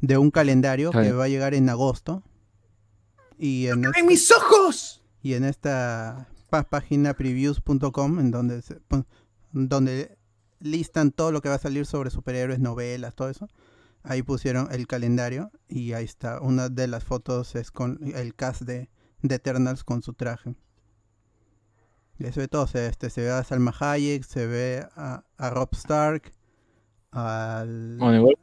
de 0.00 0.18
un 0.18 0.30
calendario 0.30 0.90
que 0.90 1.12
va 1.12 1.24
a 1.24 1.28
llegar 1.28 1.54
en 1.54 1.68
agosto. 1.70 2.22
Y 3.38 3.66
en, 3.68 3.84
¡En 3.96 4.06
mis 4.06 4.30
ojos! 4.30 5.02
Y 5.22 5.34
en 5.34 5.44
esta 5.44 6.28
página 6.70 7.14
previews.com, 7.14 8.20
en 8.20 8.30
donde, 8.30 8.62
donde 9.52 10.16
listan 10.60 11.10
todo 11.10 11.32
lo 11.32 11.40
que 11.40 11.48
va 11.48 11.56
a 11.56 11.58
salir 11.58 11.86
sobre 11.86 12.10
superhéroes, 12.10 12.60
novelas, 12.60 13.14
todo 13.14 13.28
eso. 13.30 13.48
Ahí 14.02 14.22
pusieron 14.22 14.68
el 14.70 14.86
calendario 14.86 15.50
y 15.68 15.92
ahí 15.94 16.04
está. 16.04 16.40
Una 16.40 16.68
de 16.68 16.86
las 16.86 17.02
fotos 17.04 17.54
es 17.54 17.70
con 17.70 17.98
el 18.14 18.34
cast 18.34 18.62
de, 18.62 18.90
de 19.22 19.34
Eternals 19.34 19.82
con 19.84 20.02
su 20.02 20.12
traje. 20.12 20.54
Y 22.18 22.24
se 22.30 22.40
ve 22.40 22.48
todo, 22.48 22.66
se, 22.66 22.86
este, 22.86 23.10
se 23.10 23.22
ve 23.22 23.30
a 23.30 23.42
Salma 23.42 23.74
Hayek, 23.78 24.22
se 24.24 24.46
ve 24.46 24.86
a, 24.96 25.24
a 25.36 25.50
Rob 25.50 25.68
Stark, 25.72 26.32
al... 27.10 27.96
Bueno, 27.98 28.16
igual 28.16 28.34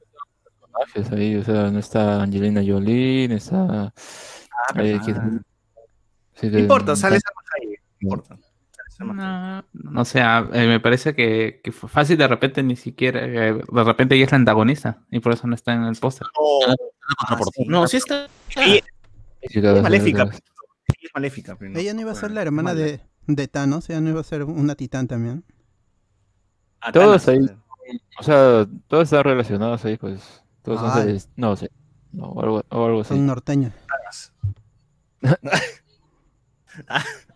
personajes 0.59 1.11
ahí, 1.11 1.35
o 1.35 1.43
sea, 1.43 1.71
no 1.71 1.79
está 1.79 2.21
Angelina 2.21 2.61
Jolie, 2.65 3.27
no 3.27 3.35
está... 3.35 3.93
Ah, 3.93 4.83
eh, 4.83 4.99
sí, 5.03 6.49
no 6.49 6.59
importa, 6.59 6.95
sale 6.95 7.19
Salma 7.19 7.41
Hayek, 7.55 7.81
no 8.01 8.09
importa. 8.09 8.37
No, 8.99 9.63
no 9.73 10.05
sé, 10.05 10.21
ah, 10.21 10.47
eh, 10.53 10.67
me 10.67 10.79
parece 10.79 11.15
que, 11.15 11.59
que, 11.63 11.71
fue 11.71 11.89
fácil 11.89 12.17
de 12.17 12.27
repente 12.27 12.61
ni 12.61 12.75
siquiera, 12.75 13.25
eh, 13.25 13.53
de 13.53 13.83
repente 13.83 14.15
ella 14.15 14.25
es 14.25 14.31
la 14.31 14.37
antagonista 14.37 15.01
y 15.09 15.19
por 15.19 15.33
eso 15.33 15.47
no 15.47 15.55
está 15.55 15.73
en 15.73 15.83
el 15.85 15.95
póster. 15.95 16.27
No, 16.37 17.81
no, 17.81 17.87
sí 17.87 17.97
está. 17.97 18.27
Sí, 18.49 18.81
es 19.41 19.81
maléfica. 19.81 20.23
Es 20.23 21.09
maléfica. 21.15 21.57
Ella 21.75 21.93
no 21.93 22.01
iba 22.01 22.11
a 22.11 22.15
ser 22.15 22.31
la 22.31 22.41
hermana 22.43 22.75
de, 22.75 23.01
de 23.27 23.47
Thanos, 23.47 23.89
ella 23.89 24.01
no 24.01 24.09
iba 24.09 24.21
a 24.21 24.23
ser 24.23 24.43
una 24.43 24.75
titán 24.75 25.07
también. 25.07 25.43
Ah, 26.81 26.91
todos 26.91 27.27
ahí, 27.27 27.39
o 28.19 28.23
sea, 28.23 28.67
todos 28.87 29.03
están 29.03 29.23
relacionados 29.23 29.85
ahí, 29.85 29.97
pues. 29.97 30.41
Todos 30.63 30.79
son 30.79 31.17
no 31.37 31.55
sé, 31.55 31.71
no, 32.11 32.25
o 32.25 32.41
algo, 32.41 32.63
o 32.69 32.85
algo 32.85 33.01
así. 33.01 33.15
Son 33.15 33.25
norteños. 33.25 33.73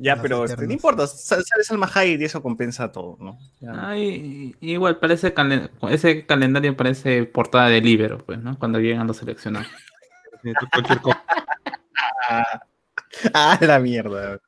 Ya, 0.00 0.14
pero 0.22 0.44
este, 0.44 0.64
no 0.64 0.72
importa, 0.72 1.08
sales 1.08 1.68
al 1.70 1.78
Mahai 1.78 2.14
y 2.14 2.24
eso 2.24 2.40
compensa 2.40 2.92
todo, 2.92 3.16
¿no? 3.18 3.36
Ay, 3.80 4.54
igual, 4.60 5.00
parece 5.00 5.34
ese 5.90 6.24
calendario 6.24 6.76
parece 6.76 7.24
portada 7.24 7.68
de 7.68 7.80
Libero, 7.80 8.18
pues, 8.18 8.38
¿no? 8.38 8.56
Cuando 8.60 8.78
llegan 8.78 9.08
los 9.08 9.16
seleccionados. 9.16 9.66
ah, 13.34 13.58
la 13.60 13.78
mierda. 13.78 14.40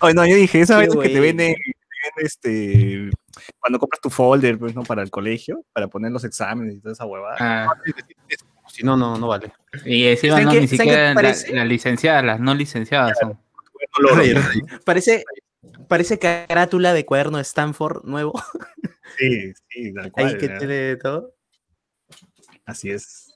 Oye, 0.00 0.14
no, 0.14 0.26
yo 0.26 0.36
dije, 0.36 0.60
esa 0.60 0.78
vez 0.78 0.88
que 0.94 1.08
te 1.08 1.20
venden, 1.20 1.54
este, 2.16 3.10
cuando 3.58 3.78
compras 3.78 4.00
tu 4.00 4.10
folder, 4.10 4.58
pues, 4.58 4.74
¿no? 4.74 4.82
Para 4.82 5.02
el 5.02 5.10
colegio, 5.10 5.64
para 5.72 5.88
poner 5.88 6.12
los 6.12 6.24
exámenes 6.24 6.76
y 6.76 6.80
toda 6.80 6.92
esa 6.92 7.04
huevada. 7.04 7.36
Ah. 7.38 7.68
Si 8.68 8.82
no, 8.82 8.96
no, 8.96 9.16
no 9.16 9.28
vale. 9.28 9.52
Y 9.84 10.06
encima 10.06 10.40
no, 10.40 10.52
ni 10.52 10.68
siquiera 10.68 11.14
las 11.14 11.48
la 11.48 11.64
licenciadas, 11.64 12.24
las 12.24 12.40
no 12.40 12.54
licenciadas 12.54 13.16
son. 13.20 13.38
parece, 14.84 15.24
parece 15.88 16.18
carátula 16.18 16.92
de 16.92 17.06
cuaderno 17.06 17.38
de 17.38 17.42
Stanford 17.42 18.04
nuevo. 18.04 18.40
Sí, 19.18 19.52
sí, 19.68 19.94
tal 19.94 20.12
cual. 20.12 20.26
Ahí 20.26 20.38
que 20.38 20.48
tiene 20.48 20.96
todo. 20.96 21.34
Así 22.66 22.90
es. 22.90 23.32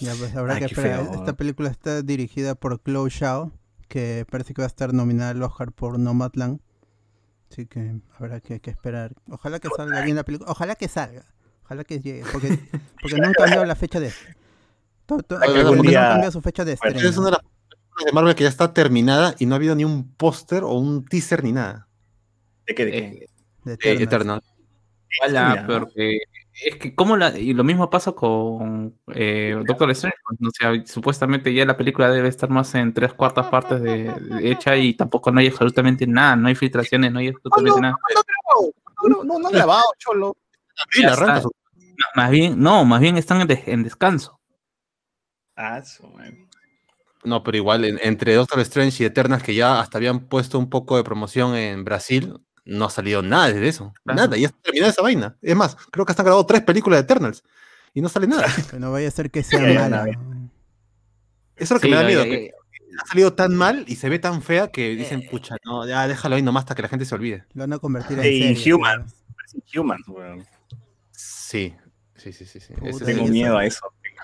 Ya, 0.00 0.14
pues 0.14 0.36
habrá 0.36 0.58
que 0.58 0.66
esperar. 0.66 1.08
Esta 1.12 1.36
película 1.36 1.70
está 1.70 2.02
dirigida 2.02 2.54
por 2.54 2.80
Chloe 2.82 3.10
Shao, 3.10 3.52
que 3.88 4.26
parece 4.30 4.54
que 4.54 4.62
va 4.62 4.66
a 4.66 4.68
estar 4.68 4.92
nominada 4.92 5.30
al 5.30 5.42
Oscar 5.42 5.72
por 5.72 5.98
Nomadland. 5.98 6.60
Así 7.50 7.66
que 7.66 8.00
habrá 8.18 8.40
que, 8.40 8.60
esperar. 8.64 9.14
Ojalá 9.30 9.58
que 9.58 9.68
salga 9.74 10.02
bien 10.02 10.16
la 10.16 10.24
película. 10.24 10.50
Ojalá 10.50 10.74
que 10.74 10.88
salga. 10.88 11.24
Ojalá 11.64 11.84
que 11.84 12.00
llegue. 12.00 12.22
Porque, 12.30 12.58
porque 13.00 13.16
no 13.16 13.26
han 13.26 13.32
cambiado 13.32 13.64
la 13.64 13.74
fecha 13.74 14.00
de. 14.00 14.12
Todo, 15.06 15.22
todo, 15.22 15.38
no 15.40 15.72
han 15.72 15.82
cambiado 15.82 16.30
su 16.30 16.42
fecha 16.42 16.64
de 16.64 16.74
estreno. 16.74 17.00
Es 17.00 17.16
una 17.16 17.26
de 17.26 17.32
las 17.32 17.40
de 18.04 18.12
Marvel 18.12 18.34
que 18.34 18.44
ya 18.44 18.48
está 18.48 18.72
terminada 18.72 19.34
y 19.38 19.46
no 19.46 19.54
ha 19.54 19.56
habido 19.56 19.74
ni 19.74 19.84
un 19.84 20.12
póster 20.14 20.62
o 20.62 20.72
un 20.74 21.04
teaser 21.04 21.42
ni 21.42 21.52
nada. 21.52 21.88
¿De 22.66 22.74
qué? 22.74 22.84
¿De 23.64 23.78
qué? 23.78 23.96
De 23.96 24.04
Eternal. 24.04 24.42
porque 25.66 26.18
es 26.64 26.76
que 26.76 26.94
como 26.94 27.16
la, 27.16 27.38
y 27.38 27.52
lo 27.52 27.64
mismo 27.64 27.88
pasa 27.88 28.12
con 28.12 28.98
eh, 29.14 29.56
Doctor 29.66 29.90
Strange, 29.92 30.16
o 30.28 30.50
sea, 30.50 30.72
supuestamente 30.86 31.52
ya 31.54 31.64
la 31.64 31.76
película 31.76 32.10
debe 32.10 32.28
estar 32.28 32.50
más 32.50 32.74
en 32.74 32.92
tres 32.92 33.12
cuartas 33.14 33.46
partes 33.46 33.80
de, 33.80 34.12
hecha 34.42 34.76
y 34.76 34.94
tampoco 34.94 35.30
no 35.30 35.40
hay 35.40 35.48
absolutamente 35.48 36.06
nada, 36.06 36.36
no 36.36 36.48
hay 36.48 36.54
filtraciones, 36.54 37.12
no 37.12 37.20
hay 37.20 37.28
absolutamente 37.28 37.80
nada. 37.80 37.96
No, 39.08 39.24
no, 39.24 39.38
no, 39.38 39.48
grabado, 39.50 39.84
cholo. 39.98 40.36
más 42.14 42.30
bien, 42.30 42.60
no, 42.60 42.84
más 42.84 43.00
bien 43.00 43.16
están 43.16 43.40
en, 43.40 43.62
en 43.66 43.82
descanso. 43.84 44.40
Ah, 45.54 45.78
eso. 45.78 46.12
No, 47.24 47.42
pero 47.42 47.56
igual, 47.56 47.84
entre 47.84 48.34
Doctor 48.34 48.60
Strange 48.60 49.02
y 49.02 49.06
Eternals, 49.06 49.42
que 49.42 49.54
ya 49.54 49.80
hasta 49.80 49.98
habían 49.98 50.20
puesto 50.20 50.58
un 50.58 50.70
poco 50.70 50.96
de 50.96 51.04
promoción 51.04 51.54
en 51.54 51.84
Brasil, 51.84 52.40
no 52.68 52.84
ha 52.84 52.90
salido 52.90 53.22
nada 53.22 53.50
de 53.50 53.66
eso. 53.66 53.94
Nada, 54.04 54.36
ya 54.36 54.48
está 54.48 54.60
terminada 54.62 54.92
esa 54.92 55.02
vaina. 55.02 55.36
Es 55.40 55.56
más, 55.56 55.74
creo 55.90 56.04
que 56.04 56.12
hasta 56.12 56.22
han 56.22 56.26
grabado 56.26 56.44
tres 56.46 56.62
películas 56.62 56.98
de 56.98 57.04
Eternals 57.04 57.42
y 57.94 58.02
no 58.02 58.08
sale 58.08 58.26
nada. 58.26 58.46
Que 58.70 58.78
no 58.78 58.92
vaya 58.92 59.08
a 59.08 59.10
ser 59.10 59.30
que 59.30 59.42
sea 59.42 59.60
mala. 59.60 60.06
Eso 60.06 60.18
es 61.56 61.70
lo 61.70 61.80
que 61.80 61.88
me 61.88 61.96
da 61.96 62.04
miedo. 62.04 62.24
que 62.24 62.52
ha 63.02 63.06
salido 63.06 63.32
tan 63.32 63.54
mal 63.56 63.84
y 63.88 63.96
se 63.96 64.08
ve 64.08 64.18
tan 64.18 64.42
fea 64.42 64.68
que 64.68 64.90
dicen, 64.94 65.20
eh. 65.22 65.28
pucha, 65.30 65.56
no, 65.64 65.86
ya 65.86 66.06
déjalo 66.06 66.36
ahí 66.36 66.42
nomás 66.42 66.62
hasta 66.62 66.74
que 66.74 66.82
la 66.82 66.88
gente 66.88 67.04
se 67.06 67.14
olvide. 67.14 67.44
Lo 67.54 67.62
van 67.62 67.72
a 67.72 67.78
convertir 67.78 68.18
en 68.18 68.56
Inhumans. 68.56 69.24
Inhumans, 69.72 70.04
Sí, 71.12 71.74
sí, 72.16 72.32
sí, 72.32 72.44
sí. 72.44 72.60
sí. 72.60 72.74
Tengo 73.04 73.26
miedo 73.28 73.56
a 73.56 73.64
eso. 73.64 73.80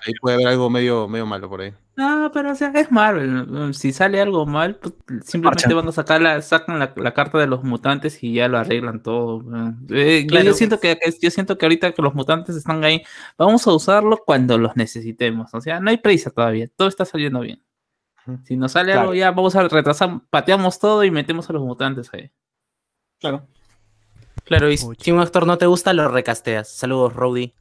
Ahí 0.06 0.12
puede 0.20 0.34
haber 0.36 0.48
algo 0.48 0.68
medio, 0.68 1.08
medio 1.08 1.24
malo 1.24 1.48
por 1.48 1.62
ahí. 1.62 1.74
No, 1.96 2.30
pero 2.32 2.50
o 2.50 2.54
sea, 2.56 2.72
es 2.74 2.90
Marvel. 2.90 3.72
Si 3.72 3.92
sale 3.92 4.20
algo 4.20 4.46
mal, 4.46 4.76
pues, 4.76 4.94
simplemente 5.24 5.72
van 5.72 5.86
a 5.86 5.92
sacar 5.92 6.20
la, 6.20 6.42
sacan 6.42 6.78
la, 6.78 7.14
carta 7.14 7.38
de 7.38 7.46
los 7.46 7.62
mutantes 7.62 8.20
y 8.22 8.34
ya 8.34 8.48
lo 8.48 8.58
arreglan 8.58 9.00
todo. 9.00 9.44
Eh, 9.90 10.26
yo, 10.28 10.54
siento 10.54 10.80
que, 10.80 10.98
yo 11.22 11.30
siento 11.30 11.56
que 11.56 11.66
ahorita 11.66 11.92
que 11.92 12.02
los 12.02 12.14
mutantes 12.14 12.56
están 12.56 12.82
ahí, 12.82 13.02
vamos 13.38 13.64
a 13.68 13.72
usarlo 13.72 14.18
cuando 14.26 14.58
los 14.58 14.76
necesitemos. 14.76 15.54
O 15.54 15.60
sea, 15.60 15.78
no 15.78 15.90
hay 15.90 15.98
prisa 15.98 16.30
todavía, 16.30 16.66
todo 16.76 16.88
está 16.88 17.04
saliendo 17.04 17.40
bien. 17.40 17.62
Si 18.44 18.56
nos 18.56 18.72
sale 18.72 18.92
algo 18.92 19.14
ya, 19.14 19.30
vamos 19.30 19.54
a 19.54 19.68
retrasar, 19.68 20.20
pateamos 20.30 20.80
todo 20.80 21.04
y 21.04 21.12
metemos 21.12 21.48
a 21.48 21.52
los 21.52 21.62
mutantes 21.62 22.10
ahí. 22.12 22.30
Claro. 23.20 23.46
Claro, 24.44 24.70
y 24.70 24.76
si 24.76 25.12
un 25.12 25.20
actor 25.20 25.46
no 25.46 25.58
te 25.58 25.66
gusta, 25.66 25.92
lo 25.92 26.08
recasteas. 26.08 26.68
Saludos, 26.68 27.14
Rowdy. 27.14 27.54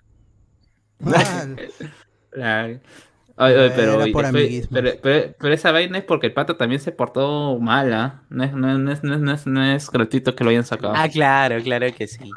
pero, 3.36 5.34
pero, 5.40 5.54
esa 5.54 5.72
vaina 5.72 5.98
es 5.98 6.04
porque 6.04 6.28
el 6.28 6.34
pata 6.34 6.56
también 6.56 6.80
se 6.80 6.92
portó 6.92 7.58
mal, 7.60 7.92
¿ah? 7.92 8.22
No, 8.30 8.44
es, 8.44 8.54
no, 8.54 8.72
es, 8.72 9.04
no, 9.04 9.34
es, 9.34 9.48
no, 9.48 9.64
es, 9.64 9.90
gratuito 9.90 10.36
que 10.36 10.44
lo 10.44 10.52
hayan 10.52 10.66
sacado. 10.66 10.94
Ah, 10.96 11.10
claro, 11.10 11.62
claro 11.64 11.88
que 11.96 12.08
sí. 12.08 12.30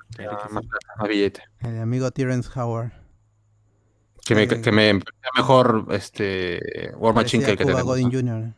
El 1.61 1.81
amigo 1.81 2.11
Terence 2.11 2.49
Howard. 2.59 2.93
Que 4.25 4.35
me, 4.35 4.49
que 4.49 4.73
me 4.73 5.01
mejor 5.37 5.87
este 5.91 6.93
War 6.97 7.15
Machine 7.15 7.45
que 7.45 7.51
el 7.53 7.59
que 7.59 7.65
tenemos. 7.65 8.55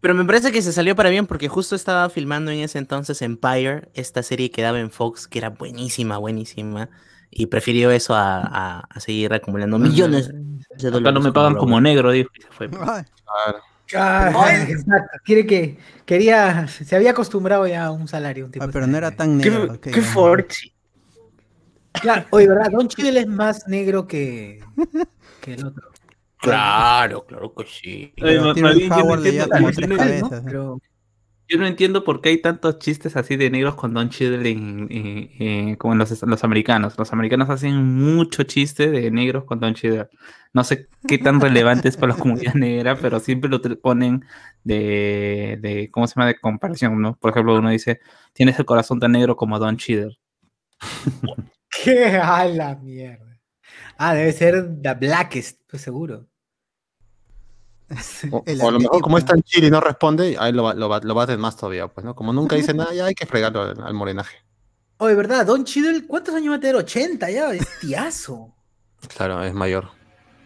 Pero 0.00 0.14
me 0.14 0.24
parece 0.24 0.52
que 0.52 0.62
se 0.62 0.72
salió 0.72 0.94
para 0.94 1.10
bien 1.10 1.26
porque 1.26 1.48
justo 1.48 1.74
estaba 1.74 2.08
filmando 2.08 2.52
en 2.52 2.60
ese 2.60 2.78
entonces 2.78 3.20
Empire, 3.20 3.88
esta 3.94 4.22
serie 4.22 4.50
que 4.50 4.62
daba 4.62 4.78
en 4.78 4.90
Fox, 4.90 5.26
que 5.26 5.38
era 5.38 5.50
buenísima, 5.50 6.16
buenísima 6.16 6.88
y 7.30 7.46
prefirió 7.46 7.90
eso 7.90 8.14
a, 8.14 8.80
a, 8.80 9.00
seguir 9.00 9.32
acumulando 9.32 9.78
millones 9.78 10.28
de 10.28 10.90
dólares. 10.90 11.14
no 11.14 11.20
me 11.20 11.32
pagan 11.32 11.56
como 11.56 11.80
negro, 11.80 12.10
dijo. 12.10 12.30
fue. 12.50 12.68
Quiere 15.24 15.46
que 15.46 15.78
quería, 16.04 16.68
se 16.68 16.94
había 16.94 17.12
acostumbrado 17.12 17.66
ya 17.66 17.86
a 17.86 17.90
un 17.90 18.08
salario. 18.08 18.46
Un 18.46 18.52
tipo 18.52 18.68
pero 18.70 18.86
no 18.86 18.98
era 18.98 19.10
tan 19.10 19.38
negro. 19.38 19.80
Qué, 19.80 19.90
qué 19.90 20.02
fuerte. 20.02 20.74
Claro, 21.92 22.26
oye, 22.30 22.48
¿verdad? 22.48 22.70
Don 22.70 22.88
Chidel 22.88 23.16
es 23.16 23.26
más 23.26 23.66
negro 23.66 24.06
que, 24.06 24.60
que 25.40 25.54
el 25.54 25.66
otro. 25.66 25.88
Claro, 26.40 27.24
claro 27.26 27.52
que 27.54 27.64
sí. 27.66 28.12
Pero, 28.16 28.54
yo 31.48 31.58
no 31.58 31.66
entiendo 31.66 32.04
por 32.04 32.20
qué 32.20 32.28
hay 32.28 32.42
tantos 32.42 32.78
chistes 32.78 33.16
así 33.16 33.36
de 33.36 33.50
negros 33.50 33.74
con 33.74 33.94
Don 33.94 34.10
Cheadle 34.10 35.76
como 35.78 35.94
en 35.94 35.98
los, 35.98 36.44
americanos. 36.44 36.98
Los 36.98 37.12
americanos 37.12 37.48
hacen 37.48 37.74
mucho 37.74 38.42
chiste 38.42 38.90
de 38.90 39.10
negros 39.10 39.44
con 39.44 39.58
Don 39.58 39.74
Cheadle. 39.74 40.08
No 40.52 40.62
sé 40.62 40.88
qué 41.06 41.16
tan 41.16 41.40
relevante 41.40 41.88
es 41.88 41.96
para 41.96 42.12
la 42.12 42.18
comunidad 42.20 42.54
negra, 42.54 42.96
pero 42.96 43.18
siempre 43.18 43.48
lo 43.48 43.62
ponen 43.80 44.24
de, 44.62 45.58
de, 45.60 45.90
¿cómo 45.90 46.06
se 46.06 46.14
llama? 46.14 46.26
De 46.26 46.38
comparación, 46.38 47.00
¿no? 47.00 47.16
Por 47.16 47.30
ejemplo, 47.30 47.56
uno 47.56 47.70
dice, 47.70 48.00
tienes 48.34 48.58
el 48.58 48.66
corazón 48.66 49.00
tan 49.00 49.12
negro 49.12 49.34
como 49.36 49.58
Don 49.58 49.78
Cheadle. 49.78 50.18
¡Qué 51.82 52.16
a 52.16 52.44
la 52.44 52.76
mierda! 52.76 53.40
Ah, 53.96 54.14
debe 54.14 54.32
ser 54.32 54.68
The 54.82 54.94
Blackest, 54.94 55.62
pues 55.68 55.82
seguro. 55.82 56.27
O, 58.30 58.44
a 58.46 58.70
lo 58.70 58.78
mejor 58.80 59.00
como 59.00 59.16
es 59.16 59.24
tan 59.24 59.42
chill 59.42 59.64
y 59.64 59.70
no 59.70 59.80
responde, 59.80 60.36
ahí 60.38 60.52
lo, 60.52 60.74
lo, 60.74 61.00
lo 61.00 61.14
baten 61.14 61.40
más 61.40 61.56
todavía, 61.56 61.88
pues, 61.88 62.04
¿no? 62.04 62.14
Como 62.14 62.32
nunca 62.32 62.54
dice 62.56 62.74
nada, 62.74 62.92
ya 62.92 63.06
hay 63.06 63.14
que 63.14 63.24
fregarlo 63.24 63.62
al, 63.62 63.94
morenaje. 63.94 64.36
Oye, 64.98 65.14
¿verdad? 65.14 65.46
Don 65.46 65.64
Chidel, 65.64 66.06
¿cuántos 66.06 66.34
años 66.34 66.52
va 66.52 66.56
a 66.56 66.60
tener? 66.60 66.76
80 66.76 67.30
ya, 67.30 67.52
es 67.54 67.66
tiazo. 67.80 68.54
Claro, 69.16 69.42
es 69.42 69.54
mayor. 69.54 69.88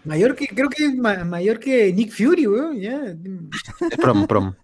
Mayor 0.04 0.36
que, 0.36 0.46
creo 0.46 0.68
que 0.68 0.84
es 0.86 0.94
ma- 0.96 1.24
mayor 1.24 1.58
que 1.58 1.92
Nick 1.92 2.12
Fury, 2.12 2.46
weón. 2.46 2.78
Ya. 2.78 3.00
Es 3.90 3.96
prom, 3.98 4.26
prom. 4.26 4.54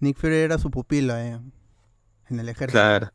Nick 0.00 0.16
Fury 0.18 0.36
era 0.36 0.58
su 0.58 0.70
pupilo 0.70 1.16
eh, 1.16 1.38
en 2.30 2.40
el 2.40 2.48
ejército. 2.48 2.72
Claro. 2.80 3.10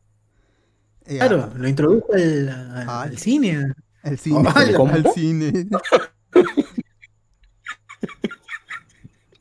Y, 1.08 1.18
Claro, 1.18 1.50
ah, 1.52 1.58
lo 1.58 1.68
introdujo 1.68 2.14
al, 2.14 2.50
al- 2.50 2.90
Ah, 2.90 3.02
al 3.04 3.18
cine. 3.18 3.74
El 4.04 4.12
al 4.14 4.18
cine. 5.14 5.68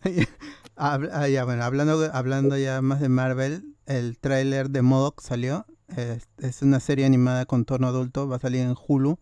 Ah, 0.83 1.29
ya, 1.29 1.45
bueno, 1.45 1.63
hablando, 1.63 2.11
hablando 2.11 2.57
ya 2.57 2.81
más 2.81 3.01
de 3.01 3.11
Marvel, 3.11 3.75
el 3.85 4.17
tráiler 4.19 4.71
de 4.71 4.81
MODOK 4.81 5.21
salió. 5.21 5.67
Es, 5.95 6.27
es 6.39 6.63
una 6.63 6.81
serie 6.81 7.05
animada 7.05 7.45
con 7.45 7.67
tono 7.67 7.89
adulto, 7.89 8.27
va 8.27 8.37
a 8.37 8.39
salir 8.39 8.63
en 8.63 8.75
Hulu 8.89 9.19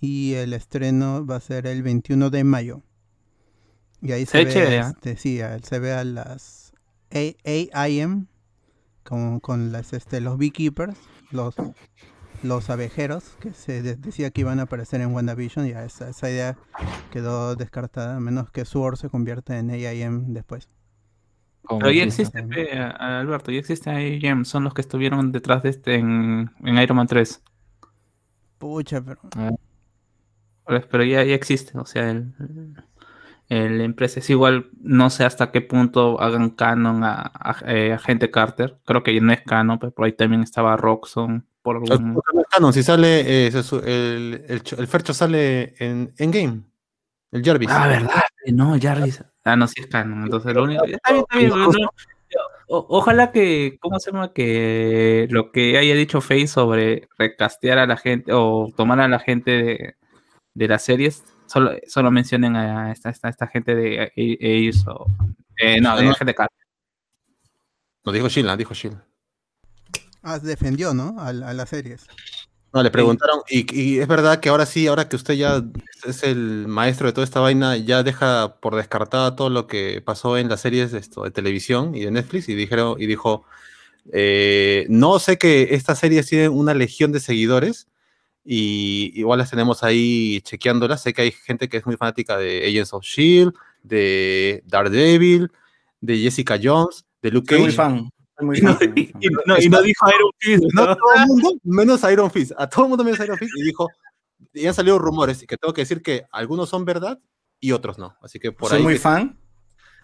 y 0.00 0.34
el 0.34 0.54
estreno 0.54 1.26
va 1.26 1.36
a 1.36 1.40
ser 1.40 1.66
el 1.66 1.82
21 1.82 2.30
de 2.30 2.44
mayo. 2.44 2.80
Y 4.00 4.12
ahí 4.12 4.26
se, 4.26 4.50
Se 4.50 4.60
ve 4.60 4.78
¿ah? 4.78 4.94
este, 4.94 5.16
sí, 5.16 5.40
se 5.62 5.78
ve 5.78 5.92
a 5.92 6.04
las 6.04 6.72
AIM 7.10 8.26
con, 9.02 9.40
con 9.40 9.72
las, 9.72 9.92
este, 9.92 10.20
los 10.20 10.36
beekeepers, 10.38 10.96
los, 11.30 11.54
los 12.44 12.70
abejeros, 12.70 13.36
que 13.40 13.52
se 13.54 13.82
de- 13.82 13.96
decía 13.96 14.30
que 14.30 14.42
iban 14.42 14.60
a 14.60 14.64
aparecer 14.64 15.00
en 15.00 15.12
WandaVision, 15.14 15.66
ya 15.68 15.84
esa, 15.84 16.08
esa 16.10 16.30
idea 16.30 16.58
quedó 17.10 17.56
descartada, 17.56 18.16
a 18.16 18.20
menos 18.20 18.50
que 18.50 18.64
Sword 18.64 18.96
se 18.98 19.10
convierta 19.10 19.58
en 19.58 19.70
AIM 19.70 20.32
después. 20.34 20.68
Pero 21.68 21.90
ya 21.90 22.04
existe, 22.04 22.38
a 22.78 23.20
Alberto, 23.20 23.50
ya 23.50 23.58
existe 23.58 23.90
IM, 24.08 24.44
son 24.44 24.64
los 24.64 24.74
que 24.74 24.82
estuvieron 24.82 25.32
detrás 25.32 25.62
de 25.62 25.70
este 25.70 25.94
en, 25.96 26.50
en 26.62 26.78
Iron 26.78 26.96
Man 26.98 27.06
3. 27.06 27.42
Pucha, 28.58 29.00
pero... 29.00 29.20
Pero, 30.66 30.88
pero 30.88 31.04
ya, 31.04 31.22
ya 31.24 31.34
existe, 31.34 31.78
o 31.78 31.84
sea, 31.86 32.10
el, 32.10 32.32
el- 33.48 33.78
la 33.78 33.84
empresa 33.84 34.20
es 34.20 34.30
igual, 34.30 34.70
no 34.80 35.10
sé 35.10 35.24
hasta 35.24 35.50
qué 35.52 35.60
punto 35.60 36.20
hagan 36.20 36.50
canon 36.50 37.04
a, 37.04 37.30
a, 37.34 37.56
eh, 37.66 37.92
Agente 37.92 38.30
Carter, 38.30 38.78
creo 38.84 39.02
que 39.02 39.20
no 39.20 39.32
es 39.32 39.42
canon, 39.42 39.78
pero 39.78 39.92
por 39.92 40.06
ahí 40.06 40.12
también 40.12 40.42
estaba 40.42 40.76
Roxxon, 40.76 41.46
por 41.64 41.76
algún... 41.76 42.20
Canon, 42.50 42.72
si 42.74 42.82
sale, 42.82 43.46
eh, 43.46 43.50
el, 43.84 44.44
el, 44.46 44.62
cho- 44.62 44.76
el 44.76 44.86
Fercho 44.86 45.14
sale 45.14 45.74
en 45.78 46.12
Endgame. 46.18 46.60
El 47.32 47.42
Jarvis. 47.42 47.70
Ah, 47.72 47.88
verdad, 47.88 48.22
no, 48.52 48.76
Jarvis. 48.80 49.24
Ah, 49.42 49.56
no, 49.56 49.66
sí 49.66 49.80
es 49.80 49.86
canon, 49.88 50.24
entonces 50.24 50.54
lo 50.54 50.62
único... 50.64 50.84
Está 50.84 51.12
bien, 51.12 51.24
está 51.28 51.38
bien, 51.38 51.48
no, 51.50 51.66
no, 51.66 51.90
o- 52.68 52.86
ojalá 52.90 53.32
que, 53.32 53.78
¿cómo 53.80 53.98
se 53.98 54.12
llama? 54.12 54.32
Que 54.32 55.26
lo 55.30 55.50
que 55.52 55.78
haya 55.78 55.94
dicho 55.94 56.20
Faye 56.20 56.46
sobre 56.46 57.08
recastear 57.18 57.78
a 57.78 57.86
la 57.86 57.96
gente 57.96 58.32
o 58.32 58.70
tomar 58.76 59.00
a 59.00 59.08
la 59.08 59.18
gente 59.18 59.50
de, 59.50 59.94
de 60.54 60.68
las 60.68 60.82
series, 60.84 61.24
solo, 61.46 61.72
solo 61.88 62.10
mencionen 62.10 62.56
a 62.56 62.92
esta, 62.92 63.08
esta, 63.10 63.28
esta 63.30 63.46
gente 63.46 63.74
de 63.74 64.12
ellos 64.16 64.86
o... 64.86 65.06
eh, 65.56 65.80
no, 65.80 65.96
de 65.96 66.04
No. 66.04 66.14
gente 66.14 66.34
Carter. 66.34 66.58
No, 68.04 68.12
dijo 68.12 68.28
Sheila, 68.28 68.56
dijo 68.56 68.74
Sheila. 68.74 69.02
Ah, 70.24 70.38
defendió, 70.38 70.94
¿no? 70.94 71.14
A, 71.18 71.28
a 71.28 71.32
las 71.32 71.68
series. 71.68 72.06
No, 72.72 72.82
le 72.82 72.90
preguntaron, 72.90 73.38
y, 73.48 73.72
y 73.72 74.00
es 74.00 74.08
verdad 74.08 74.40
que 74.40 74.48
ahora 74.48 74.66
sí, 74.66 74.88
ahora 74.88 75.08
que 75.08 75.14
usted 75.14 75.34
ya 75.34 75.62
es 76.04 76.24
el 76.24 76.66
maestro 76.66 77.06
de 77.06 77.12
toda 77.12 77.24
esta 77.24 77.38
vaina, 77.38 77.76
ya 77.76 78.02
deja 78.02 78.56
por 78.60 78.74
descartada 78.74 79.36
todo 79.36 79.48
lo 79.48 79.68
que 79.68 80.02
pasó 80.04 80.36
en 80.38 80.48
las 80.48 80.62
series 80.62 80.90
de, 80.90 80.98
esto, 80.98 81.22
de 81.22 81.30
televisión 81.30 81.94
y 81.94 82.00
de 82.00 82.10
Netflix, 82.10 82.48
y 82.48 82.56
dijeron, 82.56 82.96
y 82.98 83.06
dijo, 83.06 83.44
eh, 84.12 84.86
no 84.88 85.20
sé 85.20 85.38
que 85.38 85.68
estas 85.70 86.00
series 86.00 86.26
tienen 86.26 86.50
una 86.50 86.74
legión 86.74 87.12
de 87.12 87.20
seguidores, 87.20 87.86
y 88.44 89.12
igual 89.14 89.38
las 89.38 89.50
tenemos 89.50 89.84
ahí 89.84 90.40
chequeándolas, 90.40 91.00
sé 91.00 91.12
que 91.12 91.22
hay 91.22 91.30
gente 91.30 91.68
que 91.68 91.76
es 91.76 91.86
muy 91.86 91.96
fanática 91.96 92.36
de 92.36 92.66
Agents 92.66 92.92
of 92.92 93.04
S.H.I.E.L.D., 93.04 93.52
de 93.84 94.62
Daredevil, 94.66 95.52
de 96.00 96.18
Jessica 96.18 96.58
Jones, 96.60 97.04
de 97.22 97.30
Luke 97.30 97.46
Soy 97.48 97.58
muy 97.60 97.68
Cage. 97.68 97.76
fan. 97.76 98.10
Soy 98.36 98.46
muy 98.46 98.58
Y 98.58 98.60
no- 98.62 98.78
y- 98.96 99.12
y 99.20 99.28
no- 99.46 99.58
y 99.58 99.68
no 99.68 99.82
dijo 99.82 100.06
Iron 100.08 100.30
Fist. 100.38 100.64
No 100.74 100.86
todo 100.86 101.14
el 101.16 101.26
mundo, 101.26 101.50
menos 101.64 102.02
Iron 102.12 102.30
Fist. 102.30 102.52
A 102.58 102.68
todo 102.68 102.84
el 102.84 102.88
mundo 102.90 103.04
menos 103.04 103.20
Iron 103.20 103.36
Fist. 103.38 103.52
Y 103.56 103.62
dijo, 103.64 103.88
y 104.52 104.66
han 104.66 104.74
salido 104.74 104.98
rumores, 104.98 105.42
y 105.42 105.46
que 105.46 105.56
tengo 105.56 105.72
que 105.74 105.82
decir 105.82 106.02
que 106.02 106.24
algunos 106.32 106.68
son 106.68 106.84
verdad 106.84 107.18
y 107.60 107.72
otros 107.72 107.98
no. 107.98 108.16
Así 108.22 108.38
que 108.38 108.52
por 108.52 108.68
Soy 108.68 108.78
ahí. 108.78 108.82
muy 108.84 108.94
que- 108.94 109.00
fan. 109.00 109.38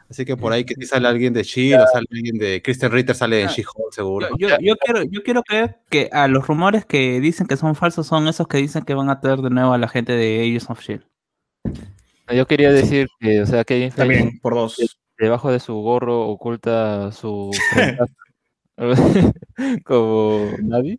Así 0.08 0.24
que 0.24 0.36
por 0.36 0.52
ahí 0.52 0.64
que 0.64 0.74
si 0.74 0.86
sale 0.86 1.06
alguien 1.06 1.32
de 1.32 1.44
Shield 1.44 1.82
o 1.82 1.86
sale 1.86 2.04
alguien 2.10 2.36
de 2.36 2.60
Kristen 2.62 2.90
Ritter, 2.90 3.14
sale 3.14 3.42
en 3.42 3.48
She-Hulk 3.48 3.92
seguro. 3.92 4.28
Yo, 4.40 4.48
yo 4.60 4.74
quiero, 4.76 5.04
yo 5.04 5.22
quiero 5.22 5.42
creer 5.44 5.78
que 5.88 6.08
a 6.10 6.26
los 6.26 6.48
rumores 6.48 6.84
que 6.84 7.20
dicen 7.20 7.46
que 7.46 7.56
son 7.56 7.76
falsos 7.76 8.08
son 8.08 8.26
esos 8.26 8.48
que 8.48 8.58
dicen 8.58 8.82
que 8.84 8.94
van 8.94 9.08
a 9.08 9.20
traer 9.20 9.38
de 9.38 9.50
nuevo 9.50 9.72
a 9.72 9.78
la 9.78 9.86
gente 9.86 10.14
de 10.14 10.40
Agents 10.40 10.68
of 10.68 10.80
Shield. 10.80 11.04
Yo 12.34 12.46
quería 12.46 12.72
decir 12.72 13.06
que, 13.20 13.40
o 13.40 13.46
sea, 13.46 13.62
Feige, 13.64 13.94
También, 13.96 14.40
por 14.40 14.54
dos. 14.54 14.98
De- 15.20 15.24
debajo 15.26 15.52
de 15.52 15.60
su 15.60 15.74
gorro 15.74 16.28
oculta 16.28 17.12
su 17.12 17.50
como 19.84 20.46
nadie. 20.62 20.98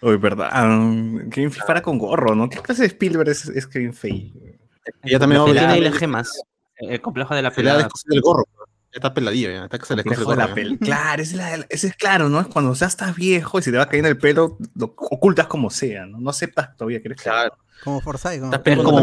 Uy, 0.00 0.16
verdad. 0.16 0.50
Um, 0.66 1.30
Kevin 1.30 1.50
Feige 1.50 1.66
para 1.66 1.82
con 1.82 1.98
gorro, 1.98 2.34
¿no? 2.34 2.48
¿Qué 2.48 2.58
clase 2.58 2.82
de 2.82 2.88
Spielberg 2.88 3.28
es, 3.30 3.46
es 3.48 3.66
Kevin 3.66 3.94
Feige? 3.94 4.58
Ya 5.04 5.18
también 5.18 5.40
La 5.42 5.46
pelada 5.46 5.78
y 5.78 5.80
las 5.80 5.94
gemas. 5.94 6.42
El 6.76 7.00
complejo 7.00 7.34
de 7.34 7.42
la 7.42 7.48
ha 7.48 7.52
pelada. 7.52 7.78
descosido 7.78 8.14
el 8.14 8.20
gorro. 8.20 8.44
Ya 8.92 8.98
está 8.98 9.14
peladillo, 9.14 9.50
ya. 9.50 9.64
Está 9.64 9.78
que 9.78 9.86
se 9.86 9.96
le 9.96 10.02
gorro. 10.02 10.34
la 10.36 10.54
pel- 10.54 10.78
Claro, 10.78 11.22
ese 11.22 11.32
es, 11.32 11.36
la- 11.38 11.66
ese 11.68 11.86
es 11.88 11.96
claro, 11.96 12.28
¿no? 12.28 12.40
Es 12.40 12.46
cuando 12.48 12.74
ya 12.74 12.86
estás 12.86 13.14
viejo 13.16 13.58
y 13.58 13.62
se 13.62 13.70
te 13.72 13.78
va 13.78 13.86
cayendo 13.86 14.08
el 14.08 14.18
pelo, 14.18 14.58
lo 14.76 14.86
ocultas 14.96 15.46
como 15.46 15.70
sea, 15.70 16.04
¿no? 16.06 16.18
No 16.20 16.30
aceptas 16.30 16.76
todavía 16.76 17.00
que 17.00 17.08
eres 17.08 17.22
claro. 17.22 17.56
Como 17.82 18.00
Forsyth. 18.00 18.40
como 18.40 18.50
como 18.84 18.98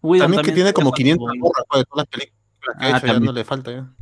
Widow, 0.00 0.24
También 0.24 0.42
que 0.44 0.52
tiene 0.52 0.72
como 0.72 0.92
500 0.92 1.28
fue- 1.28 1.38
gorras 1.38 1.64
pues, 1.68 1.80
de 1.80 1.84
todas 1.84 1.96
las 2.04 2.06
películas 2.08 2.37
que 2.60 2.70
ha 2.84 2.94
Ah, 2.94 2.98
hecho, 2.98 3.06
ya 3.06 3.20
no 3.20 3.32
le 3.32 3.44
falta 3.44 3.70
ya. 3.72 3.92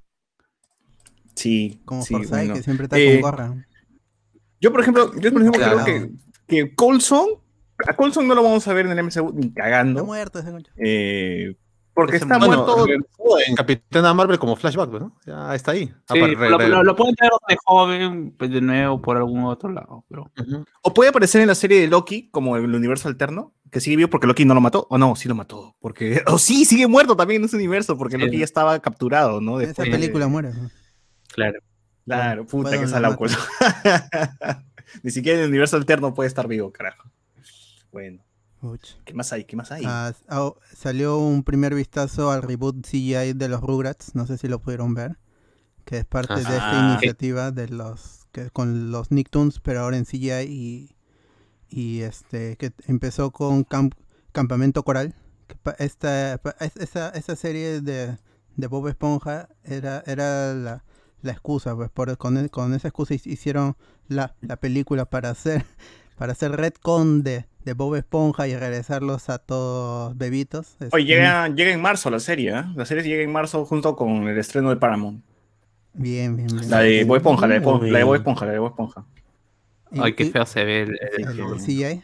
Sí. 1.35 1.81
Como 1.85 2.03
sí, 2.03 2.15
Forsyth, 2.15 2.31
bueno. 2.31 2.55
que 2.55 2.63
siempre 2.63 2.85
está 2.85 2.99
Eh, 2.99 3.21
con 3.21 3.31
gorra. 3.31 3.67
Yo, 4.61 4.73
por 4.73 4.81
ejemplo, 4.81 5.13
yo, 5.21 5.33
por 5.33 5.43
ejemplo 5.43 5.53
Claro. 5.63 5.85
creo 5.85 5.85
que, 5.85 6.11
que 6.47 6.75
Coulson, 6.75 7.27
a 7.87 7.95
Coulson 7.95 8.27
no 8.27 8.35
lo 8.35 8.43
vamos 8.43 8.67
a 8.67 8.73
ver 8.73 8.87
en 8.87 8.93
el 8.93 9.05
MCU 9.05 9.33
ni 9.35 9.47
Está 9.49 9.63
cagando. 9.63 10.05
muerto 10.05 10.39
ese 10.39 10.51
eh, 10.77 11.55
porque 11.97 12.18
está 12.18 12.38
bueno, 12.38 12.64
muerto. 12.64 13.38
en 13.44 13.55
Capitana 13.57 14.14
Marvel 14.14 14.38
como 14.38 14.55
flashback, 14.55 14.90
¿no? 14.92 15.16
Ya 15.26 15.53
está 15.55 15.72
ahí. 15.72 15.92
Ah, 16.09 16.14
Sí, 16.14 16.20
lo, 16.20 16.59
lo- 16.59 16.82
lo 16.84 16.94
pueden 16.94 17.16
traer 17.16 17.32
de 17.49 17.57
joven, 17.64 18.34
pues 18.38 18.51
de 18.53 18.61
nuevo 18.61 19.03
por 19.03 19.16
algún 19.16 19.44
otro 19.44 19.70
lado. 19.70 20.05
Pero... 20.09 20.30
O 20.82 20.94
puede 20.94 21.11
aparecer 21.11 21.40
en 21.40 21.49
la 21.49 21.55
serie 21.55 21.80
de 21.80 21.88
Loki, 21.88 22.28
como 22.30 22.57
en 22.57 22.64
el 22.66 22.74
universo 22.74 23.09
alterno, 23.09 23.55
que 23.72 23.80
sigue 23.80 23.97
vivo 23.97 24.11
porque 24.11 24.26
Loki 24.28 24.44
no 24.44 24.55
lo 24.55 24.61
mató. 24.61 24.86
O 24.90 24.99
no, 24.99 25.16
sí 25.16 25.28
lo 25.28 25.34
mató. 25.34 25.74
Porque. 25.80 26.22
O 26.26 26.38
sí, 26.38 26.64
sigue 26.64 26.86
muerto 26.86 27.16
también 27.16 27.40
en 27.42 27.47
ese 27.47 27.57
universo, 27.57 27.99
porque 27.99 28.16
Sí. 28.16 28.22
Loki 28.22 28.38
ya 28.38 28.44
estaba 28.44 28.78
capturado, 28.78 29.40
¿no? 29.40 29.61
En 29.61 29.70
esa 29.70 29.82
película 29.82 30.28
muere. 30.28 30.51
¿no? 30.53 30.70
Claro. 31.34 31.59
Claro, 32.05 32.47
puta 32.47 32.70
que 32.70 32.86
pues. 33.18 33.36
Ni 35.03 35.11
siquiera 35.11 35.38
en 35.38 35.44
el 35.44 35.51
universo 35.51 35.76
alterno 35.76 36.14
puede 36.14 36.28
estar 36.28 36.47
vivo, 36.47 36.70
carajo. 36.70 37.11
Bueno, 37.90 38.22
¿qué 39.05 39.15
más 39.15 39.33
hay? 39.33 39.45
¿Qué 39.45 39.57
más 39.57 39.71
hay? 39.73 39.85
Ah, 39.87 40.13
ah, 40.29 40.53
salió 40.75 41.19
un 41.19 41.43
primer 41.43 41.75
vistazo 41.75 42.31
al 42.31 42.43
reboot 42.43 42.85
CGI 42.87 43.33
de 43.35 43.49
los 43.49 43.61
Rugrats, 43.61 44.15
no 44.15 44.27
sé 44.27 44.39
si 44.39 44.49
lo 44.49 44.61
pudieron 44.61 44.95
ver, 44.95 45.19
que 45.85 45.99
es 45.99 46.05
parte 46.05 46.35
de 46.35 46.41
esta 46.41 46.89
Ah. 46.89 46.91
iniciativa 46.93 47.51
de 47.53 47.69
los 47.69 48.27
que 48.33 48.51
con 48.51 48.91
los 48.91 49.11
Nicktoons, 49.11 49.61
pero 49.61 49.81
ahora 49.81 49.97
en 49.97 50.05
CGI 50.05 50.43
y, 50.49 50.97
y 51.69 52.01
este 52.03 52.57
que 52.57 52.73
empezó 52.87 53.31
con 53.31 53.65
Camp- 53.65 53.95
Campamento 54.33 54.83
Coral. 54.83 55.15
esta 55.79 56.39
pa- 56.43 56.57
es- 56.61 56.77
esa, 56.77 57.11
esa 57.11 57.37
serie 57.37 57.81
de, 57.81 58.19
de 58.57 58.67
Bob 58.67 58.89
Esponja 58.89 59.49
era 59.65 60.03
era 60.07 60.53
la, 60.55 60.85
la 61.23 61.33
excusa, 61.33 61.75
pues 61.77 61.91
por, 61.91 62.17
con, 62.19 62.49
con 62.49 62.75
esa 62.75 62.89
excusa 62.89 63.15
hic- 63.15 63.27
hicieron 63.27 63.77
la, 64.09 64.35
la 64.41 64.57
película 64.57 65.05
para 65.07 65.31
hacer 65.31 65.65
para 66.19 66.33
hacer 66.33 66.53
retcon 66.53 67.23
de, 67.23 67.47
de 67.67 67.75
Bob 67.75 67.97
Esponja 67.97 68.47
y 68.49 68.57
regresarlos 68.57 69.29
a 69.29 69.39
todos 69.39 70.17
bebitos. 70.17 70.77
Oye, 70.79 70.87
Este, 70.87 71.05
llega, 71.05 71.49
llega 71.49 71.73
en 71.73 71.83
marzo 71.83 72.09
la 72.11 72.21
serie, 72.21 72.57
¿eh? 72.57 72.64
La 72.77 72.87
serie 72.87 73.03
llega 73.03 73.23
en 73.25 73.33
marzo 73.33 73.64
junto 73.67 73.97
con 73.97 74.29
el 74.29 74.39
estreno 74.39 74.71
de 74.71 74.77
Paramount. 74.77 75.23
Bien, 75.93 76.37
bien, 76.37 76.47
bien. 76.47 76.71
La 76.71 76.81
de 76.81 77.03
Bob 77.05 77.17
Esponja, 77.17 77.47
la 77.49 77.55
de, 77.59 77.91
la 77.91 78.05
Bob 78.05 78.14
Esponja, 78.14 78.47
la 78.47 78.53
de 78.53 78.59
Bob 78.61 78.69
Esponja. 78.71 79.05
Ay, 79.99 80.14
qué 80.14 80.27
feo 80.27 80.47
se 80.47 80.64
ve 80.64 80.83
el, 80.83 80.91
el- 81.19 81.29
el- 81.29 81.41
el 81.41 81.61
CGI. 81.61 82.03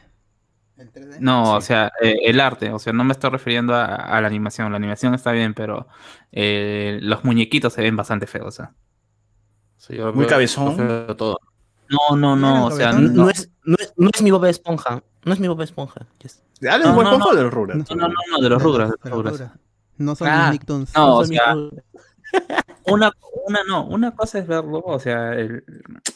El 0.78 0.92
3D. 0.92 1.16
No, 1.20 1.54
o 1.54 1.60
sea, 1.60 1.92
eh, 2.02 2.16
el 2.24 2.40
arte, 2.40 2.70
o 2.72 2.78
sea, 2.80 2.92
no 2.92 3.04
me 3.04 3.12
estoy 3.12 3.30
refiriendo 3.30 3.74
a, 3.74 3.84
a 3.84 4.20
la 4.20 4.26
animación, 4.26 4.72
la 4.72 4.78
animación 4.78 5.14
está 5.14 5.30
bien, 5.30 5.54
pero 5.54 5.86
eh, 6.32 6.98
los 7.02 7.22
muñequitos 7.24 7.72
se 7.72 7.82
ven 7.82 7.94
bastante 7.94 8.26
feos, 8.26 8.48
o 8.48 8.50
sea. 8.50 8.72
Sí, 9.76 9.94
yo 9.96 10.12
Muy 10.12 10.20
veo- 10.22 10.28
cabezón. 10.30 10.76
todo. 11.16 11.38
No, 12.10 12.16
no, 12.16 12.36
¿No 12.36 12.66
o 12.66 12.70
sea, 12.70 12.92
no, 12.92 13.00
No 13.00 13.30
es, 13.30 13.50
no, 13.64 13.76
es, 13.78 13.92
no 13.96 14.10
es 14.12 14.22
mi 14.22 14.30
Bob 14.30 14.44
Esponja. 14.46 15.02
No 15.24 15.32
es 15.32 15.38
mi 15.40 15.48
Bob 15.48 15.60
Esponja. 15.62 16.06
Yes. 16.22 16.42
¿Hablas 16.62 16.80
de 16.80 16.88
No, 16.88 16.94
Bob 16.94 17.02
no, 17.04 17.10
Esponja 17.12 17.24
no. 17.26 17.30
o 17.30 17.36
de 17.36 17.42
los 17.44 17.52
Rugrats? 17.54 17.90
no, 17.90 17.96
no, 17.96 18.08
no, 18.08 18.42
de 18.42 18.48
los 18.48 18.58
De 18.58 18.64
rugras, 18.64 18.88
los- 18.90 18.98
de 19.02 19.10
de 19.10 19.16
los 19.16 19.24
los 19.24 19.32
Rugrats. 19.40 19.58
No 19.98 20.14
son 20.16 20.28
Ah, 20.28 20.42
los 20.46 20.52
Nicktoons. 20.52 20.94
no, 20.96 21.16
o 21.16 21.20
son 21.24 21.30
mis 21.30 21.38
sea, 21.38 21.54
una, 22.86 23.12
una 23.46 23.60
no, 23.68 23.84
una 23.86 24.10
cosa 24.14 24.38
es 24.38 24.46
verlo, 24.46 24.80
o 24.84 24.98
sea, 24.98 25.34
el- 25.34 25.64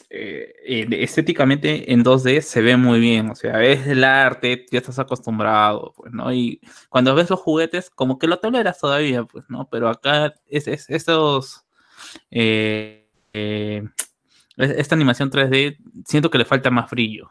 eh, 0.09 0.53
eh, 0.65 0.87
estéticamente 0.91 1.93
en 1.93 2.03
2D 2.03 2.41
se 2.41 2.61
ve 2.61 2.75
muy 2.75 2.99
bien, 2.99 3.29
o 3.29 3.35
sea, 3.35 3.63
es 3.63 3.85
el 3.87 4.03
arte, 4.03 4.65
ya 4.71 4.79
estás 4.79 4.99
acostumbrado, 4.99 5.93
pues, 5.95 6.11
¿no? 6.11 6.33
Y 6.33 6.59
cuando 6.89 7.13
ves 7.15 7.29
los 7.29 7.39
juguetes, 7.39 7.89
como 7.91 8.17
que 8.17 8.27
lo 8.27 8.39
toleras 8.39 8.79
todavía, 8.79 9.23
pues, 9.25 9.45
¿no? 9.47 9.69
Pero 9.69 9.89
acá 9.89 10.33
es, 10.47 10.67
es- 10.67 10.89
estos, 10.89 11.65
eh, 12.31 13.09
eh, 13.33 13.83
esta 14.57 14.95
animación 14.95 15.29
3D, 15.29 15.77
siento 16.05 16.29
que 16.29 16.37
le 16.37 16.45
falta 16.45 16.69
más 16.71 16.89
brillo. 16.89 17.29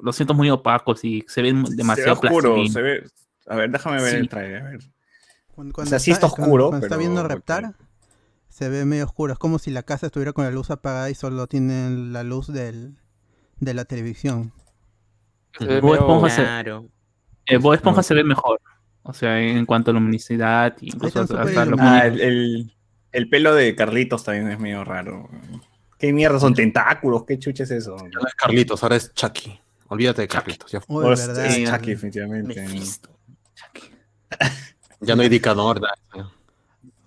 Los 0.00 0.16
siento 0.16 0.34
muy 0.34 0.50
opacos 0.50 1.04
y 1.04 1.24
se 1.28 1.42
ven 1.42 1.62
demasiado 1.76 2.16
se 2.16 2.22
ve 2.22 2.28
oscuro, 2.28 2.66
se 2.66 2.82
ve... 2.82 3.04
A 3.46 3.56
ver, 3.56 3.70
déjame 3.70 4.00
ver 4.02 4.10
Sí. 4.12 4.16
el 4.16 4.28
trailer, 4.28 4.62
a 4.62 4.68
ver. 4.70 4.80
Cuando, 5.54 5.82
O 5.82 5.86
sea, 5.86 5.98
sí 5.98 6.10
está 6.10 6.26
oscuro, 6.26 6.68
cuando 6.70 6.86
está 6.86 6.96
pero- 6.96 7.00
viendo 7.00 7.22
Reptar, 7.28 7.74
se 8.48 8.68
ve 8.68 8.84
medio 8.84 9.04
oscuro. 9.04 9.32
Es 9.32 9.38
como 9.38 9.58
si 9.58 9.70
la 9.70 9.82
casa 9.82 10.06
estuviera 10.06 10.32
con 10.32 10.44
la 10.44 10.50
luz 10.50 10.70
apagada 10.70 11.10
y 11.10 11.14
solo 11.14 11.46
tienen 11.46 12.12
la 12.12 12.22
luz 12.22 12.46
del, 12.52 12.96
de 13.60 13.74
la 13.74 13.84
televisión. 13.84 14.52
Se 15.58 15.66
ve 15.66 15.80
Bob 15.80 15.94
Esponja 15.94 16.30
se- 16.30 16.42
Claro. 16.42 16.88
Eh, 17.46 17.58
Bob 17.58 17.74
Esponja 17.74 18.02
se 18.02 18.14
ve 18.14 18.24
mejor. 18.24 18.60
O 19.02 19.12
sea, 19.12 19.40
en 19.40 19.66
cuanto 19.66 19.90
a 19.90 19.94
luminosidad, 19.94 20.76
incluso 20.80 21.20
hasta 21.22 21.42
Ah, 21.80 22.06
el, 22.06 22.72
el 23.12 23.28
pelo 23.28 23.54
de 23.54 23.74
Carlitos 23.74 24.24
también 24.24 24.48
es 24.50 24.58
medio 24.60 24.84
raro. 24.84 25.28
¿Qué 26.02 26.12
mierda 26.12 26.40
son 26.40 26.52
tentáculos? 26.52 27.24
¿Qué 27.24 27.38
chucha 27.38 27.62
es 27.62 27.70
eso? 27.70 27.96
Ya 27.96 28.18
no 28.20 28.26
es 28.26 28.34
Carlitos, 28.34 28.82
ahora 28.82 28.96
es 28.96 29.14
Chucky. 29.14 29.56
Olvídate 29.86 30.22
de 30.22 30.26
Carlitos. 30.28 30.72
Ya, 30.72 30.80
fue. 30.80 31.06
Uy, 31.06 31.12
es- 31.12 31.28
verdad. 31.28 31.46
es 31.46 31.54
Sí, 31.54 31.64
Chucky, 31.64 31.90
definitivamente. 31.90 32.60
Mephisto. 32.60 33.16
ya 35.00 35.14
no 35.14 35.22
hay 35.22 35.28
nada. 35.80 35.94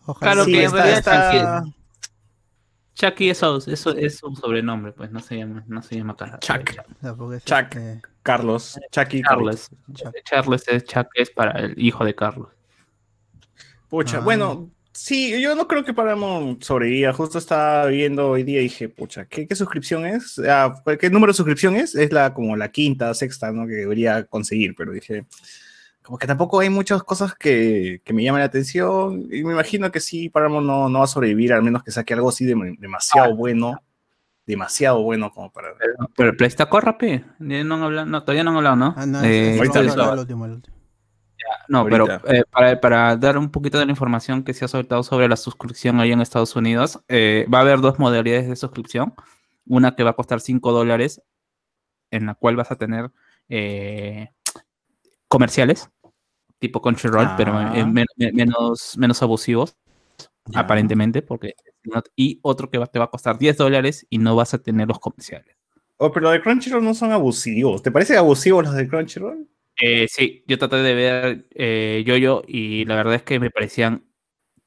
Ojalá. 0.05 0.31
Claro 0.31 0.45
Sí, 0.45 0.53
que 0.53 0.63
está- 0.63 0.97
está- 0.97 1.63
Chucky, 1.65 1.75
Chucky 2.93 3.29
es, 3.31 3.37
su- 3.81 3.89
es, 3.97 4.23
un 4.23 4.37
sobrenombre, 4.37 4.93
pues 4.93 5.11
no 5.11 5.19
se 5.19 5.39
llama, 5.39 5.65
no 5.67 5.81
se 5.81 5.97
llama 5.97 6.15
Car- 6.15 6.39
Chuck. 6.39 6.71
Chuck. 7.43 7.75
este, 7.75 8.01
Carlos. 8.23 8.79
Chucky. 8.91 9.21
Charles. 9.23 9.69
Chuck. 9.93 10.15
Charles 10.23 10.63
es 10.69 10.83
Chuck 10.85 11.07
es 11.15 11.29
para 11.31 11.59
el 11.59 11.73
hijo 11.77 12.05
de 12.05 12.15
Carlos. 12.15 12.47
Pucha, 13.89 14.19
Ah. 14.19 14.21
bueno, 14.21 14.69
sí, 14.95 15.41
yo 15.41 15.53
no 15.55 15.67
creo 15.67 15.83
que 15.83 15.93
Paramount 15.93 16.63
sobreviva. 16.63 17.13
Justo 17.13 17.37
estaba 17.37 17.85
viendo 17.87 18.29
hoy 18.29 18.43
día 18.43 18.59
y 18.59 18.63
dije, 18.63 18.89
pucha, 18.89 19.25
¿qué, 19.25 19.47
qué 19.47 19.55
suscripción 19.55 20.05
es? 20.05 20.39
Ah, 20.39 20.73
¿Qué 20.99 21.09
número 21.09 21.31
de 21.33 21.37
suscripción 21.37 21.75
es? 21.75 21.93
Es 21.95 22.11
la 22.11 22.33
como 22.33 22.55
la 22.55 22.69
quinta, 22.71 23.13
sexta, 23.13 23.51
¿no? 23.51 23.67
Que 23.67 23.73
debería 23.73 24.23
conseguir, 24.25 24.73
pero 24.75 24.91
dije, 24.91 25.25
como 26.01 26.17
que 26.17 26.27
tampoco 26.27 26.59
hay 26.59 26.69
muchas 26.69 27.03
cosas 27.03 27.35
que, 27.35 28.01
que 28.03 28.13
me 28.13 28.23
llamen 28.23 28.39
la 28.39 28.45
atención. 28.45 29.27
Y 29.31 29.43
me 29.43 29.53
imagino 29.53 29.91
que 29.91 29.99
sí, 29.99 30.29
Paramount 30.29 30.65
no, 30.65 30.89
no 30.89 30.99
va 30.99 31.05
a 31.05 31.07
sobrevivir, 31.07 31.53
al 31.53 31.63
menos 31.63 31.83
que 31.83 31.91
saque 31.91 32.13
algo 32.13 32.29
así 32.29 32.45
de- 32.45 32.75
demasiado 32.79 33.35
bueno. 33.35 33.81
Demasiado 34.47 35.01
bueno 35.01 35.31
como 35.31 35.51
para. 35.51 35.69
Pero, 35.75 35.93
pero 36.15 36.29
el 36.29 36.37
Play 36.37 36.47
está. 36.49 36.69
No 37.39 37.75
han 37.75 37.83
hablado, 37.83 38.05
no, 38.05 38.21
todavía 38.21 38.43
no 38.43 38.51
han 38.51 38.57
hablado, 38.57 38.75
¿no? 38.75 38.93
Ah, 38.95 39.05
no, 39.07 39.23
Eh, 39.23 39.57
les 39.59 39.59
el 39.79 40.19
último, 40.19 40.45
el 40.45 40.51
último. 40.51 40.74
No, 41.67 41.79
Ahorita. 41.79 42.19
pero 42.23 42.33
eh, 42.35 42.43
para, 42.51 42.79
para 42.79 43.15
dar 43.17 43.37
un 43.37 43.49
poquito 43.49 43.77
de 43.79 43.85
la 43.85 43.91
información 43.91 44.43
que 44.43 44.53
se 44.53 44.65
ha 44.65 44.67
soltado 44.67 45.03
sobre 45.03 45.27
la 45.27 45.35
suscripción 45.35 45.99
ahí 45.99 46.11
en 46.11 46.21
Estados 46.21 46.55
Unidos, 46.55 46.99
eh, 47.07 47.45
va 47.53 47.59
a 47.59 47.61
haber 47.61 47.79
dos 47.81 47.97
modalidades 47.99 48.47
de 48.47 48.55
suscripción. 48.55 49.13
Una 49.67 49.95
que 49.95 50.03
va 50.03 50.11
a 50.11 50.15
costar 50.15 50.41
5 50.41 50.71
dólares, 50.71 51.21
en 52.11 52.27
la 52.27 52.35
cual 52.35 52.55
vas 52.55 52.71
a 52.71 52.75
tener 52.75 53.11
eh, 53.49 54.29
comerciales, 55.27 55.89
tipo 56.59 56.81
Crunchyroll, 56.81 57.29
pero 57.37 57.53
Ah. 57.57 57.71
men- 57.85 58.05
men- 58.15 58.35
menos, 58.35 58.97
menos 58.97 59.21
abusivos, 59.21 59.75
Ya. 60.47 60.61
aparentemente, 60.61 61.21
porque 61.21 61.55
y 62.15 62.39
otro 62.41 62.69
que 62.69 62.77
va- 62.79 62.87
te 62.87 62.97
va 62.99 63.05
a 63.05 63.09
costar 63.09 63.37
10 63.37 63.57
dólares 63.57 64.05
y 64.09 64.17
no 64.17 64.35
vas 64.35 64.53
a 64.53 64.57
tener 64.59 64.87
los 64.87 64.99
comerciales. 64.99 65.55
Oh, 65.97 66.11
pero 66.11 66.23
los 66.25 66.33
de 66.33 66.41
Crunchyroll 66.41 66.83
no 66.83 66.93
son 66.93 67.11
abusivos. 67.11 67.81
¿Te 67.83 67.91
parecen 67.91 68.17
abusivos 68.17 68.65
los 68.65 68.73
de 68.75 68.87
Crunchyroll? 68.87 69.47
Eh, 69.81 70.07
sí, 70.09 70.43
yo 70.47 70.57
traté 70.57 70.77
de 70.77 70.93
ver 70.93 71.47
eh, 71.55 72.03
Yo-Yo 72.05 72.43
y 72.47 72.85
la 72.85 72.95
verdad 72.95 73.15
es 73.15 73.23
que 73.23 73.39
me 73.39 73.51
parecían. 73.51 74.05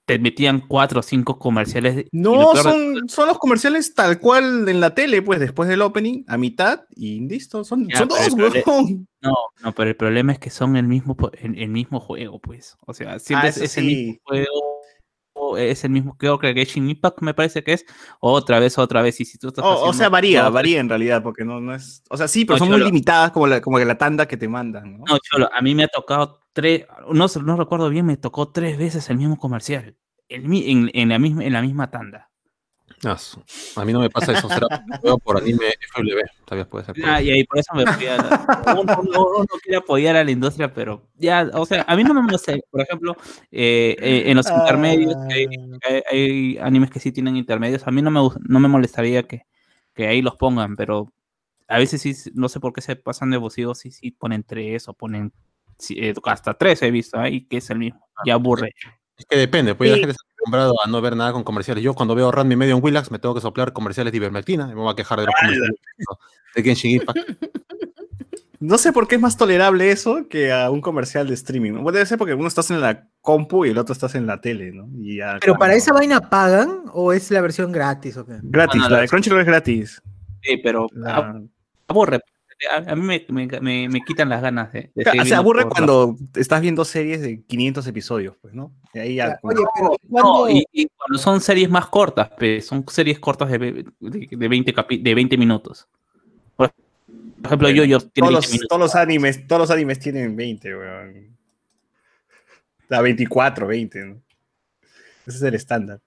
Te 0.04 0.18
metían 0.18 0.60
cuatro 0.66 1.00
o 1.00 1.02
cinco 1.02 1.38
comerciales. 1.38 2.06
No, 2.12 2.54
de- 2.54 2.62
son, 2.62 3.08
son 3.10 3.28
los 3.28 3.38
comerciales 3.38 3.94
tal 3.94 4.18
cual 4.20 4.66
en 4.66 4.80
la 4.80 4.94
tele, 4.94 5.20
pues 5.20 5.38
después 5.38 5.68
del 5.68 5.82
opening, 5.82 6.24
a 6.28 6.38
mitad 6.38 6.84
y 6.96 7.20
listo. 7.28 7.62
Son, 7.62 7.86
Ya, 7.90 7.98
son 7.98 8.08
pero 8.08 8.20
dos, 8.20 8.26
el 8.28 8.34
prole- 8.34 8.64
huevón. 8.66 9.08
No, 9.20 9.34
no, 9.62 9.74
pero 9.74 9.90
el 9.90 9.96
problema 9.96 10.32
es 10.32 10.38
que 10.38 10.48
son 10.48 10.76
el 10.76 10.86
mismo, 10.86 11.14
el, 11.40 11.58
el 11.58 11.68
mismo 11.68 12.00
juego, 12.00 12.38
pues. 12.40 12.78
O 12.86 12.94
sea, 12.94 13.18
siempre 13.18 13.48
Ah, 13.48 13.52
es, 13.54 13.76
el 13.76 13.84
mismo 13.84 14.18
sí. 14.32 14.38
Es 15.56 15.84
el 15.84 15.90
mismo, 15.90 16.16
creo 16.16 16.38
que 16.38 16.52
Genshin 16.52 16.90
Impact 16.90 17.22
me 17.22 17.34
parece 17.34 17.64
que 17.64 17.72
es. 17.72 17.84
Otra 18.20 18.58
vez, 18.60 18.76
otra 18.78 19.02
vez. 19.02 19.20
Y 19.20 19.24
si 19.24 19.38
tú 19.38 19.48
estás 19.48 19.64
O, 19.64 19.84
o 19.88 19.92
sea, 19.92 20.08
varía, 20.08 20.48
varía 20.50 20.80
en 20.80 20.88
realidad, 20.88 21.22
porque 21.22 21.44
no, 21.44 21.60
no 21.60 21.74
es. 21.74 22.02
O 22.10 22.16
sea, 22.16 22.28
sí, 22.28 22.44
pero 22.44 22.56
No, 22.56 22.58
son 22.66 22.68
muy 22.68 22.80
limitadas 22.86 23.30
como 23.32 23.46
la, 23.46 23.60
como 23.60 23.78
la 23.78 23.96
tanda 23.98 24.26
que 24.26 24.36
te 24.36 24.48
mandan, 24.48 24.98
¿no? 24.98 25.04
No, 25.06 25.18
Cholo, 25.18 25.48
a 25.52 25.62
mí 25.62 25.74
me 25.74 25.84
ha 25.84 25.88
tocado 25.88 26.40
tres, 26.52 26.86
no, 27.12 27.26
no 27.42 27.56
recuerdo 27.56 27.88
bien, 27.88 28.04
me 28.06 28.16
tocó 28.16 28.50
tres 28.50 28.76
veces 28.78 29.08
el 29.10 29.16
mismo 29.16 29.38
comercial. 29.38 29.96
El 30.28 30.48
mi- 30.48 30.70
en, 30.70 30.90
en 30.92 31.08
la 31.08 31.18
misma, 31.18 31.44
en 31.44 31.52
la 31.54 31.62
misma 31.62 31.90
tanda. 31.90 32.27
Ah, 33.04 33.16
a 33.76 33.84
mí 33.84 33.92
no 33.92 34.00
me 34.00 34.10
pasa 34.10 34.32
eso. 34.32 34.48
Será 34.48 34.66
por 35.24 35.36
anime 35.38 35.66
FLB. 35.94 36.20
Todavía 36.44 36.68
puede 36.68 36.84
ser. 36.84 36.94
por 36.94 37.04
Ah, 37.08 37.22
y 37.22 37.30
ahí 37.30 37.44
por 37.44 37.58
eso 37.58 37.72
me 37.74 37.86
fui 37.86 38.06
a 38.06 38.16
la- 38.16 38.74
uno, 38.80 38.96
uno- 39.02 39.26
uno 39.36 39.46
quiere 39.62 39.76
apoyar 39.78 40.16
a 40.16 40.24
la 40.24 40.30
industria, 40.30 40.72
pero 40.72 41.06
ya, 41.16 41.48
o 41.54 41.64
sea, 41.64 41.84
a 41.86 41.94
mí 41.96 42.02
no 42.04 42.14
me 42.14 42.22
molesta. 42.22 42.54
Por 42.70 42.80
ejemplo, 42.80 43.16
eh, 43.52 43.94
eh, 44.00 44.22
en 44.26 44.36
los 44.36 44.50
intermedios, 44.50 45.14
hay, 45.30 45.46
hay- 45.88 46.02
hay 46.10 46.58
animes 46.58 46.90
que 46.90 47.00
sí 47.00 47.12
tienen 47.12 47.36
intermedios. 47.36 47.86
A 47.86 47.90
mí 47.90 48.02
no 48.02 48.10
me, 48.10 48.20
no 48.48 48.60
me 48.60 48.68
molestaría 48.68 49.22
que, 49.22 49.42
que 49.94 50.06
ahí 50.08 50.20
los 50.22 50.36
pongan, 50.36 50.74
pero 50.76 51.12
a 51.68 51.78
veces 51.78 52.00
sí, 52.02 52.14
no 52.34 52.48
sé 52.48 52.60
por 52.60 52.72
qué 52.72 52.80
se 52.80 52.96
pasan 52.96 53.30
de 53.30 53.36
abusivos 53.36 53.84
y 53.86 53.90
sí 53.92 54.10
ponen 54.10 54.42
tres 54.42 54.88
o 54.88 54.94
ponen 54.94 55.32
sí, 55.78 55.96
eh, 56.00 56.14
hasta 56.24 56.54
tres 56.54 56.82
he 56.82 56.90
visto 56.90 57.18
ahí, 57.20 57.42
que 57.46 57.58
es 57.58 57.70
el 57.70 57.78
mismo. 57.78 58.04
Ya 58.26 58.34
aburre. 58.34 58.74
Es 59.16 59.26
que 59.26 59.36
depende, 59.36 59.74
pues 59.74 59.90
Sí. 59.90 59.96
la 60.00 60.06
gente 60.06 60.16
acostumbrado 60.38 60.74
a 60.84 60.88
no 60.88 61.00
ver 61.00 61.16
nada 61.16 61.32
con 61.32 61.42
comerciales. 61.44 61.82
Yo 61.82 61.94
cuando 61.94 62.14
veo 62.14 62.30
Randy 62.30 62.56
medio 62.56 62.76
en 62.76 62.82
Willax 62.84 63.10
me 63.10 63.18
tengo 63.18 63.34
que 63.34 63.40
soplar 63.40 63.72
comerciales 63.72 64.12
de 64.12 64.16
ivermectina 64.18 64.64
y 64.70 64.74
me 64.74 64.80
voy 64.80 64.92
a 64.92 64.96
quejar 64.96 65.20
de 65.20 65.26
los 65.26 65.34
comerciales 65.34 65.70
de 66.54 66.62
Genshin 66.62 66.90
Impact. 67.00 67.18
No 68.60 68.76
sé 68.76 68.92
por 68.92 69.06
qué 69.06 69.14
es 69.16 69.20
más 69.20 69.36
tolerable 69.36 69.90
eso 69.92 70.26
que 70.28 70.52
a 70.52 70.68
un 70.70 70.80
comercial 70.80 71.28
de 71.28 71.34
streaming. 71.34 71.72
¿no? 71.74 71.82
Bueno, 71.82 71.92
Debe 71.96 72.06
ser 72.06 72.18
porque 72.18 72.34
uno 72.34 72.48
estás 72.48 72.70
en 72.72 72.80
la 72.80 73.06
compu 73.20 73.64
y 73.64 73.70
el 73.70 73.78
otro 73.78 73.92
estás 73.92 74.14
en 74.16 74.26
la 74.26 74.40
tele, 74.40 74.72
¿no? 74.72 74.88
Y 75.00 75.18
ya, 75.18 75.38
Pero 75.40 75.54
para 75.54 75.74
esa 75.74 75.92
vaina 75.92 76.20
pagan 76.28 76.82
o 76.92 77.12
es 77.12 77.30
la 77.30 77.40
versión 77.40 77.70
gratis 77.70 78.16
o 78.16 78.26
qué? 78.26 78.34
Gratis, 78.42 78.80
No, 78.80 78.84
no, 78.84 78.90
la 78.90 78.96
la- 78.96 79.02
de 79.02 79.08
Crunchyroll 79.08 79.40
es 79.40 79.46
gratis. 79.46 80.02
Sí, 80.42 80.56
pero 80.56 80.86
La- 80.92 81.40
aburre. 81.86 82.20
A, 82.70 82.92
a 82.92 82.96
mí 82.96 83.02
me, 83.02 83.24
me, 83.28 83.46
me- 83.60 83.88
me 83.88 84.00
quitan 84.02 84.28
las 84.28 84.42
ganas 84.42 84.72
de, 84.72 84.90
de 84.94 85.04
Claro, 85.04 85.24
se 85.24 85.34
aburre 85.34 85.66
cuando 85.68 86.16
estás 86.34 86.60
viendo 86.60 86.84
series 86.84 87.20
de 87.20 87.42
500 87.44 87.86
episodios, 87.86 88.36
pues, 88.42 88.52
¿no? 88.54 88.72
Y 88.94 88.98
ahí 88.98 89.14
ya. 89.16 89.38
como- 89.38 89.52
Oye, 89.54 89.64
pero 89.76 89.88
No, 90.08 90.22
¿cuándo- 90.22 90.50
y, 90.50 90.64
y 90.72 90.86
cuando 90.88 91.18
son 91.18 91.40
series 91.40 91.70
más 91.70 91.86
cortas, 91.88 92.30
pe, 92.30 92.60
son 92.60 92.84
series 92.88 93.18
cortas 93.20 93.48
de, 93.50 93.58
de, 93.58 94.28
de 94.30 94.48
20 94.48 94.74
capi- 94.74 95.02
de 95.02 95.14
20 95.14 95.36
minutos. 95.38 95.86
Por 96.56 96.70
ejemplo, 97.46 97.70
yo, 97.70 97.84
yo 97.84 98.00
tiene 98.00 98.28
todos, 98.30 98.32
20 98.32 98.34
los, 98.34 98.50
minutos. 98.52 98.68
todos 98.68 98.80
los 98.80 98.94
animes, 98.96 99.46
todos 99.46 99.60
los 99.60 99.70
animes 99.70 100.00
tienen 100.00 100.34
20, 100.34 100.76
weón. 100.76 101.36
La 102.88 103.00
24, 103.00 103.66
20, 103.68 104.04
¿no? 104.06 104.20
Ese 105.26 105.36
es 105.36 105.42
el 105.42 105.54
estándar. 105.54 106.00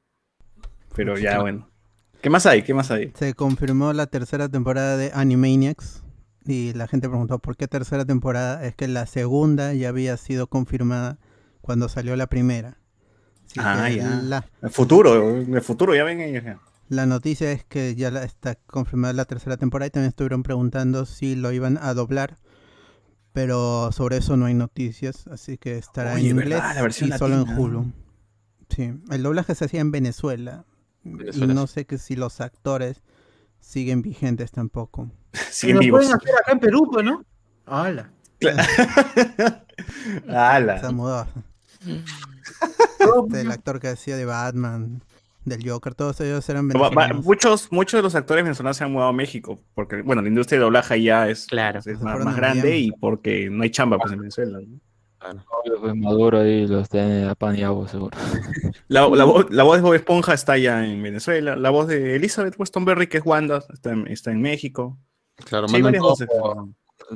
Pero 0.94 1.18
ya, 1.18 1.40
bueno. 1.40 1.70
¿Qué 2.22 2.30
más 2.30 2.46
hay? 2.46 2.64
¿Qué 2.64 2.74
más 2.74 2.92
hay? 2.92 3.12
Se 3.16 3.34
confirmó 3.34 3.94
la 3.94 4.08
tercera 4.08 4.50
temporada 4.50 4.98
de 4.98 5.12
Animaniacs 5.14 6.04
y 6.46 6.74
la 6.74 6.88
gente 6.88 7.08
preguntó 7.10 7.40
por 7.40 7.56
qué 7.58 7.68
tercera 7.68 8.06
temporada. 8.06 8.66
Es 8.66 8.76
que 8.76 8.88
la 8.88 9.06
segunda 9.06 9.74
ya 9.74 9.90
había 9.90 10.18
sido 10.18 10.48
confirmada 10.48 11.18
cuando 11.62 11.88
salió 11.90 12.16
la 12.16 12.28
primera. 12.28 12.78
Así 13.48 13.60
Ah, 13.62 13.90
ya. 13.90 14.22
La, 14.24 14.46
El 14.62 14.70
futuro, 14.70 15.38
el 15.38 15.62
futuro, 15.62 15.94
ya 15.96 16.04
ven 16.04 16.22
ellos. 16.22 16.44
ya. 16.44 16.60
la 16.90 17.06
noticia 17.06 17.52
es 17.52 17.64
que 17.64 17.96
ya 17.96 18.12
la- 18.12 18.24
está 18.26 18.56
confirmada 18.56 19.14
la 19.14 19.26
tercera 19.26 19.56
temporada 19.58 19.88
y 19.88 19.92
también 19.92 20.10
estuvieron 20.10 20.44
preguntando 20.44 21.06
si 21.06 21.36
lo 21.36 21.52
iban 21.52 21.78
a 21.82 21.94
doblar. 21.94 22.38
Pero 23.34 23.92
sobre 23.94 24.18
eso 24.18 24.36
no 24.36 24.46
hay 24.46 24.54
noticias, 24.54 25.26
así 25.28 25.58
que 25.58 25.78
estará 25.78 26.16
Oye, 26.16 26.30
en 26.32 26.36
¿verdad? 26.38 26.58
inglés 26.58 26.76
La 26.76 26.82
versión 26.82 27.10
y 27.10 27.18
solo 27.18 27.42
en. 27.44 27.58
Hulu. 27.58 27.92
Sí, 28.70 28.92
el 29.10 29.24
doblaje 29.24 29.56
se 29.56 29.66
hacía 29.66 29.80
en 29.80 29.92
Venezuela. 29.92 30.66
Venezuela, 31.04 31.52
y 31.54 31.56
no 31.56 31.68
sé 31.68 31.86
que 31.86 31.98
si 31.98 32.16
los 32.18 32.42
actores 32.42 33.02
siguen 33.62 34.02
vigentes 34.02 34.52
tampoco. 34.52 35.10
Siguen 35.34 35.76
lo 35.78 35.82
vivos. 35.82 36.00
pueden 36.02 36.16
hacer 36.16 36.36
acá 36.42 36.52
en 36.54 36.60
Perú, 36.60 36.90
pues, 36.92 37.06
¿no? 37.06 37.24
¡Hala! 37.66 38.12
Se 38.42 40.32
¡Hala! 40.36 40.92
mudó. 40.92 41.28
Este, 43.00 43.42
el 43.42 43.52
actor 43.52 43.80
que 43.80 43.88
hacía 43.88 44.16
de 44.16 44.26
Batman, 44.26 45.02
del 45.46 45.68
Joker, 45.68 45.96
todos 45.96 46.22
ellos 46.22 46.48
eran 46.50 46.68
venezolanos. 46.68 47.26
muchos, 47.26 47.72
muchos 47.72 47.98
de 47.98 48.04
los 48.04 48.14
actores 48.14 48.44
venezolanos 48.44 48.78
se 48.78 48.84
han 48.84 48.92
mudado 48.92 49.10
a 49.10 49.14
México, 49.14 49.60
porque, 49.74 50.04
bueno, 50.04 50.22
la 50.22 50.28
industria 50.28 50.60
de 50.60 50.66
doblaje 50.66 51.02
ya 51.02 51.28
es, 51.30 51.48
Claro. 51.48 51.80
es 51.80 51.86
Se 51.86 51.96
más, 51.96 52.36
grande 52.36 52.78
y 52.78 52.92
porque 52.92 53.50
no 53.50 53.64
hay 53.64 53.72
chamba 53.72 53.98
pues, 53.98 54.14
en 54.14 54.20
Venezuela. 54.20 54.60
¿no? 54.60 55.44
Pues, 55.82 55.96
Maduro 55.96 56.42
ahí 56.42 56.68
los 56.68 56.88
tiene 56.90 57.28
a 57.28 57.34
pan 57.34 57.56
y 57.56 57.64
agua, 57.64 57.88
seguro. 57.88 58.16
La, 58.88 59.08
la 59.10 59.24
voz, 59.24 59.50
la 59.50 59.64
voz 59.64 59.78
de 59.78 59.82
Bob 59.82 59.94
Esponja 59.96 60.34
está 60.36 60.54
allá 60.54 60.86
en 60.86 61.02
Venezuela. 61.02 61.56
La 61.56 61.70
voz 61.72 61.88
de 61.88 62.16
Elizabeth 62.16 62.56
Westonberry, 62.60 63.08
que 63.08 63.18
es 63.18 63.26
Wanda, 63.26 63.64
está 63.74 63.92
en, 63.94 64.06
está 64.08 64.30
en 64.32 64.42
México. 64.42 64.98
Claro, 65.46 65.68
Sí, 65.68 65.82
mandan 65.82 66.02
todo 66.02 66.16
por- 66.40 66.68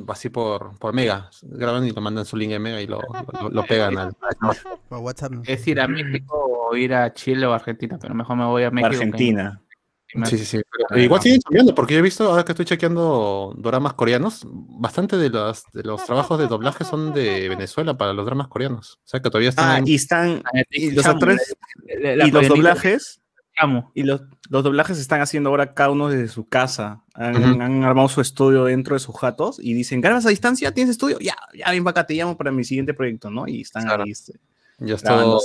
así 0.08 0.28
por, 0.28 0.78
por 0.78 0.92
Mega. 0.94 1.30
Graban 1.42 1.86
y 1.86 1.90
lo 1.92 2.00
mandan 2.00 2.24
su 2.26 2.36
link 2.36 2.52
en 2.52 2.62
Mega 2.62 2.80
y 2.80 2.86
lo, 2.86 3.00
lo, 3.40 3.50
lo 3.50 3.64
pegan 3.64 3.96
al. 3.98 4.12
Por 4.88 4.98
WhatsApp. 4.98 5.32
Es 5.44 5.66
ir 5.66 5.80
a 5.80 5.88
México 5.88 6.36
o 6.70 6.76
ir 6.76 6.92
a 6.94 7.12
Chile 7.14 7.46
o 7.46 7.52
Argentina, 7.52 7.98
pero 8.00 8.14
mejor 8.14 8.36
me 8.36 8.44
voy 8.44 8.64
a 8.64 8.70
México. 8.70 8.92
Argentina. 8.92 9.60
que 10.08 10.24
Sí, 10.26 10.38
sí, 10.38 10.44
sí. 10.44 10.60
pero 10.70 10.86
Ah, 10.90 10.98
igual 11.04 11.20
siguen 11.20 11.40
cambiando, 11.40 11.74
porque 11.74 11.94
yo 11.94 11.98
he 12.00 12.02
visto, 12.02 12.28
ahora 12.30 12.44
que 12.44 12.52
estoy 12.52 12.64
chequeando 12.64 13.54
doramas 13.58 13.94
coreanos, 13.94 14.46
bastante 14.46 15.16
de 15.16 15.28
los, 15.30 15.64
de 15.72 15.82
los 15.82 16.04
trabajos 16.04 16.38
de 16.38 16.46
doblaje 16.46 16.84
son 16.84 17.12
de 17.12 17.48
Venezuela 17.48 17.96
para 17.98 18.12
los 18.12 18.24
dramas 18.24 18.48
coreanos. 18.48 18.98
O 19.04 19.08
sea 19.08 19.20
que 19.20 19.28
todavía 19.30 19.50
están. 19.50 19.82
Ah, 19.82 19.84
y 19.84 19.94
están. 19.94 20.42
Y 20.70 20.92
los 20.92 21.06
actores. 21.06 21.56
la 22.00 22.26
Y 22.26 22.30
los 22.30 22.48
doblajes. 22.48 23.20
Chamo. 23.58 23.90
Y 23.94 24.02
los, 24.02 24.22
los 24.50 24.62
doblajes 24.64 24.98
están 24.98 25.20
haciendo 25.20 25.50
ahora 25.50 25.72
cada 25.74 25.90
uno 25.90 26.08
desde 26.08 26.28
su 26.28 26.46
casa. 26.46 27.02
Han, 27.14 27.62
armado 27.84 28.08
su 28.08 28.20
estudio 28.20 28.64
dentro 28.64 28.94
de 28.94 29.00
sus 29.00 29.16
jatos 29.16 29.58
y 29.60 29.72
dicen, 29.74 30.00
¿grabas 30.00 30.26
a 30.26 30.28
distancia? 30.30 30.72
¿Tienes 30.74 30.90
estudio? 30.90 31.18
Ya, 31.20 31.34
ya, 31.54 31.70
ven 31.70 31.82
para 31.84 31.92
acá, 32.00 32.06
te 32.06 32.14
llamo 32.14 32.36
para 32.36 32.50
mi 32.52 32.64
siguiente 32.64 32.92
proyecto, 32.94 33.30
¿no? 33.30 33.48
Y 33.48 33.62
están 33.62 33.84
Claro. 33.84 34.02
ahí. 34.04 34.10
este, 34.10 34.38
ya 34.78 34.94
es 34.96 35.02
grabando, 35.02 35.40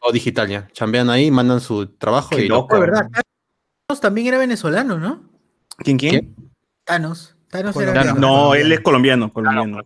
todo, 0.00 0.12
digital 0.12 0.48
ya. 0.48 0.68
Chambean 0.72 1.08
ahí, 1.08 1.30
mandan 1.30 1.60
su 1.60 1.86
trabajo 1.86 2.30
Qué 2.36 2.44
y 2.44 2.48
lo 2.48 2.56
loco, 2.56 2.78
verdad, 2.78 3.08
Thanos 3.86 4.00
también 4.00 4.26
era 4.26 4.38
venezolano, 4.38 4.98
¿no? 4.98 5.22
¿Quién, 5.78 5.96
quién? 5.98 6.34
Thanos. 6.84 7.34
Thanos 7.48 7.74
era 7.76 7.92
venezolano. 7.92 8.20
No, 8.20 8.54
él 8.54 8.70
es 8.72 8.80
colombiano, 8.80 9.32
colombiano. 9.32 9.78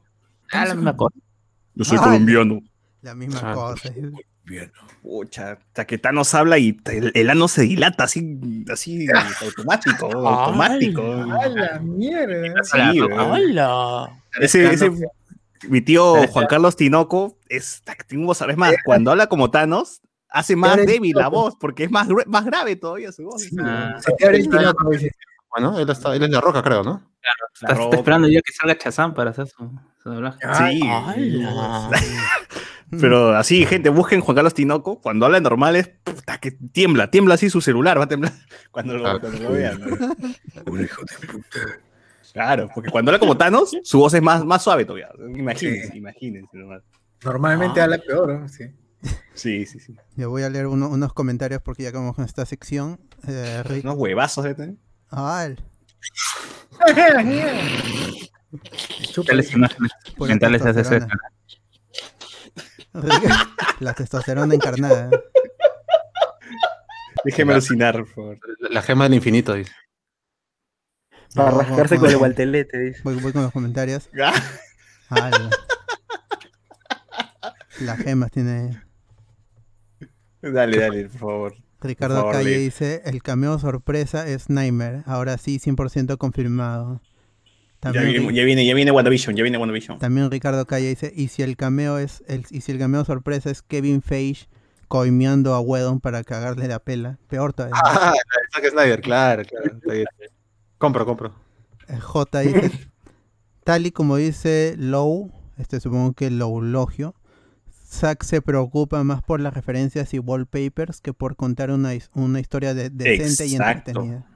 Ah, 0.51 0.64
la 0.66 0.74
misma 0.74 0.97
cosa. 0.97 1.14
Yo 1.74 1.85
soy 1.85 1.99
Ah, 2.01 2.05
colombiano. 2.05 2.61
La 3.03 3.14
misma 3.14 3.41
Ah. 3.45 3.55
cosa. 3.55 3.93
Pucha, 5.03 5.59
Taquetanos 5.72 6.34
habla 6.34 6.59
y 6.59 6.78
el, 6.86 7.12
el 7.14 7.30
ano 7.30 7.49
se 7.49 7.62
dilata 7.62 8.05
así, 8.05 8.38
así 8.70 9.07
automático, 9.42 10.07
automático. 10.07 11.03
¡A 11.03 11.49
la 11.49 11.78
mierda! 11.80 12.62
Ese, 14.40 14.72
ese- 14.72 14.92
mi 15.68 15.80
tío 15.80 16.26
Juan 16.28 16.46
Carlos 16.46 16.76
Tinoco 16.76 17.36
es, 17.49 17.82
es 18.49 18.57
más, 18.57 18.74
cuando 18.84 19.11
habla 19.11 19.26
como 19.26 19.51
Thanos, 19.51 20.03
hace 20.28 20.55
más 20.57 20.76
débil 20.76 21.16
la 21.16 21.28
voz, 21.28 21.57
porque 21.59 21.84
es 21.84 21.90
más, 21.90 22.09
más 22.26 22.44
grave 22.44 22.76
todavía 22.76 23.11
su 23.12 23.24
voz. 23.24 23.44
Ah. 23.61 23.96
Bueno, 25.51 25.78
él, 25.78 25.88
está, 25.88 26.14
él 26.14 26.22
es 26.22 26.30
la 26.30 26.40
roca, 26.40 26.62
creo, 26.62 26.84
¿no? 26.84 27.03
La 27.22 27.30
está, 27.55 27.66
está 27.72 27.74
roca. 27.74 27.96
esperando 27.96 28.28
ya 28.28 28.40
que 28.42 28.53
salga 28.53 28.76
Chazán 28.78 29.14
para 29.14 29.30
hacer 29.30 29.49
su, 29.49 29.70
su 30.03 30.11
doblaje. 30.11 30.38
Sí. 30.57 30.80
pero 33.01 33.36
así, 33.36 33.64
gente, 33.66 33.89
busquen 33.91 34.20
Juan 34.20 34.34
Carlos 34.34 34.55
Tinoco, 34.55 35.01
cuando 35.01 35.26
habla 35.26 35.41
normal 35.41 35.76
es, 35.76 35.89
puta, 35.89 36.39
que 36.39 36.53
tiembla, 36.53 37.11
tiembla 37.11 37.34
así 37.34 37.51
su 37.51 37.61
celular, 37.61 37.99
va 37.99 38.05
a 38.05 38.09
temblar 38.09 38.32
cuando 38.70 38.97
lo, 38.97 39.20
cuando 39.20 39.39
lo 39.41 39.53
vean. 39.53 39.80
¿no? 39.80 39.97
Claro, 42.32 42.68
porque 42.74 42.91
cuando 42.91 43.11
habla 43.11 43.18
como 43.18 43.36
Thanos, 43.36 43.74
su 43.82 43.99
voz 43.99 44.12
es 44.14 44.22
más, 44.22 44.45
más 44.45 44.62
suave 44.62 44.84
todavía. 44.84 45.09
Imagínense, 45.34 45.97
imagínense 45.97 46.57
nomás. 46.59 46.82
Normalmente 47.24 47.80
Ah. 47.80 47.84
habla 47.84 47.99
peor, 47.99 48.28
¿no? 48.41 48.49
Sí. 48.49 48.64
Sí, 49.34 49.66
sí, 49.66 49.80
sí. 49.80 49.97
Yo 50.14 50.28
voy 50.30 50.43
a 50.43 50.51
leer 50.51 50.66
uno- 50.66 50.89
unos 50.89 51.12
comentarios 51.14 51.62
porque 51.62 51.84
ya 51.84 51.93
como 51.93 52.12
con 52.14 52.24
esta 52.24 52.45
sección. 52.47 53.01
Eh, 53.26 53.62
Rick- 53.64 53.84
Unos 53.84 53.97
huevazos, 53.97 54.45
¿eh? 54.47 54.76
Ah, 55.11 55.47
el- 55.47 55.59
mentales. 60.20 60.62
La 63.80 63.94
testosterona 63.94 64.55
encarnada. 64.55 65.11
Déjeme 67.24 67.53
alucinar, 67.53 67.96
por 67.96 68.09
favor. 68.09 68.38
La, 68.70 68.82
gema 68.82 69.05
del 69.05 69.14
infinito, 69.14 69.55
dice. 69.55 69.72
Para 71.34 71.51
rascarse 71.51 71.99
con 71.99 72.09
el 72.11 72.16
guantelete, 72.16 72.78
dice. 72.78 73.01
Voy, 73.05 73.16
voy 73.16 73.32
con 73.32 73.42
los 73.42 73.53
comentarios. 73.53 74.09
Ah, 75.11 75.30
Ah, 75.30 75.30
la- 75.30 75.51
Las 77.80 77.99
gemas 78.01 78.30
tiene. 78.30 78.82
Dale, 80.42 80.78
dale, 80.78 81.09
por 81.09 81.18
favor. 81.18 81.55
Ricardo 81.80 82.16
Por 82.16 82.22
favor, 82.24 82.34
Calle 82.34 82.51
lee. 82.57 82.64
dice: 82.64 83.01
El 83.07 83.22
cameo 83.22 83.59
sorpresa 83.59 84.26
es 84.26 84.51
Nightmare. 84.51 85.03
Ahora 85.07 85.38
sí, 85.38 85.59
100% 85.61 86.18
confirmado. 86.18 87.01
Ya 87.81 87.93
También, 87.93 88.07
viene, 88.07 88.29
Ri- 88.29 88.35
ya 88.35 88.45
viene, 88.45 88.66
ya 88.66 88.74
viene 88.74 88.91
WandaVision, 88.91 89.37
ya 89.37 89.43
viene 89.45 89.57
WandaVision. 89.59 89.99
también 90.01 90.31
Ricardo 90.31 90.66
Calle 90.66 90.89
dice: 90.89 91.12
Y 91.14 91.29
si 91.29 91.43
el 91.43 91.57
cameo 91.57 91.99
es 91.99 92.24
el, 92.26 92.45
y 92.51 92.61
si 92.62 92.72
el 92.72 92.79
cameo 92.79 93.05
sorpresa 93.05 93.51
es 93.51 93.62
Kevin 93.62 94.03
Feige 94.03 94.47
coimeando 94.89 95.55
a 95.55 95.61
Wedon 95.61 96.01
para 96.01 96.24
cagarle 96.24 96.66
la 96.66 96.81
pela. 96.81 97.18
Peor 97.29 97.53
todavía. 97.53 97.76
Ah, 97.85 98.14
Zack 98.55 98.70
Snyder, 98.70 99.01
claro, 99.01 99.43
claro. 99.45 99.79
Compro, 100.79 101.07
compro. 101.07 101.35
Eh, 101.89 101.99
J 102.01 102.41
dice, 102.41 102.70
tal 103.64 103.87
y 103.87 103.91
como 103.93 104.16
dice 104.16 104.74
Low, 104.76 105.31
este 105.57 105.79
supongo 105.81 106.12
que 106.14 106.31
Low 106.31 106.61
Logio, 106.61 107.14
Zack 107.87 108.22
se 108.24 108.43
preocupa 108.43 109.03
más 109.05 109.22
por 109.22 109.41
las 109.41 109.55
referencias 109.55 110.12
y 110.14 110.18
wallpapers 110.18 111.01
que 111.01 111.12
por 111.12 111.37
contar 111.37 111.70
una, 111.70 111.91
una 112.14 112.41
historia 112.41 112.74
de- 112.74 112.91
decente 112.91 113.47
y 113.47 113.55
entretenida. 113.57 114.26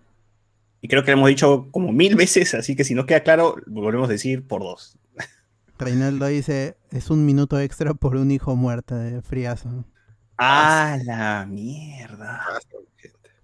Y 0.82 0.88
creo 0.88 1.02
que 1.02 1.12
lo 1.12 1.16
hemos 1.16 1.30
dicho 1.30 1.68
como 1.70 1.92
mil 1.92 2.16
veces, 2.16 2.52
así 2.52 2.76
que 2.76 2.84
si 2.84 2.94
no 2.94 3.06
queda 3.06 3.22
claro, 3.22 3.56
volvemos 3.66 4.08
a 4.10 4.12
decir 4.12 4.46
por 4.46 4.62
dos. 4.62 4.98
Reinaldo 5.78 6.26
dice, 6.26 6.76
es 6.90 7.08
un 7.08 7.24
minuto 7.24 7.58
extra 7.58 7.94
por 7.94 8.16
un 8.16 8.30
hijo 8.30 8.54
muerto 8.54 8.94
de 8.96 9.22
friazo. 9.22 9.86
¡Ah, 10.36 10.98
la 11.04 11.46
mierda! 11.48 12.42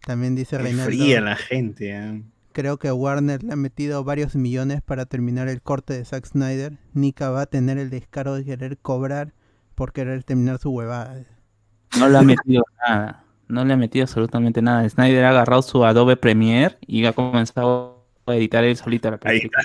También 0.05 0.35
dice 0.35 0.59
Reinaldo, 0.59 0.85
fría 0.85 1.21
la 1.21 1.37
gente. 1.37 1.91
¿eh? 1.91 2.23
creo 2.59 2.77
que 2.77 2.91
Warner 2.91 3.45
le 3.45 3.53
ha 3.53 3.57
metido 3.57 4.03
varios 4.03 4.35
millones 4.35 4.83
para 4.83 5.07
terminar 5.07 5.47
el 5.47 5.63
corte 5.63 5.95
de 5.95 6.05
Zack 6.05 6.27
Snyder. 6.27 6.77
Nika 6.93 7.31
va 7.31 7.43
a 7.43 7.47
tener 7.47 7.79
el 7.79 7.89
descaro 7.89 8.35
de 8.35 8.45
querer 8.45 8.79
cobrar 8.79 9.33
por 9.77 9.93
querer 9.93 10.25
terminar 10.25 10.59
su 10.59 10.71
huevada. 10.71 11.25
No 12.01 12.09
le 12.09 12.19
ha 12.19 12.23
metido 12.23 12.65
nada. 12.83 13.25
No 13.49 13.65
le 13.65 13.73
ha 13.75 13.77
metido 13.77 14.05
absolutamente 14.05 14.61
nada. 14.63 14.89
Snyder 14.89 15.25
ha 15.25 15.31
agarrado 15.31 15.63
su 15.63 15.85
Adobe 15.85 16.17
Premiere 16.17 16.77
y 16.87 17.05
ha 17.07 17.13
comenzado 17.13 18.05
a 18.27 18.35
editar 18.35 18.63
él 18.65 18.77
solito 18.77 19.11
la 19.11 19.19
Ahí 19.25 19.39
película. 19.41 19.63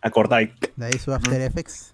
A 0.00 0.10
cortar. 0.10 0.38
ahí. 0.38 0.52
De 0.76 0.86
ahí 0.86 0.92
su 0.94 1.12
After 1.12 1.40
Effects. 1.40 1.92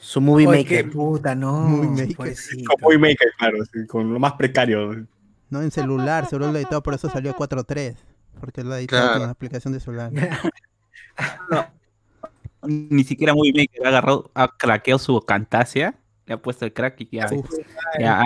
Su 0.00 0.20
movie 0.22 0.46
Oye, 0.46 0.62
maker. 0.62 0.84
qué 0.86 0.90
puta, 0.90 1.34
no. 1.34 1.60
Movie 1.60 1.88
Maker. 1.90 2.16
pobrecito. 2.16 2.70
Con 2.72 2.80
Movie 2.80 2.98
Maker, 2.98 3.28
claro, 3.38 3.58
sí, 3.70 3.86
con 3.86 4.10
lo 4.12 4.18
más 4.18 4.32
precario. 4.32 5.06
No 5.50 5.60
en 5.62 5.70
celular, 5.70 6.26
seguro 6.26 6.50
lo 6.52 6.56
editado, 6.58 6.82
por 6.82 6.94
eso 6.94 7.10
salió 7.10 7.30
a 7.32 7.36
4.3. 7.36 7.94
Porque 8.40 8.64
lo 8.64 8.72
ha 8.72 8.78
editado 8.78 9.02
Claro. 9.02 9.12
con 9.14 9.22
una 9.24 9.32
aplicación 9.32 9.72
de 9.74 9.80
celular. 9.80 10.10
Ni 12.62 13.04
siquiera 13.04 13.34
Movie 13.34 13.52
Maker 13.54 13.86
ha 13.86 13.88
agarrado, 13.88 14.30
ha 14.34 14.48
craqueado 14.56 14.98
su 14.98 15.20
Camtasia, 15.20 15.94
le 16.28 16.34
ha 16.34 16.36
puesto 16.36 16.66
el 16.66 16.74
crack 16.74 17.00
y 17.00 17.08
ya. 17.10 17.26
Uf, 17.32 17.48
ya, 17.98 18.20
a, 18.20 18.24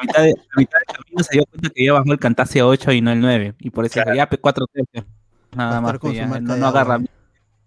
mitad 0.00 0.22
de, 0.22 0.30
a 0.30 0.58
mitad 0.58 0.78
del 0.78 0.96
camino 0.96 1.22
se 1.22 1.32
dio 1.34 1.44
cuenta 1.44 1.68
que 1.68 1.84
ya 1.84 1.92
bajó 1.92 2.10
el 2.10 2.18
Camtasia 2.18 2.66
8 2.66 2.92
y 2.92 3.02
no 3.02 3.12
el 3.12 3.20
9. 3.20 3.54
Y 3.58 3.68
por 3.70 3.84
eso 3.84 4.00
dijo, 4.00 4.14
ya, 4.14 4.26
4 4.26 4.66
3 4.72 4.86
Nada 5.54 5.82
más, 5.82 5.98
ya, 6.14 6.26
no, 6.26 6.56
no 6.56 6.66
agarra. 6.66 7.00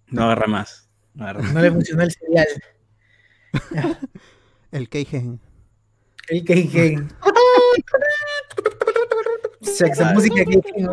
No 0.08 0.24
agarra 0.24 0.48
más. 0.48 0.89
No 1.14 1.26
agarra 1.26 1.43
más. 1.43 1.54
No 1.54 1.62
le 1.62 1.72
funcionó 1.72 2.02
el 2.02 2.12
serial. 2.12 2.48
el 4.72 4.89
Keigen. 4.89 5.39
El 6.28 6.43
Keigen. 6.43 7.10
Sexo 9.62 10.06
música 10.06 10.43
Keigen. 10.43 10.89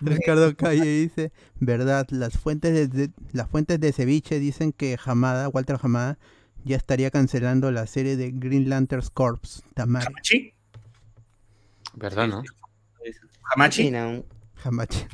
Ricardo 0.00 0.56
Calle 0.56 0.84
dice, 0.84 1.30
verdad, 1.60 2.08
las 2.10 2.36
fuentes 2.36 2.74
de, 2.74 2.88
de- 2.88 3.12
las 3.30 3.48
fuentes 3.48 3.78
de 3.78 3.92
ceviche 3.92 4.40
dicen 4.40 4.72
que 4.72 4.98
Hamada, 5.04 5.48
Walter 5.48 5.78
Hamada, 5.80 6.18
ya 6.64 6.76
estaría 6.76 7.10
cancelando 7.10 7.70
la 7.72 7.86
serie 7.86 8.16
de 8.16 8.30
Green 8.32 8.68
Lantern 8.68 9.02
Corps, 9.12 9.62
Tamari, 9.74 10.06
¿Hamachi? 10.06 10.54
¿Verdad, 11.94 12.28
no? 12.28 12.42
¿Hamachi? 13.54 13.90
no. 13.90 14.24
Hamachi. 14.64 15.06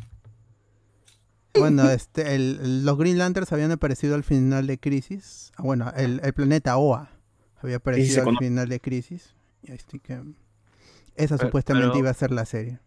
Bueno, 1.54 1.88
este, 1.90 2.34
el- 2.34 2.84
los 2.84 2.98
Green 2.98 3.18
Lanterns 3.18 3.52
habían 3.52 3.72
aparecido 3.72 4.14
al 4.14 4.24
final 4.24 4.66
de 4.66 4.78
Crisis. 4.78 5.52
Ah, 5.56 5.62
Bueno, 5.62 5.92
el, 5.96 6.20
el 6.22 6.32
planeta 6.34 6.76
Oa 6.76 7.10
había 7.62 7.76
aparecido 7.76 8.28
al 8.28 8.36
final 8.38 8.68
de 8.68 8.80
Crisis. 8.80 9.34
Y 9.62 9.72
así 9.72 9.98
que 9.98 10.14
esa 11.16 11.36
Pero- 11.36 11.48
supuestamente 11.48 11.88
pero- 11.88 11.98
iba 11.98 12.10
a 12.10 12.14
ser 12.14 12.30
la 12.30 12.44
serie. 12.44 12.78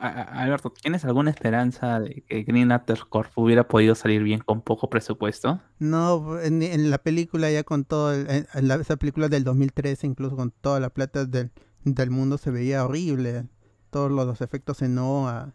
Alberto, 0.00 0.70
¿tienes 0.70 1.04
alguna 1.04 1.30
esperanza 1.30 2.00
de 2.00 2.22
que 2.28 2.42
Green 2.42 2.68
Lantern 2.68 3.00
Corp 3.08 3.30
hubiera 3.36 3.66
podido 3.68 3.94
salir 3.94 4.22
bien 4.22 4.40
con 4.40 4.60
poco 4.62 4.90
presupuesto? 4.90 5.60
No, 5.78 6.40
en, 6.40 6.62
en 6.62 6.90
la 6.90 6.98
película 6.98 7.50
ya 7.50 7.64
con 7.64 7.84
todo, 7.84 8.12
el- 8.12 8.28
en, 8.30 8.46
en 8.54 8.68
la- 8.68 8.76
esa 8.76 8.96
película 8.96 9.28
del 9.28 9.44
2013, 9.44 10.06
incluso 10.06 10.36
con 10.36 10.50
toda 10.50 10.80
la 10.80 10.90
plata 10.90 11.24
del, 11.24 11.50
del 11.84 12.10
mundo, 12.10 12.38
se 12.38 12.50
veía 12.50 12.84
horrible. 12.84 13.46
Todos 13.90 14.10
los, 14.10 14.26
los 14.26 14.40
efectos 14.40 14.82
en 14.82 14.98
OA, 14.98 15.54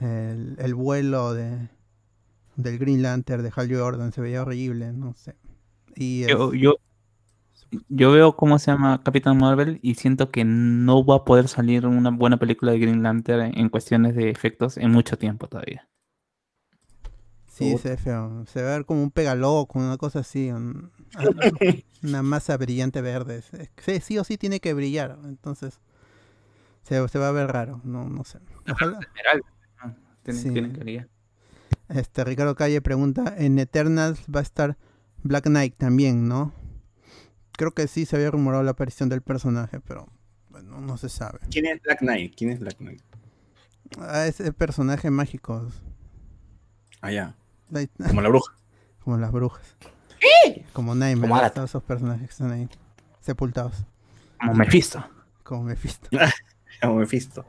el, 0.00 0.56
el 0.58 0.74
vuelo 0.74 1.32
de 1.34 1.68
del 2.56 2.78
Green 2.78 3.00
Lantern 3.02 3.42
de 3.42 3.50
Hal 3.54 3.74
Jordan 3.74 4.12
se 4.12 4.20
veía 4.20 4.42
horrible, 4.42 4.92
no 4.92 5.14
sé. 5.14 5.36
Y 5.96 6.22
Yo, 6.22 6.26
es- 6.26 6.36
yo, 6.36 6.52
yo 6.54 6.74
veo 7.88 8.36
cómo 8.36 8.58
se 8.58 8.70
llama 8.70 9.00
Capitán 9.02 9.38
Marvel 9.38 9.78
y 9.82 9.94
siento 9.94 10.30
que 10.30 10.44
no 10.44 11.04
va 11.04 11.16
a 11.16 11.24
poder 11.24 11.48
salir 11.48 11.86
una 11.86 12.10
buena 12.10 12.36
película 12.36 12.72
de 12.72 12.78
Green 12.78 13.02
Lantern 13.02 13.58
en, 13.58 13.68
cuestiones 13.68 14.14
de 14.14 14.30
efectos 14.30 14.76
en 14.76 14.90
mucho 14.90 15.16
tiempo 15.16 15.48
todavía. 15.48 15.88
sí, 17.46 17.76
se 17.78 17.90
ve 17.90 17.96
feo. 17.96 18.44
Se 18.46 18.62
va 18.62 18.70
a 18.70 18.76
ver 18.76 18.84
como 18.86 19.02
un 19.02 19.10
pegaloco, 19.10 19.78
una 19.78 19.96
cosa 19.96 20.20
así. 20.20 20.50
un- 20.50 20.90
una 22.02 22.22
masa 22.22 22.56
brillante 22.56 23.00
verde. 23.00 23.42
Sí, 23.78 24.00
sí 24.00 24.18
o 24.18 24.24
sí 24.24 24.38
tiene 24.38 24.60
que 24.60 24.74
brillar. 24.74 25.18
Entonces, 25.24 25.80
se, 26.82 27.06
se 27.08 27.18
va 27.18 27.28
a 27.28 27.32
ver 27.32 27.48
raro. 27.48 27.80
No, 27.84 28.08
no 28.08 28.24
sé. 28.24 28.38
Ojalá. 28.70 29.00
Que 30.24 30.32
brillar. 30.32 31.08
Este, 31.88 32.24
Ricardo 32.24 32.54
Calle 32.54 32.80
pregunta, 32.80 33.34
en 33.36 33.58
Eternals 33.58 34.20
va 34.34 34.40
a 34.40 34.42
estar 34.42 34.76
Black 35.22 35.44
Knight 35.44 35.76
también, 35.76 36.28
¿no? 36.28 36.52
Creo 37.56 37.72
que 37.72 37.86
sí 37.88 38.06
se 38.06 38.16
había 38.16 38.30
rumorado 38.30 38.62
la 38.62 38.72
aparición 38.72 39.08
del 39.08 39.22
personaje, 39.22 39.80
pero 39.80 40.08
bueno, 40.50 40.80
no 40.80 40.96
se 40.96 41.08
sabe. 41.08 41.38
¿Quién 41.50 41.66
es 41.66 41.80
Black 41.82 41.98
Knight? 42.00 42.34
¿Quién 42.36 42.50
es 42.50 42.60
Black 42.60 42.76
Knight? 42.78 43.02
Ah, 43.98 44.26
es 44.26 44.40
el 44.40 44.52
personaje 44.54 45.10
mágico, 45.10 45.66
Ah, 47.00 47.10
ya. 47.10 47.34
Como 48.08 48.20
la 48.22 48.28
bruja. 48.28 48.54
como 49.04 49.18
las 49.18 49.32
brujas. 49.32 49.76
Como 50.72 50.94
Nightmare, 50.94 51.28
Como 51.28 51.50
todos 51.50 51.70
esos 51.70 51.82
personajes 51.82 52.28
que 52.28 52.32
están 52.32 52.52
ahí 52.52 52.68
sepultados, 53.20 53.74
Como 54.40 54.54
Mephisto. 54.54 55.04
como 55.42 55.64
Mephisto. 55.64 56.08
Como 56.80 56.96
Mephisto. 56.96 57.44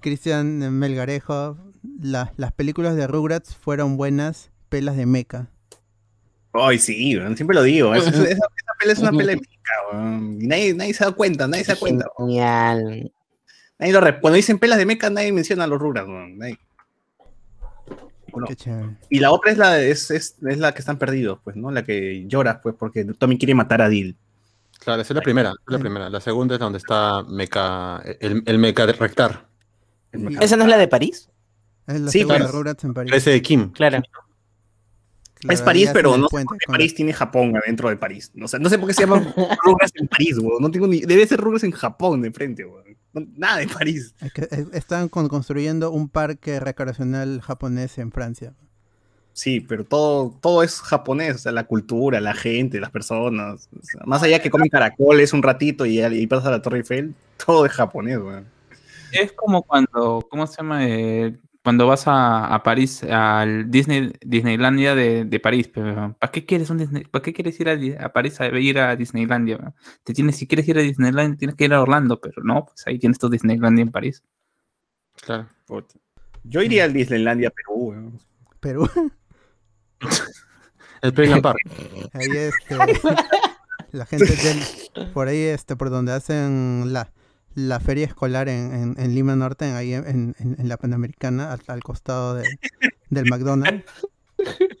Cristian 0.00 0.78
Melgarejo, 0.78 1.56
la- 2.00 2.32
las 2.36 2.52
películas 2.52 2.94
de 2.96 3.06
Rugrats 3.06 3.56
fueron 3.56 3.96
buenas 3.96 4.50
pelas 4.68 4.96
de 4.96 5.06
meca. 5.06 5.48
Ay, 6.52 6.78
sí, 6.78 7.16
siempre 7.36 7.54
lo 7.56 7.62
digo. 7.62 7.94
Esa, 7.94 8.10
esa- 8.10 8.46
es 8.90 8.98
una 8.98 9.12
pela 9.12 9.32
épica, 9.32 9.70
weón. 9.92 10.38
Y 10.40 10.46
nadie, 10.46 10.74
nadie 10.74 10.94
se 10.94 11.04
da 11.04 11.12
cuenta, 11.12 11.46
nadie 11.46 11.64
se 11.64 11.72
da 11.74 11.78
cuenta. 11.78 12.06
Genial. 12.18 13.12
Nadie 13.78 13.92
lo 13.92 14.00
re- 14.00 14.20
Cuando 14.20 14.36
dicen 14.36 14.58
pelas 14.58 14.78
de 14.78 14.86
meca, 14.86 15.10
nadie 15.10 15.32
menciona 15.32 15.64
a 15.64 15.66
los 15.66 15.78
ruras, 15.80 16.06
weón. 16.06 16.38
Nadie-. 16.38 16.58
Y 19.10 19.18
la 19.18 19.30
otra 19.30 19.52
es 19.52 19.58
la, 19.58 19.78
es, 19.80 20.10
es, 20.10 20.36
es 20.46 20.58
la 20.58 20.72
que 20.72 20.78
están 20.80 20.98
perdidos, 20.98 21.38
pues, 21.44 21.54
¿no? 21.56 21.70
La 21.70 21.84
que 21.84 22.24
lloras, 22.26 22.58
pues, 22.62 22.74
porque 22.78 23.04
Tommy 23.04 23.36
quiere 23.38 23.54
matar 23.54 23.82
a 23.82 23.88
Dil. 23.88 24.16
Claro, 24.78 25.02
esa 25.02 25.12
es 25.12 25.16
la 25.16 25.22
primera, 25.22 25.50
esa 25.50 25.60
es 25.68 25.72
la 25.72 25.78
primera. 25.78 26.10
La 26.10 26.20
segunda 26.20 26.54
es 26.54 26.60
donde 26.60 26.78
está 26.78 27.22
Meca, 27.24 28.02
el, 28.20 28.42
el 28.46 28.58
Meca 28.58 28.86
de 28.86 28.94
Rectar. 28.94 29.46
¿Esa 30.40 30.56
no 30.56 30.64
es 30.64 30.70
la 30.70 30.78
de 30.78 30.88
París? 30.88 31.28
Es 31.86 32.00
la 32.00 32.10
Sí, 32.10 32.20
segunda 32.20 32.38
claro. 32.38 32.52
Rugrats 32.52 32.84
en 32.84 32.94
París. 32.94 33.10
Parece 33.10 33.30
de 33.30 33.42
Kim. 33.42 33.70
Claro. 33.72 34.02
Es 35.48 35.60
París, 35.62 35.90
pero 35.92 36.16
no 36.16 36.28
sé 36.28 36.30
puente 36.30 36.46
por 36.48 36.58
qué 36.58 36.66
con- 36.66 36.72
París 36.74 36.94
tiene 36.94 37.12
Japón 37.12 37.56
adentro 37.56 37.88
de 37.88 37.96
París. 37.96 38.30
O 38.40 38.46
sea, 38.48 38.58
no 38.60 38.68
sé 38.68 38.78
por 38.78 38.88
qué 38.88 38.94
se 38.94 39.02
llama 39.02 39.16
Rugrats 39.64 39.92
en 39.96 40.06
París, 40.08 40.38
weón. 40.38 40.62
No 40.62 40.70
tengo 40.70 40.86
ni... 40.86 41.00
Debe 41.00 41.26
ser 41.26 41.40
Rugrats 41.40 41.64
en 41.64 41.72
Japón 41.72 42.22
de 42.22 42.30
frente, 42.30 42.64
weón. 42.64 42.84
No- 43.12 43.26
nada 43.36 43.58
de 43.58 43.66
París. 43.68 44.14
Es 44.20 44.32
que, 44.32 44.42
eh, 44.42 44.66
están 44.72 45.08
con- 45.08 45.28
construyendo 45.28 45.90
un 45.90 46.08
parque 46.08 46.60
recreacional 46.60 47.40
japonés 47.40 47.98
en 47.98 48.12
Francia. 48.12 48.54
Sí, 49.34 49.60
pero 49.60 49.84
todo, 49.84 50.36
todo 50.42 50.62
es 50.62 50.80
japonés, 50.80 51.36
o 51.36 51.38
sea, 51.38 51.52
la 51.52 51.64
cultura, 51.64 52.20
la 52.20 52.34
gente, 52.34 52.78
las 52.80 52.90
personas. 52.90 53.68
o 53.74 53.82
sea, 53.84 54.02
más 54.04 54.22
allá 54.22 54.40
que 54.42 54.50
comen 54.50 54.68
caracoles 54.68 55.32
un 55.32 55.42
ratito 55.42 55.86
y, 55.86 56.02
y 56.04 56.26
pasas 56.26 56.46
a 56.48 56.50
la 56.50 56.62
Torre 56.62 56.78
Eiffel, 56.78 57.14
todo 57.44 57.64
es 57.66 57.72
japonés, 57.72 58.18
weón. 58.18 58.44
Es 59.10 59.32
como 59.32 59.62
cuando, 59.62 60.26
¿cómo 60.30 60.46
se 60.46 60.56
llama? 60.58 60.86
Eh, 60.86 61.34
cuando 61.62 61.86
vas 61.86 62.08
a, 62.08 62.52
a 62.52 62.62
París, 62.62 63.04
al 63.04 63.70
Disney, 63.70 64.12
Disneylandia 64.20 64.94
de, 64.94 65.24
de 65.24 65.40
París. 65.40 65.68
pero, 65.72 66.16
¿Para 66.18 66.32
qué 66.32 66.44
quieres 66.44 66.70
un 66.70 66.78
Disney? 66.78 67.04
¿Para 67.04 67.22
qué 67.22 67.32
quieres 67.32 67.58
ir 67.60 67.68
a, 67.98 68.12
París 68.12 68.40
a 68.40 68.46
ir 68.46 68.78
a 68.78 68.96
Disneylandia? 68.96 69.72
Te 70.02 70.12
tienes, 70.12 70.36
si 70.36 70.46
quieres 70.46 70.66
ir 70.68 70.78
a 70.78 70.82
Disneylandia, 70.82 71.38
tienes 71.38 71.56
que 71.56 71.64
ir 71.64 71.74
a 71.74 71.82
Orlando, 71.82 72.20
pero 72.20 72.42
no, 72.42 72.66
pues 72.66 72.86
ahí 72.86 72.98
tienes 72.98 73.18
tu 73.18 73.28
Disneylandia 73.28 73.82
en 73.82 73.92
París. 73.92 74.22
Claro. 75.20 75.48
Puta. 75.66 75.94
Yo 76.44 76.62
iría 76.62 76.84
al 76.84 76.92
Disneylandia 76.92 77.50
Perú, 77.50 77.74
weón. 77.74 78.18
Perú, 78.58 78.88
El 81.02 81.12
Playland 81.12 81.42
Park. 81.42 81.58
ahí 82.12 82.28
este, 82.30 82.76
la 83.92 84.06
gente 84.06 84.24
del, 84.24 85.10
por 85.12 85.28
ahí 85.28 85.38
este, 85.38 85.76
por 85.76 85.90
donde 85.90 86.12
hacen 86.12 86.92
la, 86.92 87.12
la 87.54 87.80
feria 87.80 88.06
escolar 88.06 88.48
en, 88.48 88.72
en- 88.74 88.94
en 88.98 89.14
Lima 89.14 89.36
Norte, 89.36 89.68
en- 89.68 89.74
ahí 89.76 89.92
en, 89.94 90.34
en- 90.38 90.56
en 90.58 90.68
la 90.68 90.76
Panamericana, 90.76 91.52
al, 91.52 91.60
al 91.66 91.82
costado 91.82 92.34
de- 92.34 92.58
del 93.10 93.26
McDonald's. 93.28 93.84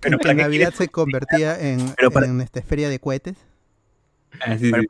Pero 0.00 0.18
que 0.18 0.18
¿para 0.18 0.30
en 0.32 0.36
qué 0.38 0.42
Navidad 0.42 0.74
se 0.74 0.88
convertía 0.88 1.58
en, 1.58 1.92
Pero 1.96 2.10
para- 2.10 2.26
en, 2.26 2.40
este, 2.40 2.62
feria 2.62 2.88
de 2.88 2.98
cohetes. 2.98 3.36
Pero- 4.60 4.82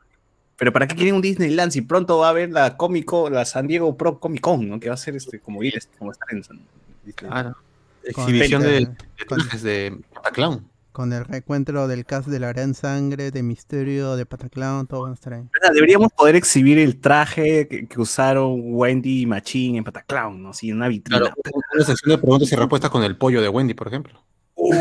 Pero 0.57 0.71
¿para 0.73 0.87
qué 0.87 0.95
quieren 0.95 1.15
un 1.15 1.21
Disneyland 1.21 1.71
si 1.71 1.81
pronto 1.81 2.19
va 2.19 2.27
a 2.27 2.29
haber 2.29 2.51
la 2.51 2.77
cómico, 2.77 3.29
la 3.29 3.45
San 3.45 3.67
Diego 3.67 3.97
Pro 3.97 4.19
Comic 4.19 4.41
Con, 4.41 4.67
¿no? 4.69 4.79
Que 4.79 4.89
va 4.89 4.93
a 4.95 4.97
ser 4.97 5.15
este, 5.15 5.39
como 5.39 5.63
ir, 5.63 5.75
este, 5.77 5.97
como 5.97 6.11
estar 6.11 6.27
en 6.31 6.43
San 6.43 6.59
Disneyland. 7.03 7.33
Claro. 7.33 7.57
Exhibición 8.03 8.63
el- 8.63 8.85
de, 8.85 8.91
de 9.19 9.25
con- 9.27 9.39
de 9.61 9.97
Pataclown. 10.13 10.67
Con 10.91 11.13
el 11.13 11.23
reencuentro 11.23 11.87
del 11.87 12.05
cast 12.05 12.27
de 12.27 12.39
La 12.39 12.49
Gran 12.49 12.73
Sangre, 12.73 13.31
de 13.31 13.43
Misterio, 13.43 14.17
de 14.17 14.25
Pataclown, 14.25 14.87
todo 14.87 15.03
van 15.03 15.11
a 15.11 15.13
estar 15.13 15.33
ahí. 15.33 15.43
Deberíamos 15.73 16.11
poder 16.11 16.35
exhibir 16.35 16.77
el 16.79 16.99
traje 16.99 17.67
que, 17.69 17.87
que 17.87 18.01
usaron 18.01 18.59
Wendy 18.75 19.21
y 19.21 19.25
Machine 19.25 19.77
en 19.77 19.83
Pataclown, 19.85 20.43
¿no? 20.43 20.53
Sí, 20.53 20.69
en 20.69 20.75
una 20.77 20.89
vitrina. 20.89 21.19
Claro, 21.19 21.35
una 21.75 21.85
sección 21.85 22.09
de 22.11 22.17
preguntas 22.17 22.51
y 22.51 22.55
respuestas 22.57 22.91
con 22.91 23.03
el 23.03 23.15
pollo 23.17 23.41
de 23.41 23.47
Wendy, 23.47 23.73
por 23.73 23.87
ejemplo. 23.87 24.21
O 24.53 24.77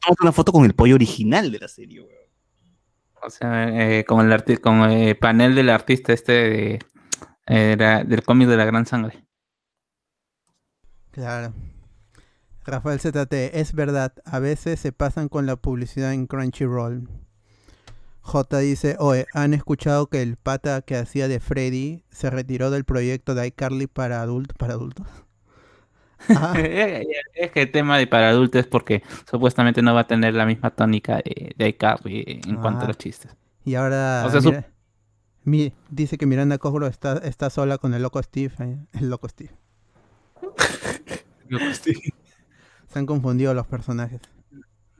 tómate 0.00 0.22
una 0.22 0.32
foto 0.32 0.50
con 0.52 0.64
el 0.64 0.74
pollo 0.74 0.96
original 0.96 1.52
de 1.52 1.58
la 1.60 1.68
serie, 1.68 2.00
weón. 2.00 2.10
O 3.22 3.30
sea, 3.30 3.68
eh, 3.98 4.04
con 4.04 4.26
el 4.26 4.32
arti- 4.36 4.58
con 4.60 4.90
el 4.90 5.16
panel 5.16 5.54
del 5.54 5.70
artista 5.70 6.12
este 6.12 6.32
de, 6.32 6.78
eh, 7.46 7.76
la- 7.78 8.02
del 8.02 8.24
cómic 8.24 8.48
de 8.48 8.56
la 8.56 8.64
gran 8.64 8.86
sangre. 8.86 9.24
Claro. 11.12 11.52
Rafael 12.70 13.00
ZT, 13.00 13.32
es 13.54 13.72
verdad, 13.74 14.12
a 14.24 14.38
veces 14.38 14.80
se 14.80 14.92
pasan 14.92 15.28
con 15.28 15.46
la 15.46 15.56
publicidad 15.56 16.12
en 16.12 16.26
Crunchyroll. 16.26 17.08
J 18.22 18.58
dice, 18.58 18.96
oye, 18.98 19.26
¿han 19.34 19.54
escuchado 19.54 20.08
que 20.08 20.22
el 20.22 20.36
pata 20.36 20.82
que 20.82 20.96
hacía 20.96 21.26
de 21.26 21.40
Freddy 21.40 22.04
se 22.10 22.30
retiró 22.30 22.70
del 22.70 22.84
proyecto 22.84 23.34
de 23.34 23.46
iCarly 23.48 23.86
para, 23.86 24.20
adult 24.22 24.52
para 24.58 24.74
adultos? 24.74 25.06
Ah, 26.28 26.52
es 27.34 27.50
que 27.50 27.62
el 27.62 27.72
tema 27.72 27.96
de 27.96 28.06
para 28.06 28.28
adultos 28.28 28.60
es 28.60 28.66
porque 28.66 29.02
supuestamente 29.30 29.80
no 29.80 29.94
va 29.94 30.00
a 30.00 30.06
tener 30.06 30.34
la 30.34 30.44
misma 30.44 30.68
tónica 30.68 31.16
de, 31.16 31.54
de 31.56 31.68
iCarly 31.70 32.42
en 32.46 32.56
cuanto 32.56 32.80
Ah. 32.82 32.84
a 32.84 32.88
los 32.88 32.98
chistes. 32.98 33.34
y 33.64 33.74
ahora 33.74 34.24
O 34.26 34.30
sea, 34.30 34.42
su- 34.42 34.50
mira- 34.50 34.68
mi- 35.44 35.72
dice 35.88 36.18
que 36.18 36.26
Miranda 36.26 36.58
Cosgrove 36.58 36.90
está, 36.90 37.16
está 37.24 37.48
sola 37.48 37.78
con 37.78 37.94
el 37.94 38.02
loco 38.02 38.22
Steve. 38.22 38.52
El 38.92 39.08
loco 39.08 39.28
Steve. 39.30 39.54
Se 42.90 42.98
han 42.98 43.06
confundido 43.06 43.54
los 43.54 43.66
personajes. 43.66 44.20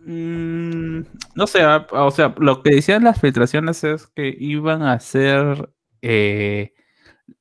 Mm, 0.06 1.00
no 1.34 1.46
sé, 1.46 1.62
ah, 1.62 1.86
o 1.90 2.10
sea, 2.10 2.34
lo 2.38 2.62
que 2.62 2.74
decían 2.74 3.04
las 3.04 3.20
filtraciones 3.20 3.84
es 3.84 4.06
que 4.06 4.34
iban 4.38 4.82
a 4.82 4.94
hacer 4.94 5.70
eh, 6.00 6.72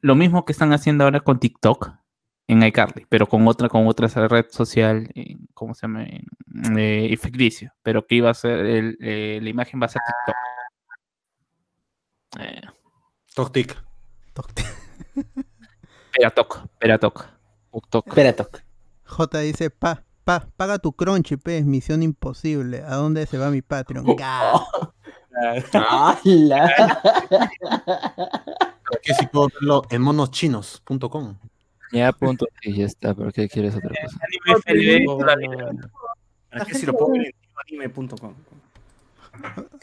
lo 0.01 0.15
mismo 0.15 0.43
que 0.45 0.51
están 0.51 0.73
haciendo 0.73 1.05
ahora 1.05 1.21
con 1.21 1.39
TikTok 1.39 1.91
en 2.47 2.63
iCarly, 2.63 3.05
pero 3.07 3.27
con 3.27 3.47
otra, 3.47 3.69
con 3.69 3.87
otra 3.87 4.07
red 4.27 4.47
social, 4.49 5.07
¿cómo 5.53 5.75
se 5.75 5.81
llama? 5.83 6.05
Eh, 6.77 7.07
y 7.11 7.15
ficticio, 7.15 7.71
pero 7.83 8.07
que 8.07 8.15
iba 8.15 8.31
a 8.31 8.33
ser, 8.33 8.65
el, 8.65 8.97
eh, 9.01 9.39
la 9.41 9.49
imagen 9.49 9.79
va 9.79 9.85
a 9.85 9.89
ser 9.89 10.01
TikTok. 10.05 10.35
Eh, 12.41 12.61
Toc-tic. 13.35 13.77
Peratok, 16.11 16.67
Peratok. 16.79 17.27
TikTok. 17.71 18.07
Espera, 18.07 18.33
toc. 18.33 18.61
J 19.03 19.39
dice, 19.39 19.69
pa, 19.69 20.03
pa, 20.29 20.45
paga 20.57 20.77
tu 20.77 20.93
crunchy, 20.93 21.37
pe, 21.37 21.63
misión 21.63 22.03
imposible. 22.03 22.83
¿A 22.85 22.95
dónde 22.95 23.25
se 23.25 23.39
va 23.39 23.49
mi 23.49 23.63
Patreon? 23.63 24.05
Ga. 24.15 24.61
¡Hala! 25.73 27.01
Aquí 28.93 29.13
sí 29.17 29.25
puedo 29.31 29.49
verlo 29.55 29.81
en 29.89 30.03
monochinos.com. 30.03 31.35
Ya 31.91 32.11
punto 32.11 32.45
y 32.61 32.75
ya 32.75 32.85
está, 32.85 33.15
¿por 33.15 33.33
qué 33.33 33.49
quieres 33.49 33.75
otra 33.75 33.89
cosa? 33.89 34.19
Aquí 36.51 36.73
si 36.75 36.85
lo 36.85 36.93
pongo 36.93 37.15
en 37.15 37.33
anime.com. 37.67 38.35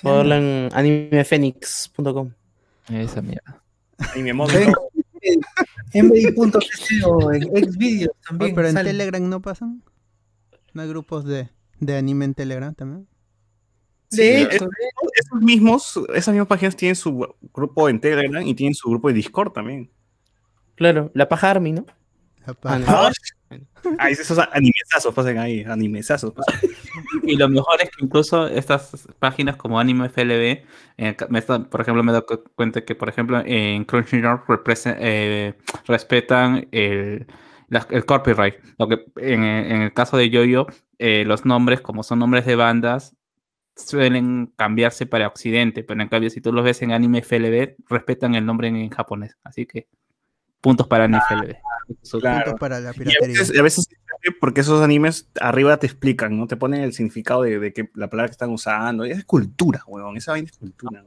Puedo 0.00 0.16
verlo 0.18 0.34
en 0.36 0.68
animefenix.com. 0.72 2.30
Esa 2.90 3.20
mierda. 3.20 3.60
Anime 4.12 4.32
modo. 4.32 4.52
MBI.cc 5.92 7.02
en 7.34 7.72
Xvideos 7.72 8.10
Oye, 8.10 8.10
también. 8.28 8.54
pero 8.54 8.68
en 8.68 8.74
sale. 8.74 8.90
Telegram 8.90 9.28
no 9.28 9.42
pasan. 9.42 9.82
No 10.76 10.82
hay 10.82 10.88
grupos 10.88 11.24
de, 11.24 11.48
de 11.80 11.96
anime 11.96 12.26
en 12.26 12.34
Telegram 12.34 12.74
también. 12.74 13.08
De 14.10 14.16
Sí, 14.18 14.46
hecho, 14.54 14.68
Esos 15.14 15.40
mismos, 15.40 15.98
esas 16.14 16.34
mismas 16.34 16.48
páginas 16.48 16.76
tienen 16.76 16.96
su 16.96 17.34
grupo 17.54 17.88
en 17.88 17.98
Telegram 17.98 18.46
y 18.46 18.54
tienen 18.54 18.74
su 18.74 18.90
grupo 18.90 19.08
de 19.08 19.14
Discord 19.14 19.52
también. 19.52 19.90
Claro, 20.74 21.10
la 21.14 21.30
paja 21.30 21.50
Army, 21.52 21.72
¿no? 21.72 21.86
Ah, 22.64 23.10
ah, 23.98 24.10
esos 24.10 24.38
animesazos 24.52 25.14
pasan 25.14 25.38
ahí, 25.38 25.64
animesazos. 25.64 26.34
Y 27.22 27.36
lo 27.36 27.48
mejor 27.48 27.80
es 27.80 27.88
que 27.88 28.04
incluso 28.04 28.46
estas 28.46 29.08
páginas 29.18 29.56
como 29.56 29.80
Anime 29.80 30.10
FLB, 30.10 30.62
eh, 30.98 31.16
por 31.70 31.80
ejemplo, 31.80 32.02
me 32.02 32.12
he 32.12 32.12
dado 32.12 32.26
cuenta 32.54 32.84
que, 32.84 32.94
por 32.94 33.08
ejemplo, 33.08 33.42
en 33.46 33.86
Crunchyroll 33.86 34.42
eh, 34.84 35.54
respetan 35.86 36.68
el, 36.70 37.26
el 37.90 38.04
copyright. 38.04 38.54
Lo 38.78 38.88
que 38.88 39.04
en, 39.16 39.42
el 39.42 39.92
caso 39.92 40.16
de 40.16 40.30
Yoyo, 40.30 40.66
eh, 40.98 41.24
los 41.24 41.44
nombres, 41.44 41.80
como 41.80 42.02
son 42.02 42.18
nombres 42.20 42.46
de 42.46 42.56
bandas, 42.56 43.16
suelen 43.76 44.52
cambiarse 44.56 45.06
para 45.06 45.28
Occidente, 45.28 45.84
pero 45.84 46.00
en 46.00 46.08
cambio, 46.08 46.30
si 46.30 46.40
tú 46.40 46.52
los 46.52 46.64
ves 46.64 46.82
en 46.82 46.92
Anime 46.92 47.22
FLB, 47.22 47.76
respetan 47.88 48.34
el 48.34 48.46
nombre 48.46 48.68
en, 48.68 48.88
japonés. 48.90 49.36
Así 49.44 49.66
que 49.66 49.88
puntos 50.60 50.86
para 50.86 51.04
Anime 51.04 51.20
FLB. 51.28 51.56
Puntos 52.10 52.54
para 52.58 52.80
la 52.80 52.92
piratería. 52.92 53.38
a 53.58 53.62
veces, 53.62 53.88
porque 54.40 54.62
esos 54.62 54.82
animes 54.82 55.28
arriba 55.40 55.76
te 55.76 55.86
explican, 55.86 56.36
¿no? 56.36 56.46
Te 56.46 56.56
ponen 56.56 56.82
el 56.82 56.92
significado 56.92 57.42
de, 57.42 57.72
que 57.72 57.90
la 57.94 58.08
palabra 58.08 58.28
que 58.28 58.32
están 58.32 58.50
usando. 58.50 59.04
Es 59.04 59.24
cultura, 59.24 59.82
weón. 59.86 60.16
Esa 60.16 60.32
vaina 60.32 60.48
es 60.50 60.56
cultura. 60.56 61.04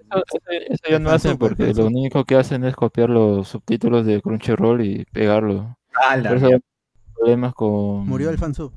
Eso, 0.70 0.84
ya 0.89 0.99
no 0.99 1.10
hacen 1.10 1.38
porque 1.38 1.74
lo 1.74 1.88
único 1.88 2.24
que 2.26 2.36
hacen 2.36 2.64
es 2.64 2.76
copiar 2.76 3.10
los 3.10 3.47
subtítulos 3.47 4.05
de 4.05 4.22
Crunchyroll 4.22 4.82
y 4.82 5.05
pegarlo. 5.05 5.79
Por 5.94 6.38
eso 6.38 6.46
hay 6.48 6.60
problemas 7.16 7.54
con. 7.54 8.08
Murió 8.08 8.30
el 8.30 8.38
fansub. 8.38 8.72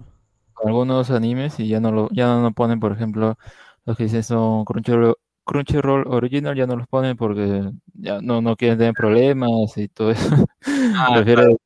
Con 0.55 0.69
algunos 0.69 1.11
animes 1.11 1.59
y 1.61 1.69
ya 1.69 1.81
no 1.81 1.93
lo, 1.93 2.09
ya 2.11 2.27
no 2.27 2.53
ponen, 2.53 2.81
por 2.81 2.93
ejemplo, 2.93 3.39
los 3.85 3.97
que 3.97 4.05
dicen 4.05 4.23
son 4.23 4.65
Crunchyroll, 4.65 5.17
Crunchyroll 5.45 6.07
Original, 6.07 6.57
ya 6.57 6.67
no 6.67 6.77
los 6.77 6.87
ponen 6.87 7.17
porque 7.17 7.71
ya 7.95 8.21
no, 8.21 8.43
no 8.43 8.57
quieren 8.57 8.79
tener 8.79 8.95
problemas 8.95 9.77
y 9.77 9.89
todo 9.89 10.11
eso. 10.11 10.47
Ah, 10.95 11.15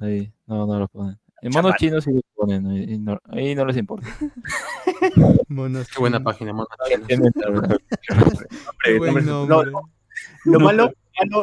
ahí, 0.00 0.32
no, 0.46 0.66
no 0.66 0.78
los 0.78 0.90
ponen. 0.90 1.18
En 1.42 1.52
monos 1.52 1.74
chinos 1.76 2.04
sí 2.04 2.12
los 2.12 2.22
ponen, 2.36 2.66
ahí 2.68 2.98
no, 2.98 3.18
ahí 3.24 3.54
no 3.56 3.64
les 3.64 3.76
importa. 3.76 4.06
monos 5.48 5.88
Qué 5.88 5.98
buena 5.98 6.22
página, 6.22 6.52
monos 6.52 6.68
chinos. 7.08 7.32
lo, 10.44 10.60
malo, 10.60 10.92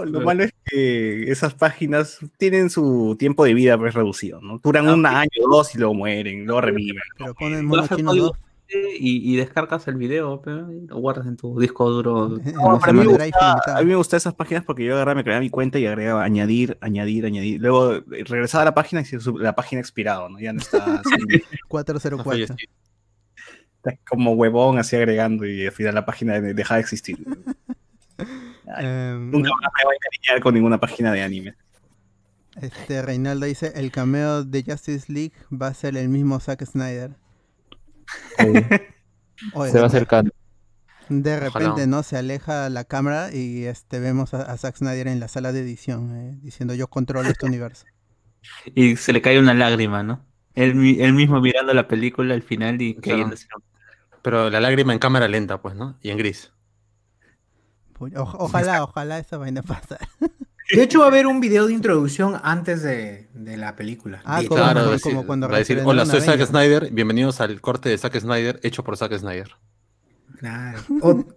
lo 0.06 0.22
malo 0.22 0.44
es 0.44 0.54
que 0.66 1.32
esas 1.32 1.54
páginas 1.54 2.20
tienen 2.38 2.70
su 2.70 3.16
tiempo 3.18 3.44
de 3.46 3.54
vida 3.54 3.78
pues, 3.78 3.94
reducido, 3.94 4.42
¿no? 4.42 4.60
Duran 4.60 4.88
ah, 4.88 4.94
un 4.94 5.06
año, 5.06 5.30
dos 5.50 5.74
y 5.76 5.78
luego 5.78 5.94
mueren, 5.94 6.46
luego 6.46 6.62
reviven. 6.62 7.04
Pero 7.18 7.34
ponen 7.34 7.68
dos 7.68 7.90
y, 8.72 9.36
descargas 9.36 9.88
el 9.88 9.96
video, 9.96 10.42
pero, 10.42 10.72
y 10.72 10.86
lo 10.86 10.98
guardas 10.98 11.26
en 11.26 11.38
tu 11.38 11.60
disco 11.60 11.90
duro. 11.90 12.38
a, 12.86 12.94
mí 12.94 13.86
me 13.86 13.96
gustan 13.96 14.18
esas 14.18 14.36
páginas 14.36 14.64
porque 14.64 14.86
yo 14.86 14.94
agarraba, 14.94 15.16
me 15.16 15.24
creaba 15.24 15.42
mi 15.42 15.50
cuenta 15.50 15.80
y 15.80 15.88
agregaba 15.88 16.24
añadir, 16.24 16.78
añadir, 16.82 17.26
añadir. 17.26 17.60
Luego 17.60 17.96
eh, 17.96 18.04
regresaba 18.26 18.64
a 18.64 18.66
la 18.66 18.76
página 18.76 19.02
y 19.02 19.40
la 19.40 19.56
página 19.56 19.82
expirado, 19.82 20.30
¿no? 20.30 20.40
Ya 20.40 20.54
no 20.54 20.60
está. 20.60 21.02
404. 21.68 22.56
Está 23.80 23.98
como 24.10 24.34
huevón 24.34 24.78
así 24.78 24.98
agregando 24.98 25.46
y 25.46 25.66
al 25.66 25.72
final 25.72 25.96
la 25.96 26.06
página 26.06 26.42
deja 26.42 26.76
de 26.76 26.82
existir. 26.82 27.18
Em, 28.78 29.32
nunca 29.32 29.50
más 29.50 29.72
me 29.78 29.84
voy 29.86 29.94
a 29.94 29.98
encariñar 29.98 30.42
con 30.42 30.54
ninguna 30.54 30.80
página 30.80 31.12
de 31.12 31.24
anime. 31.24 31.56
Este 32.62 33.02
Reinaldo 33.02 33.46
dice, 33.46 33.72
el 33.76 33.92
cameo 33.92 34.44
de 34.44 34.64
Justice 34.64 35.12
League 35.12 35.34
va 35.52 35.68
a 35.68 35.74
ser 35.74 35.96
el 35.98 36.10
mismo 36.10 36.40
Zack 36.40 36.66
Snyder. 36.66 37.16
se 38.38 39.80
va 39.80 39.86
acercando. 39.86 40.32
De 41.08 41.40
repente, 41.40 41.88
¿no? 41.88 42.04
Se 42.04 42.18
aleja 42.18 42.70
la 42.70 42.84
cámara 42.84 43.34
y 43.34 43.66
este 43.66 44.00
vemos 44.00 44.34
a, 44.34 44.56
Zack 44.58 44.78
Snyder 44.78 45.08
en 45.08 45.20
la 45.20 45.28
sala 45.28 45.52
de 45.52 45.62
edición 45.62 46.16
eh, 46.16 46.38
diciendo 46.42 46.76
yo 46.76 46.88
controlo 46.88 47.30
este 47.30 47.46
universo. 47.46 47.86
Y 48.76 48.96
se 48.96 49.14
le 49.14 49.22
cae 49.22 49.40
una 49.40 49.54
lágrima, 49.54 50.04
¿no? 50.04 50.26
Él, 50.54 50.76
mismo 50.76 51.42
mirando 51.42 51.74
la 51.74 51.88
película 51.88 52.34
al 52.34 52.42
final 52.42 52.82
y 52.82 52.96
cayéndose. 52.96 53.48
Pero 54.22 54.50
la 54.50 54.60
lágrima 54.60 54.94
en 54.94 55.00
cámara 55.00 55.28
lenta, 55.28 55.62
pues, 55.62 55.76
¿no? 55.76 55.98
Y 56.02 56.10
en 56.10 56.18
gris. 56.18 56.52
Ojalá, 58.16 58.84
ojalá 58.84 59.20
esa 59.20 59.38
vaina 59.38 59.62
pasa. 59.62 59.98
De 60.72 60.84
hecho, 60.84 61.00
va 61.00 61.06
a 61.06 61.08
haber 61.08 61.26
un 61.26 61.40
video 61.40 61.66
de 61.66 61.74
introducción 61.74 62.40
antes 62.44 62.84
de, 62.84 63.28
la 63.34 63.76
película. 63.76 64.22
Ah, 64.24 64.42
claro, 64.48 64.96
como 65.02 65.26
cuando 65.26 65.50
va 65.50 65.56
a 65.56 65.60
decir, 65.60 65.82
hola, 65.84 66.06
soy 66.06 66.22
Zack 66.22 66.46
Snyder, 66.46 66.92
bienvenidos 66.92 67.42
al 67.42 67.60
corte 67.60 67.90
de 67.90 67.98
Zack 67.98 68.20
Snyder, 68.20 68.60
hecho 68.62 68.84
por 68.84 68.96
Zack 68.96 69.18
Snyder. 69.18 69.56
Claro. 70.38 70.80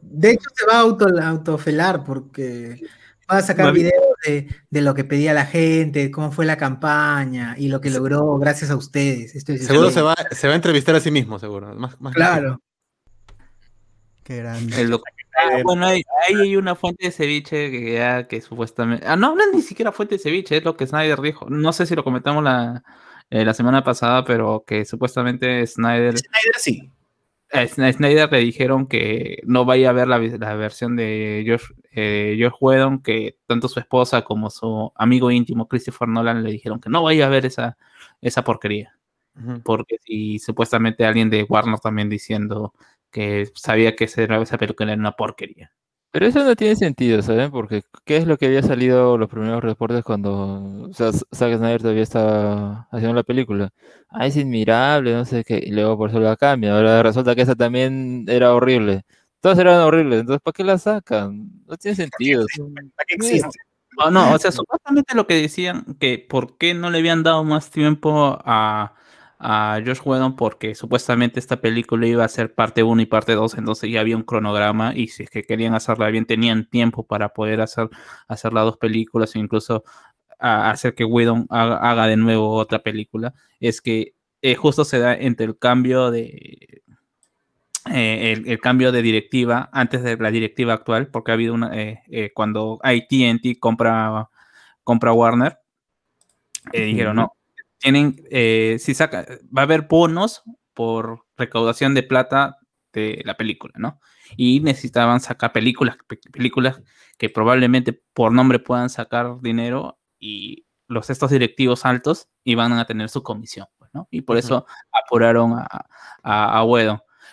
de 0.03 0.31
hecho, 0.33 0.51
se 0.55 0.67
va 0.67 0.75
a 0.75 0.81
auto, 0.81 1.07
autofelar 1.23 2.05
porque 2.05 2.83
va 3.31 3.39
a 3.39 3.43
sacar 3.43 3.73
videos 3.73 4.03
de, 4.27 4.81
lo 4.83 4.95
que 4.95 5.05
pedía 5.05 5.33
la 5.33 5.47
gente, 5.47 6.11
cómo 6.11 6.31
fue 6.31 6.45
la 6.45 6.59
campaña 6.59 7.55
y 7.57 7.69
lo 7.69 7.81
que 7.81 7.89
logró 7.89 8.37
gracias 8.39 8.71
a 8.71 8.77
ustedes. 8.77 9.33
seguro 9.65 9.91
se 9.91 10.03
va, 10.03 10.15
se 10.31 10.47
va 10.47 10.53
a 10.53 10.57
entrevistar 10.57 10.95
a 10.95 11.01
sí 11.01 11.11
mismo, 11.11 11.39
seguro. 11.39 11.75
Más, 11.75 11.97
claro. 12.13 12.61
Qué 14.25 14.37
grande. 14.37 14.77
Ah, 15.37 15.63
bueno, 15.65 15.87
ahí 15.87 16.03
hay, 16.29 16.57
una 16.57 16.75
fuente 16.75 17.07
de 17.07 17.13
ceviche 17.13 17.71
que 17.71 17.95
ya 17.95 18.29
que 18.29 18.41
supuestamente. 18.41 19.07
Ah, 19.07 19.17
no, 19.17 19.35
no 19.35 19.43
es 19.43 19.55
ni 19.55 19.63
siquiera 19.63 19.93
fuente 19.93 20.17
de 20.17 20.19
ceviche, 20.19 20.59
es 20.59 20.65
lo 20.65 20.77
que 20.77 20.87
Snyder 20.87 21.21
dijo. 21.21 21.49
No 21.49 21.73
sé 21.73 21.87
si 21.87 21.95
lo 21.95 22.05
comentamos 22.05 22.45
la, 22.45 22.83
eh, 23.31 23.45
la 23.45 23.55
semana 23.55 23.83
pasada, 23.83 24.25
pero 24.25 24.65
que 24.67 24.85
supuestamente 24.85 25.67
Snyder. 25.67 26.19
Snyder 26.19 26.55
sí. 26.59 26.91
A 27.53 27.67
Snyder 27.67 28.33
le 28.33 28.39
dijeron 28.39 28.87
que 28.87 29.43
no 29.45 29.67
vaya 29.67 29.91
a 29.91 29.93
ver 29.93 30.09
la, 30.09 30.19
la 30.19 30.55
versión 30.55 30.97
de 30.97 31.43
George, 31.45 31.75
eh, 31.93 32.35
George 32.39 32.57
Whedon, 32.61 33.03
que 33.03 33.37
tanto 33.47 33.69
su 33.69 33.79
esposa 33.79 34.23
como 34.23 34.49
su 34.49 34.91
amigo 34.97 35.31
íntimo 35.31 35.69
Christopher 35.69 36.09
Nolan 36.09 36.43
le 36.43 36.51
dijeron 36.51 36.81
que 36.81 36.89
no 36.89 37.03
vaya 37.03 37.27
a 37.27 37.29
ver 37.29 37.45
esa, 37.45 37.77
esa 38.23 38.43
porquería. 38.43 38.97
Porque 39.65 39.97
si 40.05 40.39
supuestamente 40.39 41.07
alguien 41.07 41.31
de 41.31 41.45
Warner 41.45 41.79
también 41.79 42.11
diciendo 42.11 42.75
que 43.13 43.49
sabía 43.55 43.95
que 43.95 44.05
esa 44.05 44.59
película 44.59 44.93
era 44.93 45.01
una 45.01 45.13
porquería. 45.13 45.73
Pero 46.13 46.27
eso 46.27 46.45
no 46.45 46.55
tiene 46.57 46.77
sentido, 46.77 47.23
¿saben? 47.23 47.51
Porque 47.51 47.83
¿qué 48.05 48.19
es 48.19 48.27
lo 48.27 48.37
que 48.37 48.47
había 48.47 48.63
salido 48.63 49.17
los 49.17 49.31
primeros 49.31 49.63
reportes 49.65 50.05
cuando 50.05 50.89
o 50.91 50.93
sea, 50.93 51.11
Zack 51.13 51.57
Snyder 51.57 51.81
todavía 51.81 52.03
estaba 52.03 52.89
haciendo 52.93 53.15
la 53.15 53.23
película? 53.23 53.71
Ah, 54.11 54.27
es 54.27 54.37
admirable, 54.37 55.15
no 55.15 55.25
sé 55.25 55.43
qué, 55.45 55.59
y 55.65 55.71
luego 55.71 55.97
por 55.97 56.11
eso 56.11 56.21
la 56.21 56.37
cambia. 56.37 56.75
Ahora 56.77 57.03
resulta 57.03 57.35
que 57.35 57.43
esa 57.43 57.55
también 57.55 58.27
era 58.29 58.55
horrible. 58.55 59.05
Todas 59.41 59.59
eran 59.59 59.81
horribles, 59.81 60.21
entonces 60.21 60.43
¿para 60.43 60.53
qué 60.53 60.65
la 60.65 60.79
sacan? 60.79 61.51
No 61.67 61.77
tiene 61.77 61.97
sentido. 61.97 62.45
¿Para 62.95 63.07
qué 63.07 63.15
existe? 63.15 63.59
No, 63.99 64.11
no, 64.11 64.35
o 64.35 64.39
sea, 64.39 64.53
supuestamente 64.53 65.15
lo 65.15 65.27
que 65.27 65.35
decían 65.35 65.97
que 65.99 66.19
por 66.19 66.57
qué 66.59 66.75
no 66.75 66.91
le 66.91 66.99
habían 66.99 67.23
dado 67.23 67.45
más 67.45 67.71
tiempo 67.71 68.39
a, 68.45 68.95
a 69.45 69.81
Josh 69.85 70.01
Whedon 70.05 70.37
porque 70.37 70.77
supuestamente 70.77 71.41
esta 71.41 71.61
película 71.61 72.07
iba 72.07 72.25
a 72.25 72.29
ser 72.29 72.55
parte 72.55 72.85
1 72.85 73.03
y 73.03 73.07
parte 73.07 73.35
2, 73.35 73.55
entonces 73.59 73.91
ya 73.91 74.01
había 74.01 74.17
un 74.17 74.23
cronograma 74.23 74.95
y 74.95 75.09
si 75.09 75.25
es 75.25 75.31
que 75.31 75.43
querían 75.43 75.75
hacerla 75.75 76.09
bien 76.09 76.27
tenían 76.27 76.71
tiempo 76.71 77.05
para 77.05 77.31
poder 77.31 77.61
hacer, 77.61 77.91
hacer 78.29 78.53
las 78.53 78.65
dos 78.65 78.77
películas 78.77 79.35
e 79.35 79.41
incluso 79.41 79.83
hacer 80.39 80.95
que 80.95 81.05
Whedon 81.05 81.47
haga, 81.51 82.07
de 82.07 82.17
nuevo 82.17 82.51
otra 82.55 82.81
película. 82.81 83.35
Es 83.59 83.81
que 83.81 84.15
eh, 84.43 84.55
justo 84.55 84.85
se 84.85 84.99
da 84.99 85.15
entre 85.15 85.47
el 85.47 85.59
cambio 85.59 86.11
de... 86.11 86.83
Eh, 87.91 88.45
el, 88.47 88.61
cambio 88.61 88.93
de 88.93 89.03
directiva 89.03 89.69
antes 89.73 90.05
de 90.05 90.17
la 90.17 90.31
directiva 90.31 90.73
actual, 90.73 91.09
porque 91.09 91.33
ha 91.33 91.35
habido 91.35 91.53
una 91.53 91.71
eh, 91.75 92.31
cuando 92.33 92.79
AT&T 92.81 93.59
compra 93.59 94.29
compra 94.85 95.13
Warner, 95.13 95.59
dijeron 96.73 97.17
no, 97.17 97.33
tienen, 97.83 98.25
eh, 98.31 98.77
si 98.79 98.95
saca, 98.95 99.27
va 99.57 99.63
a 99.63 99.65
haber 99.65 99.83
bonos 99.83 100.43
por 100.75 101.27
recaudación 101.37 101.95
de 101.95 102.03
plata 102.03 102.59
de 102.93 103.23
la 103.25 103.37
película, 103.37 103.75
¿no? 103.77 104.01
Y 104.37 104.61
necesitaban 104.61 105.21
sacar 105.21 105.53
películas, 105.53 105.97
películas 106.33 106.81
que 107.19 107.29
probablemente 107.29 107.93
por 108.15 108.33
nombre 108.33 108.59
puedan 108.59 108.91
sacar 108.91 109.41
dinero 109.41 109.99
y 110.19 110.67
los 110.89 111.11
estos 111.11 111.31
directivos 111.31 111.85
altos 111.85 112.29
iban 112.45 112.73
a 112.75 112.87
tener 112.87 113.09
su 113.09 113.23
comisión, 113.23 113.67
pues, 113.79 113.91
¿no? 113.95 114.09
Y 114.11 114.23
por 114.23 114.37
eso 114.37 114.67
apuraron 114.93 115.53
a, 115.55 115.67
a, 116.23 116.61
a 116.61 116.65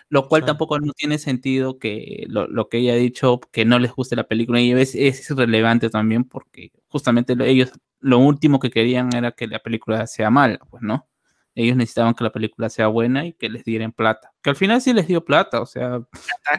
lo 0.10 0.28
cual 0.28 0.46
tampoco 0.46 0.80
no 0.80 0.94
tiene 0.94 1.20
sentido 1.20 1.78
que 1.78 2.26
lo, 2.28 2.70
que 2.70 2.80
ella 2.80 2.94
ha 2.94 2.96
dicho, 2.96 3.40
que 3.52 3.66
no 3.66 3.80
les 3.80 3.92
guste 3.92 4.16
la 4.16 4.28
película, 4.28 4.60
y 4.60 4.72
es, 4.72 4.96
es 4.96 5.30
irrelevante 5.30 5.90
también 5.90 6.24
porque 6.24 6.72
justamente 6.90 7.36
ellos 7.40 7.72
lo 8.00 8.20
último 8.20 8.60
que 8.60 8.70
querían 8.70 9.14
era 9.16 9.32
que 9.32 9.48
la 9.48 9.60
película 9.60 10.08
sea 10.08 10.30
mala, 10.30 10.60
pues 10.70 10.82
no. 10.82 11.08
Ellos 11.56 11.76
necesitaban 11.76 12.14
que 12.14 12.24
la 12.24 12.32
película 12.32 12.70
sea 12.70 12.88
buena 12.88 13.26
y 13.26 13.34
que 13.34 13.50
les 13.50 13.66
dieran 13.66 13.92
plata. 13.92 14.32
Que 14.42 14.52
al 14.52 14.56
final 14.56 14.82
sí 14.82 14.94
les 14.94 15.08
dio 15.08 15.26
plata, 15.26 15.62
o 15.62 15.66
sea, 15.66 16.00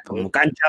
como 0.05 0.31
cancha. 0.31 0.67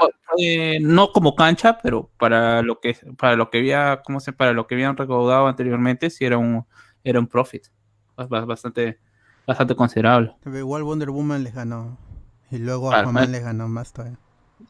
no 0.79 1.11
como 1.11 1.35
cancha, 1.35 1.79
pero 1.81 2.09
para 2.17 2.61
lo 2.61 2.79
que 2.79 2.95
para 3.17 3.35
lo 3.35 3.49
que 3.49 3.57
había, 3.57 4.01
¿cómo 4.05 4.19
se? 4.19 4.31
Para 4.31 4.53
lo 4.53 4.67
que 4.67 4.75
habían 4.75 4.95
recaudado 4.95 5.47
anteriormente, 5.47 6.09
sí 6.09 6.23
era 6.23 6.37
un 6.37 6.65
era 7.03 7.19
un 7.19 7.27
profit 7.27 7.67
bastante 8.15 8.99
bastante 9.45 9.75
considerable. 9.75 10.35
igual 10.45 10.83
Wonder 10.83 11.09
Woman 11.09 11.43
les 11.43 11.53
ganó. 11.53 11.97
Y 12.51 12.57
luego 12.57 12.93
Aquaman 12.93 13.31
le 13.31 13.39
ganó 13.39 13.67
más 13.67 13.91
todavía. 13.91 14.19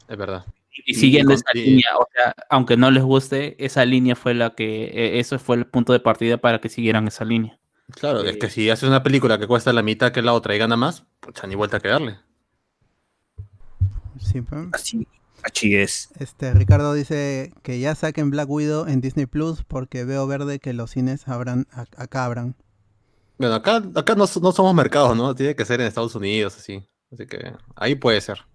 Es 0.08 0.18
verdad. 0.18 0.46
Y, 0.74 0.94
siguiendo 0.94 1.34
esa 1.34 1.52
línea, 1.54 1.98
o 1.98 2.08
sea, 2.14 2.34
aunque 2.50 2.78
no 2.78 2.92
les 2.92 3.04
guste, 3.04 3.64
esa 3.64 3.84
línea 3.84 4.16
fue 4.16 4.34
la 4.34 4.56
que, 4.56 4.86
e, 4.86 5.20
eso 5.20 5.38
fue 5.38 5.58
el 5.58 5.68
punto 5.68 5.92
de 5.92 6.00
partida 6.00 6.38
para 6.38 6.62
que 6.62 6.70
siguieran 6.70 7.08
esa 7.08 7.26
línea. 7.26 7.60
Claro, 7.92 8.24
es 8.24 8.38
que 8.38 8.50
si 8.50 8.70
haces 8.70 8.88
una 8.88 9.04
película 9.04 9.38
que 9.38 9.48
cuesta 9.48 9.74
la 9.74 9.84
mitad 9.84 10.12
que 10.12 10.22
la 10.22 10.34
otra 10.34 10.56
y 10.56 10.58
gana 10.58 10.78
más, 10.78 11.04
pues 11.20 11.36
ni 11.48 11.56
vuelta 11.56 11.78
a 11.78 11.80
quedarle. 11.82 12.20
Sí, 14.20 14.42
pues. 14.42 14.68
Así, 14.72 15.08
así 15.44 15.76
es. 15.76 16.10
Este, 16.20 16.54
Ricardo 16.54 16.94
dice 16.94 17.52
que 17.64 17.80
ya 17.80 17.94
saquen 17.96 18.30
Black 18.30 18.50
Widow 18.50 18.88
en 18.88 19.02
Disney 19.02 19.26
Plus 19.26 19.64
porque 19.64 20.06
veo 20.06 20.26
verde 20.26 20.60
que 20.60 20.72
los 20.72 20.92
cines 20.92 21.28
abran, 21.28 21.68
acá 21.72 22.26
abran. 22.26 22.56
Bueno, 23.38 23.56
acá, 23.56 23.84
acá 23.96 24.16
no, 24.16 24.26
no 24.42 24.52
somos 24.52 24.74
mercados, 24.74 25.18
¿no? 25.18 25.36
Tiene 25.36 25.56
que 25.56 25.66
ser 25.66 25.82
en 25.82 25.88
Estados 25.88 26.16
Unidos, 26.16 26.56
así. 26.58 26.88
Así 27.12 27.26
que 27.26 27.54
ahí 27.76 27.96
puede 27.96 28.22
ser. 28.22 28.46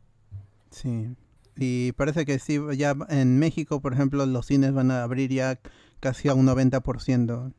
Sí. 0.71 1.15
Y 1.57 1.93
parece 1.93 2.27
que 2.27 2.39
sí, 2.39 2.59
ya 2.77 2.95
en 3.09 3.39
México, 3.39 3.81
por 3.81 3.93
ejemplo, 3.93 4.25
los 4.27 4.47
cines 4.47 4.73
van 4.73 4.91
a 4.91 5.03
abrir 5.03 5.31
ya 5.31 5.59
casi 6.01 6.29
a 6.29 6.35
un 6.35 6.47
90%. 6.47 7.53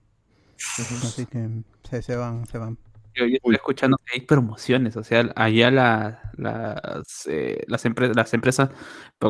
Así 0.58 1.26
que 1.26 2.02
se, 2.02 2.16
van, 2.16 2.45
se 2.45 2.58
van. 2.58 2.78
Yo, 3.16 3.26
estoy 3.26 3.56
escuchando 3.56 3.98
que 4.06 4.20
hay 4.20 4.22
promociones, 4.22 4.95
o 4.95 5.04
sea, 5.04 5.32
allá 5.36 5.72
la, 5.72 6.32
las, 6.36 7.28
eh, 7.28 7.64
las, 7.68 7.84
las 8.16 8.34
empresas, 8.34 8.70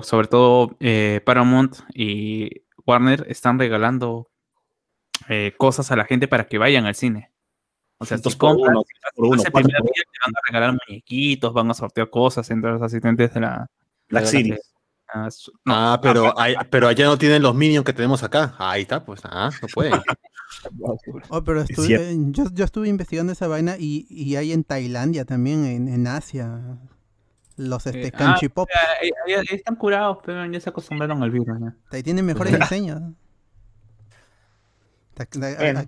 sobre 0.04 0.28
todo 0.28 0.76
eh, 0.82 1.22
Paramount 1.26 1.78
y 1.94 2.64
Warner, 2.86 3.26
están 3.30 3.58
regalando 3.60 4.30
eh, 5.30 5.54
cosas 5.58 5.92
a 5.92 5.96
la 5.96 6.06
gente 6.06 6.28
para 6.28 6.48
que 6.48 6.58
vayan 6.58 6.86
al 6.86 6.96
cine. 6.96 7.32
O 8.00 8.06
sea, 8.06 8.18
si 8.18 8.38
compras, 8.38 8.76
van 9.16 9.64
a 9.66 10.40
regalar 10.48 10.78
muñequitos, 10.88 11.54
van 11.54 11.72
a 11.72 11.74
sortear 11.74 12.10
cosas 12.10 12.50
entre 12.52 12.72
los 12.72 12.82
asistentes 12.82 13.34
de 13.34 13.40
la... 13.40 13.68
La 14.10 14.26
serie. 14.26 14.60
Ah, 15.14 15.30
ah, 15.68 16.00
pero, 16.02 16.34
pero 16.70 16.88
allá 16.88 17.06
no 17.06 17.18
tienen 17.18 17.42
los 17.42 17.56
minions 17.56 17.86
que 17.86 17.94
tenemos 17.94 18.24
acá. 18.24 18.56
Ahí 18.58 18.82
está, 18.82 19.04
pues, 19.04 19.22
ah, 19.24 19.50
no 19.62 19.68
pueden. 19.74 20.02
Oh, 21.30 21.44
pero 21.44 21.62
estuve, 21.62 22.16
yo, 22.32 22.46
yo, 22.52 22.66
estuve 22.66 22.88
investigando 22.88 23.34
esa 23.34 23.48
vaina 23.48 23.76
y, 23.78 24.06
y 24.10 24.36
hay 24.36 24.52
en 24.52 24.64
Tailandia 24.64 25.26
también, 25.26 25.66
en, 25.66 25.88
en 25.88 26.08
Asia. 26.08 26.78
Los 27.58 27.88
este, 27.88 28.12
ah, 28.20 28.38
pop. 28.54 28.70
Ahí, 29.02 29.12
están 29.50 29.76
curados, 29.76 30.20
pero 30.24 30.46
ya 30.46 30.60
se 30.60 30.70
acostumbraron 30.70 31.24
al 31.24 31.32
virus. 31.32 31.48
Ahí 31.90 32.04
tienen 32.04 32.26
mejores 32.26 32.54
diseños. 32.60 33.02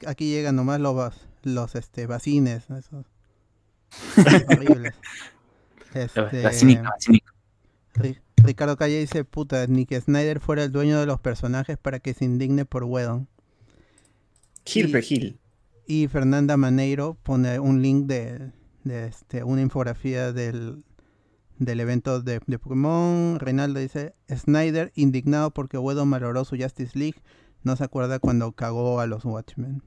Aquí 0.08 0.32
llegan 0.32 0.56
nomás 0.56 0.80
los, 0.80 1.14
los 1.44 1.76
este, 1.76 2.08
vacines. 2.08 2.68
Esos. 2.72 3.06
horribles. 4.50 4.96
Este, 5.94 6.44
la 6.44 6.52
cínica, 6.52 6.92
cínica. 7.00 7.29
Ricardo 8.43 8.78
Calle 8.78 9.00
dice, 9.00 9.26
puta, 9.26 9.68
ni 9.68 9.86
que 9.86 10.00
Snyder 10.00 10.39
fuera 10.39 10.64
el 10.64 10.72
dueño 10.72 11.00
de 11.00 11.06
los 11.06 11.20
personajes 11.20 11.78
para 11.78 12.00
que 12.00 12.14
se 12.14 12.26
indigne 12.26 12.66
por 12.66 12.84
Wedon. 12.84 13.28
Gil 14.66 14.95
Gil. 15.02 15.39
Y 15.86 16.08
Fernanda 16.08 16.56
Maneiro 16.58 17.18
pone 17.24 17.60
un 17.60 17.82
link 17.82 18.06
de, 18.06 18.52
este, 18.86 19.43
una 19.43 19.62
infografía 19.62 20.32
del, 20.32 20.84
del 21.58 21.80
evento 21.80 22.22
de, 22.22 22.39
Pokémon. 22.39 23.39
Reinaldo 23.39 23.80
dice, 23.80 24.14
Snyder 24.30 24.91
indignado 24.95 25.52
porque 25.52 25.78
Wedon 25.78 26.08
maloró 26.08 26.45
su 26.45 26.56
Justice 26.58 26.97
League. 26.97 27.22
No 27.64 27.76
se 27.76 27.84
acuerda 27.84 28.20
cuando 28.20 28.52
cagó 28.54 29.00
a 29.00 29.08
los 29.08 29.26
Watchmen. 29.26 29.84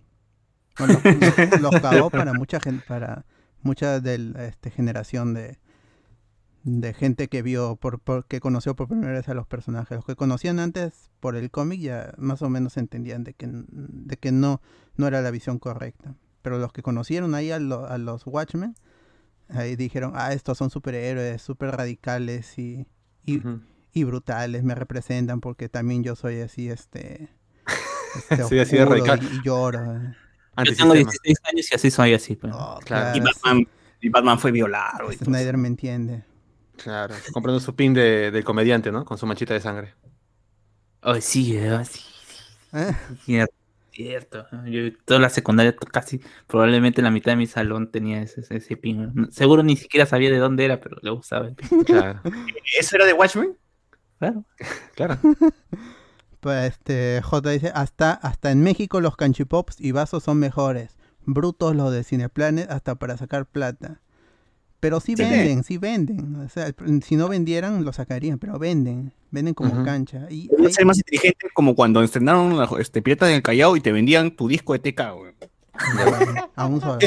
los, 1.60 1.80
cagó 1.80 2.10
para 2.10 2.32
mucha 2.32 2.60
gente, 2.60 2.84
para 2.86 3.24
mucha 3.62 4.00
de 4.00 4.32
este, 4.48 4.70
generación 4.70 5.34
de, 5.34 5.58
de 6.64 6.94
gente 6.94 7.28
que 7.28 7.42
vio, 7.42 7.76
por, 7.76 8.00
que 8.26 8.40
conoció 8.40 8.76
por 8.76 8.88
primera 8.88 9.12
vez 9.12 9.28
a 9.28 9.34
los 9.34 9.46
personajes. 9.46 9.96
Los 9.96 10.04
que 10.04 10.16
conocían 10.16 10.60
antes 10.60 11.10
por 11.20 11.36
el 11.36 11.50
cómic 11.50 11.80
ya 11.80 12.14
más 12.18 12.42
o 12.42 12.48
menos 12.48 12.76
entendían 12.76 13.24
de 13.24 13.34
que, 13.34 13.48
de 13.48 14.16
que 14.16 14.32
no, 14.32 14.60
no 14.96 15.06
era 15.06 15.22
la 15.22 15.30
visión 15.30 15.58
correcta. 15.58 16.14
Pero 16.42 16.58
los 16.58 16.72
que 16.72 16.82
conocieron 16.82 17.34
ahí 17.34 17.50
a, 17.50 17.56
a 17.56 17.98
los 17.98 18.26
Watchmen, 18.26 18.74
ahí 19.48 19.76
dijeron, 19.76 20.12
ah, 20.14 20.32
estos 20.32 20.58
son 20.58 20.70
superhéroes, 20.70 21.42
super 21.42 21.70
radicales 21.70 22.58
y, 22.58 22.86
y, 23.24 24.04
brutales, 24.04 24.62
me 24.62 24.74
representan 24.74 25.40
porque 25.40 25.68
también 25.68 26.02
yo 26.02 26.16
soy 26.16 26.40
así, 26.40 26.68
este... 26.68 27.28
este 28.16 28.44
sí, 28.48 28.58
así 28.58 28.76
de 28.76 28.84
radical. 28.84 29.20
Y, 29.22 29.42
lloro. 29.44 30.00
Yo 30.64 30.76
tengo 30.76 30.94
16 30.94 31.38
años 31.44 31.72
y 31.72 31.74
así 31.74 31.90
soy 31.90 32.14
así. 32.14 32.36
Pues. 32.36 32.52
Oh, 32.54 32.78
y, 32.84 33.20
Batman, 33.20 33.66
y, 34.00 34.08
Batman, 34.10 34.38
fue 34.38 34.52
violado. 34.52 35.10
Snyder 35.12 35.56
me 35.56 35.68
entiende. 35.68 36.24
Claro, 36.76 37.14
comprando 37.32 37.60
su 37.60 37.74
pin 37.74 37.94
de, 37.94 38.30
del 38.30 38.44
comediante, 38.44 38.90
¿no? 38.90 39.04
Con 39.04 39.18
su 39.18 39.26
manchita 39.26 39.54
de 39.54 39.60
sangre. 39.60 39.94
Ay, 41.00 41.20
sí, 41.20 41.56
eh, 41.56 41.84
sí, 41.84 42.00
sí. 42.70 43.44
Cierto, 43.90 44.46
Yo 44.64 44.80
toda 45.04 45.20
la 45.20 45.28
secundaria 45.28 45.76
casi, 45.76 46.20
probablemente 46.46 47.02
la 47.02 47.10
mitad 47.10 47.32
de 47.32 47.36
mi 47.36 47.46
salón 47.46 47.90
tenía 47.90 48.22
ese, 48.22 48.42
ese 48.48 48.76
pin. 48.78 49.28
Seguro 49.30 49.62
ni 49.62 49.76
siquiera 49.76 50.06
sabía 50.06 50.30
de 50.30 50.38
dónde 50.38 50.64
era, 50.64 50.80
pero 50.80 50.96
le 51.02 51.10
gustaba 51.10 51.48
el 51.48 51.54
pin. 51.54 51.84
Claro. 51.84 52.20
¿Eso 52.78 52.96
era 52.96 53.04
de 53.04 53.12
Watchmen? 53.12 53.56
Claro. 54.18 54.44
claro. 54.94 55.18
Pues 56.42 56.72
este, 56.72 57.22
J 57.22 57.50
dice, 57.50 57.70
hasta, 57.72 58.14
hasta 58.14 58.50
en 58.50 58.64
México 58.64 59.00
los 59.00 59.14
canchipops 59.14 59.80
y 59.80 59.92
vasos 59.92 60.24
son 60.24 60.40
mejores. 60.40 60.96
Brutos 61.24 61.76
los 61.76 61.92
de 61.92 62.02
Cineplanet 62.02 62.68
hasta 62.68 62.96
para 62.96 63.16
sacar 63.16 63.46
plata. 63.46 64.00
Pero 64.82 64.98
sí, 64.98 65.14
venden, 65.14 65.62
sí 65.62 65.78
venden. 65.78 66.34
O 66.44 66.48
sea, 66.48 66.74
si 67.04 67.14
no 67.14 67.28
vendieran, 67.28 67.84
lo 67.84 67.92
sacarían, 67.92 68.40
pero 68.40 68.58
venden. 68.58 69.12
Venden 69.30 69.54
como 69.54 69.84
cancha. 69.84 70.26
Y 70.28 70.50
ser 70.72 70.84
más 70.84 70.96
inteligente 70.96 71.46
como 71.54 71.76
cuando 71.76 72.02
estrenaron 72.02 72.58
este, 72.80 73.00
Piratas 73.00 73.28
del 73.28 73.42
Callao 73.42 73.76
y 73.76 73.80
te 73.80 73.92
vendían 73.92 74.34
tu 74.34 74.48
disco 74.48 74.72
de 74.72 74.80
TK, 74.80 75.00
güey. 75.14 75.34
Aún 76.56 76.80
solo. 76.80 76.98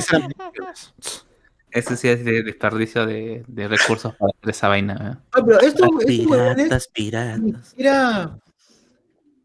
Ese 1.70 1.98
sí 1.98 2.08
es 2.08 2.24
de 2.24 2.44
desperdicio 2.44 3.06
de, 3.06 3.44
de 3.46 3.68
recursos 3.68 4.16
para 4.16 4.32
hacer 4.40 4.50
esa 4.52 4.70
vaina. 4.70 5.22
Ah, 5.34 5.44
pero 5.46 5.60
esto, 5.60 5.86
piratas, 6.08 6.88
piratas. 6.88 7.74
Era, 7.76 8.40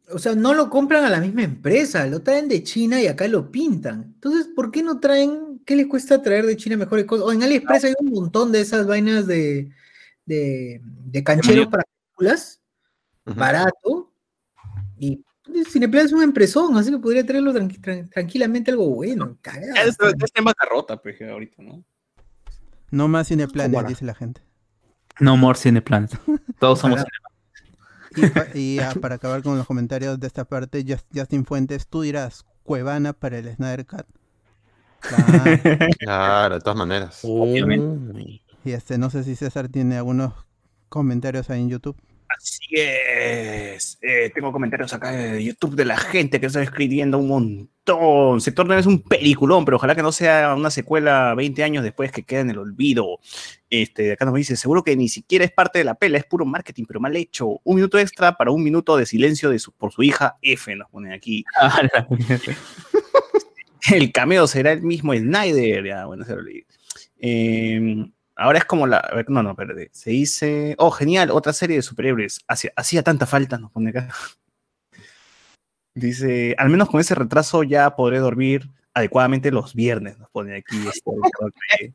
o 0.08 0.20
sea, 0.20 0.36
no 0.36 0.54
lo 0.54 0.70
compran 0.70 1.02
a 1.02 1.10
la 1.10 1.20
misma 1.20 1.42
empresa, 1.42 2.06
lo 2.06 2.22
traen 2.22 2.46
de 2.46 2.62
China 2.62 3.02
y 3.02 3.08
acá 3.08 3.26
lo 3.26 3.50
pintan. 3.50 4.12
Entonces, 4.14 4.46
¿por 4.54 4.70
qué 4.70 4.84
no 4.84 5.00
traen 5.00 5.49
¿qué 5.64 5.76
les 5.76 5.86
cuesta 5.86 6.22
traer 6.22 6.46
de 6.46 6.56
China 6.56 6.76
mejores 6.76 7.04
cosas? 7.04 7.26
O 7.26 7.32
en 7.32 7.42
AliExpress 7.42 7.84
hay 7.84 7.94
un 8.00 8.10
montón 8.10 8.52
de 8.52 8.60
esas 8.60 8.86
vainas 8.86 9.26
de, 9.26 9.70
de, 10.26 10.80
de 10.82 11.24
cancheros 11.24 11.68
para 11.68 11.84
películas, 11.84 12.60
barato, 13.24 14.12
y 14.98 15.24
Cineplan 15.68 16.06
es 16.06 16.12
una 16.12 16.24
empresón, 16.24 16.76
así 16.76 16.90
que 16.90 16.98
podría 16.98 17.24
traerlo 17.24 17.52
tranquilamente 17.52 18.70
algo 18.70 18.88
bueno. 18.90 19.38
Cagada, 19.40 19.82
está, 19.82 20.10
en 20.34 20.44
bancarrota, 20.44 21.00
pues, 21.00 21.20
ahorita, 21.20 21.62
¿no? 21.62 21.84
No 22.90 23.08
más 23.08 23.28
Cineplan, 23.28 23.86
dice 23.86 24.04
la 24.04 24.14
gente. 24.14 24.42
No 25.18 25.36
more 25.36 25.58
Cineplan. 25.58 26.08
Todos 26.58 26.80
somos 26.80 27.04
Y, 28.14 28.20
y 28.78 28.80
para 29.00 29.16
acabar 29.16 29.42
con 29.42 29.56
los 29.56 29.66
comentarios 29.66 30.18
de 30.18 30.26
esta 30.26 30.44
parte, 30.44 30.84
Justin 31.14 31.44
Fuentes, 31.44 31.86
tú 31.86 32.02
dirás 32.02 32.44
Cuevana 32.62 33.12
para 33.12 33.38
el 33.38 33.54
Snyder 33.54 33.86
Cut. 33.86 34.06
Claro, 35.98 36.54
de 36.56 36.60
todas 36.60 36.76
maneras. 36.76 37.22
Y 38.64 38.72
este, 38.72 38.98
no 38.98 39.10
sé 39.10 39.24
si 39.24 39.36
César 39.36 39.68
tiene 39.68 39.96
algunos 39.96 40.34
comentarios 40.88 41.48
ahí 41.50 41.62
en 41.62 41.70
YouTube. 41.70 41.96
Así 42.36 42.64
es. 42.72 43.98
Eh, 44.02 44.30
tengo 44.34 44.52
comentarios 44.52 44.92
acá 44.92 45.10
de 45.10 45.42
YouTube 45.42 45.74
de 45.74 45.84
la 45.84 45.96
gente 45.96 46.40
que 46.40 46.46
está 46.46 46.62
escribiendo 46.62 47.18
un 47.18 47.28
montón. 47.28 48.40
Sector 48.40 48.66
9 48.66 48.80
es 48.80 48.86
un 48.86 49.02
peliculón, 49.02 49.64
pero 49.64 49.78
ojalá 49.78 49.96
que 49.96 50.02
no 50.02 50.12
sea 50.12 50.54
una 50.54 50.70
secuela 50.70 51.34
20 51.34 51.64
años 51.64 51.82
después 51.82 52.12
que 52.12 52.22
quede 52.22 52.40
en 52.40 52.50
el 52.50 52.58
olvido. 52.58 53.18
Este, 53.68 54.12
acá 54.12 54.24
nos 54.24 54.34
dice, 54.34 54.56
seguro 54.56 54.84
que 54.84 54.96
ni 54.96 55.08
siquiera 55.08 55.44
es 55.44 55.50
parte 55.50 55.80
de 55.80 55.84
la 55.84 55.94
pela, 55.94 56.18
es 56.18 56.24
puro 56.24 56.44
marketing, 56.44 56.84
pero 56.86 57.00
mal 57.00 57.16
hecho. 57.16 57.60
Un 57.64 57.76
minuto 57.76 57.98
extra 57.98 58.36
para 58.36 58.52
un 58.52 58.62
minuto 58.62 58.96
de 58.96 59.06
silencio 59.06 59.50
de 59.50 59.60
por 59.76 59.92
su 59.92 60.02
hija 60.02 60.36
F, 60.40 60.74
nos 60.76 60.88
ponen 60.88 61.12
aquí. 61.12 61.44
El 63.92 64.12
cameo 64.12 64.46
será 64.46 64.72
el 64.72 64.82
mismo 64.82 65.14
Snyder. 65.14 65.84
Ya, 65.84 66.06
bueno, 66.06 66.24
se 66.24 66.34
lo 66.34 66.42
leí. 66.42 66.64
Em, 67.18 68.12
ahora 68.36 68.58
es 68.58 68.64
como 68.64 68.86
la. 68.86 69.24
No, 69.28 69.42
no, 69.42 69.54
perdí. 69.54 69.88
Se 69.92 70.10
dice. 70.10 70.74
Oh, 70.78 70.90
genial, 70.90 71.30
otra 71.30 71.52
serie 71.52 71.76
de 71.76 71.82
superhéroes. 71.82 72.40
Hacía, 72.48 72.72
hacía 72.76 73.02
tanta 73.02 73.26
falta, 73.26 73.58
nos 73.58 73.70
pone 73.70 73.90
acá. 73.90 74.08
Dice, 75.92 76.54
al 76.56 76.70
menos 76.70 76.88
con 76.88 77.00
ese 77.00 77.16
retraso 77.16 77.64
ya 77.64 77.96
podré 77.96 78.20
dormir 78.20 78.70
adecuadamente 78.94 79.50
los 79.50 79.74
viernes, 79.74 80.18
nos 80.18 80.30
pone 80.30 80.56
aquí. 80.56 80.76
Este, 80.88 81.94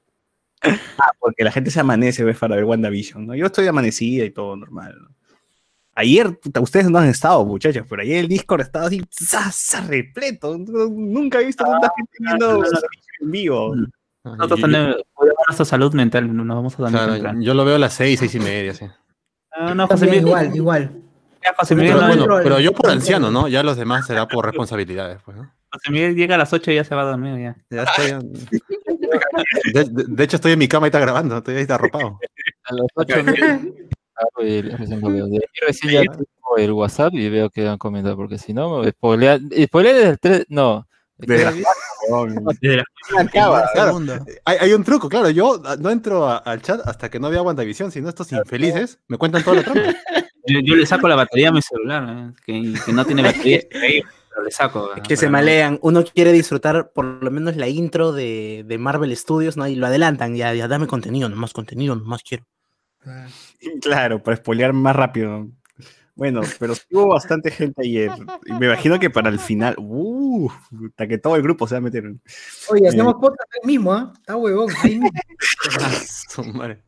ah, 0.99 1.11
porque 1.19 1.43
la 1.43 1.51
gente 1.51 1.71
se 1.71 1.79
amanece 1.79 2.23
¿ves? 2.23 2.37
para 2.37 2.55
ver 2.55 2.65
WandaVision, 2.65 3.25
¿no? 3.25 3.35
Yo 3.35 3.45
estoy 3.45 3.67
amanecida 3.67 4.25
y 4.25 4.31
todo 4.31 4.55
normal, 4.57 4.97
¿no? 5.01 5.15
Ayer, 5.97 6.37
ustedes 6.59 6.89
no 6.89 6.99
han 6.99 7.07
estado, 7.07 7.45
muchachos, 7.45 7.85
pero 7.89 8.01
ayer 8.01 8.17
el 8.17 8.27
Discord 8.27 8.61
estaba 8.61 8.87
así, 8.87 9.01
¡zasa, 9.09 9.79
repleto. 9.81 10.57
Nunca 10.57 11.39
he 11.39 11.45
visto 11.45 11.63
tanta 11.63 11.89
gente 11.95 12.11
viendo 12.19 12.63
en 13.21 13.31
vivo. 13.31 13.75
Nosotros 14.25 14.59
tenemos 14.59 14.95
nuestra 15.47 15.65
salud 15.65 15.93
mental, 15.93 16.35
nos 16.35 16.47
vamos 16.57 16.77
a 16.79 16.83
dar 16.89 17.19
claro, 17.19 17.39
Yo 17.39 17.53
lo 17.53 17.63
veo 17.63 17.75
a 17.75 17.79
las 17.79 17.93
seis, 17.93 18.19
seis 18.19 18.35
y 18.35 18.39
media, 18.39 18.73
sí. 18.73 18.85
Ah, 19.53 19.73
no, 19.73 19.87
José 19.87 20.05
Miguel. 20.07 20.25
Igual, 20.27 20.55
igual. 20.55 21.01
pero, 21.69 22.07
bueno, 22.07 22.25
pero 22.43 22.59
yo 22.59 22.73
por 22.73 22.89
anciano, 22.89 23.31
¿no? 23.31 23.47
Ya 23.47 23.63
los 23.63 23.77
demás 23.77 24.05
será 24.05 24.27
por 24.27 24.45
responsabilidades, 24.45 25.19
pues, 25.23 25.37
¿no? 25.37 25.49
José 25.71 25.91
Miguel 25.91 26.15
llega 26.15 26.35
a 26.35 26.37
las 26.39 26.51
8 26.51 26.71
y 26.71 26.75
ya 26.75 26.83
se 26.83 26.93
va 26.93 27.03
a 27.03 27.05
dormir. 27.05 27.37
Ya. 27.39 27.55
Ya 27.69 27.83
estoy 27.83 28.29
de- 29.73 30.05
de 30.07 30.23
hecho, 30.23 30.35
estoy 30.37 30.53
en 30.53 30.59
mi 30.59 30.67
cama 30.67 30.87
y 30.87 30.89
está 30.89 30.99
grabando, 30.99 31.37
estoy 31.37 31.55
ahí 31.55 31.65
arropado. 31.69 32.19
A 32.67 32.73
las 32.73 32.87
8 32.95 33.15
y 34.41 34.61
recién 34.61 35.01
lo 35.01 35.09
veo. 35.09 35.27
De 35.27 35.39
recién 35.67 35.93
ya 35.93 36.01
tengo 36.11 36.25
el 36.57 36.71
WhatsApp 36.71 37.13
y 37.13 37.29
veo 37.29 37.49
que 37.49 37.67
han 37.67 37.77
comentado, 37.77 38.15
porque 38.15 38.37
si 38.37 38.53
no, 38.53 38.79
me 38.79 38.91
spoilean. 38.91 39.49
spoilean 39.65 39.95
desde 39.95 40.09
el 40.09 40.19
3. 40.19 40.45
No. 40.49 40.87
Desde 41.17 41.45
la- 41.45 41.51
Desde 42.61 42.83
claro. 43.73 43.99
Hay, 44.45 44.57
hay 44.59 44.73
un 44.73 44.83
truco, 44.83 45.09
claro. 45.09 45.29
Yo 45.29 45.61
no 45.79 45.89
entro 45.89 46.27
a- 46.27 46.37
al 46.37 46.61
chat 46.61 46.81
hasta 46.85 47.09
que 47.09 47.19
no 47.19 47.29
vea 47.29 47.41
WandaVision, 47.41 47.91
sino 47.91 48.09
estos 48.09 48.31
infelices 48.31 48.99
me 49.07 49.17
cuentan 49.17 49.43
toda 49.43 49.57
la 49.57 49.63
trama. 49.63 49.81
Yo, 50.47 50.59
yo 50.63 50.75
le 50.75 50.85
saco 50.85 51.07
la 51.07 51.15
batería 51.15 51.49
a 51.49 51.51
mi 51.51 51.59
celular, 51.63 52.07
¿eh? 52.07 52.33
que, 52.45 52.75
que 52.85 52.93
no 52.93 53.03
tiene 53.03 53.23
batería, 53.23 53.61
pero 53.71 54.43
le 54.43 54.51
saco. 54.51 54.91
¿eh? 54.95 55.01
Que 55.01 55.17
se 55.17 55.25
no- 55.25 55.31
malean. 55.31 55.79
Uno 55.81 56.03
quiere 56.03 56.31
disfrutar 56.33 56.91
por 56.93 57.03
lo 57.23 57.31
menos 57.31 57.55
la 57.55 57.67
intro 57.67 58.11
de, 58.11 58.63
de 58.63 58.77
Marvel 58.77 59.17
Studios, 59.17 59.57
¿no? 59.57 59.67
Y 59.67 59.73
lo 59.73 59.87
adelantan. 59.87 60.35
Ya, 60.35 60.53
ya 60.53 60.67
dame 60.67 60.85
contenido, 60.85 61.29
nomás 61.29 61.51
contenido, 61.51 61.95
nomás 61.95 62.21
quiero. 62.21 62.45
Claro, 63.81 64.21
para 64.21 64.37
spoilear 64.37 64.73
más 64.73 64.95
rápido. 64.95 65.47
Bueno, 66.15 66.41
pero 66.59 66.73
hubo 66.91 67.09
bastante 67.09 67.51
gente 67.51 67.81
ayer. 67.81 68.09
Y 68.45 68.53
me 68.53 68.67
imagino 68.67 68.97
que 68.99 69.09
para 69.09 69.29
el 69.29 69.37
final, 69.37 69.75
uh, 69.77 70.49
hasta 70.87 71.07
que 71.07 71.17
todo 71.17 71.35
el 71.35 71.41
grupo 71.41 71.67
se 71.67 71.75
va 71.75 71.79
a 71.79 71.81
meter. 71.81 72.05
Oye, 72.69 72.85
Eh. 72.85 72.87
hacemos 72.87 73.15
podcast 73.15 73.51
ahí 73.53 73.67
mismo, 73.67 73.93
¿ah? 73.93 74.13
Está 74.17 74.37
huevón. 74.37 74.71
Ahí 74.81 74.99
mismo. 74.99 75.11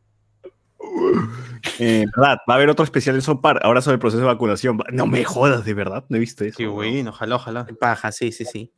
Eh, 1.80 2.06
verdad, 2.16 2.38
va 2.48 2.54
a 2.54 2.56
haber 2.56 2.70
otro 2.70 2.84
especial 2.84 3.14
en 3.16 3.22
Sopar, 3.22 3.60
ahora 3.62 3.82
sobre 3.82 3.94
el 3.94 4.00
proceso 4.00 4.20
de 4.20 4.26
vacunación. 4.26 4.78
No 4.92 5.06
me 5.06 5.24
jodas, 5.24 5.64
de 5.64 5.74
verdad, 5.74 6.04
no 6.08 6.16
he 6.16 6.20
visto 6.20 6.44
eso. 6.44 6.56
Qué 6.56 6.66
bueno, 6.66 7.10
ojalá, 7.10 7.36
ojalá. 7.36 7.66
Paja, 7.78 8.10
sí, 8.10 8.32
sí, 8.32 8.44
sí. 8.44 8.72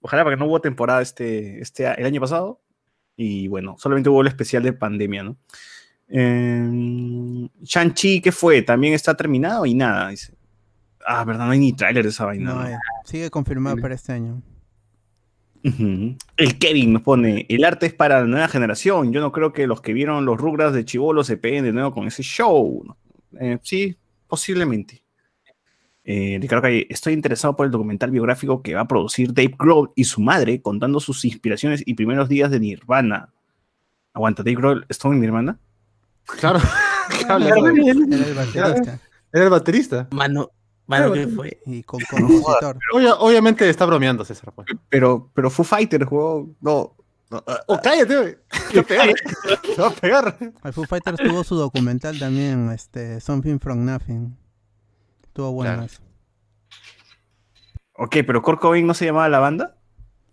Ojalá, 0.00 0.22
porque 0.22 0.36
no 0.36 0.46
hubo 0.46 0.60
temporada 0.60 1.02
este, 1.02 1.60
este, 1.60 1.86
el 1.98 2.04
año 2.06 2.20
pasado. 2.20 2.60
Y 3.16 3.48
bueno, 3.48 3.76
solamente 3.78 4.10
hubo 4.10 4.20
el 4.20 4.26
especial 4.26 4.62
de 4.62 4.72
pandemia, 4.72 5.22
¿no? 5.22 5.38
Eh, 6.08 7.48
Shang-Chi, 7.62 8.20
¿qué 8.20 8.32
fue? 8.32 8.62
¿También 8.62 8.94
está 8.94 9.14
terminado? 9.14 9.66
Y 9.66 9.74
nada, 9.74 10.08
dice. 10.08 10.34
Ah, 11.06 11.24
verdad, 11.24 11.46
no 11.46 11.52
hay 11.52 11.58
ni 11.58 11.72
tráiler 11.72 12.02
de 12.02 12.10
esa 12.10 12.24
vaina. 12.24 12.72
Eh, 12.72 12.76
sigue 13.04 13.30
confirmado 13.30 13.76
para 13.76 13.94
este 13.94 14.12
año. 14.12 14.42
El 15.62 16.58
Kevin 16.58 16.92
nos 16.92 17.02
pone, 17.02 17.44
el 17.48 17.64
arte 17.64 17.86
es 17.86 17.94
para 17.94 18.20
la 18.20 18.26
nueva 18.26 18.46
generación. 18.48 19.12
Yo 19.12 19.20
no 19.20 19.32
creo 19.32 19.52
que 19.52 19.66
los 19.66 19.80
que 19.80 19.92
vieron 19.92 20.24
los 20.24 20.38
Rugrats 20.38 20.74
de 20.74 20.84
Chivolo 20.84 21.24
se 21.24 21.36
peguen 21.36 21.64
de 21.64 21.72
nuevo 21.72 21.92
con 21.92 22.06
ese 22.06 22.22
show. 22.22 22.84
Eh, 23.40 23.58
sí, 23.62 23.96
posiblemente. 24.28 25.02
Eh, 26.04 26.38
Ricardo 26.40 26.62
Calle, 26.62 26.86
estoy 26.88 27.14
interesado 27.14 27.56
por 27.56 27.66
el 27.66 27.72
documental 27.72 28.12
biográfico 28.12 28.62
que 28.62 28.74
va 28.74 28.82
a 28.82 28.88
producir 28.88 29.34
Dave 29.34 29.56
Grohl 29.58 29.90
y 29.96 30.04
su 30.04 30.20
madre, 30.20 30.62
contando 30.62 31.00
sus 31.00 31.24
inspiraciones 31.24 31.82
y 31.84 31.94
primeros 31.94 32.28
días 32.28 32.48
de 32.50 32.60
Nirvana. 32.60 33.32
Aguanta, 34.12 34.44
Dave 34.44 34.54
Grohl 34.54 34.86
estuvo 34.88 35.12
en 35.12 35.20
Nirvana. 35.20 35.58
Claro. 36.38 36.60
¿Qué 37.18 37.24
hablas, 37.32 37.52
Era 37.52 38.26
el 38.26 38.34
baterista. 38.34 39.00
Era 39.32 39.44
el 39.44 39.50
baterista. 39.50 40.08
Mano, 40.10 40.50
mano, 40.86 41.12
¿qué 41.12 41.26
fue? 41.28 41.60
Y 41.66 41.82
con 41.82 42.00
compositor. 42.10 42.78
Obvia- 42.92 43.16
obviamente 43.18 43.68
está 43.68 43.86
bromeando, 43.86 44.24
César. 44.24 44.52
pues. 44.54 44.66
Pero, 44.88 45.30
pero 45.34 45.50
Foo 45.50 45.64
Fighters 45.64 46.06
jugó. 46.06 46.48
No. 46.60 46.96
no, 47.30 47.42
ah, 47.46 47.60
oh, 47.66 47.80
cállate, 47.82 48.16
güey. 48.16 48.36
Te 48.72 48.76
va 48.76 48.80
a 48.80 48.84
pegar. 48.84 49.14
Te 49.62 49.80
va 49.82 49.88
a 49.88 49.90
pegar. 49.90 50.38
El 50.64 50.72
Foo 50.72 50.84
Fighters 50.84 51.18
tuvo 51.18 51.44
su 51.44 51.56
documental 51.56 52.18
también, 52.18 52.70
este, 52.70 53.20
Something 53.20 53.58
from 53.58 53.84
Nothing. 53.84 54.36
Estuvo 55.22 55.52
bueno 55.52 55.74
Claro. 55.74 55.92
Ok, 57.98 58.16
pero 58.26 58.42
Kurt 58.42 58.60
Cobain 58.60 58.86
no 58.86 58.94
se 58.94 59.06
llamaba 59.06 59.28
la 59.28 59.38
banda. 59.38 59.76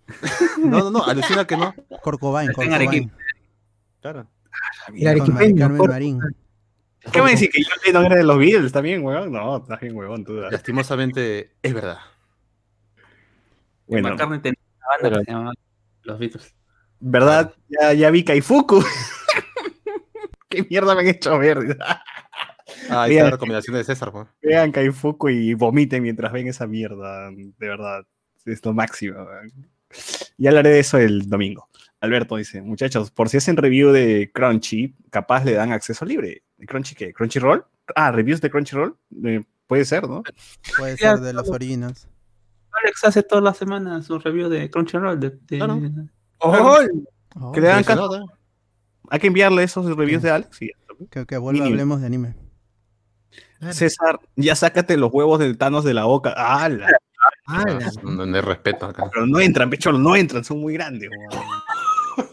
No, 0.63 0.79
no, 0.79 0.91
no, 0.91 1.03
alucina 1.03 1.45
que 1.45 1.57
no. 1.57 1.73
Kurt 2.01 2.19
Cobain, 2.19 2.51
Kurt. 2.53 2.67
Claro. 4.01 4.27
El 4.95 5.07
arequipeño. 5.07 5.59
Carmen 5.59 5.77
por- 5.77 5.89
Marín. 5.89 6.19
¿Qué 7.11 7.21
me 7.21 7.31
decís? 7.31 7.49
¿Que 7.51 7.61
John 7.63 7.79
Lennon 7.85 8.05
era 8.05 8.15
de 8.15 8.23
los 8.23 8.37
Beatles 8.37 8.71
también, 8.71 9.03
weón? 9.03 9.31
No, 9.31 9.57
estás 9.57 9.79
bien, 9.81 9.95
weón. 9.95 10.23
Tú, 10.23 10.33
Lastimosamente, 10.35 11.51
es 11.61 11.73
verdad. 11.73 11.97
bueno, 13.87 14.09
McCartney 14.09 14.39
tenía 14.39 14.59
una 14.77 14.87
banda 15.09 15.19
que 15.19 15.25
se 15.25 15.31
llamaba 15.31 15.53
Los 16.03 16.19
Beatles. 16.19 16.55
¿verdad? 16.99 17.53
Ya, 17.67 17.93
ya 17.93 18.09
vi 18.09 18.23
Kaifuku. 18.23 18.81
¿Qué 20.49 20.65
mierda 20.69 20.95
me 20.95 21.01
han 21.01 21.07
hecho 21.07 21.37
ver? 21.37 21.77
Ah, 22.89 23.03
ahí 23.03 23.09
Bien. 23.11 23.19
está 23.19 23.23
la 23.25 23.31
recomendación 23.31 23.75
de 23.75 23.83
César. 23.83 24.11
pues. 24.11 24.27
Vean 24.41 24.71
Kaifuku 24.71 25.29
y 25.29 25.53
vomiten 25.55 26.03
mientras 26.03 26.31
ven 26.31 26.47
esa 26.47 26.67
mierda. 26.67 27.29
De 27.31 27.67
verdad, 27.67 28.05
es 28.45 28.63
lo 28.63 28.73
máximo. 28.73 29.17
weón. 29.23 29.51
Ya 30.37 30.49
hablaré 30.51 30.69
de 30.69 30.79
eso 30.79 30.97
el 30.97 31.27
domingo. 31.29 31.67
Alberto 32.03 32.35
dice, 32.35 32.61
muchachos, 32.61 33.11
por 33.11 33.29
si 33.29 33.37
hacen 33.37 33.55
review 33.55 33.91
de 33.91 34.29
Crunchy, 34.33 34.93
capaz 35.09 35.45
le 35.45 35.53
dan 35.53 35.71
acceso 35.71 36.03
libre. 36.03 36.43
¿De 36.57 36.65
Crunchy 36.65 36.95
qué? 36.95 37.13
¿Crunchyroll? 37.13 37.65
Ah, 37.95 38.11
reviews 38.11 38.41
de 38.41 38.49
Crunchyroll. 38.51 38.97
Eh, 39.23 39.41
puede 39.67 39.85
ser, 39.85 40.07
¿no? 40.07 40.21
Puede 40.77 40.97
ser 40.97 41.19
de 41.21 41.31
los 41.31 41.49
originals. 41.49 42.09
Alex 42.83 43.05
hace 43.05 43.23
todas 43.23 43.41
las 43.43 43.55
semanas 43.55 44.09
un 44.09 44.19
review 44.19 44.49
de 44.49 44.69
Crunchyroll. 44.69 45.17
De, 45.19 45.29
de- 45.29 45.57
Claro. 45.57 45.79
Oh, 46.39 47.51
Que 47.53 47.61
le 47.61 47.67
dan. 47.67 47.85
Hay 49.09 49.19
que 49.19 49.27
enviarle 49.27 49.63
esos 49.63 49.85
reviews 49.95 50.21
Sí. 50.21 50.27
de 50.27 50.31
Alex. 50.33 50.57
Sí. 50.57 50.71
que, 51.09 51.25
que 51.25 51.37
vuelva, 51.37 51.65
hablemos 51.65 52.01
de 52.01 52.07
anime. 52.07 52.35
César, 53.71 54.19
ya 54.35 54.55
sácate 54.55 54.97
los 54.97 55.09
huevos 55.13 55.39
de 55.39 55.53
Thanos 55.55 55.85
de 55.85 55.93
la 55.93 56.03
boca. 56.03 56.33
¡Hala! 56.35 56.87
Ala, 57.45 57.91
No, 58.03 58.25
no 58.25 58.35
hay 58.35 58.41
respeto 58.41 58.85
acá. 58.87 59.09
Pero 59.13 59.25
no 59.25 59.39
entran, 59.39 59.69
pecholo, 59.69 59.97
no 59.97 60.15
entran, 60.17 60.43
son 60.43 60.59
muy 60.59 60.73
grandes. 60.73 61.09
weón. 61.09 61.43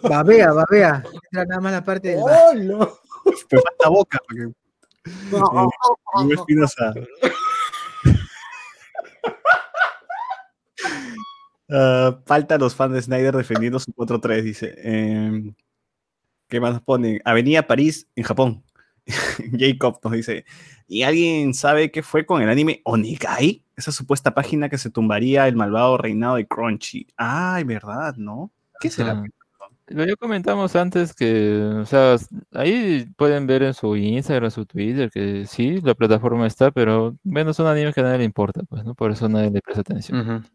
Babea, 0.03 0.53
babea. 0.53 1.03
Entra 1.13 1.45
nada 1.45 1.61
más 1.61 1.73
la 1.73 1.85
parte 1.85 2.09
del. 2.09 2.77
Pero 3.49 3.63
falta 3.63 3.89
boca. 3.89 4.19
Porque... 4.27 4.43
Eh, 4.43 6.25
Luis 6.25 6.39
Espinosa. 6.39 6.95
Ah, 11.73 12.19
falta 12.27 12.59
los 12.59 12.75
fans 12.75 12.95
de 12.95 13.03
Snyder 13.03 13.37
defendiendo 13.37 13.79
su 13.79 13.93
4-3, 13.93 14.43
dice. 14.43 14.75
Em, 14.83 15.55
¿Qué 16.49 16.61
más 16.61 16.73
nos 16.73 16.83
ponen? 16.83 17.21
Avenida 17.25 17.67
París, 17.69 18.09
en 18.17 18.25
Japón. 18.25 18.65
Jacob 19.59 20.01
nos 20.03 20.13
dice, 20.13 20.45
¿y 20.89 21.03
alguien 21.03 21.55
sabe 21.55 21.91
qué 21.91 22.03
fue 22.03 22.27
con 22.27 22.43
el 22.43 22.49
anime 22.49 22.81
Onigai? 22.85 23.65
Esa 23.77 23.93
supuesta 23.93 24.35
página 24.35 24.69
que 24.69 24.79
se 24.79 24.91
tumbaría 24.91 25.47
el 25.47 25.57
malvado 25.57 25.97
reinado 25.97 26.37
de 26.37 26.47
Crunchy. 26.47 27.07
Ay, 27.17 27.65
¿verdad? 27.65 28.17
¿No? 28.17 28.51
¿Qué 28.81 28.91
será? 28.91 29.23
Ya 29.91 30.17
comentamos 30.17 30.77
antes 30.77 31.15
que, 31.15 31.61
o 31.81 31.87
sea, 31.87 32.17
ahí 32.53 33.07
pueden 33.17 33.47
ver 33.47 33.63
en 33.63 33.75
su 33.75 33.97
Instagram, 33.97 34.51
su 34.51 34.65
Twitter, 34.67 35.11
que 35.11 35.47
sí, 35.47 35.81
la 35.81 35.95
plataforma 35.95 36.47
está, 36.47 36.71
pero 36.71 37.17
bueno, 37.23 37.53
son 37.53 37.67
animes 37.67 37.95
que 37.95 38.01
a 38.01 38.05
nadie 38.05 38.19
le 38.19 38.25
importa, 38.25 38.63
pues, 38.69 38.85
¿no? 38.85 38.95
Por 38.95 39.11
eso 39.11 39.29
nadie 39.29 39.51
le 39.51 39.61
presta 39.61 39.81
atención. 39.81 40.47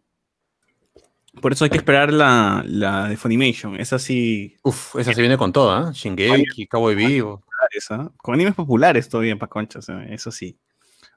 Por 1.42 1.52
eso 1.52 1.66
hay 1.66 1.70
que 1.70 1.78
esperar 1.78 2.14
la, 2.14 2.64
la 2.66 3.10
de 3.10 3.18
Funimation. 3.18 3.80
Esa 3.80 4.00
sí, 4.00 4.56
Uf, 4.64 4.96
esa 4.96 5.14
se 5.14 5.22
viene 5.22 5.38
con 5.38 5.52
toda, 5.52 5.90
¿eh? 5.90 5.94
Shingeki, 5.94 6.68
Cowboy 6.68 6.96
Vivo. 6.96 7.44
¿ah? 7.90 8.12
Con 8.18 8.36
animes 8.36 8.56
populares 8.56 9.10
todavía 9.10 9.38
para 9.38 9.50
conchas, 9.50 9.90
¿eh? 9.90 10.08
eso 10.10 10.32
sí. 10.32 10.58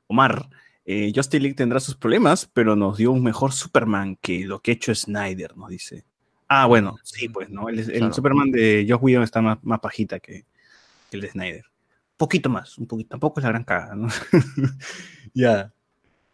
Omar, 0.06 0.48
eh, 0.84 1.12
Justin 1.14 1.42
League 1.42 1.54
tendrá 1.54 1.80
sus 1.80 1.96
problemas, 1.96 2.50
pero 2.52 2.74
nos 2.74 2.96
dio 2.96 3.12
un 3.12 3.22
mejor 3.22 3.52
Superman 3.52 4.16
que 4.16 4.44
lo 4.44 4.60
que 4.60 4.72
ha 4.72 4.74
hecho 4.74 4.94
Snyder, 4.94 5.56
nos 5.56 5.68
dice. 5.68 6.04
Ah, 6.48 6.66
bueno, 6.66 6.96
sí, 7.02 7.28
pues, 7.28 7.50
¿no? 7.50 7.68
El, 7.68 7.78
el 7.78 7.86
Claro. 7.98 8.12
Superman 8.12 8.50
de 8.50 8.86
Josh 8.88 8.98
Whedon 9.02 9.22
está 9.22 9.40
más, 9.42 9.58
más 9.62 9.80
pajita 9.80 10.18
que, 10.18 10.44
que 11.10 11.16
el 11.16 11.20
de 11.20 11.28
Snyder. 11.30 11.64
Poquito 12.16 12.48
más, 12.48 12.78
un 12.78 12.86
poquito. 12.86 13.10
Tampoco 13.10 13.38
es 13.40 13.44
la 13.44 13.50
gran 13.50 13.64
caga, 13.64 13.94
¿no? 13.94 14.08
ya. 15.34 15.72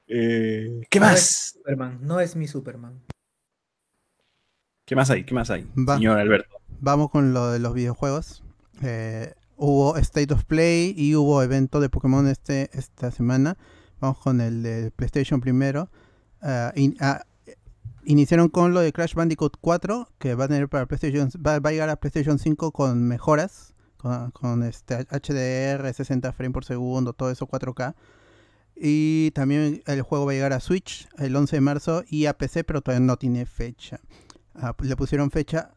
Eh, 0.07 0.82
¿Qué 0.89 1.01
No 1.01 1.07
es 1.07 1.12
más? 1.12 1.51
Superman, 1.57 1.99
no 2.03 2.20
es 2.20 2.36
mi 2.36 2.47
Superman. 2.47 3.01
¿Qué 4.85 4.95
más 4.97 5.11
hay? 5.11 5.24
¿Qué 5.24 5.35
más 5.35 5.51
hay? 5.51 5.66
Va. 5.77 5.97
Señor 5.97 6.19
Alberto. 6.19 6.57
Vamos 6.81 7.11
con 7.11 7.32
lo 7.32 7.51
de 7.51 7.59
los 7.59 7.74
videojuegos. 7.74 8.43
Eh, 8.82 9.32
hubo 9.57 9.97
State 9.97 10.32
of 10.35 10.45
Play 10.45 10.95
y 10.97 11.15
hubo 11.16 11.43
evento 11.43 11.81
de 11.81 11.89
Pokémon 11.89 12.28
este, 12.28 12.70
esta 12.73 13.11
semana. 13.11 13.57
Vamos 14.01 14.19
con 14.19 14.41
el 14.41 14.62
de 14.62 14.91
PlayStation 14.91 15.41
primero. 15.41 15.91
In- 16.77 16.97
ah, 17.01 17.24
iniciaron 18.05 18.48
con 18.48 18.74
lo 18.74 18.81
de 18.81 18.93
Crash 18.93 19.14
Bandicoot 19.14 19.56
4, 19.60 20.09
que 20.18 20.35
va 20.35 20.44
a 20.44 20.48
tener 20.48 20.68
para 20.68 20.86
PlayStation, 20.86 21.28
va, 21.44 21.59
va 21.59 21.70
a 21.70 21.72
llegar 21.72 21.89
a 21.89 21.97
PlayStation 21.97 22.39
5 22.39 22.72
con 22.72 23.02
mejoras, 23.05 23.74
con, 24.32 24.62
este 24.62 25.06
HDR, 25.06 25.93
60 25.93 26.32
frames 26.32 26.52
por 26.52 26.64
segundo, 26.64 27.12
todo 27.12 27.31
eso 27.31 27.47
4K. 27.47 27.94
Y 28.76 29.31
también 29.31 29.82
el 29.86 30.02
juego 30.02 30.26
va 30.26 30.32
a 30.32 30.35
llegar 30.35 30.52
a 30.52 30.60
Switch 30.60 31.09
el 31.18 31.35
11 31.35 31.56
de 31.56 31.60
marzo 31.60 32.05
y 32.09 32.26
a 32.26 32.36
PC, 32.36 32.64
pero 32.64 32.82
todavía 32.82 33.06
no 33.06 33.16
tiene 33.16 33.47
fecha. 33.47 34.01
Ah, 34.55 34.74
le 34.82 34.97
pusieron 34.97 35.31
fecha 35.31 35.74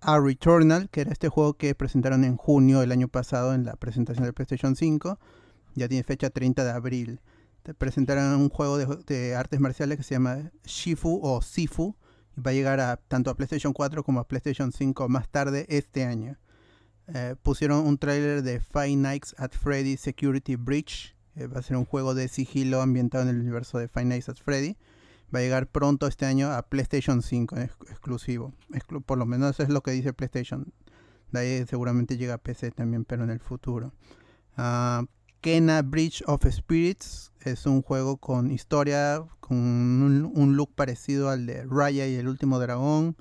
a 0.00 0.20
Returnal, 0.20 0.88
que 0.90 1.00
era 1.00 1.10
este 1.10 1.28
juego 1.28 1.54
que 1.54 1.74
presentaron 1.74 2.24
en 2.24 2.36
junio 2.36 2.80
del 2.80 2.92
año 2.92 3.08
pasado 3.08 3.54
en 3.54 3.64
la 3.64 3.76
presentación 3.76 4.24
del 4.24 4.34
PlayStation 4.34 4.76
5. 4.76 5.18
Ya 5.74 5.88
tiene 5.88 6.04
fecha 6.04 6.30
30 6.30 6.64
de 6.64 6.70
abril. 6.70 7.20
Te 7.62 7.74
presentaron 7.74 8.40
un 8.40 8.48
juego 8.48 8.78
de, 8.78 9.34
artes 9.34 9.60
marciales 9.60 9.98
que 9.98 10.02
se 10.02 10.14
llama 10.14 10.50
Shifu 10.64 11.20
o 11.22 11.42
Sifu. 11.42 11.96
Va 12.38 12.52
a 12.52 12.54
llegar 12.54 12.80
a 12.80 12.96
tanto 12.96 13.30
a 13.30 13.34
PlayStation 13.34 13.72
4 13.72 14.04
como 14.04 14.20
a 14.20 14.28
PlayStation 14.28 14.72
5 14.72 15.08
más 15.08 15.28
tarde 15.28 15.66
este 15.68 16.04
año. 16.04 16.38
Eh, 17.08 17.34
pusieron 17.42 17.86
un 17.86 17.98
tráiler 17.98 18.42
de 18.42 18.60
Five 18.60 18.96
Nights 18.96 19.34
at 19.38 19.50
Freddy 19.52 19.96
Security 19.96 20.56
Breach. 20.56 21.16
va 21.36 21.60
a 21.60 21.62
ser 21.62 21.76
un 21.76 21.84
juego 21.84 22.14
de 22.14 22.28
sigilo 22.28 22.80
ambientado 22.80 23.24
en 23.24 23.30
el 23.30 23.40
universo 23.40 23.78
de 23.78 23.88
Five 23.88 24.06
Nights 24.06 24.28
at 24.28 24.36
Freddy. 24.36 24.76
Va 25.34 25.40
a 25.40 25.42
llegar 25.42 25.66
pronto 25.66 26.06
este 26.06 26.26
año 26.26 26.50
a 26.50 26.62
PlayStation 26.62 27.22
5 27.22 27.56
exclusivo. 27.58 28.54
por 29.04 29.18
lo 29.18 29.26
menos 29.26 29.50
eso 29.50 29.62
es 29.62 29.68
lo 29.68 29.82
que 29.82 29.90
dice 29.90 30.12
PlayStation. 30.12 30.72
De 31.32 31.40
ahí 31.40 31.66
seguramente 31.66 32.16
llega 32.16 32.34
a 32.34 32.38
PC 32.38 32.70
también, 32.70 33.04
pero 33.04 33.24
en 33.24 33.30
el 33.30 33.40
futuro. 33.40 33.92
Uh, 34.56 35.06
Kena 35.40 35.82
Bridge 35.82 36.22
of 36.26 36.44
Spirits 36.50 37.32
es 37.40 37.64
un 37.66 37.82
juego 37.82 38.16
con 38.16 38.50
historia, 38.50 39.24
con 39.40 39.56
un, 39.56 40.56
look 40.56 40.74
parecido 40.74 41.30
al 41.30 41.46
de 41.46 41.64
Raya 41.64 42.08
y 42.08 42.16
el 42.16 42.26
último 42.26 42.58
dragón 42.58 43.16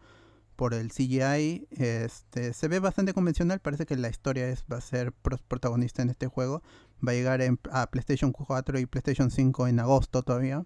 por 0.56 0.74
el 0.74 0.92
CGI. 0.92 1.68
Este, 1.70 2.54
se 2.54 2.68
ve 2.68 2.80
bastante 2.80 3.14
convencional, 3.14 3.60
parece 3.60 3.86
que 3.86 3.96
la 3.96 4.10
historia 4.10 4.50
es, 4.50 4.66
va 4.72 4.78
a 4.78 4.82
ser 4.82 5.14
protagonista 5.14 6.02
en 6.02 6.10
este 6.10 6.26
juego. 6.26 6.64
Va 7.08 7.12
a 7.12 7.16
llegar 7.16 7.42
a 7.72 7.88
PlayStation 7.92 8.32
4 8.32 8.80
y 8.80 8.88
PlayStation 8.88 9.30
5 9.30 9.68
en 9.68 9.80
agosto 9.80 10.24
todavía. 10.24 10.66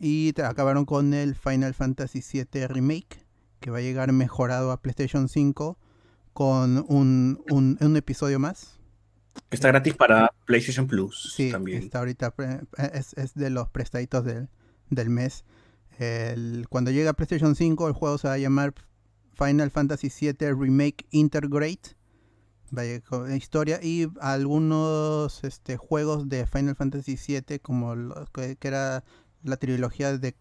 Y 0.00 0.34
acabaron 0.42 0.84
con 0.84 1.14
el 1.14 1.36
Final 1.36 1.74
Fantasy 1.74 2.20
VII 2.20 2.66
Remake, 2.66 3.24
que 3.60 3.70
va 3.70 3.78
a 3.78 3.82
llegar 3.82 4.10
mejorado 4.12 4.72
a 4.72 4.82
PlayStation 4.82 5.28
5 5.28 5.78
con 6.32 6.84
un, 6.88 7.40
un, 7.50 7.96
episodio 7.96 8.40
más. 8.40 8.80
Está 9.50 9.68
gratis 9.68 9.94
para 9.94 10.32
PlayStation 10.46 10.86
Plus 10.86 11.32
sí, 11.34 11.50
también. 11.50 11.82
Está 11.82 11.98
ahorita, 12.00 12.34
es, 12.94 13.14
es 13.14 13.34
de 13.34 13.50
los 13.50 13.68
prestaditos 13.68 14.24
del, 14.24 14.48
del 14.90 15.10
mes. 15.10 15.44
cuando 16.68 16.90
llegue 16.90 17.08
a 17.08 17.12
PlayStation 17.12 17.54
5, 17.54 17.88
el 17.88 17.94
juego 17.94 18.18
se 18.18 18.28
va 18.28 18.34
a 18.34 18.38
llamar 18.38 18.74
Final 19.34 19.70
Fantasy 19.70 20.08
VII 20.08 20.52
Remake 20.52 21.06
Integrate. 21.10 21.96
Vaya 22.70 23.02
historia 23.36 23.80
y 23.82 24.08
algunos 24.20 25.44
este, 25.44 25.76
juegos 25.76 26.30
de 26.30 26.46
Final 26.46 26.74
Fantasy 26.74 27.18
VII, 27.26 27.58
como 27.58 27.94
que, 28.32 28.56
era 28.62 29.04
la 29.42 29.58
trilogía 29.58 30.16
de, 30.16 30.34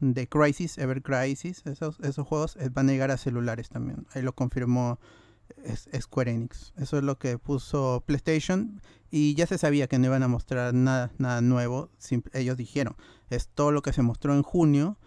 de 0.00 0.26
Crisis, 0.26 0.78
Ever 0.78 1.02
Crisis, 1.02 1.62
esos, 1.66 2.00
esos 2.00 2.26
juegos 2.26 2.56
eh, 2.56 2.70
van 2.72 2.88
a 2.88 2.92
llegar 2.92 3.10
a 3.10 3.18
celulares 3.18 3.68
también. 3.68 4.06
Ahí 4.14 4.22
lo 4.22 4.34
confirmó 4.34 4.98
es, 5.64 5.88
Square 6.00 6.30
Enix. 6.30 6.72
Eso 6.76 6.98
es 6.98 7.04
lo 7.04 7.18
que 7.18 7.38
puso 7.38 8.02
PlayStation 8.06 8.80
y 9.10 9.34
ya 9.34 9.46
se 9.46 9.58
sabía 9.58 9.86
que 9.86 9.98
no 9.98 10.06
iban 10.06 10.22
a 10.22 10.28
mostrar 10.28 10.74
nada, 10.74 11.12
nada 11.18 11.40
nuevo. 11.40 11.90
ellos 12.32 12.56
dijeron, 12.56 12.96
es 13.30 13.48
todo 13.48 13.72
lo 13.72 13.82
que 13.82 13.92
se 13.92 14.02
mostró 14.02 14.34
en 14.34 14.42
junio 14.42 14.98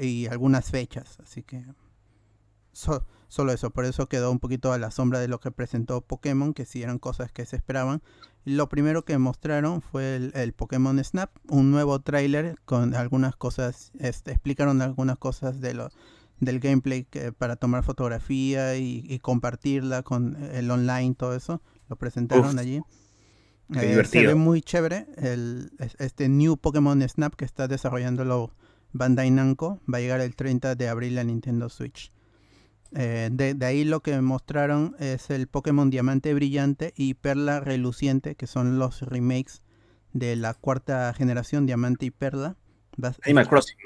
y 0.00 0.26
algunas 0.26 0.70
fechas. 0.70 1.18
Así 1.20 1.42
que 1.42 1.64
solo 2.72 3.52
eso, 3.52 3.70
por 3.70 3.84
eso 3.84 4.08
quedó 4.08 4.30
un 4.30 4.38
poquito 4.38 4.72
a 4.72 4.78
la 4.78 4.90
sombra 4.90 5.18
de 5.18 5.28
lo 5.28 5.40
que 5.40 5.50
presentó 5.50 6.00
Pokémon, 6.02 6.54
que 6.54 6.64
sí 6.64 6.82
eran 6.82 6.98
cosas 6.98 7.32
que 7.32 7.44
se 7.46 7.56
esperaban. 7.56 8.02
Lo 8.44 8.68
primero 8.68 9.04
que 9.04 9.18
mostraron 9.18 9.82
fue 9.82 10.16
el, 10.32 10.52
Pokémon 10.52 11.02
Snap, 11.02 11.30
un 11.48 11.70
nuevo 11.70 12.00
tráiler 12.00 12.58
con 12.64 12.94
algunas 12.94 13.36
cosas, 13.36 13.92
este, 13.98 14.30
explicaron 14.30 14.80
algunas 14.82 15.18
cosas 15.18 15.60
de 15.60 15.74
los 15.74 15.92
del 16.40 16.58
gameplay 16.58 17.06
para 17.38 17.56
tomar 17.56 17.84
fotografía 17.84 18.76
y, 18.76 19.18
compartirla 19.20 20.02
con 20.02 20.36
el 20.52 20.70
online, 20.70 21.14
todo 21.14 21.34
eso. 21.34 21.62
Lo 21.88 21.96
presentaron 21.96 22.58
allí. 22.58 22.80
Eh, 23.74 24.04
se 24.04 24.26
ve 24.26 24.34
muy 24.34 24.62
chévere. 24.62 25.06
El, 25.16 25.70
este 25.98 26.28
New 26.28 26.56
Pokémon 26.56 27.00
Snap 27.08 27.34
que 27.34 27.44
está 27.44 27.68
desarrollándolo 27.68 28.52
Bandai 28.92 29.30
Namco 29.30 29.80
va 29.92 29.98
a 29.98 30.00
llegar 30.00 30.20
el 30.20 30.34
30 30.34 30.74
de 30.74 30.88
abril 30.88 31.18
a 31.18 31.24
Nintendo 31.24 31.68
Switch. 31.68 32.12
Eh, 32.92 33.28
de, 33.30 33.54
de, 33.54 33.66
ahí 33.66 33.84
lo 33.84 34.00
que 34.00 34.20
mostraron 34.20 34.96
es 34.98 35.30
el 35.30 35.46
Pokémon 35.46 35.90
Diamante 35.90 36.34
Brillante 36.34 36.92
y 36.96 37.14
Perla 37.14 37.60
Reluciente, 37.60 38.34
que 38.34 38.48
son 38.48 38.80
los 38.80 39.02
remakes 39.02 39.62
de 40.12 40.34
la 40.34 40.54
cuarta 40.54 41.12
generación 41.14 41.66
Diamante 41.66 42.06
y 42.06 42.10
Perla. 42.10 42.56
Animal 43.24 43.48
Crossing. 43.48 43.76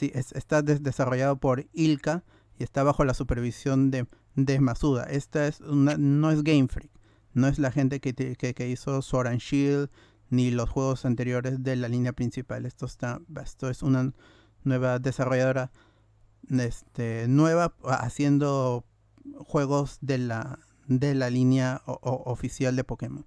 Sí, 0.00 0.10
está 0.14 0.62
desarrollado 0.62 1.36
por 1.36 1.66
Ilka 1.74 2.24
y 2.58 2.62
está 2.62 2.82
bajo 2.82 3.04
la 3.04 3.12
supervisión 3.12 3.90
de, 3.90 4.06
de 4.34 4.58
Masuda. 4.58 5.04
Esta 5.04 5.46
es 5.46 5.60
una, 5.60 5.98
no 5.98 6.30
es 6.30 6.42
Game 6.42 6.68
Freak, 6.68 6.90
no 7.34 7.48
es 7.48 7.58
la 7.58 7.70
gente 7.70 8.00
que, 8.00 8.14
que, 8.14 8.68
hizo 8.70 9.02
Sword 9.02 9.26
and 9.26 9.40
Shield 9.40 9.90
ni 10.30 10.52
los 10.52 10.70
juegos 10.70 11.04
anteriores 11.04 11.62
de 11.62 11.76
la 11.76 11.88
línea 11.88 12.14
principal. 12.14 12.64
Esto 12.64 12.86
está, 12.86 13.20
esto 13.44 13.68
es 13.68 13.82
una 13.82 14.14
nueva 14.64 15.00
desarrolladora 15.00 15.70
este, 16.48 17.28
nueva 17.28 17.74
haciendo 17.84 18.86
juegos 19.36 19.98
de 20.00 20.16
la 20.16 20.60
de 20.86 21.14
la 21.14 21.28
línea 21.28 21.82
oficial 21.84 22.74
de 22.74 22.84
Pokémon. 22.84 23.26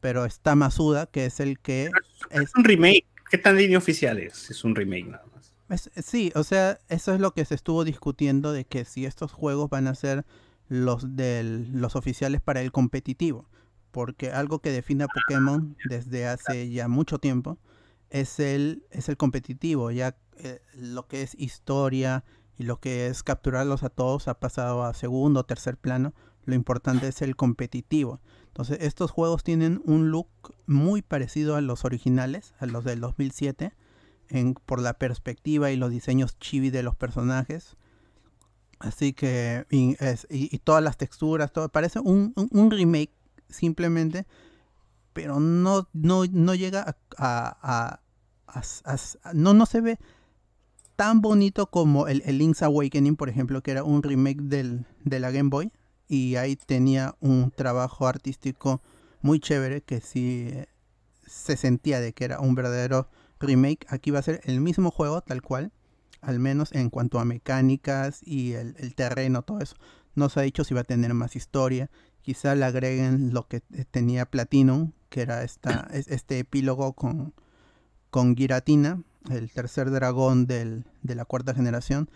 Pero 0.00 0.24
está 0.24 0.56
Masuda, 0.56 1.06
que 1.06 1.26
es 1.26 1.38
el 1.38 1.60
que 1.60 1.88
es, 2.30 2.50
un 2.56 2.64
remake. 2.64 3.06
¿Qué 3.30 3.38
tan 3.38 3.56
línea 3.56 3.78
oficial 3.78 4.18
es? 4.18 4.50
Es 4.50 4.64
un 4.64 4.74
remake 4.74 5.06
nada 5.06 5.29
más 5.70 5.90
sí, 6.04 6.32
o 6.34 6.42
sea, 6.42 6.78
eso 6.88 7.14
es 7.14 7.20
lo 7.20 7.32
que 7.32 7.44
se 7.44 7.54
estuvo 7.54 7.84
discutiendo 7.84 8.52
de 8.52 8.64
que 8.64 8.84
si 8.84 9.06
estos 9.06 9.32
juegos 9.32 9.70
van 9.70 9.86
a 9.86 9.94
ser 9.94 10.26
los 10.68 11.16
del, 11.16 11.70
los 11.72 11.96
oficiales 11.96 12.40
para 12.40 12.60
el 12.60 12.72
competitivo, 12.72 13.48
porque 13.90 14.32
algo 14.32 14.58
que 14.58 14.72
define 14.72 15.04
a 15.04 15.08
Pokémon 15.08 15.76
desde 15.88 16.26
hace 16.26 16.70
ya 16.70 16.88
mucho 16.88 17.18
tiempo 17.18 17.58
es 18.10 18.40
el 18.40 18.84
es 18.90 19.08
el 19.08 19.16
competitivo, 19.16 19.90
ya 19.90 20.16
eh, 20.38 20.60
lo 20.74 21.06
que 21.06 21.22
es 21.22 21.34
historia 21.38 22.24
y 22.58 22.64
lo 22.64 22.80
que 22.80 23.06
es 23.06 23.22
capturarlos 23.22 23.82
a 23.84 23.90
todos 23.90 24.28
ha 24.28 24.40
pasado 24.40 24.84
a 24.84 24.92
segundo 24.92 25.40
o 25.40 25.44
tercer 25.44 25.76
plano, 25.76 26.14
lo 26.44 26.54
importante 26.54 27.08
es 27.08 27.22
el 27.22 27.36
competitivo. 27.36 28.20
Entonces, 28.48 28.78
estos 28.80 29.12
juegos 29.12 29.44
tienen 29.44 29.80
un 29.84 30.10
look 30.10 30.28
muy 30.66 31.00
parecido 31.00 31.56
a 31.56 31.60
los 31.60 31.84
originales, 31.84 32.54
a 32.58 32.66
los 32.66 32.84
del 32.84 33.00
2007 33.00 33.72
por 34.66 34.80
la 34.80 34.94
perspectiva 34.94 35.70
y 35.70 35.76
los 35.76 35.90
diseños 35.90 36.38
chibi 36.38 36.70
de 36.70 36.82
los 36.82 36.94
personajes. 36.96 37.76
Así 38.78 39.12
que, 39.12 39.66
y, 39.70 40.58
todas 40.58 40.82
las 40.82 40.96
texturas, 40.96 41.52
todo, 41.52 41.68
parece 41.68 42.00
un, 42.00 42.32
remake 42.70 43.12
simplemente, 43.48 44.26
pero 45.12 45.38
no, 45.38 45.88
no, 45.92 46.24
no 46.30 46.54
llega 46.54 46.96
a, 47.18 48.00
no, 49.34 49.54
no 49.54 49.66
se 49.66 49.80
ve 49.80 49.98
tan 50.96 51.20
bonito 51.20 51.70
como 51.70 52.08
el, 52.08 52.22
Link's 52.26 52.62
Awakening, 52.62 53.16
por 53.16 53.28
ejemplo, 53.28 53.62
que 53.62 53.70
era 53.70 53.84
un 53.84 54.02
remake 54.02 54.42
del, 54.42 54.86
de 55.04 55.20
la 55.20 55.30
Game 55.30 55.50
Boy. 55.50 55.72
Y 56.08 56.36
ahí 56.36 56.56
tenía 56.56 57.14
un 57.20 57.50
trabajo 57.50 58.06
artístico 58.06 58.82
muy 59.22 59.40
chévere 59.40 59.82
que 59.82 60.00
sí 60.00 60.48
eh, 60.50 60.66
se 61.26 61.56
sentía 61.56 62.00
de 62.00 62.12
que 62.12 62.24
era 62.24 62.40
un 62.40 62.54
verdadero 62.54 63.08
remake, 63.40 63.86
aquí 63.88 64.10
va 64.10 64.20
a 64.20 64.22
ser 64.22 64.40
el 64.44 64.60
mismo 64.60 64.90
juego 64.90 65.20
tal 65.22 65.42
cual, 65.42 65.72
al 66.20 66.38
menos 66.38 66.72
en 66.72 66.90
cuanto 66.90 67.18
a 67.18 67.24
mecánicas 67.24 68.20
y 68.22 68.52
el, 68.52 68.94
terreno, 68.94 69.42
todo 69.42 69.60
eso. 69.60 69.76
No 70.14 70.28
se 70.28 70.40
ha 70.40 70.42
dicho 70.42 70.64
si 70.64 70.74
va 70.74 70.82
a 70.82 70.84
tener 70.84 71.14
más 71.14 71.36
historia. 71.36 71.90
Quizá 72.22 72.54
le 72.54 72.64
agreguen 72.64 73.32
lo 73.32 73.48
que 73.48 73.60
tenía 73.90 74.26
Platinum, 74.26 74.92
que 75.08 75.22
era 75.22 75.42
esta, 75.42 75.88
este 75.92 76.38
epílogo 76.38 76.92
con, 76.92 77.34
con 78.10 78.36
Giratina, 78.36 79.02
el 79.30 79.50
tercer 79.50 79.90
dragón 79.90 80.46
del, 80.46 80.84
de 81.02 81.14
la 81.14 81.24
cuarta 81.24 81.54
generación. 81.54 82.10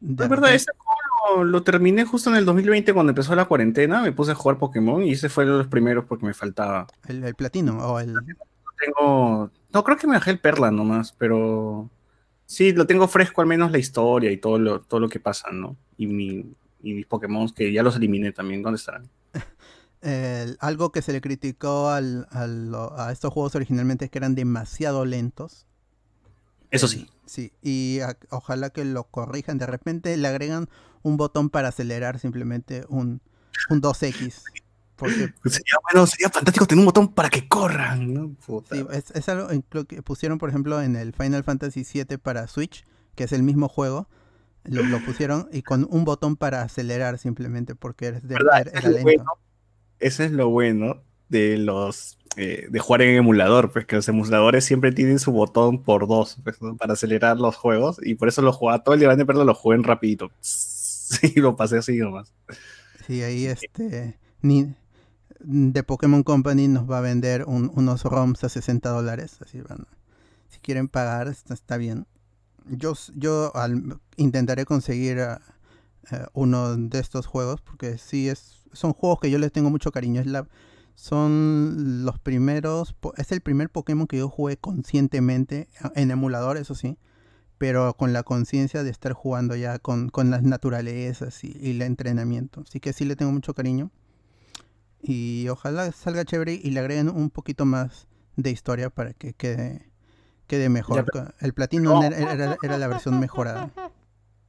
De 0.00 0.24
es 0.24 0.30
verdad, 0.30 0.54
ese 0.54 0.72
juego 0.76 1.44
lo, 1.44 1.62
terminé 1.62 2.06
justo 2.06 2.30
en 2.30 2.36
el 2.36 2.46
2020 2.46 2.94
cuando 2.94 3.10
empezó 3.10 3.34
la 3.34 3.44
cuarentena. 3.44 4.00
Me 4.00 4.12
puse 4.12 4.32
a 4.32 4.34
jugar 4.34 4.58
Pokémon 4.58 5.02
y 5.02 5.12
ese 5.12 5.28
fue 5.28 5.44
uno 5.44 5.54
de 5.54 5.58
los 5.58 5.68
primeros 5.68 6.06
porque 6.06 6.24
me 6.24 6.32
faltaba. 6.32 6.86
El, 7.06 7.22
el 7.22 7.34
Platinum 7.34 7.78
o 7.80 8.00
el 8.00 8.14
tengo. 8.78 9.50
No, 9.72 9.84
creo 9.84 9.96
que 9.96 10.06
me 10.06 10.14
dejé 10.14 10.30
el 10.32 10.40
Perla 10.40 10.70
nomás, 10.70 11.12
pero. 11.12 11.90
Sí, 12.46 12.72
lo 12.72 12.86
tengo 12.86 13.06
fresco, 13.06 13.42
al 13.42 13.46
menos 13.46 13.70
la 13.70 13.78
historia 13.78 14.32
y 14.32 14.36
todo 14.36 14.58
lo, 14.58 14.80
todo 14.80 14.98
lo 14.98 15.08
que 15.08 15.20
pasa, 15.20 15.50
¿no? 15.52 15.76
Y, 15.96 16.08
mi, 16.08 16.52
y 16.82 16.94
mis 16.94 17.06
Pokémon 17.06 17.48
que 17.50 17.72
ya 17.72 17.84
los 17.84 17.94
eliminé 17.94 18.32
también, 18.32 18.62
¿dónde 18.62 18.78
estarán? 18.78 19.08
algo 20.58 20.90
que 20.90 21.02
se 21.02 21.12
le 21.12 21.20
criticó 21.20 21.90
al, 21.90 22.26
a 22.32 23.12
estos 23.12 23.32
juegos 23.32 23.54
originalmente 23.54 24.06
es 24.06 24.10
que 24.10 24.18
eran 24.18 24.34
demasiado 24.34 25.04
lentos. 25.04 25.66
Eso 26.70 26.88
sí. 26.88 27.08
Sí, 27.26 27.52
y 27.62 28.00
ojalá 28.30 28.70
que 28.70 28.84
lo 28.84 29.04
corrijan. 29.04 29.58
De 29.58 29.66
repente 29.66 30.16
le 30.16 30.26
agregan 30.26 30.68
un 31.02 31.16
botón 31.16 31.50
para 31.50 31.68
acelerar 31.68 32.18
simplemente 32.18 32.84
un, 32.88 33.20
un 33.68 33.80
2X. 33.80 34.42
sería, 35.44 35.74
bueno, 35.90 36.06
sería 36.06 36.28
fantástico 36.30 36.66
tener 36.66 36.80
un 36.80 36.86
botón 36.86 37.12
para 37.12 37.30
que 37.30 37.48
corran, 37.48 38.36
es, 38.92 39.28
algo 39.28 39.48
que 39.86 40.02
pusieron, 40.02 40.38
por 40.38 40.48
ejemplo, 40.48 40.82
en 40.82 40.96
el 40.96 41.12
Final 41.12 41.44
Fantasy 41.44 41.84
VII 41.90 42.18
para 42.18 42.46
Switch, 42.46 42.84
que 43.14 43.24
es 43.24 43.32
el 43.32 43.42
mismo 43.42 43.68
juego. 43.68 44.08
Lo, 44.64 44.82
pusieron 45.00 45.48
y 45.52 45.62
con 45.62 45.88
un 45.90 46.04
botón 46.04 46.36
para 46.36 46.60
acelerar 46.60 47.16
simplemente 47.16 47.74
porque 47.74 48.06
eres 48.06 48.28
de, 48.28 48.34
era, 48.34 48.62
lento. 48.82 49.02
Bueno, 49.02 49.24
eso 50.00 50.22
es 50.22 50.32
lo 50.32 50.50
bueno 50.50 51.02
de 51.30 51.56
los 51.56 52.18
eh, 52.36 52.68
de 52.70 52.78
jugar 52.78 53.02
en 53.02 53.16
emulador, 53.16 53.72
pues 53.72 53.86
que 53.86 53.96
los 53.96 54.08
emuladores 54.08 54.64
siempre 54.64 54.92
tienen 54.92 55.18
su 55.18 55.32
botón 55.32 55.82
por 55.82 56.06
dos 56.06 56.38
pues, 56.44 56.60
¿no? 56.62 56.76
para 56.76 56.92
acelerar 56.92 57.38
los 57.38 57.56
juegos 57.56 57.98
y 58.02 58.14
por 58.14 58.28
eso 58.28 58.40
lo 58.42 58.52
jugaba 58.52 58.84
todo 58.84 58.94
el 58.94 59.00
día 59.00 59.16
de 59.16 59.26
perder 59.26 59.46
lo 59.46 59.54
jugué 59.54 59.76
en 59.76 59.84
rapidito. 59.84 60.30
Sí, 61.10 61.32
lo 61.40 61.56
pasé 61.56 61.78
así 61.78 61.96
nomás. 61.96 62.32
Sí, 63.04 63.20
ahí 63.24 63.46
este 63.46 64.16
ni 64.42 64.76
de 65.40 65.82
Pokémon 65.82 66.22
Company 66.22 66.68
nos 66.68 66.90
va 66.90 66.98
a 66.98 67.02
vender 67.02 67.44
un- 67.46 67.70
unos 67.74 68.04
ROMs 68.04 68.44
a 68.44 68.48
60 68.48 68.90
dólares, 68.90 69.38
así 69.40 69.60
van. 69.60 69.86
Si 70.48 70.58
quieren 70.60 70.88
pagar, 70.88 71.28
está, 71.28 71.76
bien. 71.76 72.06
Yo, 72.68 72.94
yo 73.14 73.52
intentaré 74.16 74.64
conseguir 74.64 75.20
ah, 75.20 75.40
eh, 76.10 76.24
uno 76.34 76.76
de 76.76 76.98
estos 76.98 77.26
juegos 77.26 77.60
porque 77.62 77.98
sí 77.98 78.28
es 78.28 78.56
son 78.72 78.92
juegos 78.92 79.20
que 79.20 79.30
yo 79.30 79.38
les 79.38 79.52
tengo 79.52 79.70
mucho 79.70 79.90
cariño. 79.92 80.22
Son 80.94 82.04
los 82.04 82.18
primeros, 82.18 82.94
es 83.16 83.32
el 83.32 83.40
primer 83.40 83.70
Pokémon 83.70 84.06
que 84.06 84.18
yo 84.18 84.28
jugué 84.28 84.58
conscientemente 84.58 85.68
en 85.94 86.10
emulador, 86.10 86.56
eso 86.58 86.74
sí, 86.74 86.98
pero 87.58 87.94
con 87.94 88.12
la 88.12 88.22
conciencia 88.22 88.82
de 88.82 88.90
estar 88.90 89.12
jugando 89.14 89.56
ya 89.56 89.78
con, 89.78 90.08
con 90.10 90.30
las 90.30 90.42
naturalezas 90.42 91.42
y 91.42 91.70
el 91.70 91.82
entrenamiento. 91.82 92.62
Así 92.68 92.80
que 92.80 92.92
sí 92.92 93.04
le 93.04 93.16
tengo 93.16 93.32
mucho 93.32 93.54
cariño. 93.54 93.90
Y 95.02 95.48
ojalá 95.48 95.90
salga 95.92 96.24
chévere 96.24 96.54
y 96.62 96.70
le 96.70 96.80
agreguen 96.80 97.08
un 97.08 97.30
poquito 97.30 97.64
más 97.64 98.06
de 98.36 98.50
historia 98.50 98.90
para 98.90 99.12
que 99.14 99.32
quede, 99.34 99.90
quede 100.46 100.68
mejor. 100.68 101.06
Ya, 101.14 101.34
El 101.40 101.54
platino 101.54 102.02
era, 102.02 102.16
era- 102.18 102.58
era 102.62 102.78
la 102.78 102.88
versión 102.88 103.18
mejorada. 103.20 103.70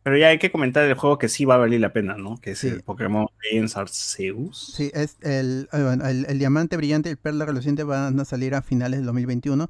Pero 0.03 0.17
ya 0.17 0.29
hay 0.29 0.39
que 0.39 0.51
comentar 0.51 0.83
el 0.83 0.95
juego 0.95 1.19
que 1.19 1.29
sí 1.29 1.45
va 1.45 1.55
a 1.55 1.57
valer 1.59 1.79
la 1.79 1.93
pena, 1.93 2.17
¿no? 2.17 2.37
Que 2.37 2.51
es 2.51 2.63
el 2.63 2.81
Pokémon 2.81 3.27
Legends 3.43 3.77
Arceus. 3.77 4.73
Sí, 4.75 4.89
es 4.95 5.17
el, 5.21 5.69
eh, 5.71 5.83
bueno, 5.83 6.07
el, 6.07 6.25
el 6.27 6.39
diamante 6.39 6.75
brillante 6.75 7.09
y 7.09 7.11
el 7.11 7.17
perla 7.17 7.45
reluciente 7.45 7.83
van 7.83 8.19
a 8.19 8.25
salir 8.25 8.55
a 8.55 8.63
finales 8.63 8.99
del 8.99 9.05
2021. 9.05 9.69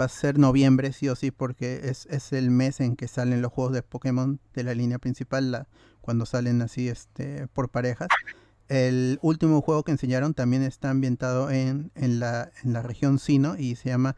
Va 0.00 0.04
a 0.04 0.08
ser 0.08 0.38
noviembre, 0.38 0.92
sí 0.92 1.08
o 1.08 1.16
sí, 1.16 1.32
porque 1.32 1.80
es, 1.84 2.06
es 2.06 2.32
el 2.32 2.50
mes 2.50 2.80
en 2.80 2.94
que 2.96 3.08
salen 3.08 3.42
los 3.42 3.52
juegos 3.52 3.74
de 3.74 3.82
Pokémon 3.82 4.38
de 4.54 4.62
la 4.62 4.74
línea 4.74 4.98
principal, 4.98 5.50
la, 5.50 5.66
cuando 6.00 6.26
salen 6.26 6.62
así 6.62 6.88
este, 6.88 7.48
por 7.48 7.68
parejas. 7.68 8.08
El 8.68 9.18
último 9.22 9.60
juego 9.60 9.82
que 9.82 9.92
enseñaron 9.92 10.34
también 10.34 10.62
está 10.62 10.90
ambientado 10.90 11.50
en, 11.50 11.90
en, 11.94 12.20
la, 12.20 12.50
en 12.64 12.72
la 12.72 12.82
región 12.82 13.18
Sino 13.18 13.56
y 13.58 13.76
se 13.76 13.90
llama 13.90 14.16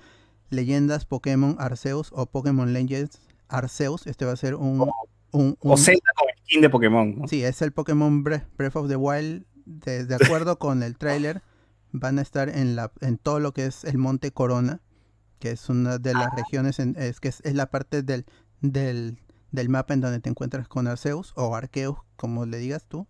Leyendas 0.50 1.06
Pokémon 1.06 1.56
Arceus 1.58 2.10
o 2.12 2.26
Pokémon 2.26 2.72
Legends 2.72 3.20
Arceus. 3.48 4.06
Este 4.06 4.24
va 4.24 4.32
a 4.32 4.36
ser 4.36 4.54
un... 4.54 4.88
un, 5.32 5.56
O 5.60 5.76
Zelda 5.76 6.10
con 6.16 6.28
skin 6.44 6.60
de 6.60 6.70
Pokémon. 6.70 7.18
¿no? 7.18 7.28
Sí, 7.28 7.42
es 7.42 7.62
el 7.62 7.72
Pokémon 7.72 8.24
Bre- 8.24 8.44
Breath 8.56 8.76
of 8.76 8.88
the 8.88 8.96
Wild. 8.96 9.44
De, 9.66 10.04
de 10.04 10.14
acuerdo 10.14 10.58
con 10.58 10.82
el 10.82 10.96
tráiler, 10.98 11.42
van 11.90 12.18
a 12.18 12.22
estar 12.22 12.48
en, 12.50 12.76
la, 12.76 12.92
en 13.00 13.16
todo 13.18 13.40
lo 13.40 13.52
que 13.54 13.64
es 13.66 13.82
el 13.84 13.96
Monte 13.98 14.30
Corona, 14.30 14.82
que 15.40 15.50
es 15.50 15.68
una 15.68 15.98
de 15.98 16.12
las 16.12 16.32
regiones, 16.36 16.78
en- 16.78 16.94
es 16.98 17.18
que 17.18 17.28
es, 17.28 17.40
es 17.44 17.54
la 17.54 17.70
parte 17.70 18.02
del, 18.02 18.26
del, 18.60 19.18
del 19.52 19.68
mapa 19.70 19.94
en 19.94 20.00
donde 20.02 20.20
te 20.20 20.28
encuentras 20.28 20.68
con 20.68 20.86
Arceus 20.86 21.32
o 21.34 21.56
Arceus, 21.56 21.96
como 22.16 22.44
le 22.46 22.58
digas 22.58 22.86
tú. 22.86 23.08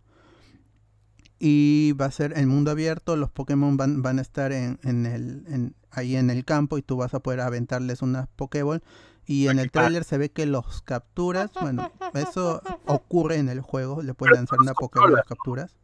Y 1.46 1.92
va 2.00 2.06
a 2.06 2.10
ser 2.10 2.32
el 2.38 2.46
mundo 2.46 2.70
abierto, 2.70 3.16
los 3.16 3.30
Pokémon 3.30 3.76
van, 3.76 4.00
van 4.00 4.18
a 4.18 4.22
estar 4.22 4.50
en, 4.50 4.78
en 4.82 5.04
el, 5.04 5.44
en- 5.48 5.74
ahí 5.90 6.16
en 6.16 6.30
el 6.30 6.42
campo 6.46 6.78
y 6.78 6.82
tú 6.82 6.96
vas 6.96 7.12
a 7.12 7.20
poder 7.20 7.40
aventarles 7.40 8.00
unas 8.00 8.28
Pokéball. 8.28 8.82
Y 9.26 9.48
en 9.48 9.58
el 9.58 9.70
tráiler 9.70 10.04
se 10.04 10.16
ve 10.16 10.30
que 10.30 10.46
los 10.46 10.80
capturas, 10.80 11.50
bueno, 11.60 11.90
eso 12.14 12.62
ocurre 12.86 13.36
en 13.36 13.50
el 13.50 13.60
juego, 13.60 14.00
le 14.00 14.14
puedes 14.14 14.34
lanzar 14.36 14.58
una 14.58 14.72
Pokéball 14.72 15.12
a 15.12 15.16
los 15.18 15.26
capturas. 15.26 15.76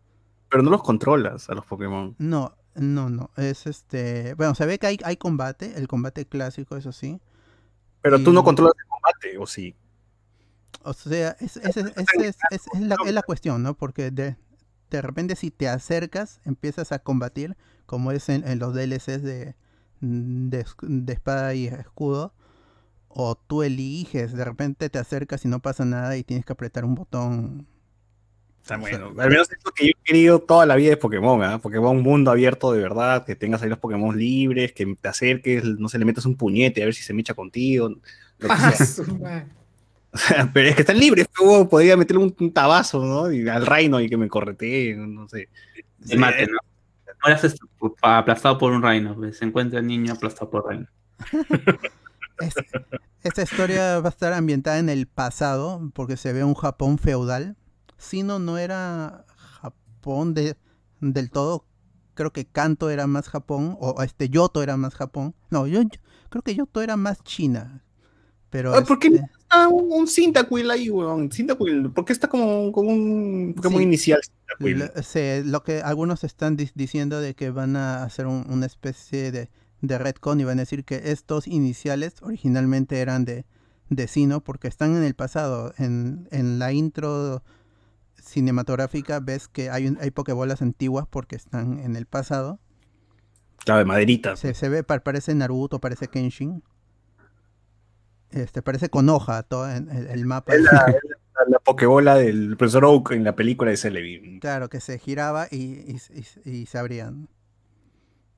Pero 0.49 0.63
no 0.63 0.71
los 0.71 0.83
controlas 0.83 1.51
a 1.51 1.55
los 1.55 1.67
Pokémon. 1.67 2.15
No, 2.19 2.57
no, 2.75 3.11
no, 3.11 3.31
es 3.37 3.67
este, 3.67 4.33
bueno, 4.35 4.55
se 4.55 4.65
ve 4.65 4.79
que 4.79 4.87
hay, 4.87 4.99
hay 5.05 5.19
combate, 5.19 5.75
el 5.77 5.89
combate 5.89 6.25
clásico, 6.25 6.79
eso 6.79 6.91
sí. 6.93 7.21
Pero 8.01 8.19
tú 8.23 8.31
Y- 8.31 8.35
no 8.35 8.45
controlas 8.45 8.73
el 8.79 8.87
combate, 8.89 9.37
¿o 9.39 9.47
sí? 9.47 9.75
O 10.85 10.95
sea, 10.95 11.37
es, 11.39 11.59
es, 11.59 11.77
es, 11.77 11.87
es- 11.87 12.37
es- 12.51 12.67
es 12.73 12.81
la, 12.81 12.97
es 13.05 13.13
la 13.13 13.23
cuestión, 13.23 13.63
¿no? 13.63 13.75
Porque 13.75 14.11
de, 14.11 14.37
de 14.97 15.03
repente 15.03 15.37
si 15.37 15.51
te 15.51 15.69
acercas, 15.69 16.41
empiezas 16.45 16.93
a 16.93 17.01
combatir, 17.01 17.57
como 17.87 18.13
es 18.13 18.29
en, 18.29 18.47
en 18.47 18.59
los 18.59 18.75
DLCs 18.75 19.23
de, 19.23 19.55
de, 20.01 21.13
espada 21.13 21.55
y 21.55 21.67
escudo, 21.67 22.35
o 23.09 23.35
tú 23.35 23.63
eliges, 23.63 24.33
de 24.33 24.45
repente 24.45 24.89
te 24.91 24.99
acercas 24.99 25.45
y 25.45 25.49
no 25.49 25.61
pasa 25.61 25.85
nada 25.85 26.17
y 26.17 26.25
tienes 26.25 26.45
que 26.45 26.53
apretar 26.53 26.85
un 26.85 26.95
botón. 26.95 27.67
Está 28.63 28.77
bueno. 28.77 29.15
Al 29.19 29.31
menos 29.31 29.51
es 29.51 29.59
lo 29.65 29.73
que 29.73 29.87
yo 29.87 29.91
he 29.91 30.05
querido 30.05 30.39
toda 30.41 30.67
la 30.67 30.77
vida 30.77 30.91
de 30.91 30.97
Pokémon, 30.97 31.43
¿ah? 31.43 31.59
Pokémon 31.59 32.03
mundo 32.03 32.31
abierto 32.31 32.73
de 32.73 32.81
verdad, 32.81 33.25
que 33.25 33.35
tengas 33.35 33.63
ahí 33.63 33.69
los 33.71 33.79
Pokémon 33.79 34.17
libres, 34.17 34.73
que 34.73 34.97
te 35.01 35.09
acerques, 35.09 35.65
no 35.65 35.89
se 35.89 35.99
le 35.99 36.05
metas 36.05 36.27
un 36.27 36.37
puñete 36.37 36.83
a 36.83 36.85
ver 36.87 36.95
si 36.95 37.03
se 37.03 37.15
mecha 37.15 37.35
contigo. 37.35 37.89
lo 37.89 37.97
que 38.49 38.49
Ah, 38.49 38.73
sea. 38.77 39.49
O 40.13 40.19
sea, 40.19 40.51
pero 40.53 40.69
es 40.69 40.75
que 40.75 40.83
están 40.83 40.99
libres, 40.99 41.29
pero 41.37 41.69
podría 41.69 41.97
meterle 41.97 42.25
un, 42.25 42.35
un 42.39 42.53
tabazo, 42.53 43.05
¿no? 43.05 43.31
Y 43.33 43.49
al 43.49 43.65
reino 43.67 44.01
y 44.01 44.09
que 44.09 44.17
me 44.17 44.29
corretee, 44.29 44.97
no 44.97 45.29
sé. 45.29 45.49
Te 46.09 46.17
mate, 46.17 46.47
¿no? 46.47 46.59
Mueras 47.23 47.57
aplastado 48.03 48.59
por 48.59 48.73
un 48.73 48.83
reino. 48.83 49.15
pues, 49.17 49.39
Se 49.39 49.45
encuentra 49.47 49.81
el 49.81 49.87
niño 49.87 50.15
aplastado 50.15 50.51
por 50.51 50.69
reino. 50.69 50.87
Es- 52.39 52.61
esta 53.23 53.43
historia 53.43 54.01
va 54.01 54.09
a 54.09 54.11
estar 54.11 54.33
ambientada 54.33 54.79
en 54.79 54.89
el 54.89 55.07
pasado, 55.07 55.91
porque 55.95 56.17
se 56.17 56.33
ve 56.33 56.45
un 56.45 56.55
Japón 56.55 56.99
feudal. 56.99 57.57
Sino 57.99 58.39
no 58.39 58.59
era 58.59 59.27
Japón 59.37 60.35
de, 60.35 60.57
del 61.01 61.31
todo. 61.31 61.67
Creo 62.15 62.33
que 62.33 62.47
Kanto 62.47 62.91
era 62.91 63.07
más 63.07 63.29
Japón, 63.29 63.77
o 63.81 64.03
este 64.03 64.31
Yoto 64.31 64.63
era 64.63 64.77
más 64.79 64.95
Japón. 64.95 65.35
No, 65.51 65.67
yo, 65.67 65.83
yo 65.83 65.89
creo 66.31 66.43
que 66.43 66.55
Yoto 66.55 66.83
era 66.83 66.97
más 66.97 67.23
China. 67.25 67.85
Pero 68.51 68.77
Ah, 68.77 68.83
¿Por 68.87 68.99
qué 68.99 69.11
está 69.51 69.69
un, 69.69 69.93
un 69.93 70.07
Cyndaquil 70.07 70.71
ahí, 70.71 70.91
weón? 70.91 71.31
Cyndaquil, 71.31 71.91
¿por 71.91 72.05
qué 72.05 72.13
está 72.13 72.29
como, 72.29 72.71
como 72.73 72.91
un 72.91 73.53
Pokémon 73.57 73.79
Sí. 73.79 73.85
inicial? 73.85 74.21
Lo, 74.59 75.03
se- 75.03 75.43
lo 75.45 75.63
que 75.63 75.81
algunos 75.83 76.25
están 76.25 76.57
di- 76.57 76.71
diciendo 76.75 77.21
de 77.21 77.35
que 77.35 77.51
van 77.51 77.77
a 77.77 78.03
hacer 78.05 78.27
un- 78.27 78.47
una 78.49 78.67
especie 78.67 79.33
de, 79.33 79.51
de 79.81 79.99
retcon 79.99 80.41
y 80.41 80.45
van 80.45 80.59
a 80.59 80.63
decir 80.63 80.85
que 80.85 81.11
estos 81.11 81.47
iniciales 81.47 82.15
originalmente 82.23 83.01
eran 83.01 83.25
de, 83.25 83.45
de 83.89 84.07
Sino 84.09 84.41
porque 84.41 84.69
están 84.69 84.97
en 84.97 85.03
el 85.05 85.15
pasado. 85.15 85.73
En, 85.79 86.29
en 86.31 86.59
la 86.59 86.73
intro 86.73 87.43
cinematográfica 88.23 89.21
ves 89.21 89.49
que 89.49 89.71
hay, 89.71 89.87
un- 89.87 89.99
hay 90.01 90.11
pokebolas 90.11 90.63
antiguas 90.63 91.07
porque 91.09 91.37
están 91.37 91.79
en 91.81 91.97
el 91.97 92.07
pasado. 92.07 92.59
Claro, 93.65 93.81
de 93.81 93.85
maderita. 93.85 94.37
Se, 94.37 94.55
se 94.55 94.69
ve, 94.69 94.83
pa- 94.85 95.01
parece 95.01 95.35
Naruto, 95.35 95.81
parece 95.81 96.09
Kenshin. 96.09 96.63
Este, 98.31 98.63
parece 98.63 98.89
Konoha 98.91 99.43
todo 99.43 99.69
en- 99.71 99.91
el, 99.91 100.07
el 100.09 100.25
mapa. 100.27 100.55
Es 100.55 100.63
la, 100.63 100.71
es 100.89 101.03
la- 101.05 101.45
la 101.49 101.59
Pokébola 101.59 102.17
del 102.17 102.57
profesor 102.57 102.85
Oak 102.85 103.13
en 103.13 103.25
la 103.25 103.35
película 103.35 103.71
de 103.71 103.77
Celebi. 103.77 104.39
Claro, 104.41 104.69
que 104.69 104.81
se 104.81 104.99
giraba 104.99 105.47
y, 105.51 105.57
y- 105.57 106.01
y- 106.45 106.51
y 106.51 106.67
se 106.67 106.79
abrían. 106.79 107.29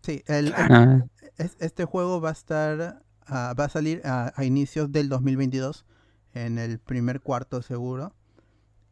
Sí, 0.02 0.22
el, 0.26 0.46
el- 0.48 0.54
Ah. 0.56 1.04
es- 1.38 1.56
este 1.60 1.84
juego 1.84 2.20
va 2.20 2.30
a 2.30 2.32
estar, 2.32 3.02
ah, 3.26 3.54
va 3.58 3.64
a 3.64 3.68
salir 3.68 4.00
a, 4.04 4.32
a 4.36 4.44
inicios 4.44 4.90
del 4.92 5.08
2022, 5.08 5.84
en 6.34 6.58
el 6.58 6.78
primer 6.78 7.20
cuarto 7.20 7.60
seguro. 7.62 8.14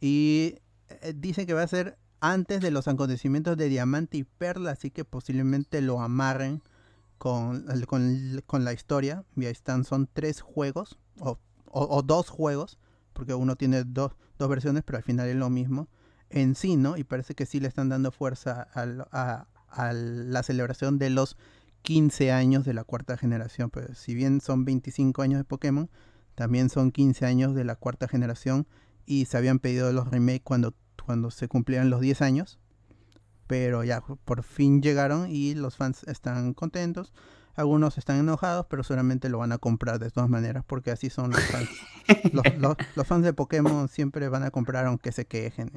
Y 0.01 0.57
eh, 1.03 1.15
dicen 1.17 1.47
que 1.47 1.55
va 1.55 1.63
a 1.63 1.67
ser 1.69 1.97
antes 2.21 2.61
de 2.61 2.71
los 2.71 2.87
acontecimientos 2.89 3.57
de 3.57 3.69
Diamante 3.69 4.19
y 4.19 4.25
Perla, 4.25 4.73
así 4.73 4.91
que 4.91 5.05
posiblemente 5.05 5.81
lo 5.81 6.01
amarren 6.01 6.63
con, 7.21 7.67
con, 7.87 8.43
con 8.47 8.65
la 8.65 8.73
historia. 8.73 9.25
Y 9.37 9.45
ahí 9.45 9.53
están, 9.53 9.85
son 9.85 10.09
tres 10.13 10.41
juegos, 10.41 10.99
o, 11.21 11.39
o- 11.67 12.03
dos 12.03 12.31
juegos, 12.31 12.79
porque 13.13 13.35
uno 13.35 13.57
tiene 13.57 13.85
dos, 13.85 14.13
dos 14.39 14.49
versiones, 14.49 14.83
pero 14.85 14.97
al 14.99 15.05
final 15.05 15.29
es 15.29 15.37
lo 15.37 15.51
mismo. 15.51 15.89
En 16.31 16.55
sí, 16.57 16.77
¿no? 16.77 16.97
Y 16.97 17.05
parece 17.05 17.35
que 17.35 17.47
sí 17.47 17.61
le 17.61 17.69
están 17.69 17.89
dando 17.91 18.11
fuerza 18.13 18.63
al- 18.75 19.07
a, 19.13 19.47
a 19.69 19.93
la 19.93 20.43
celebración 20.43 20.99
de 20.99 21.11
los 21.11 21.37
15 21.83 22.33
años 22.33 22.65
de 22.65 22.75
la 22.75 22.85
cuarta 22.85 23.17
generación. 23.19 23.71
Pero 23.71 23.95
si 23.95 24.15
bien 24.15 24.41
son 24.41 24.65
25 24.65 25.23
años 25.23 25.39
de 25.41 25.45
Pokémon, 25.45 25.91
también 26.35 26.71
son 26.71 26.91
15 26.93 27.27
años 27.27 27.55
de 27.55 27.65
la 27.65 27.77
cuarta 27.77 28.09
generación 28.09 28.67
y 29.07 29.27
se 29.27 29.37
habían 29.37 29.59
pedido 29.59 29.93
los 29.93 30.09
remakes 30.09 30.43
cuando, 30.45 30.75
cuando 31.05 31.31
se 31.31 31.49
cumplieran 31.49 31.91
los 31.91 32.01
10 32.01 32.23
años. 32.23 32.60
Pero 33.51 33.83
ya 33.83 34.01
por 34.01 34.45
fin 34.45 34.81
llegaron 34.81 35.29
y 35.29 35.57
los 35.57 35.75
fans 35.77 36.05
están 36.05 36.55
contentos. 36.55 37.13
Algunos 37.57 37.99
están 37.99 38.21
enojados, 38.21 38.67
pero 38.71 38.85
seguramente 38.85 39.29
lo 39.29 39.39
van 39.39 39.51
a 39.51 39.59
comprar 39.59 39.99
de 39.99 40.09
todas 40.09 40.31
maneras, 40.31 40.63
porque 40.65 40.93
así 40.93 41.11
son 41.11 41.33
los 41.33 41.41
fans. 41.47 41.69
los, 42.33 42.45
los- 42.59 42.77
los 42.95 43.07
fans 43.09 43.25
de 43.25 43.33
Pokémon 43.33 43.89
siempre 43.89 44.29
van 44.29 44.45
a 44.45 44.53
comprar 44.53 44.87
aunque 44.87 45.11
se 45.11 45.25
quejen. 45.25 45.73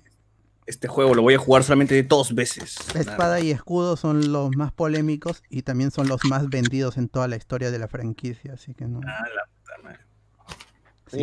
Este 0.67 0.87
juego 0.87 1.15
lo 1.15 1.23
voy 1.23 1.33
a 1.33 1.39
jugar 1.39 1.63
solamente 1.63 2.01
dos 2.03 2.35
veces. 2.35 2.77
Espada 2.95 3.39
y 3.39 3.49
escudo 3.49 3.97
son 3.97 4.31
los 4.31 4.55
más 4.55 4.71
polémicos 4.71 5.41
y 5.49 5.63
también 5.63 5.89
son 5.89 6.07
los 6.07 6.23
más 6.25 6.47
vendidos 6.49 6.97
en 6.97 7.09
toda 7.09 7.27
la 7.27 7.37
historia 7.37 7.71
de 7.71 7.79
la 7.79 7.87
franquicia, 7.87 8.53
así 8.53 8.75
que 8.75 8.85
no. 8.85 9.01
Ah, 9.03 9.23
la 9.35 9.45
puta 9.51 9.73
madre. 9.83 9.99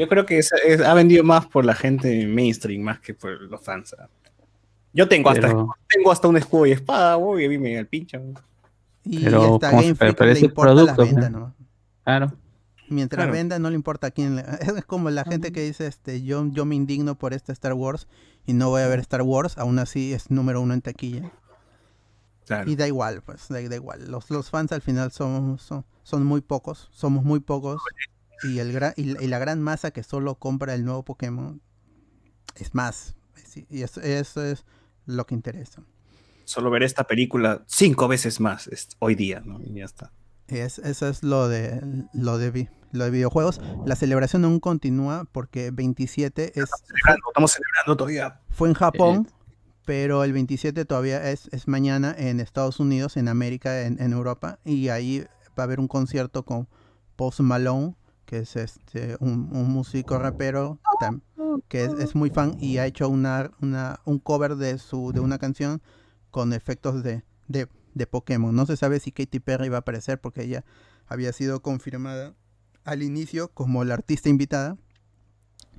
Yo 0.00 0.08
creo 0.08 0.26
que 0.26 0.38
es- 0.38 0.52
es- 0.66 0.80
ha 0.80 0.94
vendido 0.94 1.22
más 1.22 1.46
por 1.46 1.64
la 1.64 1.74
gente 1.76 2.26
mainstream 2.26 2.82
más 2.82 2.98
que 2.98 3.14
por 3.14 3.40
los 3.40 3.62
fans. 3.62 3.94
Yo 4.92 5.08
tengo 5.08 5.30
hasta, 5.30 5.48
Pero- 5.48 5.76
tengo 5.88 6.10
hasta 6.10 6.28
un 6.28 6.36
escudo 6.36 6.66
y 6.66 6.72
espada, 6.72 7.16
voy, 7.16 7.42
y 7.42 7.46
a 7.46 7.48
mí 7.48 7.58
me 7.58 7.74
da 7.74 7.80
el 7.80 7.86
pincho. 7.86 8.20
Y 9.04 9.24
pero, 9.24 9.54
esta 9.54 9.70
Game 9.70 9.94
Freak 9.94 10.20
le 10.20 10.40
importa 10.40 10.72
producto, 10.72 11.04
la 11.04 11.10
venta, 11.10 11.30
¿no? 11.30 11.54
Claro. 12.04 12.32
Mientras 12.88 13.30
venda, 13.30 13.58
no 13.58 13.70
le 13.70 13.76
importa 13.76 14.08
a 14.08 14.10
quién. 14.10 14.36
Le... 14.36 14.42
Es 14.76 14.84
como 14.84 15.10
la 15.10 15.24
gente 15.24 15.52
que 15.52 15.62
dice, 15.62 15.86
este, 15.86 16.22
yo, 16.22 16.44
yo 16.50 16.64
me 16.64 16.74
indigno 16.74 17.16
por 17.16 17.32
este 17.32 17.52
Star 17.52 17.74
Wars 17.74 18.08
y 18.46 18.52
no 18.52 18.68
voy 18.68 18.82
a 18.82 18.88
ver 18.88 18.98
Star 19.00 19.22
Wars, 19.22 19.58
aún 19.58 19.78
así 19.78 20.12
es 20.12 20.30
número 20.30 20.60
uno 20.60 20.74
en 20.74 20.82
taquilla. 20.82 21.30
Y 22.66 22.74
da 22.74 22.88
igual, 22.88 23.22
pues, 23.22 23.46
da, 23.48 23.60
igual. 23.60 24.10
Los, 24.10 24.28
los 24.28 24.50
fans 24.50 24.72
al 24.72 24.82
final 24.82 25.12
son, 25.12 25.58
son, 25.58 25.84
son 26.02 26.26
muy 26.26 26.40
pocos, 26.40 26.88
somos 26.90 27.22
muy 27.22 27.38
pocos. 27.38 27.80
Y, 28.42 28.58
el 28.58 28.76
y, 28.96 29.26
la 29.28 29.38
gran 29.38 29.62
masa 29.62 29.92
que 29.92 30.02
solo 30.02 30.34
compra 30.34 30.74
el 30.74 30.84
nuevo 30.84 31.04
Pokémon 31.04 31.60
es 32.56 32.74
más. 32.74 33.14
Y 33.68 33.82
eso, 33.82 34.00
es 34.00 34.64
lo 35.06 35.26
que 35.26 35.34
interesa. 35.34 35.82
Solo 36.44 36.70
ver 36.70 36.82
esta 36.82 37.04
película 37.04 37.62
cinco 37.66 38.08
veces 38.08 38.40
más 38.40 38.68
hoy 38.98 39.14
día, 39.14 39.42
¿no? 39.44 39.60
Y 39.62 39.74
ya 39.74 39.84
está. 39.84 40.12
Es, 40.48 40.78
eso 40.78 41.08
es 41.08 41.22
lo 41.22 41.48
de, 41.48 41.80
lo 42.12 42.38
de 42.38 42.68
lo 42.92 43.04
de 43.04 43.10
videojuegos. 43.10 43.60
La 43.86 43.96
celebración 43.96 44.44
aún 44.44 44.60
continúa 44.60 45.26
porque 45.30 45.70
27 45.70 46.52
es... 46.60 46.70
Estamos 47.28 47.52
celebrando, 47.52 47.96
todavía. 47.96 48.40
Fue 48.50 48.68
en 48.68 48.74
Japón, 48.74 49.28
pero 49.84 50.24
el 50.24 50.32
27 50.32 50.84
todavía 50.84 51.30
es, 51.30 51.48
es 51.52 51.68
mañana 51.68 52.14
en 52.16 52.40
Estados 52.40 52.80
Unidos, 52.80 53.16
en 53.16 53.28
América, 53.28 53.82
en, 53.82 54.12
Europa, 54.12 54.58
y 54.64 54.88
ahí 54.88 55.24
va 55.58 55.62
a 55.62 55.62
haber 55.62 55.80
un 55.80 55.88
concierto 55.88 56.44
con 56.44 56.68
Post 57.16 57.40
Malone, 57.40 57.94
que 58.30 58.38
es 58.38 58.54
este 58.54 59.16
un, 59.18 59.48
músico 59.50 60.16
rapero 60.16 60.78
que 61.66 61.82
es, 61.82 62.14
muy 62.14 62.30
fan 62.30 62.56
y 62.60 62.78
ha 62.78 62.86
hecho 62.86 63.08
una, 63.08 63.50
una, 63.60 63.98
un 64.04 64.20
cover 64.20 64.54
de 64.54 64.78
su 64.78 65.10
de 65.12 65.18
una 65.18 65.38
canción 65.38 65.82
con 66.30 66.52
efectos 66.52 67.02
de, 67.02 67.24
de, 67.48 67.66
de 67.94 68.06
Pokémon. 68.06 68.54
No 68.54 68.66
se 68.66 68.76
sabe 68.76 69.00
si 69.00 69.10
Katy 69.10 69.40
Perry 69.40 69.68
va 69.68 69.78
a 69.78 69.80
aparecer 69.80 70.20
porque 70.20 70.44
ella 70.44 70.64
había 71.08 71.32
sido 71.32 71.60
confirmada 71.60 72.36
al 72.84 73.02
inicio 73.02 73.48
como 73.48 73.82
la 73.82 73.94
artista 73.94 74.28
invitada, 74.28 74.78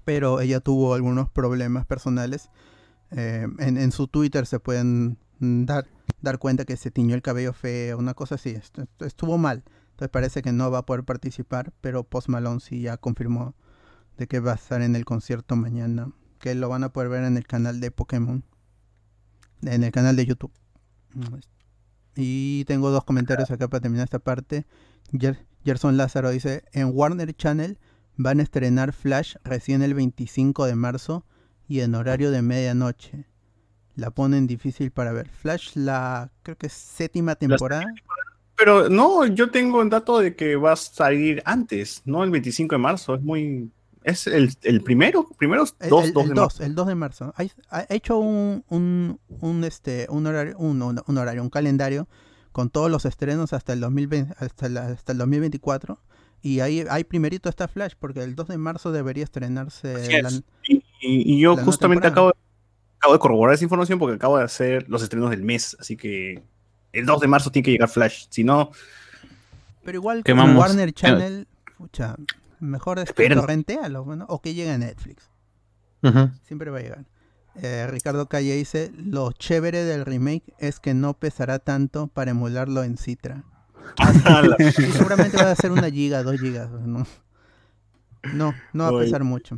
pero 0.03 0.41
ella 0.41 0.59
tuvo 0.59 0.93
algunos 0.93 1.29
problemas 1.29 1.85
personales. 1.85 2.49
Eh, 3.11 3.47
en, 3.59 3.91
su 3.93 4.09
Twitter 4.09 4.45
se 4.45 4.59
pueden 4.59 5.17
dar, 5.39 5.87
dar 6.21 6.37
cuenta 6.37 6.65
que 6.65 6.75
se 6.75 6.91
tiñó 6.91 7.15
el 7.15 7.21
cabello 7.21 7.53
feo, 7.53 7.97
una 7.97 8.13
cosa 8.13 8.35
así. 8.35 8.57
Estuvo 8.99 9.37
mal. 9.37 9.63
Entonces 10.01 10.13
parece 10.13 10.41
que 10.41 10.51
no 10.51 10.71
va 10.71 10.79
a 10.79 10.85
poder 10.87 11.03
participar, 11.03 11.73
pero 11.79 12.03
Post 12.03 12.27
Malone 12.27 12.59
sí 12.59 12.81
ya 12.81 12.97
confirmó 12.97 13.53
de 14.17 14.25
que 14.25 14.39
va 14.39 14.53
a 14.53 14.55
estar 14.55 14.81
en 14.81 14.95
el 14.95 15.05
concierto 15.05 15.55
mañana, 15.55 16.11
que 16.39 16.55
lo 16.55 16.69
van 16.69 16.83
a 16.83 16.91
poder 16.91 17.09
ver 17.09 17.23
en 17.23 17.37
el 17.37 17.45
canal 17.45 17.79
de 17.79 17.91
Pokémon, 17.91 18.43
en 19.61 19.83
el 19.83 19.91
canal 19.91 20.15
de 20.15 20.25
YouTube. 20.25 20.51
Y 22.15 22.65
tengo 22.65 22.89
dos 22.89 23.03
comentarios 23.03 23.51
acá 23.51 23.67
para 23.67 23.81
terminar 23.81 24.05
esta 24.05 24.17
parte. 24.17 24.65
Gerson 25.63 25.97
Lázaro 25.97 26.31
dice, 26.31 26.63
en 26.71 26.89
Warner 26.91 27.31
Channel 27.35 27.77
van 28.17 28.39
a 28.39 28.43
estrenar 28.43 28.93
Flash 28.93 29.35
recién 29.43 29.83
el 29.83 29.93
25 29.93 30.65
de 30.65 30.73
marzo 30.73 31.27
y 31.67 31.81
en 31.81 31.93
horario 31.93 32.31
de 32.31 32.41
medianoche. 32.41 33.27
La 33.93 34.09
ponen 34.09 34.47
difícil 34.47 34.89
para 34.89 35.11
ver. 35.11 35.29
Flash, 35.29 35.75
la 35.75 36.31
creo 36.41 36.57
que 36.57 36.65
es 36.65 36.73
séptima 36.73 37.35
temporada. 37.35 37.85
Pero 38.63 38.89
no, 38.89 39.25
yo 39.25 39.49
tengo 39.49 39.79
un 39.79 39.89
dato 39.89 40.19
de 40.19 40.35
que 40.35 40.55
va 40.55 40.73
a 40.73 40.75
salir 40.75 41.41
antes, 41.45 42.03
no 42.05 42.23
el 42.23 42.29
25 42.29 42.75
de 42.75 42.79
marzo. 42.79 43.15
Es 43.15 43.21
muy... 43.23 43.71
Es 44.03 44.27
el, 44.27 44.53
el 44.61 44.81
primero, 44.81 45.27
primero 45.39 45.63
el, 45.79 45.89
2, 45.89 46.05
el, 46.05 46.13
de 46.13 46.35
marzo. 46.35 46.63
El 46.63 46.75
2 46.75 46.87
de 46.87 46.95
marzo. 46.95 47.33
Ha, 47.71 47.85
hecho 47.89 48.19
un, 48.19 48.63
un, 48.69 49.19
un, 49.39 49.63
este, 49.63 50.05
un 50.11 50.27
horario, 50.27 50.59
un, 50.59 50.79
un 50.79 51.17
horario, 51.17 51.41
un 51.41 51.49
calendario 51.49 52.07
con 52.51 52.69
todos 52.69 52.91
los 52.91 53.05
estrenos 53.05 53.51
hasta 53.53 53.73
el 53.73 53.79
2020, 53.79 54.35
hasta, 54.37 54.67
hasta 54.91 55.11
el 55.11 55.17
2024. 55.17 55.99
Y 56.43 56.59
ahí, 56.59 56.85
hay 56.87 57.03
primerito 57.03 57.49
está 57.49 57.67
Flash, 57.67 57.93
porque 57.97 58.21
el 58.21 58.35
2 58.35 58.47
de 58.47 58.57
marzo 58.59 58.91
debería 58.91 59.23
estrenarse. 59.23 60.21
La, 60.21 60.29
y, 60.99 61.39
yo 61.39 61.57
justamente 61.57 62.05
acabo, 62.05 62.31
acabo 62.99 63.13
de 63.13 63.19
corroborar 63.19 63.55
esa 63.55 63.63
información 63.63 63.97
porque 63.97 64.17
acabo 64.17 64.37
de 64.37 64.43
hacer 64.43 64.87
los 64.87 65.01
estrenos 65.01 65.31
del 65.31 65.41
mes. 65.41 65.75
Así 65.79 65.97
que 65.97 66.43
el 66.93 67.05
2 67.05 67.21
de 67.21 67.27
marzo 67.27 67.51
tiene 67.51 67.63
que 67.65 67.71
llegar 67.71 67.89
Flash. 67.89 68.25
Si 68.29 68.43
no. 68.43 68.71
Pero 69.83 69.97
igual 69.97 70.23
que 70.23 70.33
Warner 70.33 70.93
Channel, 70.93 71.47
pucha, 71.77 72.15
mejor 72.59 72.99
es 72.99 73.11
que 73.11 73.29
torrentealo, 73.29 74.03
bueno, 74.03 74.25
o 74.29 74.41
que 74.41 74.53
llegue 74.53 74.71
a 74.71 74.77
Netflix. 74.77 75.29
Siempre 76.43 76.71
va 76.71 76.79
a 76.79 76.81
llegar. 76.81 77.05
Eh, 77.55 77.85
Ricardo 77.89 78.27
Calle 78.27 78.55
dice, 78.55 78.91
lo 78.95 79.31
chévere 79.33 79.83
del 79.83 80.05
remake 80.05 80.53
es 80.57 80.79
que 80.79 80.93
no 80.93 81.13
pesará 81.13 81.59
tanto 81.59 82.07
para 82.07 82.31
emularlo 82.31 82.83
en 82.83 82.97
Citra. 82.97 83.43
seguramente 84.73 85.37
va 85.37 85.51
a 85.51 85.55
ser 85.55 85.71
una 85.71 85.89
giga, 85.89 86.23
dos 86.23 86.39
gigas, 86.39 86.69
¿no? 86.71 87.05
No, 88.33 88.53
no 88.73 88.83
va 88.91 88.99
a 88.99 89.03
pesar 89.03 89.23
mucho. 89.23 89.57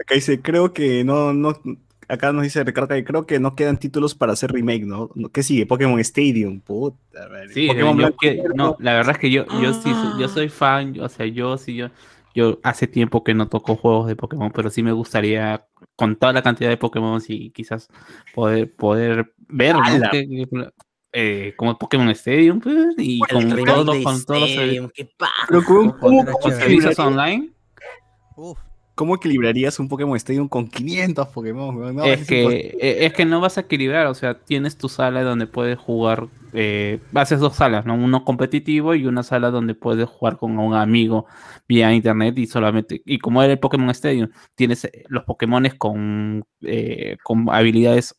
Acá 0.00 0.14
dice, 0.14 0.40
creo 0.40 0.72
que 0.72 1.02
no, 1.02 1.32
no, 1.32 1.60
acá 2.08 2.32
nos 2.32 2.42
dice 2.42 2.64
Ricardo 2.64 2.88
Calle, 2.88 3.04
creo 3.04 3.26
que 3.26 3.38
no 3.38 3.54
quedan 3.54 3.78
títulos 3.78 4.14
para 4.14 4.32
hacer 4.32 4.50
remake, 4.50 4.84
¿no? 4.84 5.10
¿Qué 5.32 5.42
sigue? 5.42 5.66
Pokémon 5.66 6.00
Stadium, 6.00 6.60
puta. 6.60 6.96
Sí, 7.52 7.68
no, 8.54 8.76
la 8.80 8.94
verdad 8.94 9.12
es 9.12 9.18
que 9.18 9.30
yo, 9.30 9.44
yo 9.60 9.74
sí, 9.74 9.90
yo 10.18 10.28
soy 10.28 10.48
fan, 10.48 10.98
o 11.00 11.08
sea, 11.08 11.26
yo 11.26 11.58
sí, 11.58 11.74
yo, 11.76 11.90
yo 12.34 12.58
hace 12.62 12.86
tiempo 12.86 13.22
que 13.22 13.34
no 13.34 13.48
toco 13.48 13.76
juegos 13.76 14.06
de 14.08 14.16
Pokémon, 14.16 14.50
pero 14.50 14.70
sí 14.70 14.82
me 14.82 14.92
gustaría, 14.92 15.66
con 15.96 16.16
toda 16.16 16.32
la 16.32 16.42
cantidad 16.42 16.70
de 16.70 16.76
Pokémon, 16.76 17.20
y 17.28 17.50
quizás 17.50 17.88
poder, 18.34 18.74
poder 18.74 19.34
ver 19.48 19.76
eh, 21.12 21.54
como 21.56 21.78
Pokémon 21.78 22.08
Stadium, 22.10 22.60
pues, 22.60 22.94
y 22.96 23.20
con 23.20 23.48
todos 23.64 24.04
con 24.04 24.24
todos 24.24 24.50
los... 24.50 24.90
Pero 25.48 25.64
¿cómo, 25.64 25.98
cómo, 25.98 26.24
cómo 26.24 27.06
online? 27.06 27.50
Uf. 28.36 28.58
¿Cómo 28.98 29.14
equilibrarías 29.14 29.78
un 29.78 29.88
Pokémon 29.88 30.16
Stadium 30.16 30.48
con 30.48 30.66
500 30.66 31.28
Pokémon? 31.28 32.00
es, 32.04 32.26
que, 32.26 32.76
e, 32.80 33.06
es 33.06 33.12
que 33.12 33.24
no 33.24 33.40
vas 33.40 33.56
a 33.56 33.60
equilibrar, 33.60 34.08
o 34.08 34.14
sea, 34.14 34.34
tienes 34.40 34.76
tu 34.76 34.88
sala 34.88 35.22
donde 35.22 35.46
puedes 35.46 35.78
jugar, 35.78 36.26
eh, 36.52 36.98
haces 37.14 37.38
dos 37.38 37.54
salas, 37.54 37.86
¿no? 37.86 37.94
Uno 37.94 38.24
competitivo 38.24 38.96
y 38.96 39.06
una 39.06 39.22
sala 39.22 39.52
donde 39.52 39.76
puedes 39.76 40.08
jugar 40.08 40.36
con 40.36 40.58
un 40.58 40.74
amigo 40.74 41.26
vía 41.68 41.94
internet 41.94 42.36
y 42.40 42.48
solamente, 42.48 43.00
y 43.04 43.20
como 43.20 43.40
era 43.40 43.52
el 43.52 43.60
Pokémon 43.60 43.88
Stadium, 43.90 44.30
tienes 44.56 44.84
eh, 44.86 45.04
los 45.06 45.22
Pokémon 45.22 45.68
con, 45.78 46.44
eh, 46.62 47.18
con 47.22 47.48
habilidades 47.50 48.16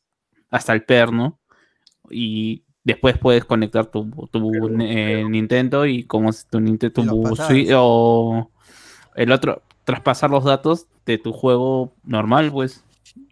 hasta 0.50 0.72
el 0.72 0.86
perno 0.86 1.42
y 2.10 2.64
después 2.86 3.18
puedes 3.18 3.44
conectar 3.44 3.88
tu, 3.88 4.10
tu 4.32 4.70
Nintendo 4.70 5.86
y 5.86 6.06
como 6.06 6.30
tu 6.50 6.62
Nintendo 6.62 7.04
tu 7.04 7.36
o 7.76 8.50
el 9.16 9.32
otro 9.34 9.64
traspasar 9.90 10.30
los 10.30 10.44
datos 10.44 10.88
de 11.06 11.18
tu 11.18 11.34
juego 11.34 11.94
normal, 12.04 12.52
pues. 12.52 12.84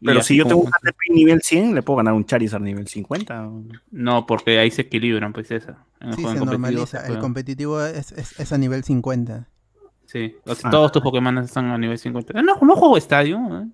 Pero 0.03 0.21
si 0.23 0.35
yo 0.35 0.45
tengo 0.45 0.61
un 0.61 0.71
Caterpie 0.71 1.13
nivel 1.13 1.41
100, 1.41 1.75
¿le 1.75 1.84
puedo 1.84 1.97
ganar 1.97 2.13
un 2.13 2.25
Charizard 2.25 2.61
nivel 2.61 2.88
50? 2.88 3.49
No, 3.91 4.25
porque 4.25 4.59
ahí 4.59 4.71
se 4.71 4.84
equilibran, 4.84 5.34
pues 5.34 5.51
esa. 5.51 5.85
sí, 6.15 6.23
se 6.23 6.35
normaliza. 6.35 7.05
El 7.07 7.19
competitivo 7.19 7.81
es, 7.84 8.11
es, 8.11 8.51
a 8.51 8.57
nivel 8.57 8.84
50. 8.84 9.47
Sí, 10.05 10.35
ah. 10.45 10.69
todos 10.71 10.91
tus 10.91 11.01
Pokémon 11.01 11.38
están 11.39 11.65
a 11.65 11.77
nivel 11.77 11.97
50. 11.97 12.41
No, 12.41 12.57
no 12.61 12.75
juego 12.75 12.97
estadio. 12.97 13.38
¿eh? 13.38 13.67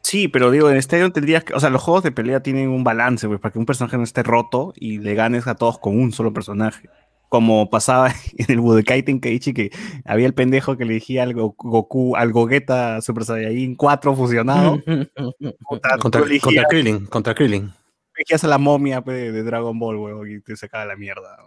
Sí, 0.00 0.28
pero 0.28 0.50
digo, 0.50 0.70
en 0.70 0.76
estadio 0.76 1.10
tendrías 1.12 1.44
que. 1.44 1.54
O 1.54 1.60
sea, 1.60 1.70
los 1.70 1.82
juegos 1.82 2.02
de 2.02 2.12
pelea 2.12 2.40
tienen 2.40 2.70
un 2.70 2.84
balance, 2.84 3.28
pues, 3.28 3.40
para 3.40 3.52
que 3.52 3.58
un 3.58 3.66
personaje 3.66 3.96
no 3.96 4.04
esté 4.04 4.22
roto 4.22 4.72
y 4.76 4.98
le 4.98 5.14
ganes 5.14 5.46
a 5.46 5.54
todos 5.56 5.78
con 5.78 5.98
un 5.98 6.12
solo 6.12 6.32
personaje 6.32 6.88
como 7.32 7.70
pasaba 7.70 8.12
en 8.36 8.50
el 8.50 8.60
Budokai 8.60 9.02
Tenkaichi, 9.02 9.54
que 9.54 9.70
había 10.04 10.26
el 10.26 10.34
pendejo 10.34 10.76
que 10.76 10.84
le 10.84 10.94
decía 10.94 11.22
al 11.22 11.32
Goku, 11.32 12.14
al 12.14 12.30
Gogeta 12.30 13.00
Super 13.00 13.24
Saiyajin 13.24 13.74
4 13.74 14.14
fusionado. 14.14 14.82
contra, 15.64 15.96
contra, 15.96 16.22
Krillin, 16.68 17.06
contra 17.06 17.34
Krillin. 17.34 17.72
Elegías 18.14 18.44
a 18.44 18.48
la 18.48 18.58
momia 18.58 19.00
pues, 19.00 19.32
de, 19.32 19.42
Dragon 19.42 19.78
Ball, 19.78 19.96
weón, 19.96 20.30
y 20.30 20.40
te 20.42 20.54
sacaba 20.56 20.84
la 20.84 20.94
mierda. 20.94 21.38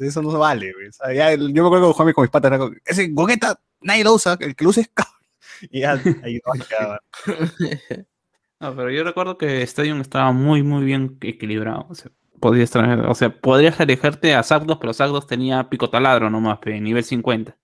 Eso 0.00 0.20
no 0.20 0.32
se 0.32 0.36
vale, 0.36 0.72
yo 0.72 1.62
me 1.62 1.66
acuerdo 1.68 1.86
que 1.86 1.92
jugaba 1.92 2.12
con 2.12 2.22
mis 2.22 2.30
patas, 2.30 2.60
ese 2.84 3.06
Gogeta, 3.10 3.60
nadie 3.82 4.02
lo 4.02 4.14
usa, 4.14 4.36
el 4.40 4.56
que 4.56 4.64
lo 4.64 4.70
usa 4.70 4.82
es 4.82 4.90
Y 5.70 5.82
ya, 5.82 5.92
ahí. 6.24 6.40
No, 8.58 8.74
pero 8.74 8.90
yo 8.90 9.04
recuerdo 9.04 9.38
que 9.38 9.62
Stadium 9.62 10.00
estaba 10.00 10.32
muy, 10.32 10.64
muy 10.64 10.84
bien 10.84 11.18
equilibrado. 11.20 11.86
O 11.88 11.94
sea, 11.94 12.10
podrías 12.40 12.74
o 12.74 13.14
sea, 13.14 13.30
podrías 13.30 13.78
alejarte 13.80 14.34
a 14.34 14.42
Zapdos, 14.42 14.78
pero 14.80 14.92
Zapdos 14.92 15.26
tenía 15.26 15.68
pico 15.68 15.90
taladro 15.90 16.30
nomás, 16.30 16.58
pe, 16.58 16.80
nivel 16.80 17.04
50. 17.04 17.56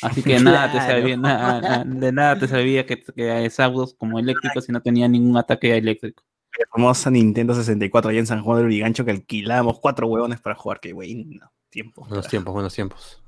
Así 0.00 0.22
que 0.22 0.40
nada 0.40 0.72
te 0.72 0.80
servía, 0.80 1.16
nada, 1.16 1.84
de 1.84 2.12
nada 2.12 2.38
te 2.38 2.48
servía 2.48 2.86
que, 2.86 3.02
que 3.14 3.50
Zapdos 3.50 3.94
como 3.94 4.18
eléctrico 4.18 4.60
si 4.60 4.72
no 4.72 4.80
tenía 4.80 5.08
ningún 5.08 5.36
ataque 5.36 5.76
eléctrico. 5.76 6.24
La 6.58 6.66
famosa 6.70 7.10
Nintendo 7.10 7.54
64 7.54 8.10
allá 8.10 8.20
en 8.20 8.26
San 8.26 8.42
Juan 8.42 8.58
del 8.58 8.66
Urigancho 8.66 9.04
que 9.04 9.10
alquilábamos 9.10 9.80
cuatro 9.80 10.06
huevones 10.06 10.40
para 10.40 10.54
jugar, 10.54 10.80
que 10.80 10.92
güey, 10.92 11.14
no, 11.24 11.50
tiempo. 11.70 12.04
Buenos 12.06 12.28
tiempos, 12.28 12.52
buenos 12.52 12.74
tiempos. 12.74 13.22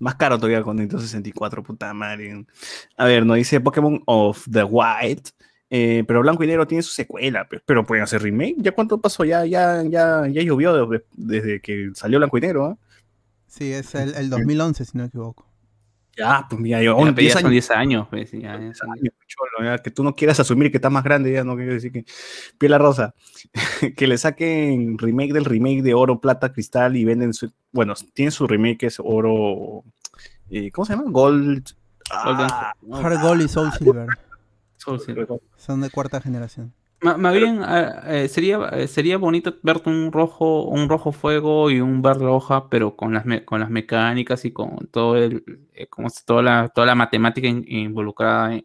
Más 0.00 0.14
caro 0.14 0.38
todavía 0.38 0.62
con 0.62 0.76
Nintendo 0.76 1.02
64, 1.02 1.62
puta 1.62 1.92
madre. 1.92 2.46
A 2.96 3.04
ver, 3.04 3.26
nos 3.26 3.36
dice 3.36 3.60
Pokémon 3.60 4.02
of 4.06 4.46
the 4.50 4.64
White. 4.64 5.30
Eh, 5.70 6.04
pero 6.06 6.20
Blanco 6.22 6.44
y 6.44 6.46
Negro 6.46 6.66
tiene 6.66 6.82
su 6.82 6.92
secuela, 6.92 7.48
pero 7.66 7.84
pueden 7.84 8.04
hacer 8.04 8.22
remake. 8.22 8.56
¿Ya 8.58 8.72
cuánto 8.72 9.00
pasó? 9.00 9.24
Ya, 9.24 9.44
ya, 9.46 9.82
ya, 9.82 10.26
ya 10.28 10.42
llovió 10.42 10.88
desde, 11.16 11.60
que 11.60 11.90
salió 11.94 12.18
Blanco 12.18 12.38
y 12.38 12.40
Negro. 12.42 12.64
¿ah? 12.66 12.76
Sí, 13.48 13.72
es 13.72 13.94
el, 13.96 14.14
el 14.14 14.30
2011, 14.30 14.84
si 14.84 14.96
no 14.96 15.04
me 15.04 15.08
equivoco. 15.08 15.44
Ya, 16.16 16.46
pues 16.48 16.58
mira, 16.58 16.80
yo 16.82 16.96
Ya, 16.98 17.12
10 17.12 17.14
pero 17.14 17.26
ya 17.26 17.32
son 17.34 17.38
años, 17.40 17.50
10 17.50 17.70
años. 17.72 18.06
pues, 18.08 18.32
ya, 18.32 18.58
ya 18.58 18.72
son- 18.74 18.90
años, 18.92 19.12
cholo, 19.26 19.68
ya, 19.70 19.78
que 19.82 19.90
tú 19.90 20.02
no 20.02 20.14
quieras 20.14 20.40
asumir 20.40 20.70
que 20.70 20.78
estás 20.78 20.90
más 20.90 21.04
grande, 21.04 21.30
ya 21.30 21.44
no 21.44 21.56
quiero 21.56 21.74
decir 21.74 21.92
que 21.92 22.06
piel 22.58 22.78
rosa, 22.78 23.12
que 23.96 24.06
le 24.06 24.16
saquen 24.16 24.96
remake 24.96 25.34
del 25.34 25.44
remake 25.44 25.82
de 25.82 25.92
oro, 25.92 26.18
plata, 26.18 26.52
cristal 26.54 26.96
y 26.96 27.04
venden 27.04 27.34
su, 27.34 27.52
bueno, 27.70 27.92
tiene 28.14 28.30
su 28.30 28.46
remake 28.46 28.78
que 28.78 28.86
es 28.86 28.96
oro, 28.98 29.84
eh, 30.48 30.70
¿cómo 30.70 30.86
se 30.86 30.94
llama? 30.96 31.10
Gold. 31.10 31.68
ah, 32.10 32.72
Hard 32.92 33.20
Gold 33.20 33.42
y 33.42 33.48
Soul 33.48 33.70
Silver. 33.78 34.08
Soul 34.86 35.00
Silver. 35.00 35.28
Son 35.58 35.80
de 35.82 35.90
cuarta 35.90 36.20
generación. 36.20 36.72
Ma- 37.02 37.18
Más 37.18 37.34
bien, 37.34 37.60
ah, 37.62 38.04
eh, 38.06 38.26
sería, 38.28 38.58
eh, 38.72 38.88
sería 38.88 39.18
bonito 39.18 39.54
verte 39.62 39.90
un 39.90 40.10
rojo, 40.12 40.62
un 40.64 40.88
rojo 40.88 41.12
fuego 41.12 41.70
y 41.70 41.80
un 41.80 42.00
verde 42.00 42.24
hoja, 42.24 42.70
pero 42.70 42.96
con 42.96 43.12
las, 43.12 43.26
me- 43.26 43.44
con 43.44 43.60
las 43.60 43.68
mecánicas 43.68 44.44
y 44.46 44.50
con 44.52 44.88
todo 44.90 45.16
el, 45.16 45.44
eh, 45.74 45.86
como 45.88 46.08
toda 46.24 46.42
la, 46.42 46.68
toda 46.74 46.86
la 46.86 46.94
matemática 46.94 47.46
in- 47.48 47.64
involucrada 47.68 48.54
en, 48.54 48.64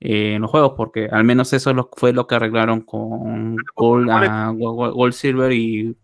en 0.00 0.42
los 0.42 0.50
juegos, 0.50 0.72
porque 0.76 1.06
al 1.10 1.22
menos 1.24 1.52
eso 1.52 1.70
es 1.70 1.76
lo, 1.76 1.88
fue 1.96 2.12
lo 2.12 2.26
que 2.26 2.34
arreglaron 2.34 2.80
con 2.80 3.56
Gold, 3.76 4.10
ah, 4.10 4.52
Gold, 4.54 4.94
Gold- 4.94 5.12
Silver 5.12 5.52
y 5.52 5.96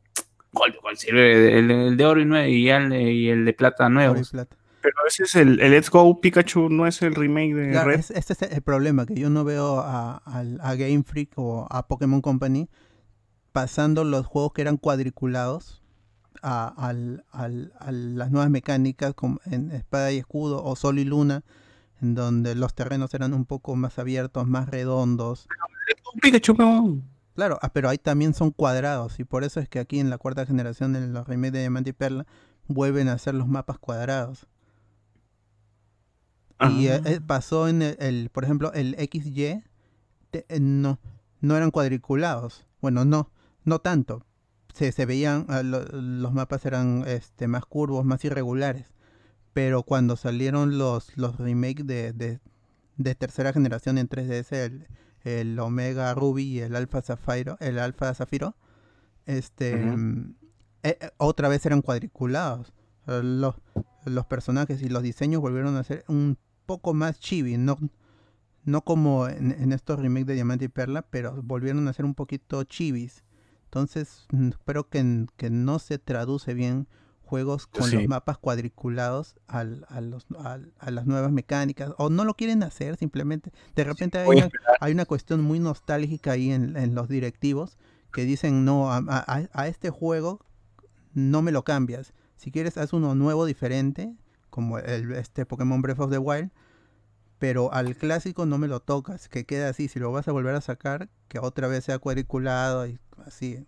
Gold, 0.53 0.77
Gold 0.83 0.97
Silver, 0.97 1.25
el, 1.25 1.71
el 1.71 1.97
de 1.97 2.07
oro 2.07 2.21
y, 2.21 2.55
y 2.55 2.69
el, 2.71 2.93
y 2.93 3.29
el 3.29 3.45
de 3.45 3.53
plata 3.55 3.87
Oro 3.87 3.93
y 3.93 3.95
nuevos. 3.95 4.31
plata. 4.31 4.57
Pero 4.83 4.95
ese 5.07 5.25
es 5.25 5.35
el, 5.35 5.61
el 5.61 5.73
Let's 5.73 5.91
Go 5.91 6.21
Pikachu, 6.21 6.69
no 6.71 6.87
es 6.87 7.03
el 7.03 7.15
remake 7.15 7.55
de 7.55 7.71
Claro, 7.73 7.91
Red. 7.91 8.01
es- 8.01 8.11
este 8.11 8.33
es 8.33 8.43
el 8.43 8.63
problema, 8.63 9.05
que 9.07 9.15
yo 9.15 9.29
no 9.31 9.45
veo 9.45 9.81
a, 9.81 10.17
al- 10.19 10.59
a 10.63 10.75
Game 10.75 11.03
Freak 11.05 11.33
o 11.37 11.67
a 11.71 11.87
Pokémon 11.87 12.21
Company 12.23 12.69
pasando 13.53 14.05
los 14.05 14.27
juegos 14.27 14.53
que 14.53 14.63
eran 14.63 14.77
cuadriculados 14.77 15.83
a, 16.43 16.69
al- 16.69 17.25
al- 17.33 17.73
a 17.79 17.93
las 17.93 18.31
nuevas 18.31 18.49
mecánicas 18.51 19.13
como 19.15 19.41
en 19.45 19.71
Espada 19.73 20.13
y 20.13 20.19
Escudo 20.19 20.65
o 20.65 20.77
Sol 20.77 20.99
y 20.99 21.05
Luna, 21.05 21.43
en 22.01 22.15
donde 22.15 22.55
los 22.55 22.75
terrenos 22.75 23.13
eran 23.13 23.35
un 23.35 23.45
poco 23.45 23.77
más 23.77 23.99
abiertos, 23.99 24.47
más 24.47 24.69
redondos. 24.69 25.47
Pikachu, 26.23 26.55
no. 26.55 27.03
Claro, 27.35 27.59
ah, 27.63 27.71
pero 27.73 27.89
ahí 27.89 27.99
también 27.99 28.35
son 28.35 28.51
cuadrados 28.51 29.21
y 29.21 29.25
por 29.25 29.45
eso 29.45 29.61
es 29.61 29.69
que 29.69 29.79
aquí 29.79 30.01
en 30.01 30.11
la 30.11 30.19
cuarta 30.19 30.47
generación, 30.47 30.97
en 30.97 31.13
los 31.13 31.27
remakes 31.29 31.53
de 31.53 31.61
Diamante 31.61 31.91
y 31.91 31.93
Perla, 31.93 32.27
vuelven 32.67 33.09
a 33.09 33.15
hacer 33.15 33.35
los 33.35 33.47
mapas 33.49 33.79
cuadrados. 33.79 34.47
Y 36.69 36.89
eh, 36.89 37.21
pasó 37.27 37.69
en 37.69 37.83
el, 37.83 37.97
el- 38.01 38.31
por 38.31 38.45
ejemplo, 38.45 38.73
el 38.73 38.95
XY, 38.99 39.63
te- 40.31 40.45
eh, 40.49 40.61
no, 40.61 40.99
no 41.41 41.57
eran 41.57 41.71
cuadriculados. 41.71 42.67
Bueno, 42.81 43.05
no, 43.05 43.31
no 43.65 43.79
tanto. 43.79 44.25
Se, 44.75 44.93
se 44.93 45.07
veían, 45.07 45.47
ah, 45.49 45.63
lo- 45.63 45.85
los 45.85 46.33
mapas 46.33 46.65
eran 46.67 47.05
este, 47.07 47.49
más 47.49 47.65
curvos, 47.65 48.05
más 48.05 48.25
irregulares. 48.25 48.93
Pero 49.53 49.83
cuando 49.83 50.17
salieron 50.17 50.79
los, 50.79 51.17
los 51.17 51.37
remakes 51.39 51.87
de, 51.87 52.13
de, 52.13 52.41
de 52.97 53.15
tercera 53.15 53.53
generación 53.53 53.99
en 53.99 54.09
3DS, 54.09 54.53
el, 54.53 54.87
el 55.25 55.59
Omega 55.59 56.15
Ruby 56.15 56.45
y 56.45 56.61
el 56.61 56.77
Alpha 56.77 57.03
Zafiro, 57.03 57.57
el 57.61 57.79
Alpha 57.79 58.15
Zafiro, 58.15 58.55
este, 59.27 59.77
mm, 59.97 60.35
eh, 60.85 60.99
otra 61.17 61.49
vez 61.49 61.65
eran 61.67 61.83
cuadriculados. 61.83 62.73
Los, 63.07 63.57
los 64.05 64.27
personajes 64.27 64.83
y 64.83 64.89
los 64.89 65.03
diseños 65.03 65.41
volvieron 65.41 65.77
a 65.77 65.83
ser 65.83 66.05
un 66.07 66.39
poco 66.71 66.95
más 66.95 67.19
chibi, 67.19 67.57
no, 67.57 67.77
no 68.65 68.83
como 68.85 69.27
en, 69.27 69.51
en 69.51 69.73
estos 69.73 69.99
remakes 69.99 70.27
de 70.29 70.35
Diamante 70.35 70.67
y 70.67 70.69
Perla, 70.69 71.03
pero 71.03 71.43
volvieron 71.43 71.89
a 71.89 71.93
ser 71.93 72.05
un 72.05 72.15
poquito 72.15 72.63
chibis. 72.63 73.25
Entonces, 73.65 74.27
mm, 74.31 74.51
espero 74.51 74.89
que, 74.89 75.27
que 75.37 75.51
no 75.51 75.81
se 75.81 75.99
traduce 75.99 76.55
bien 76.55 76.87
juegos 77.25 77.67
con 77.67 77.89
Sí. 77.91 77.97
los 77.97 78.07
mapas 78.07 78.39
cuadriculados 78.39 79.35
al- 79.49 79.85
a, 79.89 80.01
los, 80.01 80.27
al- 80.39 80.73
a 80.79 80.91
las 80.93 81.07
nuevas 81.07 81.33
mecánicas, 81.33 81.93
o 81.99 82.09
no 82.09 82.25
lo 82.25 82.35
quieren 82.35 82.63
hacer 82.63 82.97
simplemente. 82.97 83.51
De 83.75 83.83
repente 83.83 84.19
hay 84.19 84.29
una, 84.29 84.49
hay 84.81 84.93
una 84.93 85.07
cuestión 85.07 85.41
muy 85.41 85.59
nostálgica 85.59 86.33
ahí 86.33 86.53
en, 86.53 86.77
en 86.77 86.95
los 86.95 87.09
directivos 87.09 87.79
que 88.13 88.25
dicen, 88.25 88.65
no, 88.65 88.93
a, 88.93 88.99
a- 89.09 89.49
a 89.53 89.67
este 89.67 89.91
juego 89.91 90.39
no 91.15 91.43
me 91.43 91.51
lo 91.51 91.65
cambias. 91.65 92.13
Si 92.37 92.53
quieres, 92.53 92.79
haz 92.79 92.93
uno 92.93 93.17
nuevo, 93.17 93.45
diferente, 93.45 94.15
como 94.51 94.79
el, 94.79 95.13
este 95.13 95.47
Pokémon 95.47 95.81
Breath 95.83 96.01
of 96.01 96.11
the 96.11 96.19
Wild, 96.19 96.51
pero 97.39 97.73
al 97.73 97.97
clásico 97.97 98.45
no 98.47 98.59
me 98.59 98.69
lo 98.69 98.81
tocas, 98.81 99.29
que 99.29 99.47
quede 99.47 99.65
así. 99.65 99.89
Si 99.89 99.99
lo 99.99 100.13
vas 100.13 100.29
a 100.29 100.33
volver 100.33 100.55
a 100.55 100.61
sacar, 100.61 101.09
que 101.29 101.39
otra 101.39 101.69
vez 101.69 101.85
sea 101.85 101.99
cuadriculado 101.99 102.87
y 102.87 102.99
así. 103.27 103.65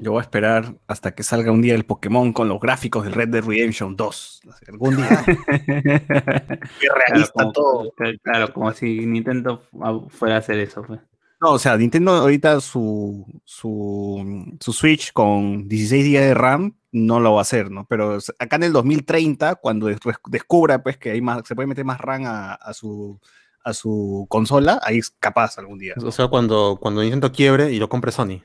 Yo 0.00 0.12
voy 0.12 0.20
a 0.20 0.22
esperar 0.22 0.76
hasta 0.86 1.10
que 1.12 1.24
salga 1.24 1.50
un 1.50 1.60
día 1.60 1.74
el 1.74 1.84
Pokémon 1.84 2.32
con 2.32 2.48
los 2.48 2.60
gráficos 2.60 3.02
del 3.02 3.14
Red 3.14 3.30
Dead 3.30 3.42
Redemption 3.44 3.96
2. 3.96 4.42
Algún 4.68 4.94
día. 4.96 5.24
Qué 5.66 6.88
realista 6.94 7.32
Claro, 7.32 7.32
como, 7.34 7.52
todo. 7.52 7.92
claro, 8.22 8.52
como 8.52 8.72
si 8.72 9.04
Nintendo 9.06 9.58
fu- 9.58 10.08
fuera 10.08 10.36
a 10.36 10.38
hacer 10.38 10.60
eso. 10.60 10.82
pues. 10.82 11.00
No, 11.40 11.52
o 11.52 11.58
sea, 11.58 11.76
Nintendo 11.76 12.12
ahorita 12.12 12.60
su, 12.60 13.24
su, 13.44 14.56
su 14.60 14.72
Switch 14.72 15.12
con 15.12 15.68
16 15.68 16.04
GB 16.06 16.20
de 16.20 16.34
RAM 16.34 16.76
no 16.90 17.20
lo 17.20 17.34
va 17.34 17.40
a 17.40 17.42
hacer, 17.42 17.70
¿no? 17.70 17.86
Pero 17.86 18.18
acá 18.38 18.56
en 18.56 18.64
el 18.64 18.72
2030, 18.72 19.54
cuando 19.56 19.86
des- 19.86 19.98
descubra 20.30 20.82
pues 20.82 20.96
que 20.96 21.12
hay 21.12 21.20
más, 21.20 21.42
se 21.46 21.54
puede 21.54 21.68
meter 21.68 21.84
más 21.84 22.00
RAM 22.00 22.24
a, 22.24 22.54
a 22.54 22.74
su, 22.74 23.20
a 23.62 23.72
su 23.72 24.26
consola, 24.28 24.80
ahí 24.82 24.98
es 24.98 25.10
capaz 25.10 25.58
algún 25.58 25.78
día. 25.78 25.94
O 26.02 26.10
sea, 26.10 26.26
cuando, 26.28 26.76
cuando 26.80 27.02
Nintendo 27.02 27.30
quiebre 27.30 27.72
y 27.72 27.78
lo 27.78 27.88
compre 27.88 28.10
Sony. 28.10 28.42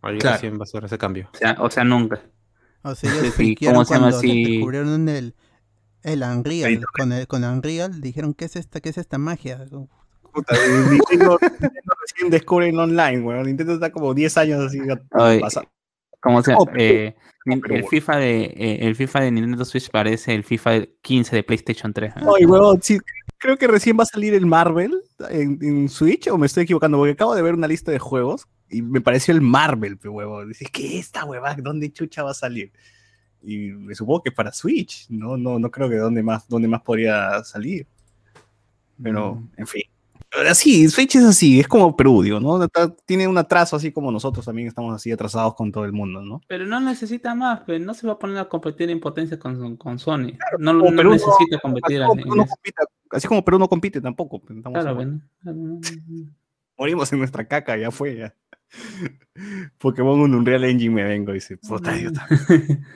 Ahí 0.00 0.18
Claro. 0.18 0.34
recién 0.34 0.58
va 0.58 0.64
a 0.64 0.66
ser 0.66 0.84
ese 0.84 0.98
cambio. 0.98 1.28
O 1.32 1.36
sea, 1.36 1.56
o 1.60 1.70
sea, 1.70 1.84
nunca. 1.84 2.20
O 2.82 2.94
sea, 2.96 3.12
ellos 3.14 3.34
sí, 3.36 3.54
¿cómo 3.54 3.84
se 3.84 3.94
llama 3.94 4.08
así? 4.08 4.44
descubrieron 4.54 5.08
el, 5.08 5.36
el 6.02 6.22
Unreal. 6.24 6.84
Con, 6.98 7.12
el, 7.12 7.28
con 7.28 7.44
Unreal 7.44 8.00
dijeron, 8.00 8.34
¿qué 8.34 8.46
es 8.46 8.56
esta, 8.56 8.80
qué 8.80 8.88
es 8.88 8.98
esta 8.98 9.18
magia? 9.18 9.64
Puta, 10.32 10.54
Nintendo, 10.90 11.38
Nintendo 11.42 11.94
recién 12.00 12.30
descubre 12.30 12.68
el 12.68 12.78
online, 12.78 13.20
bueno, 13.20 13.44
Nintendo 13.44 13.74
está 13.74 13.90
como 13.90 14.14
10 14.14 14.36
años 14.38 14.60
así 14.64 14.78
Ay, 15.12 15.40
pasado. 15.40 15.66
Como 16.20 16.42
sea, 16.42 16.56
Oh, 16.56 16.66
eh, 16.76 17.14
el. 17.46 17.84
FIFA 17.84 18.16
de 18.18 18.42
eh, 18.44 18.78
el 18.82 18.94
FIFA 18.94 19.20
de 19.22 19.30
Nintendo 19.32 19.64
Switch 19.64 19.90
parece 19.90 20.34
el 20.34 20.44
FIFA 20.44 20.86
15 21.02 21.36
de 21.36 21.42
PlayStation 21.42 21.92
3. 21.92 22.16
¿eh? 22.16 22.20
Ay, 22.38 22.46
huevón, 22.46 22.80
sí, 22.80 22.98
creo 23.38 23.58
que 23.58 23.66
recién 23.66 23.98
va 23.98 24.04
a 24.04 24.06
salir 24.06 24.32
el 24.34 24.46
Marvel 24.46 25.02
en, 25.30 25.58
en 25.60 25.88
Switch, 25.88 26.28
o 26.28 26.38
me 26.38 26.46
estoy 26.46 26.62
equivocando, 26.62 26.96
porque 26.98 27.12
acabo 27.12 27.34
de 27.34 27.42
ver 27.42 27.54
una 27.54 27.66
lista 27.66 27.90
de 27.90 27.98
juegos 27.98 28.46
y 28.72 28.82
me 28.82 29.00
pareció 29.00 29.34
el 29.34 29.40
Marvel, 29.40 29.98
pe 29.98 30.08
huevón. 30.08 30.48
Dices, 30.48 30.68
¿qué 30.72 30.86
es 30.86 31.06
esta 31.06 31.24
huevada? 31.24 31.56
¿Dónde 31.60 31.92
chucha 31.92 32.22
va 32.22 32.30
a 32.30 32.34
salir? 32.34 32.72
Y 33.42 33.72
me 33.72 33.94
supongo 33.94 34.22
que 34.22 34.32
para 34.32 34.52
Switch, 34.52 35.06
no, 35.10 35.36
no, 35.36 35.58
no 35.58 35.70
creo 35.70 35.88
que 35.88 35.96
dónde 35.96 36.22
más, 36.22 36.48
dónde 36.48 36.68
más 36.68 36.80
podría 36.82 37.42
salir. 37.44 37.86
Pero, 39.02 39.42
en 39.56 39.66
fin. 39.66 39.82
Ahora 40.34 40.54
sí, 40.54 40.88
Switch 40.88 41.16
es 41.16 41.24
así, 41.24 41.60
es 41.60 41.68
como 41.68 41.94
Perú, 41.96 42.22
digo, 42.22 42.40
¿no? 42.40 42.62
Está- 42.64 42.94
Tiene 43.04 43.28
un 43.28 43.36
atraso 43.36 43.76
así 43.76 43.92
como 43.92 44.10
nosotros 44.10 44.44
también 44.46 44.66
estamos 44.68 44.94
así 44.94 45.12
atrasados 45.12 45.54
con 45.54 45.70
todo 45.70 45.84
el 45.84 45.92
mundo, 45.92 46.22
¿no? 46.22 46.40
Pero 46.48 46.64
no 46.64 46.80
necesita 46.80 47.34
más, 47.34 47.60
pues, 47.66 47.80
no 47.80 47.92
se 47.92 48.06
va 48.06 48.14
a 48.14 48.18
poner 48.18 48.38
a 48.38 48.48
competir 48.48 48.88
en 48.90 48.98
potencia 49.00 49.38
con, 49.38 49.76
con 49.76 49.98
Sony. 49.98 50.32
No, 50.58 50.72
no 50.72 50.84
Perú 50.96 51.10
no- 51.10 51.14
necesita 51.16 51.58
competir 51.60 52.02
Así 52.02 52.08
como, 52.08 52.22
Perú 52.24 52.36
no 52.36 52.46
compite, 52.46 52.82
así 53.10 53.28
como 53.28 53.44
Perú 53.44 53.58
no 53.58 53.68
compite 53.68 54.00
tampoco. 54.00 54.40
pues, 54.40 54.58
Claro, 54.62 54.90
igual. 54.92 55.20
pues, 55.44 56.00
morimos 56.78 57.12
en 57.12 57.18
nuestra 57.18 57.46
caca, 57.46 57.76
ya 57.76 57.90
fue, 57.90 58.16
ya. 58.16 58.34
Pokémon 59.78 60.18
un 60.20 60.34
Unreal 60.34 60.64
Engine 60.64 60.94
me 60.94 61.04
vengo, 61.04 61.32
dice, 61.32 61.56
puta, 61.58 61.90
también. 61.90 62.12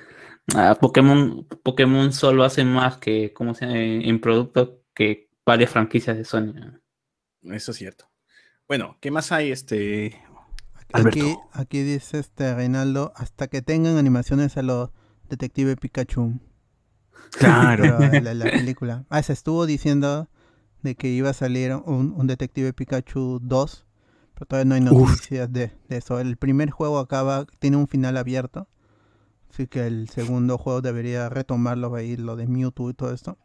Ah, 0.55 0.77
Pokémon, 0.81 1.45
Pokémon 1.65 2.13
solo 2.13 2.45
hace 2.45 2.65
más 2.65 2.99
que, 2.99 3.33
¿cómo 3.33 3.53
se 3.53 3.67
llama? 3.67 3.79
En, 3.81 4.03
en 4.03 4.21
producto 4.21 4.81
que 4.95 5.29
varias 5.45 5.71
franquicias 5.73 6.17
de 6.17 6.25
Sony. 6.25 6.55
Eso 7.53 7.73
es 7.73 7.77
cierto. 7.77 8.09
Bueno, 8.69 8.97
¿qué 9.01 9.11
más 9.11 9.33
hay, 9.33 9.53
este, 9.53 10.21
Alberto? 10.93 11.21
Aquí, 11.21 11.37
aquí 11.53 11.83
dice 11.83 12.19
este 12.19 12.55
Reinaldo, 12.55 13.13
hasta 13.17 13.49
que 13.49 13.63
tengan 13.63 13.97
animaciones 13.97 14.57
a 14.57 14.63
los 14.63 14.91
Detective 15.29 15.77
Pikachu. 15.77 16.41
Claro. 17.39 17.99
Pero 17.99 18.25
la, 18.25 18.35
la 18.35 18.45
película. 18.51 19.05
Ah, 19.09 19.23
se 19.23 19.33
estuvo 19.33 19.67
diciendo 19.67 20.29
de 20.83 20.95
que 20.95 21.09
iba 21.09 21.31
a 21.31 21.35
salir 21.35 21.75
un, 21.75 22.15
un 22.17 22.27
Detective 22.27 22.73
Pikachu 22.73 23.41
2, 23.43 23.87
pero 24.35 24.47
todavía 24.47 24.69
no 24.69 24.75
hay 24.75 24.81
noticias 24.81 25.53
de, 25.53 25.73
de 25.89 25.97
eso. 25.97 26.21
El 26.21 26.37
primer 26.37 26.71
juego 26.71 26.99
acaba, 26.99 27.47
tiene 27.59 27.77
un 27.77 27.89
final 27.89 28.17
abierto, 28.17 28.69
así 29.51 29.67
que 29.67 29.87
el 29.87 30.09
segundo 30.09 30.59
juego 30.59 30.81
debería 30.83 31.29
retomarlo 31.29 31.95
ahí, 31.95 32.17
lo 32.17 32.37
de 32.37 32.47
Mewtwo 32.47 32.91
y 32.91 32.95
todo 32.95 33.13
esto. 33.13 33.39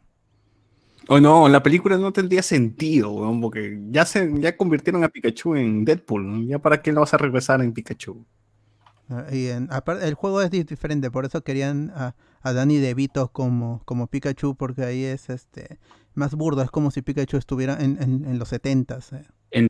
O 1.08 1.20
no, 1.20 1.48
la 1.48 1.62
película 1.62 1.96
no 1.98 2.12
tendría 2.12 2.42
sentido, 2.42 3.10
weón, 3.12 3.40
porque 3.40 3.78
ya 3.90 4.06
se 4.06 4.30
ya 4.40 4.56
convirtieron 4.56 5.02
a 5.04 5.08
Pikachu 5.08 5.56
en 5.56 5.84
Deadpool, 5.84 6.26
¿no? 6.26 6.48
ya 6.48 6.58
para 6.60 6.80
qué 6.82 6.92
lo 6.92 7.00
vas 7.00 7.12
a 7.14 7.18
regresar 7.18 7.60
en 7.60 7.72
Pikachu. 7.72 8.24
Ah, 9.08 9.26
Y 9.32 9.48
en- 9.48 9.68
aparte, 9.72 10.06
el 10.08 10.14
juego 10.14 10.42
es 10.42 10.50
di- 10.50 10.62
diferente, 10.64 11.10
por 11.10 11.24
eso 11.24 11.42
querían 11.42 11.90
a, 11.94 12.14
a 12.40 12.52
Danny 12.52 12.78
DeVito 12.78 13.28
como, 13.32 13.82
como 13.84 14.06
Pikachu, 14.06 14.54
porque 14.56 14.84
ahí 14.84 15.04
es 15.04 15.28
este 15.28 15.78
más 16.14 16.34
burdo, 16.34 16.62
es 16.62 16.70
como 16.70 16.90
si 16.90 17.02
Pikachu 17.02 17.36
estuviera 17.36 17.76
en, 17.80 18.00
en, 18.02 18.24
en 18.24 18.38
los 18.38 18.48
70s. 18.52 19.12
eh. 19.12 19.24
En- 19.50 19.68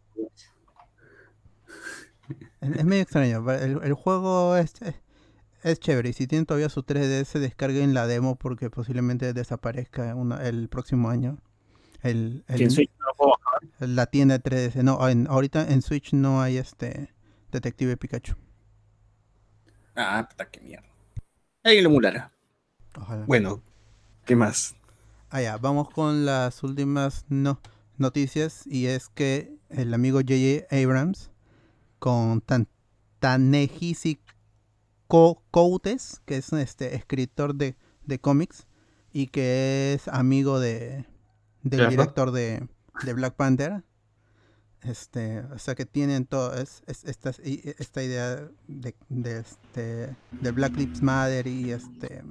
Es, 2.61 2.71
es 2.77 2.85
medio 2.85 3.03
extraño, 3.03 3.51
el, 3.53 3.81
el 3.83 3.95
juego 3.95 4.57
es, 4.57 4.73
es, 5.63 5.81
chévere. 5.81 6.11
Y 6.11 6.13
si 6.13 6.27
tienen 6.27 6.47
todavía 6.47 6.69
su 6.69 6.83
3DS, 6.83 7.39
descarguen 7.39 7.95
la 7.95 8.07
demo 8.07 8.37
porque 8.37 8.71
posiblemente 8.71 9.33
desaparezca 9.33 10.15
una, 10.15 10.47
el 10.47 10.69
próximo 10.69 11.11
año. 11.11 11.39
El, 12.03 12.45
el- 12.49 12.63
en 12.63 12.71
Switch 12.71 12.91
no 12.99 13.07
lo 13.07 13.15
puedo 13.15 13.33
bajar. 13.45 13.89
la 13.89 14.07
tienda 14.07 14.39
de 14.39 14.43
3DS. 14.45 14.83
No, 14.83 15.09
en- 15.09 15.27
ahorita 15.29 15.69
en 15.73 15.83
Switch 15.83 16.13
no 16.13 16.43
hay 16.43 16.57
este 16.57 17.11
Detective 17.53 17.97
Pikachu. 17.97 18.35
Ah, 19.95 20.27
puta, 20.29 20.51
qué 20.51 20.61
mierda. 20.61 20.89
Ahí 21.65 21.81
lo 21.81 21.89
emulará. 21.91 22.33
Ojalá. 22.99 23.25
Bueno, 23.27 23.63
¿qué 24.25 24.37
más? 24.37 24.75
Ah, 25.31 25.41
ya, 25.43 25.57
vamos 25.59 25.91
con 25.91 26.25
las 26.27 26.63
últimas 26.63 27.25
no, 27.29 27.61
noticias. 27.99 28.67
Y 28.67 28.87
es 28.87 29.09
que 29.09 29.57
el 29.71 29.95
amigo 29.95 30.19
J.J. 30.21 30.67
Abrams 30.75 31.31
con 31.99 32.41
Tan 32.41 32.69
Tanehisi 33.21 34.19
Ko- 35.13 35.43
Coutes, 35.51 36.23
que 36.25 36.39
es 36.39 36.51
este 36.55 36.95
escritor 36.95 37.55
de, 37.55 37.77
de 38.07 38.19
cómics 38.19 38.67
y 39.13 39.27
que 39.27 39.93
es 39.93 40.09
amigo 40.09 40.59
de, 40.59 41.05
del 41.63 41.81
director 41.91 42.31
de, 42.31 42.67
de 43.05 43.13
Black 43.13 43.35
Panther. 43.35 43.85
Este, 44.81 45.41
o 45.41 45.59
sea 45.59 45.75
que 45.75 45.85
tienen 45.85 46.25
todo 46.25 46.55
es, 46.55 46.83
es- 46.87 47.05
esta, 47.05 47.31
esta 47.45 48.03
idea 48.03 48.49
de, 48.69 48.95
de, 49.11 49.39
este, 49.41 50.17
de 50.41 50.51
Black 50.51 50.77
Lives 50.77 51.03
Matter 51.03 51.47
y 51.47 51.73
este 51.73 52.23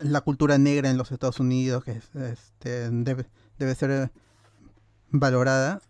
la 0.00 0.20
cultura 0.20 0.58
negra 0.58 0.90
en 0.90 0.98
los 0.98 1.12
Estados 1.12 1.38
Unidos 1.38 1.84
que 1.84 1.92
es- 1.92 2.14
este, 2.16 2.90
debe, 2.90 3.26
debe 3.58 3.74
ser 3.76 4.10
valorada 5.20 5.80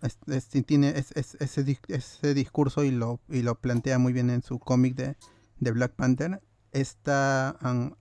tiene 0.66 0.90
es- 0.98 1.12
es- 1.16 1.36
ese, 1.40 1.78
ese 1.88 2.34
discurso 2.34 2.84
y 2.84 2.90
lo, 2.90 3.20
y 3.28 3.42
lo 3.42 3.54
plantea 3.58 3.98
muy 3.98 4.12
bien 4.12 4.30
en 4.30 4.42
su 4.42 4.58
cómic 4.58 4.94
de, 4.94 5.16
de 5.60 5.70
Black 5.72 5.92
Panther 5.94 6.42
está 6.72 7.50
an- 7.60 7.96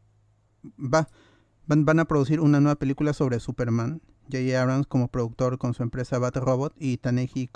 va, 0.78 1.08
van, 1.68 2.00
a 2.00 2.06
producir 2.06 2.40
una 2.40 2.60
nueva 2.60 2.76
película 2.78 3.14
sobre 3.14 3.40
Superman. 3.40 4.02
J.J. 4.32 4.62
Abrams 4.62 4.88
como 4.88 5.10
productor 5.10 5.58
con 5.58 5.74
su 5.74 5.84
empresa 5.84 6.18
Bat 6.18 6.38
Robot 6.38 6.74
y 6.78 6.98
Taneji 6.98 7.50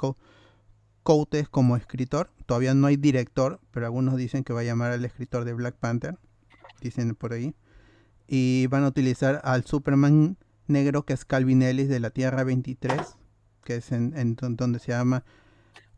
Coates 1.03 1.47
como 1.49 1.77
escritor. 1.77 2.29
Todavía 2.45 2.73
no 2.73 2.87
hay 2.87 2.97
director 2.97 3.59
pero 3.71 3.85
algunos 3.85 4.17
dicen 4.17 4.43
que 4.43 4.53
va 4.53 4.61
a 4.61 4.65
llamar 4.65 4.91
al 4.91 5.05
escritor 5.05 5.45
de 5.45 5.53
Black 5.53 5.75
Panther 5.75 6.17
dicen 6.81 7.15
por 7.15 7.33
ahí. 7.33 7.55
Y 8.27 8.67
van 8.67 8.83
a 8.83 8.87
utilizar 8.89 9.41
al 9.43 9.65
Superman 9.65 10.37
negro 10.67 11.03
que 11.03 11.13
es 11.13 11.23
Calvin 11.25 11.61
Ellis 11.63 11.87
de 11.89 11.99
la 12.01 12.09
Tierra 12.09 12.43
23, 12.43 13.15
que 13.67 13.75
es 13.75 13.91
en, 13.91 14.13
en 14.17 14.35
don- 14.35 14.55
donde 14.55 14.79
se 14.79 14.93
llama 14.93 15.23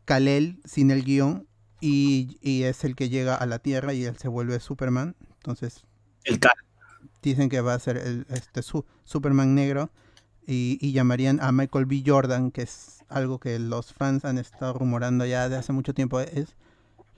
Kalel 0.04 0.60
sin 0.64 0.90
el 0.90 1.04
guion 1.04 1.46
y, 1.80 2.36
y 2.42 2.64
es 2.64 2.82
el 2.84 2.96
que 2.96 3.08
llega 3.08 3.36
a 3.36 3.46
la 3.46 3.60
Tierra 3.60 3.94
y 3.94 4.04
él 4.04 4.16
se 4.18 4.26
vuelve 4.28 4.58
Superman. 4.60 5.14
Entonces 5.36 5.84
El 6.24 6.40
Cal. 6.40 6.52
dicen 7.22 7.48
que 7.48 7.60
va 7.60 7.74
a 7.74 7.78
ser 7.78 7.96
el 7.96 8.26
este 8.30 8.62
su- 8.62 8.84
Superman 9.04 9.54
negro 9.54 9.90
y, 10.46 10.78
y 10.80 10.92
llamarían 10.92 11.38
a 11.40 11.52
Michael 11.52 11.86
B. 11.86 12.02
Jordan, 12.04 12.50
que 12.50 12.62
es 12.62 13.04
algo 13.08 13.38
que 13.38 13.58
los 13.60 13.92
fans 13.92 14.24
han 14.24 14.38
estado 14.38 14.72
rumorando 14.72 15.24
ya 15.24 15.48
de 15.48 15.56
hace 15.56 15.72
mucho 15.72 15.94
tiempo. 15.94 16.18
Es 16.20 16.56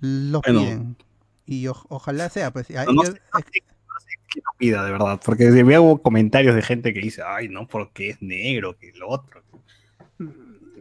lo 0.00 0.42
Bueno. 0.42 0.60
piden 0.60 0.96
y 1.46 1.66
o- 1.68 1.86
ojalá 1.88 2.28
sea 2.28 2.52
pues. 2.52 2.68
No, 2.70 2.84
no 2.92 3.04
yo- 3.04 3.12
sé, 3.12 3.20
no 3.32 3.40
sé 3.40 3.50
qué 4.28 4.40
lo 4.44 4.52
pida, 4.58 4.84
de 4.84 4.92
verdad. 4.92 5.20
Porque 5.24 5.50
veo 5.50 5.98
comentarios 6.02 6.54
de 6.54 6.62
gente 6.62 6.92
que 6.92 7.00
dice, 7.00 7.22
ay, 7.26 7.48
no, 7.48 7.66
porque 7.66 8.10
es 8.10 8.20
negro, 8.22 8.76
que 8.78 8.92
lo 8.92 9.08
otro. 9.08 9.42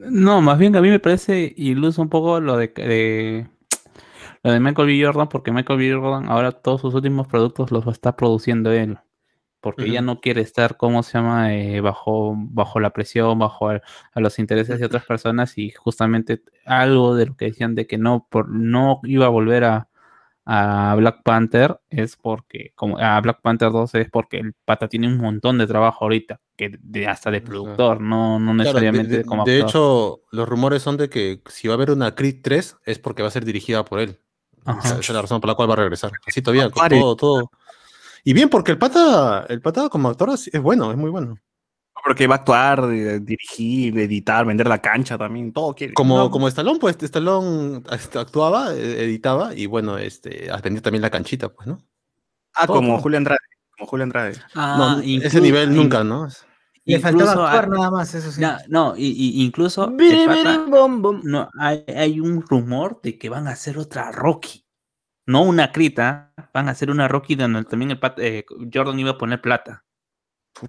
No, 0.09 0.41
más 0.41 0.57
bien 0.57 0.75
a 0.75 0.81
mí 0.81 0.89
me 0.89 0.99
parece 0.99 1.53
iluso 1.57 2.01
un 2.01 2.09
poco 2.09 2.39
lo 2.39 2.57
de, 2.57 2.67
de- 2.69 3.49
lo 4.43 4.51
de 4.51 4.59
Michael 4.59 4.87
B. 4.87 5.03
Jordan, 5.05 5.29
porque 5.29 5.51
Michael 5.51 5.79
B. 5.79 5.93
Jordan 5.93 6.29
ahora 6.29 6.51
todos 6.53 6.81
sus 6.81 6.93
últimos 6.95 7.27
productos 7.27 7.71
los 7.71 7.87
está 7.87 8.15
produciendo 8.15 8.71
él. 8.71 8.99
Porque 9.61 9.91
ya 9.91 10.01
Ujú. 10.01 10.05
no 10.07 10.21
quiere 10.21 10.41
estar, 10.41 10.77
¿cómo 10.77 11.03
se 11.03 11.19
llama? 11.19 11.55
Eh, 11.55 11.81
bajo, 11.81 12.35
bajo 12.37 12.79
la 12.81 12.91
presión, 12.91 13.39
bajo 13.39 13.71
el- 13.71 13.81
a 14.13 14.21
los 14.21 14.39
intereses 14.39 14.79
de 14.79 14.87
otras 14.87 15.05
personas 15.05 15.57
y 15.59 15.71
justamente 15.71 16.43
algo 16.65 17.15
de 17.15 17.27
lo 17.27 17.37
que 17.37 17.47
decían 17.47 17.75
de 17.75 17.87
que 17.87 17.97
no, 17.99 18.27
por, 18.31 18.49
no 18.49 19.01
iba 19.05 19.27
a 19.27 19.29
volver 19.29 19.65
a, 19.65 19.89
a 20.45 20.95
Black 20.97 21.21
Panther 21.23 21.79
es 21.89 22.15
porque, 22.17 22.71
como 22.75 22.97
a 22.97 23.19
Black 23.21 23.41
Panther 23.41 23.71
2 23.71 23.95
es 23.95 24.09
porque 24.09 24.37
el 24.39 24.53
pata 24.65 24.87
tiene 24.87 25.07
un 25.07 25.17
montón 25.17 25.57
de 25.57 25.67
trabajo 25.67 26.05
ahorita, 26.05 26.39
que 26.57 26.71
de, 26.81 27.07
hasta 27.07 27.29
de 27.31 27.41
productor, 27.41 28.01
no, 28.01 28.39
no 28.39 28.51
Claro, 28.53 28.57
de- 28.57 28.63
necesariamente 28.63 29.17
de, 29.19 29.23
como 29.25 29.43
de 29.45 29.55
actor. 29.57 29.69
hecho, 29.69 30.21
los 30.31 30.49
rumores 30.49 30.81
son 30.81 30.97
de 30.97 31.09
que 31.09 31.41
si 31.47 31.67
va 31.67 31.73
a 31.73 31.77
haber 31.77 31.91
una 31.91 32.15
Creed 32.15 32.37
3 32.41 32.77
es 32.85 32.99
porque 32.99 33.21
va 33.21 33.27
a 33.27 33.31
ser 33.31 33.45
dirigida 33.45 33.85
por 33.85 33.99
él. 33.99 34.19
Ajá. 34.65 34.79
Esa 34.79 34.89
esa 34.89 34.99
es 34.99 35.09
la 35.09 35.21
razón 35.21 35.41
por 35.41 35.47
la 35.49 35.55
cual 35.55 35.69
va 35.69 35.73
a 35.73 35.77
regresar. 35.77 36.11
Así 36.27 36.41
todavía, 36.41 36.69
con 36.69 36.87
todo, 36.89 37.15
todo. 37.15 37.51
Y 38.23 38.33
bien, 38.33 38.49
porque 38.49 38.71
el 38.71 38.77
pata, 38.77 39.45
el 39.49 39.61
pata 39.61 39.89
como 39.89 40.09
actor 40.09 40.29
es 40.31 40.49
bueno, 40.61 40.91
es 40.91 40.97
muy 40.97 41.09
bueno. 41.09 41.35
Porque 42.03 42.25
va 42.25 42.35
a 42.35 42.37
actuar, 42.39 42.87
dirigir, 42.87 43.97
editar, 43.99 44.45
vender 44.45 44.67
la 44.67 44.79
cancha 44.81 45.17
también, 45.17 45.53
todo 45.53 45.73
quiere. 45.75 45.93
Como, 45.93 46.17
No, 46.17 46.31
como 46.31 46.47
Stallone, 46.47 46.79
pues 46.79 46.97
Stallone 46.99 47.83
este, 47.91 48.17
actuaba, 48.17 48.73
eh, 48.73 49.03
editaba 49.03 49.53
y 49.53 49.65
bueno, 49.67 49.97
este, 49.97 50.49
vendía 50.63 50.81
también 50.81 51.01
la 51.01 51.09
canchita, 51.09 51.49
pues, 51.49 51.67
¿no? 51.67 51.79
ah, 52.55 52.65
todo, 52.65 52.77
como 52.77 52.93
todo. 52.93 53.01
Julio 53.03 53.17
Andrade. 53.17 53.39
Como 53.77 53.87
Julio 53.87 54.03
Andrade. 54.03 54.35
No, 54.55 54.99
ese 54.99 55.41
nivel 55.41 55.75
nunca, 55.75 56.03
¿no? 56.03 56.27
Le 56.85 56.99
faltaba 56.99 57.31
actuar 57.33 57.65
hay- 57.65 57.69
nada 57.69 57.91
más, 57.91 58.15
eso 58.15 58.31
sí. 58.31 58.41
No, 58.41 58.57
no, 58.67 58.93
y, 58.97 59.05
y 59.11 59.45
incluso 59.45 59.87
Biri, 59.91 60.25
pata- 60.25 60.57
biri, 60.57 60.71
bom, 60.71 61.01
bom. 61.01 61.21
no, 61.23 61.47
hay, 61.59 61.83
hay 61.95 62.19
un 62.19 62.41
rumor 62.41 62.99
de 63.03 63.19
que 63.19 63.29
van 63.29 63.47
a 63.47 63.51
hacer 63.51 63.77
otra 63.77 64.11
Rocky. 64.11 64.65
No 65.27 65.43
una 65.43 65.71
crita, 65.71 66.33
van 66.51 66.67
a 66.67 66.71
hacer 66.71 66.89
una 66.89 67.07
Rocky 67.07 67.35
donde 67.35 67.63
también 67.65 67.91
el 67.91 67.99
pata- 67.99 68.21
eh, 68.23 68.45
Jordan 68.73 68.97
iba 68.99 69.11
a 69.11 69.17
poner 69.19 69.39
plata. 69.41 69.85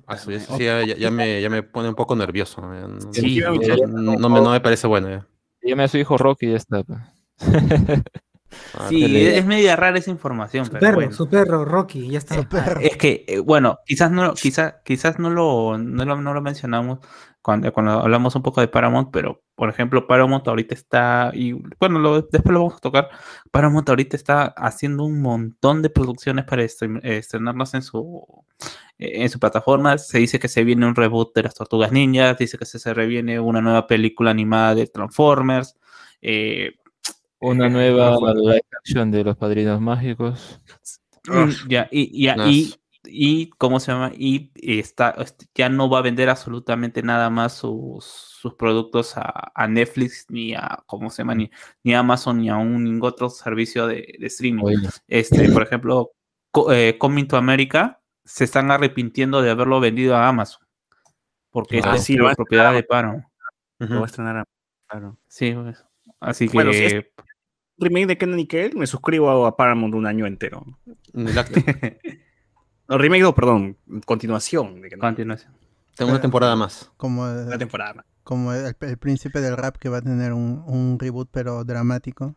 Eso, 0.09 0.31
eso 0.31 0.57
sí, 0.57 0.65
ya, 0.65 0.85
ya- 0.85 0.97
ya 0.97 1.11
me, 1.11 1.41
ya 1.43 1.51
me 1.51 1.63
pone 1.63 1.89
un 1.89 1.95
poco 1.95 2.17
nervioso. 2.17 2.63
No, 2.63 3.13
Sí, 3.13 3.41
no- 3.41 3.61
ya- 3.61 3.77
no 3.87 4.29
me, 4.29 4.41
no 4.41 4.51
me 4.51 4.61
parece 4.61 4.87
bueno. 4.87 5.09
ya. 5.11 5.27
Llame 5.63 5.85
a 5.85 5.89
su 5.89 5.99
hijo 5.99 6.17
Rocky 6.19 6.47
y 6.47 6.51
ya 6.53 6.57
está. 6.57 6.83
pues. 6.85 6.99
Ah, 8.75 8.87
Sí, 8.89 9.07
le- 9.09 9.39
es 9.39 9.45
media 9.47 9.77
rara 9.77 9.99
esa 9.99 10.11
información, 10.11 10.67
Su 10.67 10.73
pero 10.73 10.81
perro, 10.81 10.95
bueno. 10.97 11.13
su 11.13 11.29
perro, 11.29 11.65
Rocky, 11.65 12.09
ya 12.11 12.19
está. 12.19 12.37
Ah, 12.53 12.75
Es 12.81 12.97
que, 12.97 13.25
eh, 13.27 13.39
bueno, 13.39 13.79
quizás 13.87 14.11
no, 14.11 14.35
quizás, 14.35 14.77
quizás 14.85 15.19
no 15.19 15.31
lo, 15.31 15.79
no 15.79 16.05
lo, 16.05 16.21
no 16.21 16.35
lo 16.35 16.41
mencionamos 16.43 16.99
cuando, 17.41 17.73
cuando 17.73 17.93
hablamos 18.01 18.35
un 18.37 18.43
poco 18.43 18.61
de 18.61 18.69
Paramount, 18.69 19.11
pero 19.13 19.43
por 19.63 19.69
ejemplo, 19.69 20.09
Paramount 20.09 20.49
ahorita 20.49 20.75
está, 20.75 21.31
y 21.33 21.53
bueno, 21.79 22.01
lo- 22.01 22.21
después 22.21 22.53
lo 22.53 22.59
vamos 22.65 22.75
a 22.75 22.81
tocar. 22.81 23.11
Paramount 23.53 23.89
ahorita 23.89 24.17
está 24.17 24.47
haciendo 24.57 25.05
un 25.05 25.23
montón 25.23 25.83
de 25.83 25.89
producciones 25.89 26.45
para 26.47 26.65
estren- 26.65 26.99
estrenarlas 27.05 27.73
en 27.75 27.83
su, 27.83 28.27
en 28.99 29.29
su 29.31 29.39
plataforma. 29.39 29.99
Se 29.99 30.19
dice 30.19 30.41
que 30.41 30.49
se 30.49 30.65
viene 30.65 30.85
un 30.85 30.97
reboot 30.97 31.33
de 31.33 31.45
las 31.45 31.55
Tortugas 31.55 31.93
Ninjas, 31.93 32.37
dice 32.39 32.59
que 32.59 32.65
se, 32.65 32.81
se 32.81 32.93
reviene 32.93 33.39
una 33.39 33.61
nueva 33.61 33.87
película 33.87 34.33
animada 34.33 34.75
de 34.75 34.89
Transformers. 34.89 35.77
eh, 36.21 36.73
Una 37.39 37.69
eh, 37.69 37.71
nueva 37.71 38.17
live 38.35 38.63
action 38.81 39.13
de 39.13 39.23
los 39.23 39.37
padrinos 39.37 39.81
mágicos. 39.81 40.61
Mm, 41.29 41.51
Ya, 41.69 41.89
y, 41.93 42.27
y, 42.27 42.29
y, 42.51 42.75
y, 43.05 43.51
¿cómo 43.59 43.81
se 43.81 43.93
llama? 43.93 44.13
Y 44.17 44.51
está, 44.55 45.11
este, 45.19 45.47
ya 45.55 45.69
no 45.69 45.91
va 45.91 45.99
a 45.99 46.03
vender 46.03 46.29
absolutamente 46.31 47.03
nada 47.03 47.31
más 47.31 47.55
sus, 47.55 48.05
sus 48.05 48.55
productos 48.55 49.17
a, 49.17 49.51
a 49.55 49.67
Netflix, 49.69 50.27
ni 50.29 50.55
a, 50.55 50.83
¿cómo 50.87 51.11
se 51.11 51.23
llama? 51.23 51.35
Ni, 51.35 51.51
ni 51.83 51.95
a 51.95 51.99
Amazon, 52.01 52.39
ni 52.39 52.49
a 52.49 52.57
un 52.57 52.85
ningún 52.85 53.09
otro 53.09 53.29
servicio 53.29 53.87
de, 53.87 54.15
de 54.19 54.27
streaming. 54.27 54.63
Oye, 54.65 54.89
Este, 55.09 55.49
por 55.51 55.63
ejemplo, 55.67 56.13
Co- 56.51 56.73
eh, 56.73 56.97
Coming 56.99 57.27
to 57.27 57.37
America 57.37 58.01
se 58.25 58.45
están 58.45 58.71
arrepintiendo 58.71 59.43
de 59.43 59.51
haberlo 59.51 59.81
vendido 59.81 60.15
a 60.17 60.29
Amazon. 60.29 60.65
Porque 61.51 61.81
Ah, 61.85 61.97
es 61.97 62.05
sí, 62.05 62.15
lo 62.15 62.25
va 62.27 62.33
a 62.33 62.35
propiedad 62.35 62.73
de 62.73 62.83
Paramount. 62.83 63.25
Lo 63.79 63.97
va 63.97 64.03
a 64.03 64.07
estrenar 64.07 64.37
a-. 64.39 65.15
Sí, 65.29 65.53
pues. 65.53 65.85
Así 66.21 66.49
que. 66.49 66.73
Si 66.73 66.85
es- 66.85 67.05
Remake 67.79 68.07
de 68.07 68.19
Kenan 68.19 68.39
y 68.39 68.47
Kel, 68.47 68.77
me 68.77 68.87
suscribo 68.87 69.45
a 69.45 69.57
Paramount 69.57 69.95
un 69.95 70.07
año 70.07 70.27
entero. 70.27 70.65
No, 72.93 72.99
remake, 72.99 73.23
no, 73.23 73.35
perdón, 73.35 73.77
continuación 74.05 74.81
de 74.83 74.89
Kenan. 74.91 75.01
continuación. 75.01 75.53
Tengo 75.97 76.11
una 76.11 76.21
temporada 76.21 76.57
más. 76.57 76.91
como 76.97 77.27
La 77.27 77.53
el, 77.55 77.59
temporada. 77.59 78.05
como 78.23 78.53
el, 78.53 78.77
el 78.81 78.99
príncipe 78.99 79.41
del 79.41 79.57
rap 79.57 79.77
que 79.77 79.89
va 79.89 79.99
a 79.99 80.03
tener 80.03 80.33
un, 80.33 80.63
un 80.67 80.99
reboot 80.99 81.29
pero 81.31 81.65
dramático. 81.65 82.35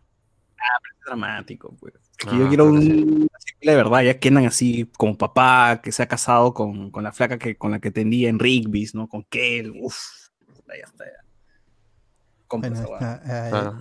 Es 0.58 1.06
dramático, 1.06 1.76
pues. 1.80 1.94
Es 2.20 2.26
que 2.28 2.36
Ah, 2.36 2.40
yo 2.40 2.48
quiero 2.48 2.66
sí. 2.82 2.92
un- 2.92 3.14
una 3.22 3.40
secuela 3.40 3.72
de 3.72 3.78
verdad, 3.78 4.02
ya 4.04 4.20
Kenan 4.20 4.46
así 4.46 4.90
como 4.98 5.18
papá, 5.18 5.82
que 5.84 5.92
se 5.92 6.04
ha 6.04 6.08
casado 6.08 6.54
con, 6.54 6.90
con 6.92 7.04
la 7.04 7.12
flaca 7.12 7.38
que, 7.38 7.58
con 7.58 7.72
la 7.72 7.80
que 7.80 7.92
tendía 7.92 8.30
en 8.30 8.40
Rigby's, 8.40 8.96
¿no? 8.96 9.08
Con 9.08 9.24
Kel, 9.26 9.72
uff. 9.82 9.98
Ya 10.68 10.86
está, 10.86 11.06
ya. 11.06 11.26
Bueno, 12.50 12.76
está, 12.82 13.22
eh. 13.26 13.72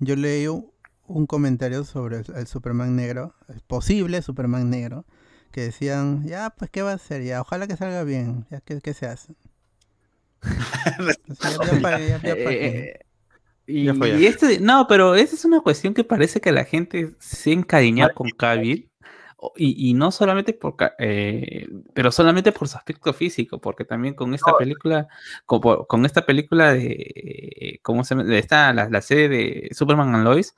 Yo 0.00 0.16
leí 0.16 0.46
un, 0.46 0.70
un 1.06 1.26
comentario 1.26 1.84
sobre 1.84 2.18
el, 2.18 2.24
el 2.34 2.46
Superman 2.46 2.94
negro, 2.96 3.34
el 3.48 3.60
posible 3.60 4.22
Superman 4.22 4.70
negro, 4.70 5.04
que 5.50 5.62
decían, 5.62 6.24
ya, 6.26 6.50
pues, 6.50 6.70
¿qué 6.70 6.82
va 6.82 6.92
a 6.92 6.94
hacer? 6.94 7.22
Ya, 7.22 7.40
ojalá 7.40 7.66
que 7.66 7.76
salga 7.76 8.04
bien, 8.04 8.46
ya, 8.50 8.60
¿qué, 8.60 8.80
qué 8.80 8.94
se 8.94 9.06
hace? 9.06 9.34
Eh, 12.24 12.98
Y, 13.66 14.26
este, 14.26 14.60
no, 14.60 14.86
pero 14.88 15.14
esa 15.14 15.34
es 15.34 15.44
una 15.44 15.60
cuestión 15.60 15.92
que 15.92 16.04
parece 16.04 16.40
que 16.40 16.52
la 16.52 16.64
gente 16.64 17.14
se 17.18 17.52
encariña 17.52 18.08
con 18.10 18.30
Cavill. 18.30 18.90
Y, 19.56 19.90
y, 19.90 19.94
no 19.94 20.10
solamente 20.10 20.52
por, 20.52 20.74
eh, 20.98 21.68
pero 21.94 22.10
solamente 22.10 22.50
por 22.50 22.66
su 22.66 22.76
aspecto 22.76 23.12
físico, 23.12 23.60
porque 23.60 23.84
también 23.84 24.14
con 24.14 24.34
esta 24.34 24.56
película, 24.58 25.06
con, 25.46 25.60
con, 25.86 26.04
esta 26.04 26.26
película 26.26 26.74
de, 26.74 27.78
¿cómo 27.82 28.02
se 28.02 28.16
llama? 28.16 28.24
De 28.28 28.38
esta, 28.38 28.72
la, 28.72 28.88
la, 28.88 29.00
serie 29.00 29.28
de 29.28 29.68
Superman 29.70 30.12
and 30.12 30.24
Lois, 30.24 30.56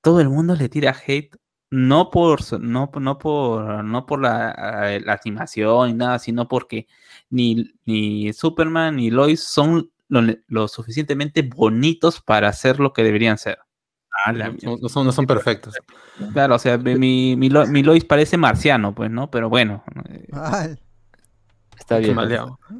todo 0.00 0.20
el 0.20 0.30
mundo 0.30 0.56
le 0.56 0.68
tira 0.68 0.96
hate, 1.06 1.36
no 1.70 2.10
por, 2.10 2.40
no, 2.60 2.90
no 2.98 3.18
por, 3.18 3.84
no 3.84 4.06
por 4.06 4.20
la, 4.20 4.94
eh, 4.94 5.00
la 5.00 5.18
animación 5.22 5.88
ni 5.88 5.94
nada, 5.94 6.18
sino 6.18 6.48
porque 6.48 6.86
ni, 7.30 7.72
ni 7.84 8.32
Superman 8.32 8.96
ni 8.96 9.10
Lois 9.10 9.42
son 9.42 9.90
lo, 10.08 10.68
suficientemente 10.68 11.42
bonitos 11.42 12.20
para 12.20 12.52
ser 12.52 12.80
lo 12.80 12.92
que 12.92 13.04
deberían 13.04 13.38
ser. 13.38 13.58
Ah, 14.24 14.32
no, 14.32 14.88
son, 14.88 15.06
no 15.06 15.12
son 15.12 15.26
perfectos. 15.26 15.74
Claro, 16.32 16.56
o 16.56 16.58
sea, 16.58 16.78
mi, 16.78 17.36
mi, 17.36 17.48
Lois 17.50 18.04
parece 18.04 18.36
marciano, 18.36 18.94
pues, 18.94 19.10
¿no? 19.10 19.30
Pero 19.30 19.48
bueno. 19.48 19.84
Está 21.78 21.98
bien. 21.98 22.16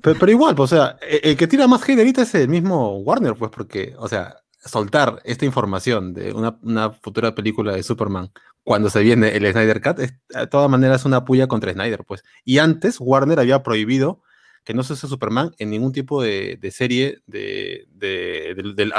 Pero, 0.03 0.19
pero, 0.19 0.33
igual, 0.33 0.55
pues, 0.55 0.73
o 0.73 0.77
sea, 0.77 0.97
e, 1.01 1.21
el, 1.23 1.37
que 1.37 1.47
tira 1.47 1.69
más 1.69 1.83
hate 1.83 1.99
ahorita 1.99 2.23
es 2.23 2.35
el 2.35 2.49
mismo 2.49 2.99
Warner, 2.99 3.35
pues, 3.35 3.51
porque, 3.51 3.95
o 3.99 4.09
sea, 4.09 4.37
soltar 4.69 5.21
esta 5.25 5.45
información 5.45 6.15
de 6.15 6.33
una, 6.33 6.59
una, 6.63 6.91
futura 6.91 7.35
película 7.35 7.73
de 7.75 7.83
Superman 7.83 8.31
cuando 8.69 8.91
se 8.91 9.03
viene 9.03 9.35
el 9.35 9.51
Snyder 9.51 9.81
Cut, 9.81 9.99
es, 9.99 10.13
de 10.29 10.47
todas 10.47 10.71
maneras 10.71 11.07
una 11.07 11.25
puya 11.25 11.47
contra 11.47 11.73
Snyder, 11.73 12.05
pues. 12.05 12.23
Y 12.45 12.59
antes 12.59 12.99
Warner 13.01 13.41
había 13.41 13.63
prohibido 13.63 14.23
que 14.63 14.75
no 14.75 14.83
se 14.83 14.93
use 14.93 15.09
Superman 15.09 15.55
en 15.59 15.71
ningún 15.71 15.93
tipo 15.93 16.23
de, 16.23 16.59
serie 16.71 17.23
de, 17.27 17.89
del, 17.95 18.77
del 18.77 18.93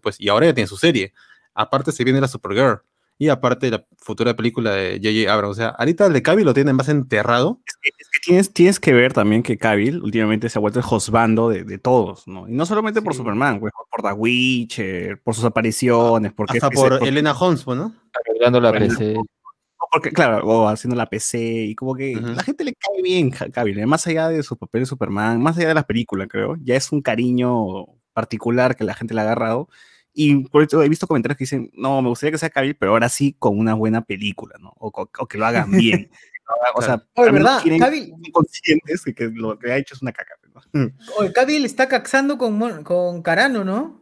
pues, 0.00 0.18
y 0.18 0.30
ahora 0.30 0.46
ya 0.46 0.54
tiene 0.54 0.66
su 0.66 0.78
serie. 0.78 1.12
Aparte 1.52 1.92
se 1.92 2.04
viene 2.04 2.22
la 2.22 2.28
Supergirl, 2.28 2.80
y 3.20 3.28
aparte 3.28 3.70
la 3.70 3.84
futura 3.98 4.34
película 4.34 4.72
de 4.72 4.94
J.J. 4.94 5.30
Abrams. 5.30 5.52
O 5.52 5.54
sea, 5.54 5.68
ahorita 5.68 6.06
el 6.06 6.14
de 6.14 6.22
Cavill 6.22 6.46
lo 6.46 6.54
tienen 6.54 6.74
más 6.74 6.88
enterrado. 6.88 7.60
Es 7.66 7.76
que, 7.82 7.90
tienes, 8.24 8.50
tienes, 8.50 8.80
que 8.80 8.94
ver 8.94 9.12
también 9.12 9.42
que 9.42 9.58
Cavill 9.58 10.02
últimamente 10.02 10.48
se 10.48 10.58
ha 10.58 10.60
vuelto 10.60 10.78
el 10.78 10.86
hosbando 10.88 11.50
de, 11.50 11.64
de 11.64 11.76
todos, 11.76 12.26
¿no? 12.26 12.48
Y 12.48 12.52
no 12.52 12.64
solamente 12.64 13.02
por 13.02 13.14
Superman, 13.14 13.60
pues, 13.60 13.74
por 13.90 14.02
The 14.02 14.14
Witcher, 14.14 15.20
por 15.22 15.34
sus 15.34 15.44
apariciones, 15.44 16.32
porque 16.32 16.56
hasta 16.56 16.70
por 16.70 17.06
Elena 17.06 17.32
Holmes, 17.32 17.66
¿no? 17.66 17.94
Arreglando 18.14 18.58
la 18.58 18.72
PC 18.72 19.18
porque, 19.92 20.12
claro, 20.12 20.46
o 20.46 20.68
haciendo 20.68 20.96
la 20.96 21.06
PC, 21.06 21.38
y 21.40 21.74
como 21.74 21.94
que 21.94 22.14
la 22.14 22.42
gente 22.42 22.62
le 22.64 22.74
cae 22.74 23.02
bien 23.02 23.30
Cavill, 23.30 23.80
¿eh? 23.80 23.86
más 23.86 24.06
allá 24.06 24.28
de 24.28 24.42
su 24.42 24.56
papel 24.56 24.82
de 24.82 24.86
Superman, 24.86 25.42
más 25.42 25.58
allá 25.58 25.68
de 25.68 25.74
las 25.74 25.84
películas, 25.84 26.28
creo, 26.30 26.56
ya 26.62 26.76
es 26.76 26.92
un 26.92 27.02
cariño 27.02 27.86
particular 28.12 28.76
que 28.76 28.84
la 28.84 28.94
gente 28.94 29.14
le 29.14 29.20
ha 29.20 29.24
agarrado. 29.24 29.68
Y 30.22 30.46
por 30.48 30.62
eso 30.62 30.82
he 30.82 30.88
visto 30.90 31.06
comentarios 31.06 31.38
que 31.38 31.44
dicen, 31.44 31.70
no, 31.72 32.02
me 32.02 32.10
gustaría 32.10 32.32
que 32.32 32.36
sea 32.36 32.50
Cavill, 32.50 32.74
pero 32.74 32.92
ahora 32.92 33.08
sí 33.08 33.34
con 33.38 33.58
una 33.58 33.72
buena 33.72 34.02
película, 34.02 34.54
¿no? 34.60 34.74
O, 34.76 35.06
que 35.26 35.38
lo 35.38 35.46
hagan 35.46 35.70
bien. 35.70 36.10
o 36.74 36.82
sea, 36.82 37.02
Oye, 37.14 37.30
¿verdad? 37.30 37.62
Cavill... 37.78 38.12
conscientes 38.30 39.02
de 39.04 39.14
que 39.14 39.28
lo 39.28 39.58
que 39.58 39.72
ha 39.72 39.78
hecho 39.78 39.94
es 39.94 40.02
una 40.02 40.12
caca. 40.12 40.34
¿no? 40.74 40.90
Oye, 41.18 41.32
Cavill 41.32 41.64
está 41.64 41.88
caxando 41.88 42.36
con, 42.36 42.84
con 42.84 43.22
Carano, 43.22 43.64
¿no? 43.64 43.98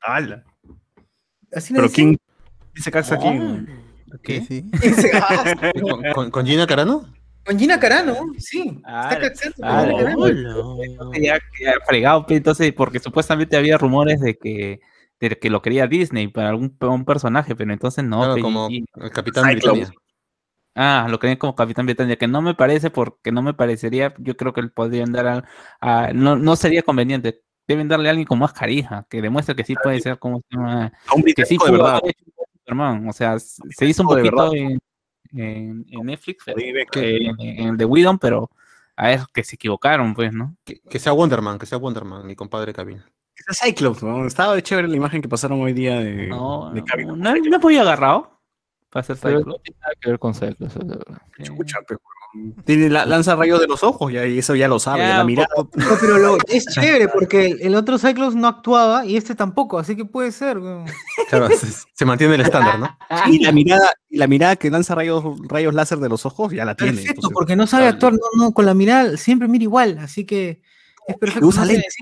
¡Hala! 0.00 0.46
Así 1.54 1.74
pero 1.74 1.90
¿quién 1.90 2.16
dice 2.74 2.90
caxa 2.90 3.16
aquí? 3.16 3.28
¿Qué? 4.22 4.40
Sí. 4.40 4.64
¿Con, 6.32 6.46
Gina 6.46 6.66
Carano? 6.66 7.12
Con 7.44 7.58
Gina 7.58 7.78
Carano, 7.78 8.16
sí. 8.38 8.78
está 8.78 9.18
cachando. 9.20 10.30
ya, 11.20 11.38
fregado, 11.86 12.24
pues, 12.24 12.38
entonces, 12.38 12.72
porque 12.72 12.98
supuestamente 12.98 13.58
había 13.58 13.76
rumores 13.76 14.20
de 14.20 14.38
que, 14.38 14.80
de 15.20 15.38
que 15.38 15.50
lo 15.50 15.62
quería 15.62 15.86
Disney 15.86 16.28
para 16.28 16.48
algún 16.48 16.76
un 16.80 17.04
personaje, 17.04 17.54
pero 17.54 17.72
entonces 17.72 18.04
no. 18.04 18.22
Claro, 18.22 18.40
como 18.40 18.68
el 18.68 19.10
Capitán 19.10 19.44
Britannia. 19.52 19.92
Ah, 20.74 21.06
lo 21.10 21.18
querían 21.18 21.36
como 21.36 21.54
Capitán 21.54 21.84
Britannia, 21.84 22.16
que 22.16 22.28
no 22.28 22.40
me 22.42 22.54
parece, 22.54 22.90
porque 22.90 23.32
no 23.32 23.42
me 23.42 23.54
parecería, 23.54 24.14
yo 24.18 24.36
creo 24.36 24.52
que 24.52 24.62
podrían 24.68 25.12
dar 25.12 25.44
a, 25.80 26.12
no, 26.14 26.36
no 26.36 26.56
sería 26.56 26.82
conveniente. 26.82 27.42
Deben 27.66 27.88
darle 27.88 28.08
a 28.08 28.10
alguien 28.10 28.26
con 28.26 28.38
más 28.38 28.52
carija, 28.52 29.06
que 29.08 29.20
demuestre 29.20 29.54
que 29.54 29.64
sí 29.64 29.74
puede 29.80 30.00
ser 30.00 30.18
como 30.18 30.38
se 30.38 30.56
llama, 30.56 30.92
que 31.36 31.44
sí 31.44 31.56
de 31.64 31.70
verdad. 31.70 32.00
O 33.08 33.12
sea, 33.12 33.38
se 33.38 33.86
hizo 33.86 34.02
un 34.02 34.08
poquito 34.08 34.54
en, 34.54 34.80
en, 35.32 36.06
Netflix, 36.06 36.44
en, 36.48 37.68
el 37.68 37.76
de 37.76 37.84
Widom, 37.84 38.18
pero 38.18 38.50
a 38.96 39.08
ver, 39.08 39.20
que 39.32 39.44
se 39.44 39.56
equivocaron, 39.56 40.14
pues, 40.14 40.32
¿no? 40.32 40.56
Que, 40.64 40.98
sea 40.98 41.12
Wonderman, 41.12 41.58
que 41.58 41.66
sea 41.66 41.78
Wonderman, 41.78 42.26
mi 42.26 42.36
compadre 42.36 42.72
Kevin. 42.72 43.02
Sea 43.48 43.66
Cyclops, 43.66 44.02
¿no? 44.02 44.26
Estaba 44.26 44.54
de 44.54 44.62
chévere 44.62 44.88
la 44.88 44.96
imagen 44.96 45.22
que 45.22 45.28
pasaron 45.28 45.60
hoy 45.60 45.72
día 45.72 46.00
de, 46.00 46.28
no, 46.28 46.72
de 46.72 46.82
No, 47.04 47.16
no, 47.16 47.34
no 47.34 47.80
agarrado 47.80 48.40
para 48.90 49.02
hacer 49.02 49.16
Cyclops. 49.16 49.46
No 49.46 49.54
tiene 49.56 49.80
nada 49.80 49.92
que 50.00 50.10
ver 50.10 50.18
con 50.18 50.34
Cyclops. 50.34 50.76
Escucha, 51.38 51.78
pero 51.86 52.00
tiene 52.64 52.88
la, 52.88 53.04
lanza 53.06 53.34
rayos 53.34 53.60
de 53.60 53.66
los 53.66 53.82
ojos, 53.82 54.12
y 54.12 54.16
eso 54.16 54.54
ya 54.54 54.68
lo 54.68 54.78
sabe, 54.78 55.06
la 55.08 55.24
mirada. 55.24 55.48
pero 56.00 56.38
es 56.48 56.64
chévere 56.74 57.08
porque 57.08 57.56
el 57.60 57.74
otro 57.74 57.98
Cyclops 57.98 58.36
no 58.36 58.46
actuaba 58.46 59.04
y 59.04 59.16
este 59.16 59.34
tampoco, 59.34 59.78
así 59.78 59.96
que 59.96 60.04
puede 60.04 60.30
ser. 60.30 60.60
Claro, 61.28 61.48
se, 61.94 62.04
mantiene 62.04 62.36
el 62.36 62.42
estándar, 62.42 62.78
¿no? 62.78 62.98
Y 63.32 63.40
la 63.40 63.50
mirada, 63.50 63.92
la 64.10 64.26
mirada 64.28 64.56
que 64.56 64.70
lanza 64.70 64.94
rayos, 64.94 65.24
rayos 65.48 65.74
láser 65.74 65.98
de 65.98 66.08
los 66.08 66.24
ojos 66.24 66.52
ya 66.52 66.64
la 66.64 66.76
tiene. 66.76 66.92
Perfecto, 66.92 67.30
porque 67.30 67.56
no 67.56 67.66
sabe 67.66 67.86
actuar, 67.86 68.12
no, 68.12 68.18
no, 68.36 68.52
con 68.52 68.64
la 68.64 68.74
mirada 68.74 69.16
siempre 69.16 69.48
mira 69.48 69.64
igual, 69.64 69.98
así 69.98 70.24
que 70.24 70.62
es 71.10 71.18
perfecto. 71.18 71.46
Usa 71.46 71.64
lentes, 71.64 71.96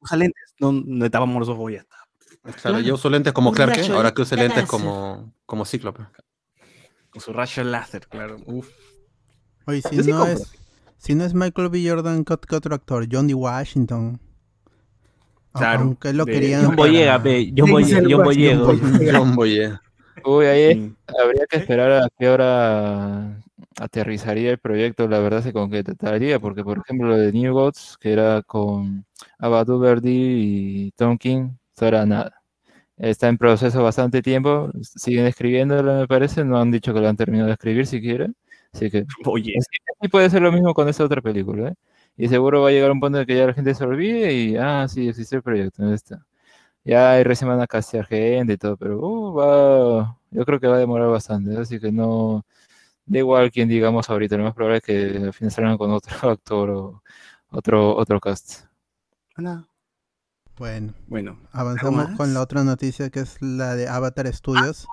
usa 0.00 0.16
lentes, 0.16 0.54
no, 0.58 0.72
no 0.72 1.10
tapamos 1.10 1.40
los 1.40 1.48
ojos 1.48 1.70
y 1.70 1.74
ya 1.74 1.80
está. 1.80 1.96
Claro, 2.60 2.80
yo 2.80 2.94
uso 2.94 3.08
lentes 3.08 3.32
como 3.32 3.52
Clark, 3.52 3.78
ahora 3.92 4.12
que 4.12 4.22
use 4.22 4.36
lentes 4.36 4.66
como, 4.66 5.32
como 5.46 5.64
Cíclope. 5.64 6.02
Con 7.10 7.20
su 7.20 7.32
rayo 7.32 7.62
láser, 7.64 8.08
claro. 8.08 8.38
Uf. 8.46 8.68
Oye, 9.66 9.82
si 9.82 9.96
no, 10.10 10.26
es, 10.26 10.52
si 10.96 11.14
no 11.14 11.24
es 11.24 11.34
Michael 11.34 11.68
B. 11.68 11.88
Jordan, 11.88 12.24
¿qué, 12.24 12.34
otro 12.56 12.74
actor? 12.74 13.06
Johnny 13.10 13.34
Washington. 13.34 14.20
Claro. 15.52 15.82
Aunque 15.82 16.12
lo 16.12 16.24
querían. 16.24 16.64
John 16.64 16.76
Boyega, 16.76 17.18
ve. 17.18 17.52
John 17.56 17.70
Boyega. 17.70 18.64
John 19.12 19.36
Boyega. 19.36 19.82
Uy, 20.24 20.46
ahí 20.46 20.94
habría 21.22 21.46
que 21.48 21.58
esperar 21.58 21.92
a 21.92 22.08
qué 22.18 22.28
hora 22.28 23.41
aterrizaría 23.80 24.50
el 24.50 24.58
proyecto, 24.58 25.08
la 25.08 25.18
verdad 25.20 25.42
se 25.42 25.52
concretaría, 25.52 26.38
porque 26.40 26.64
por 26.64 26.78
ejemplo 26.78 27.08
lo 27.08 27.16
de 27.16 27.32
New 27.32 27.52
Gods, 27.54 27.96
que 28.00 28.12
era 28.12 28.42
con 28.42 29.04
Abadu 29.38 29.78
Verdi 29.78 30.86
y 30.86 30.90
Tom 30.92 31.18
King, 31.18 31.50
eso 31.76 31.86
era 31.86 32.06
nada. 32.06 32.42
Está 32.96 33.28
en 33.28 33.38
proceso 33.38 33.82
bastante 33.82 34.22
tiempo, 34.22 34.70
siguen 34.82 35.26
escribiéndolo 35.26 35.94
me 36.00 36.08
parece, 36.08 36.44
no 36.44 36.58
han 36.60 36.70
dicho 36.70 36.94
que 36.94 37.00
lo 37.00 37.08
han 37.08 37.16
terminado 37.16 37.48
de 37.48 37.54
escribir 37.54 37.86
siquiera. 37.86 38.28
Así 38.72 38.90
que 38.90 39.04
Oye. 39.26 39.54
sí 40.00 40.08
puede 40.08 40.30
ser 40.30 40.42
lo 40.42 40.52
mismo 40.52 40.74
con 40.74 40.88
esta 40.88 41.04
otra 41.04 41.20
película, 41.22 41.70
¿eh? 41.70 41.74
Y 42.16 42.28
seguro 42.28 42.62
va 42.62 42.68
a 42.68 42.72
llegar 42.72 42.90
un 42.90 43.00
punto 43.00 43.20
en 43.20 43.26
que 43.26 43.36
ya 43.36 43.46
la 43.46 43.54
gente 43.54 43.74
se 43.74 43.84
olvide 43.84 44.32
y, 44.34 44.56
ah, 44.56 44.86
sí, 44.88 45.08
existe 45.08 45.36
el 45.36 45.42
proyecto, 45.42 45.82
¿dónde 45.82 45.96
está? 45.96 46.24
Ya 46.84 47.22
recién 47.24 47.48
van 47.48 47.60
a 47.60 47.66
castear 47.66 48.06
gente 48.06 48.54
y 48.54 48.56
todo, 48.58 48.76
pero 48.76 48.98
uh, 49.00 49.34
va, 49.34 50.18
yo 50.30 50.44
creo 50.44 50.60
que 50.60 50.66
va 50.68 50.76
a 50.76 50.78
demorar 50.78 51.08
bastante, 51.08 51.56
así 51.56 51.80
que 51.80 51.92
no, 51.92 52.44
da 53.06 53.18
igual 53.18 53.50
quién 53.50 53.68
digamos 53.68 54.08
ahorita, 54.08 54.36
lo 54.36 54.44
más 54.44 54.54
probable 54.54 54.78
es 54.78 54.84
que 54.84 55.24
al 55.24 55.32
final 55.32 55.50
salgan 55.50 55.78
con 55.78 55.90
otro 55.90 56.16
actor 56.30 56.70
o 56.70 57.02
otro, 57.50 57.96
otro 57.96 58.20
cast. 58.20 58.64
Bueno, 60.56 60.94
bueno, 61.08 61.38
avanzamos 61.52 62.10
con 62.16 62.34
la 62.34 62.40
otra 62.40 62.62
noticia 62.62 63.10
que 63.10 63.20
es 63.20 63.40
la 63.40 63.74
de 63.74 63.88
Avatar 63.88 64.32
Studios. 64.32 64.86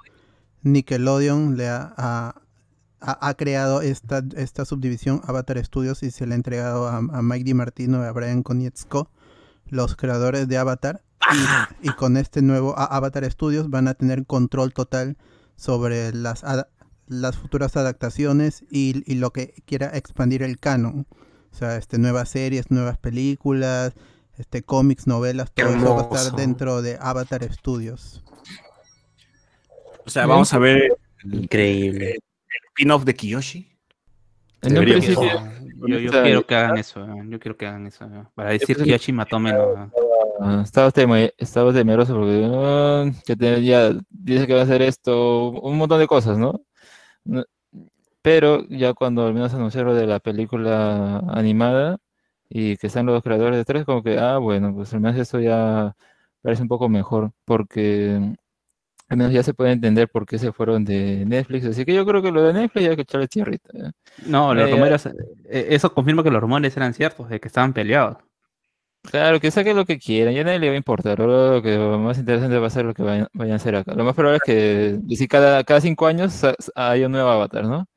Nickelodeon 0.62 1.58
le 1.58 1.68
ha, 1.68 2.34
ha, 3.02 3.34
creado 3.36 3.82
esta, 3.82 4.24
esta 4.36 4.66
subdivisión 4.66 5.22
Avatar 5.26 5.64
Studios 5.64 6.04
y 6.04 6.12
se 6.12 6.26
le 6.26 6.34
ha 6.34 6.36
entregado 6.36 6.88
a, 6.88 7.02
Mike 7.02 7.44
DiMartino 7.44 8.04
y 8.04 8.08
a 8.08 8.12
Brian 8.12 8.44
Konietzko, 8.44 9.10
los 9.68 9.96
creadores 9.96 10.48
de 10.48 10.58
Avatar. 10.58 11.04
Y, 11.84 11.90
con 11.92 12.18
este 12.18 12.42
nuevo 12.42 12.78
Avatar 12.78 13.30
Studios 13.30 13.70
van 13.70 13.88
a 13.88 13.94
tener 13.94 14.26
control 14.26 14.74
total 14.74 15.18
sobre 15.56 16.14
las, 16.14 16.44
las 17.10 17.38
futuras 17.38 17.76
adaptaciones 17.76 18.64
y, 18.72 19.16
lo 19.16 19.32
que 19.32 19.54
quiera 19.66 19.92
expandir 19.98 20.44
el 20.44 20.60
canon. 20.60 21.06
O 21.52 21.56
sea, 21.56 21.76
este, 21.76 21.98
nuevas 21.98 22.30
series, 22.30 22.72
nuevas 22.72 22.98
películas, 22.98 23.94
este, 24.38 24.64
cómics, 24.64 25.08
novelas, 25.08 25.52
todo 25.52 25.70
eso 25.70 25.96
va 25.96 26.02
a 26.02 26.16
estar 26.16 26.36
dentro 26.38 26.82
de 26.82 26.98
Avatar 27.02 27.44
Studios. 27.52 28.24
O 30.06 30.10
sea, 30.10 30.26
vamos 30.26 30.54
a 30.54 30.60
ver. 30.60 30.98
Increíble 31.24 32.20
spin-off 32.80 33.04
de 33.04 33.14
Kiyoshi? 33.14 33.68
yo, 34.62 36.12
quiero 36.24 36.46
que 36.46 36.56
hagan 36.56 36.78
eso, 36.78 37.06
yo 37.28 37.40
quiero 37.40 37.58
que 37.58 37.66
hagan 37.66 37.88
eso, 37.88 38.06
para 38.36 38.52
decir 38.52 38.76
que 38.78 38.84
Kiyoshi 38.84 39.12
mató 39.12 39.40
menos. 39.40 39.90
Ah, 40.42 40.62
estaba, 40.64 40.90
estaba 41.38 41.74
temeroso 41.74 42.14
porque 42.14 43.14
que 43.26 43.66
ya 43.66 43.92
dice 44.10 44.48
que 44.48 44.54
va 44.54 44.62
a 44.62 44.64
hacer 44.64 44.82
esto, 44.82 45.50
un 45.50 45.78
montón 45.78 46.00
de 46.00 46.08
cosas, 46.08 46.38
¿no? 46.38 46.62
Pero 48.22 48.66
ya 48.70 48.94
cuando 48.94 49.26
al 49.26 49.34
menos 49.34 49.54
anunciaron 49.54 49.96
de 49.96 50.06
la 50.08 50.20
película 50.20 51.20
animada 51.30 51.98
y 52.50 52.78
que 52.78 52.88
están 52.88 53.06
los 53.06 53.24
creadores 53.24 53.58
de 53.58 53.66
tres, 53.66 53.86
como 53.86 54.04
que, 54.04 54.18
ah, 54.20 54.38
bueno, 54.40 54.74
pues 54.76 54.94
al 54.94 55.00
menos 55.02 55.18
eso 55.20 55.40
ya 55.40 55.96
parece 56.42 56.62
un 56.64 56.68
poco 56.68 56.90
mejor, 56.90 57.32
porque 57.46 58.20
al 59.08 59.18
menos 59.18 59.34
ya 59.34 59.42
se 59.44 59.54
puede 59.54 59.72
entender 59.72 60.10
por 60.10 60.26
qué 60.26 60.38
se 60.38 60.52
fueron 60.52 60.86
de 60.86 61.26
Netflix. 61.26 61.66
Así 61.66 61.86
que 61.86 61.94
yo 61.96 62.06
creo 62.06 62.22
que 62.22 62.32
lo 62.32 62.44
de 62.44 62.54
Netflix 62.54 62.84
ya 62.84 62.90
hay 62.92 62.96
que 62.96 63.02
echarle 63.04 63.28
tierrita. 63.28 63.70
¿eh? 63.74 63.92
No, 64.26 64.54
los 64.54 64.68
Eh, 64.68 64.72
rumores, 64.72 65.06
eh, 65.06 65.68
eso 65.72 65.94
confirma 65.94 66.24
que 66.24 66.32
los 66.32 66.42
rumores 66.42 66.76
eran 66.78 66.94
ciertos, 66.94 67.30
de 67.30 67.40
que 67.40 67.48
estaban 67.48 67.74
peleados. 67.74 68.18
Claro, 69.04 69.40
que 69.40 69.50
saquen 69.50 69.78
lo 69.78 69.86
que 69.86 69.98
quieran, 69.98 70.34
ya 70.34 70.44
nadie 70.44 70.60
le 70.60 70.68
va 70.68 70.74
a 70.74 70.78
importar. 70.78 71.20
Lo 71.20 71.62
que 71.62 71.78
más 71.78 72.18
interesante 72.18 72.58
va 72.58 72.68
a 72.68 72.70
ser 72.70 72.86
lo 72.86 72.94
que 72.94 73.02
vayan, 73.02 73.28
vayan 73.34 73.54
a 73.54 73.56
hacer 73.56 73.76
acá. 73.76 73.94
Lo 73.94 74.04
más 74.04 74.14
probable 74.14 74.40
es 74.44 75.00
que 75.08 75.16
si 75.16 75.28
cada, 75.28 75.64
cada 75.64 75.82
cinco 75.82 76.06
años 76.06 76.42
haya 76.76 77.06
un 77.06 77.14
nuevo 77.14 77.30
avatar, 77.30 77.64
¿no? 77.64 77.88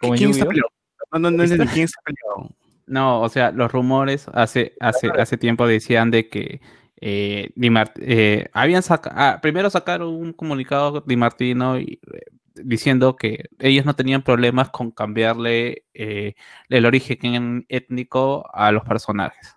Como 0.00 0.14
en 0.14 0.18
¿Quién 0.18 0.30
está 0.30 0.46
peleado? 0.46 0.68
No, 1.12 1.18
no, 1.18 1.30
no 1.30 1.42
entendí, 1.42 1.66
¿quién 1.66 1.84
está 1.84 2.00
peleado? 2.02 2.54
No, 2.86 3.20
o 3.20 3.28
sea, 3.28 3.50
los 3.50 3.72
rumores 3.72 4.26
hace, 4.32 4.74
hace, 4.80 5.08
hace 5.18 5.36
tiempo 5.38 5.66
decían 5.66 6.10
de 6.10 6.28
que 6.28 6.60
eh, 7.00 7.50
Di 7.56 7.70
Mart- 7.70 7.98
eh, 8.00 8.48
habían 8.52 8.82
sacado, 8.82 9.40
primero 9.40 9.70
sacaron 9.70 10.08
un 10.08 10.32
comunicado 10.32 11.02
Di 11.04 11.16
Martino 11.16 11.78
y, 11.78 11.98
eh, 12.12 12.20
diciendo 12.54 13.16
que 13.16 13.46
ellos 13.58 13.84
no 13.84 13.96
tenían 13.96 14.22
problemas 14.22 14.70
con 14.70 14.92
cambiarle 14.92 15.84
eh, 15.94 16.34
el 16.68 16.86
origen 16.86 17.66
étnico 17.68 18.48
a 18.52 18.70
los 18.70 18.84
personajes. 18.84 19.56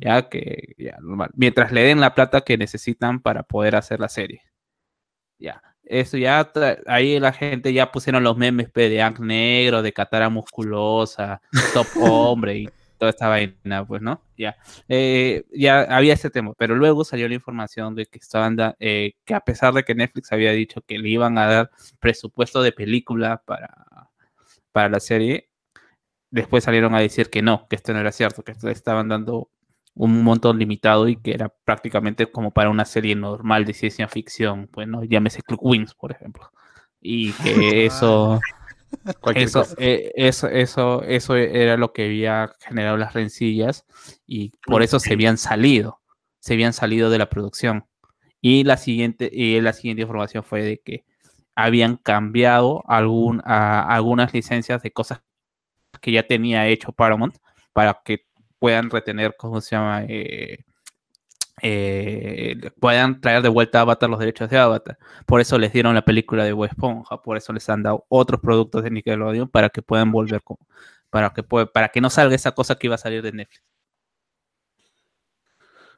Ya 0.00 0.28
que, 0.28 0.74
ya, 0.78 0.96
normal. 1.00 1.30
Mientras 1.34 1.70
le 1.70 1.82
den 1.82 2.00
la 2.00 2.14
plata 2.14 2.40
que 2.40 2.56
necesitan 2.56 3.20
para 3.20 3.42
poder 3.42 3.76
hacer 3.76 4.00
la 4.00 4.08
serie. 4.08 4.42
Ya. 5.38 5.62
Eso 5.84 6.16
ya, 6.16 6.50
ahí 6.86 7.20
la 7.20 7.32
gente 7.32 7.72
ya 7.72 7.92
pusieron 7.92 8.24
los 8.24 8.36
memes 8.36 8.72
de 8.72 9.02
Ang 9.02 9.20
Negro, 9.20 9.82
de 9.82 9.92
Katara 9.92 10.28
musculosa, 10.28 11.40
Top 11.74 11.86
Hombre 12.00 12.58
y 12.58 12.68
toda 12.98 13.10
esta 13.10 13.28
vaina, 13.28 13.86
pues, 13.86 14.02
¿no? 14.02 14.20
Ya. 14.36 14.56
Eh, 14.88 15.44
ya 15.52 15.82
había 15.82 16.14
ese 16.14 16.30
tema, 16.30 16.54
pero 16.56 16.74
luego 16.74 17.04
salió 17.04 17.28
la 17.28 17.34
información 17.34 17.94
de 17.94 18.06
que 18.06 18.18
estaban, 18.18 18.56
eh, 18.80 19.12
que 19.24 19.34
a 19.34 19.40
pesar 19.40 19.74
de 19.74 19.84
que 19.84 19.94
Netflix 19.94 20.32
había 20.32 20.52
dicho 20.52 20.80
que 20.82 20.98
le 20.98 21.08
iban 21.08 21.38
a 21.38 21.46
dar 21.46 21.70
presupuesto 22.00 22.62
de 22.62 22.72
película 22.72 23.42
para, 23.46 24.10
para 24.72 24.88
la 24.88 25.00
serie, 25.00 25.50
después 26.30 26.64
salieron 26.64 26.94
a 26.94 27.00
decir 27.00 27.30
que 27.30 27.42
no, 27.42 27.66
que 27.68 27.76
esto 27.76 27.92
no 27.92 28.00
era 28.00 28.12
cierto, 28.12 28.42
que 28.42 28.52
esto 28.52 28.68
estaban 28.70 29.08
dando 29.08 29.50
un 29.96 30.22
montón 30.24 30.58
limitado 30.58 31.08
y 31.08 31.16
que 31.16 31.32
era 31.32 31.52
prácticamente 31.64 32.30
como 32.30 32.52
para 32.52 32.70
una 32.70 32.84
serie 32.84 33.16
normal 33.16 33.64
de 33.64 33.74
ciencia 33.74 34.08
ficción, 34.08 34.68
pues, 34.72 34.86
¿no? 34.88 35.04
Llámese 35.04 35.42
Club 35.42 35.60
Wings, 35.62 35.94
por 35.94 36.12
ejemplo. 36.12 36.50
Y 37.00 37.32
que 37.34 37.86
eso, 37.86 38.40
eso, 39.34 39.66
eh, 39.78 40.12
eso, 40.14 40.48
eso, 40.48 41.02
eso 41.02 41.36
era 41.36 41.76
lo 41.76 41.92
que 41.92 42.04
había 42.06 42.52
generado 42.60 42.96
las 42.96 43.14
rencillas 43.14 43.84
y 44.26 44.52
por 44.66 44.82
eso 44.82 45.00
se 45.00 45.14
habían 45.14 45.38
salido, 45.38 46.00
se 46.40 46.54
habían 46.54 46.72
salido 46.72 47.10
de 47.10 47.18
la 47.18 47.28
producción. 47.28 47.86
Y 48.40 48.64
la 48.64 48.76
siguiente, 48.76 49.30
y 49.32 49.60
la 49.60 49.72
siguiente 49.72 50.02
información 50.02 50.44
fue 50.44 50.62
de 50.62 50.78
que 50.78 51.04
habían 51.54 51.96
cambiado 51.96 52.84
algún, 52.86 53.42
a- 53.44 53.82
algunas 53.94 54.32
licencias 54.34 54.82
de 54.82 54.92
cosas 54.92 55.22
que 56.00 56.12
ya 56.12 56.26
tenía 56.26 56.68
hecho 56.68 56.92
Paramount 56.92 57.36
para 57.72 58.00
que 58.04 58.25
puedan 58.58 58.90
retener, 58.90 59.34
¿cómo 59.36 59.60
se 59.60 59.76
llama? 59.76 60.04
Eh, 60.08 60.58
eh, 61.62 62.70
puedan 62.80 63.20
traer 63.20 63.42
de 63.42 63.48
vuelta 63.48 63.78
a 63.78 63.82
Avatar 63.82 64.10
los 64.10 64.18
derechos 64.18 64.50
de 64.50 64.58
Avatar. 64.58 64.98
Por 65.24 65.40
eso 65.40 65.58
les 65.58 65.72
dieron 65.72 65.94
la 65.94 66.04
película 66.04 66.44
de 66.44 66.52
Bob 66.52 66.66
Esponja, 66.66 67.22
por 67.22 67.36
eso 67.36 67.52
les 67.52 67.68
han 67.70 67.82
dado 67.82 68.04
otros 68.08 68.40
productos 68.40 68.82
de 68.82 68.90
Nickelodeon 68.90 69.48
para 69.48 69.70
que 69.70 69.80
puedan 69.82 70.12
volver 70.12 70.42
con, 70.42 70.58
para 71.10 71.30
que 71.30 71.42
para 71.42 71.88
que 71.88 72.00
no 72.00 72.10
salga 72.10 72.34
esa 72.34 72.52
cosa 72.52 72.74
que 72.76 72.86
iba 72.88 72.94
a 72.94 72.98
salir 72.98 73.22
de 73.22 73.32
Netflix. 73.32 73.62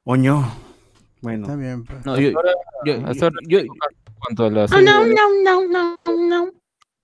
Oño. 0.05 0.45
Bueno. 1.21 1.45
Está 1.47 1.57
bien, 1.57 1.85
pues. 1.85 2.07
No, 2.07 2.19
yo, 2.19 2.31
yo- 2.85 3.07
Hasta 3.07 3.25
ahora, 3.27 3.39
yo- 3.47 3.59
en 3.59 3.69
cuanto 4.19 4.45
a 4.47 4.51
la 4.51 4.69
serie 4.69 4.85
no, 4.85 5.05
no, 5.05 5.43
no, 5.43 5.67
no, 5.67 5.99
no. 6.29 6.53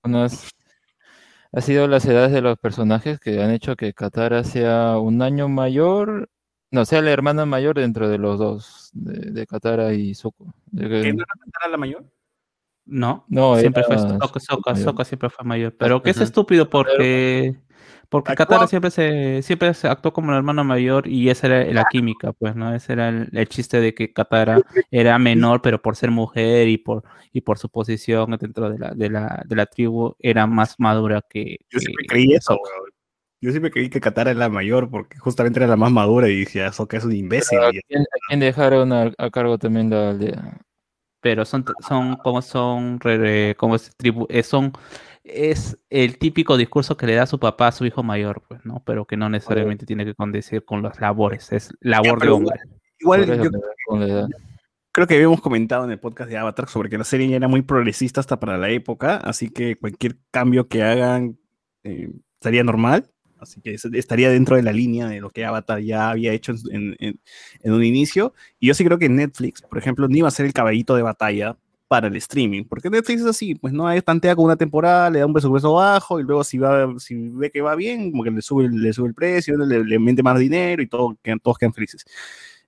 unas- 0.05 0.51
ha 1.57 1.61
sido 1.61 1.87
las 1.89 2.05
edades 2.07 2.33
de 2.33 2.41
los 2.41 2.59
personajes 2.59 3.21
que 3.21 3.43
han 3.43 3.51
hecho 3.51 3.77
que 3.77 3.93
Katara 3.93 4.45
sea 4.45 4.99
un 4.99 5.23
año 5.23 5.49
mayor, 5.49 6.29
no, 6.71 6.85
sea 6.85 7.03
la 7.03 7.11
hermana 7.13 7.47
mayor 7.47 7.77
dentro 7.77 8.09
de 8.09 8.19
los 8.19 8.39
dos, 8.39 8.91
de, 8.93 9.31
de 9.31 9.47
Katara 9.47 9.93
y 9.93 10.15
Zuko. 10.15 10.55
De 10.67 10.89
que- 10.89 11.03
¿Que 11.03 11.13
no 11.13 11.23
era 11.23 11.33
Katara 11.45 11.71
la 11.71 11.77
mayor? 11.77 12.05
No, 12.87 13.25
No, 13.29 13.57
siempre 13.57 13.83
fue 13.85 13.95
era 13.97 14.09
Sokka, 14.19 14.73
mayor. 14.73 14.85
Sokka 14.85 15.05
siempre 15.05 15.31
fue 15.31 15.45
mayor. 15.47 15.75
Pero 15.79 16.03
que 16.03 16.11
es 16.11 16.21
estúpido 16.21 16.69
porque, 16.69 17.57
porque 18.15 18.37
Katara 18.37 18.69
siempre 18.69 18.93
se, 18.93 19.43
siempre 19.43 19.75
se 19.75 19.89
actuó 19.89 20.13
como 20.13 20.31
la 20.31 20.37
hermana 20.37 20.63
mayor 20.63 21.09
y 21.09 21.31
esa 21.31 21.49
era 21.49 21.73
la 21.73 21.85
química, 21.91 22.33
pues, 22.33 22.55
¿no? 22.55 22.73
Ese 22.73 22.93
era 22.93 23.09
el, 23.09 23.29
el 23.33 23.49
chiste 23.49 23.81
de 23.81 23.93
que 23.93 24.13
Katara 24.13 24.61
era 24.93 25.19
menor, 25.19 25.61
pero 25.63 25.83
por 25.83 25.97
ser 25.97 26.13
mujer 26.13 26.69
y 26.69 26.79
por, 26.79 27.03
y 27.33 27.41
por 27.41 27.59
su 27.59 27.69
posición 27.69 28.37
dentro 28.41 28.71
de 28.71 28.79
la, 28.79 28.91
de 28.93 29.11
la, 29.11 29.43
de 29.45 29.57
la 29.57 29.67
tribu 29.67 30.15
era 30.21 30.47
más 30.47 30.77
madura 30.79 31.23
que. 31.29 31.57
Yo 31.69 31.81
que 31.81 31.81
siempre 31.81 32.07
creí 32.07 32.35
eso, 32.35 32.53
weón. 32.53 32.91
Yo 33.41 33.51
siempre 33.51 33.73
creí 33.73 33.91
que 33.91 34.01
Katara 34.01 34.31
era 34.31 34.39
la 34.39 34.49
mayor 34.49 34.89
porque 34.89 35.19
justamente 35.19 35.59
era 35.59 35.67
la 35.67 35.77
más 35.77 35.91
madura 35.91 36.29
y 36.29 36.37
dije, 36.37 36.65
eso 36.65 36.87
que 36.87 36.99
es 36.99 37.05
un 37.05 37.17
imbécil. 37.17 37.59
¿A 37.59 37.71
quién, 37.71 38.03
a 38.03 38.19
quién 38.29 38.39
dejaron 38.39 38.93
a, 38.93 39.11
a 39.19 39.31
cargo 39.31 39.59
también 39.59 39.91
la 39.91 40.11
aldea? 40.11 40.61
pero 41.25 41.47
son, 41.47 41.65
son 41.81 42.17
como 42.17 42.43
son, 42.43 42.99
como 43.57 43.77
es, 43.77 43.97
tribu, 43.97 44.27
eh, 44.29 44.43
son, 44.43 44.73
es 45.25 45.79
el 45.91 46.19
típico 46.19 46.57
discurso 46.57 46.97
que 46.97 47.07
le 47.07 47.15
da 47.15 47.27
su 47.27 47.39
papá 47.41 47.69
a 47.69 47.73
su 47.73 47.85
hijo 47.87 48.03
mayor, 48.03 48.43
pues, 48.47 48.65
¿no? 48.65 48.83
Pero 48.85 49.07
que 49.07 49.17
no 49.17 49.29
necesariamente 49.31 49.87
tiene 49.87 50.05
que 50.05 50.15
condecir 50.15 50.65
con 50.65 50.83
las 50.83 51.01
labores, 51.01 51.51
es 51.51 51.71
labor 51.81 52.21
de 52.21 52.29
hombre. 52.29 52.61
Igual 53.01 53.27
yo 53.27 53.51
creo 54.93 55.07
que 55.09 55.15
habíamos 55.17 55.41
comentado 55.41 55.85
en 55.85 55.91
el 55.91 55.99
podcast 55.99 56.31
de 56.31 56.37
Avatar 56.39 56.69
sobre 56.69 56.89
que 56.89 56.99
la 56.99 57.05
serie 57.05 57.29
ya 57.29 57.37
era 57.37 57.49
muy 57.49 57.63
progresista 57.63 58.21
hasta 58.21 58.39
para 58.39 58.59
la 58.59 58.69
época, 58.71 59.17
así 59.17 59.49
que 59.51 59.77
cualquier 59.77 60.17
cambio 60.31 60.69
que 60.69 60.83
hagan 60.83 61.39
eh, 61.83 62.11
estaría 62.39 62.63
normal. 62.63 63.11
Así 63.41 63.61
que 63.61 63.75
es- 63.75 63.85
estaría 63.85 64.31
dentro 64.31 64.57
de 64.57 64.63
la 64.63 64.73
línea 64.73 65.07
de 65.09 65.21
lo 65.21 65.29
que 65.31 65.45
Avatar 65.45 65.81
ya 65.81 66.11
había 66.11 66.33
hecho 66.33 66.53
en, 66.53 66.59
su- 66.59 66.71
en- 66.71 66.97
en- 66.99 67.21
en 67.61 67.73
un 67.73 67.83
inicio. 67.85 68.33
Y 68.59 68.69
yo 68.69 68.75
sí 68.75 68.85
creo 68.85 68.99
que 68.99 69.09
Netflix, 69.11 69.61
por 69.63 69.77
ejemplo, 69.79 70.09
no 70.09 70.17
iba 70.17 70.29
a 70.29 70.31
ser 70.31 70.47
el 70.47 70.53
caballito 70.55 70.95
de 70.97 71.03
batalla 71.03 71.57
para 71.89 72.09
el 72.09 72.17
streaming, 72.17 72.65
porque 72.65 72.91
Netflix 72.91 73.21
es 73.21 73.27
así, 73.27 73.55
pues 73.55 73.73
no 73.73 73.87
hay 73.87 74.01
tantea 74.01 74.35
con 74.35 74.47
una 74.47 74.57
temporada, 74.57 75.11
le 75.11 75.21
da 75.21 75.27
un 75.27 75.33
presupuesto 75.33 75.75
bajo 75.75 76.19
y 76.19 76.23
luego 76.23 76.43
si 76.43 76.59
va, 76.59 76.93
si 76.99 77.15
ve 77.15 77.51
que 77.51 77.61
va 77.61 77.75
bien, 77.75 78.11
como 78.11 78.25
que 78.25 78.31
le 78.31 78.43
sube, 78.43 78.69
le 78.69 78.93
sube 78.93 79.09
el 79.09 79.15
precio, 79.15 79.57
le, 79.57 79.85
le 79.85 79.99
mete 79.99 80.23
más 80.23 80.39
dinero 80.39 80.83
y 80.83 80.87
todo, 80.87 81.17
quedan, 81.23 81.41
todos 81.41 81.59
quedan 81.59 81.75
felices. 81.75 82.05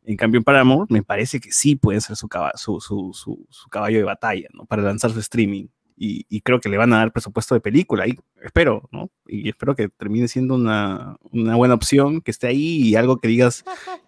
En 0.06 0.16
cambio, 0.16 0.38
en 0.38 0.44
Paramount 0.44 0.88
me 0.88 1.02
parece 1.02 1.40
que 1.40 1.50
sí 1.50 1.74
puede 1.74 2.00
ser 2.00 2.14
su, 2.14 2.28
caba- 2.28 2.52
su, 2.56 2.78
caballo 3.68 3.98
de 3.98 4.04
batalla, 4.04 4.48
¿no? 4.54 4.64
Para 4.64 4.82
lanzar 4.82 5.10
su 5.10 5.18
streaming. 5.18 5.66
Y, 5.98 6.42
creo 6.42 6.60
que 6.60 6.68
le 6.68 6.76
van 6.76 6.92
a 6.92 6.98
dar 6.98 7.10
presupuesto 7.10 7.54
de 7.54 7.60
película, 7.60 8.06
y 8.06 8.16
espero, 8.42 8.86
¿no? 8.92 9.10
Y 9.26 9.48
espero 9.48 9.74
que 9.74 9.88
termine 9.88 10.28
siendo 10.28 10.54
una, 10.54 11.16
buena 11.32 11.74
opción, 11.74 12.20
que 12.20 12.30
esté 12.30 12.46
ahí 12.48 12.82
y 12.82 12.96
algo 12.96 13.18
que 13.18 13.28
digas, 13.28 13.64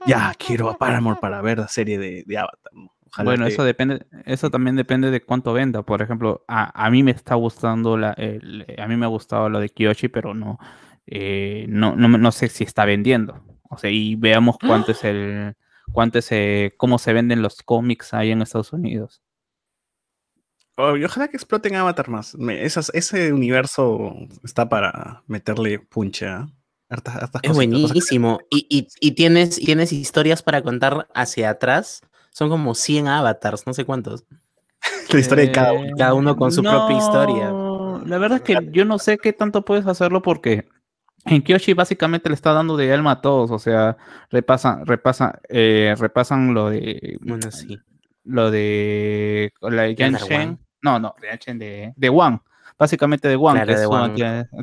ya, 0.06 0.34
quiero 0.38 0.70
a 0.70 0.78
Paramount 0.78 1.18
para 1.18 1.40
ver 1.40 1.58
la 1.58 1.68
serie 1.68 1.98
de, 1.98 2.38
Avatar. 2.38 2.72
Ojalá 3.10 3.30
Bueno, 3.30 3.46
que- 3.46 3.52
eso 3.52 3.64
depende, 3.64 4.06
eso 4.26 4.50
también 4.50 4.76
depende 4.76 5.10
de 5.10 5.22
cuánto 5.22 5.52
venda. 5.52 5.82
Por 5.82 6.02
ejemplo, 6.02 6.44
a, 6.48 6.86
a 6.86 6.90
mí 6.90 7.02
me 7.02 7.10
está 7.10 7.34
gustando 7.34 7.96
la, 7.96 8.12
el- 8.12 8.66
a 8.78 8.86
mí 8.86 8.96
me 8.96 9.06
ha 9.06 9.08
gustado 9.08 9.48
lo 9.48 9.60
de 9.60 9.68
Kiyoshi, 9.70 10.08
pero 10.08 10.34
no, 10.34 10.58
eh, 11.06 11.66
no, 11.68 11.96
no, 11.96 12.08
no 12.08 12.32
sé 12.32 12.48
si 12.48 12.64
está 12.64 12.84
vendiendo. 12.84 13.42
O 13.70 13.78
sea, 13.78 13.90
y 13.90 14.14
veamos 14.16 14.56
cuánto 14.58 14.92
es 14.92 15.02
el, 15.04 15.54
cuánto 15.92 16.18
es, 16.18 16.30
eh, 16.32 16.74
cómo 16.76 16.98
se 16.98 17.12
venden 17.12 17.42
los 17.42 17.62
cómics 17.62 18.12
ahí 18.14 18.30
en 18.30 18.42
Estados 18.42 18.72
Unidos. 18.72 19.22
Oh, 20.76 20.96
y 20.96 21.04
ojalá 21.04 21.26
que 21.28 21.36
exploten 21.36 21.74
Avatar 21.74 22.08
más. 22.08 22.36
Me- 22.36 22.62
esas- 22.64 22.90
ese 22.94 23.32
universo 23.32 24.14
está 24.44 24.68
para 24.68 25.24
meterle 25.26 25.80
puncha. 25.80 26.48
Hartas, 26.88 27.16
hartas 27.16 27.42
Es 27.42 27.50
cositas, 27.50 27.66
cosas 27.74 27.80
que- 27.80 27.92
buenísimo. 27.92 28.38
Y, 28.50 28.66
y, 28.70 28.88
y 29.00 29.10
tienes, 29.12 29.58
y 29.58 29.64
tienes 29.66 29.92
historias 29.92 30.42
para 30.42 30.62
contar 30.62 31.08
hacia 31.14 31.50
atrás. 31.50 32.02
Son 32.38 32.48
como 32.48 32.72
100 32.76 33.08
avatars, 33.08 33.66
no 33.66 33.74
sé 33.74 33.84
cuántos. 33.84 34.24
La 35.12 35.18
historia 35.18 35.44
de 35.46 35.50
cada 35.50 35.72
uno. 35.72 35.86
Eh, 35.88 35.92
Cada 35.98 36.14
uno 36.14 36.36
con 36.36 36.52
su 36.52 36.62
propia 36.62 36.96
historia. 36.96 37.50
La 38.06 38.16
verdad 38.18 38.36
es 38.36 38.42
que 38.42 38.68
yo 38.70 38.84
no 38.84 39.00
sé 39.00 39.18
qué 39.18 39.32
tanto 39.32 39.64
puedes 39.64 39.86
hacerlo 39.88 40.22
porque 40.22 40.68
en 41.24 41.42
Kyoshi 41.42 41.72
básicamente 41.74 42.28
le 42.28 42.36
está 42.36 42.52
dando 42.52 42.76
de 42.76 42.92
alma 42.92 43.10
a 43.10 43.20
todos, 43.20 43.50
o 43.50 43.58
sea, 43.58 43.96
repasan, 44.30 44.86
repasan, 44.86 45.32
eh, 45.48 45.96
repasan 45.98 46.54
lo 46.54 46.70
de 46.70 47.18
Bueno, 47.22 47.50
sí. 47.50 47.76
lo 48.22 48.52
de 48.52 49.52
la 49.60 49.82
de 49.82 49.94
Yanshen. 49.96 50.48
Wang. 50.50 50.58
No, 50.82 51.00
no, 51.00 51.14
de 51.20 51.26
Yanshen 51.28 51.58
de, 51.58 51.92
de 51.96 52.08
Wang. 52.08 52.38
Básicamente 52.78 53.26
de 53.26 53.34
Wang, 53.36 53.54
Claro, 53.56 53.66
que 53.66 53.72
es 53.72 53.80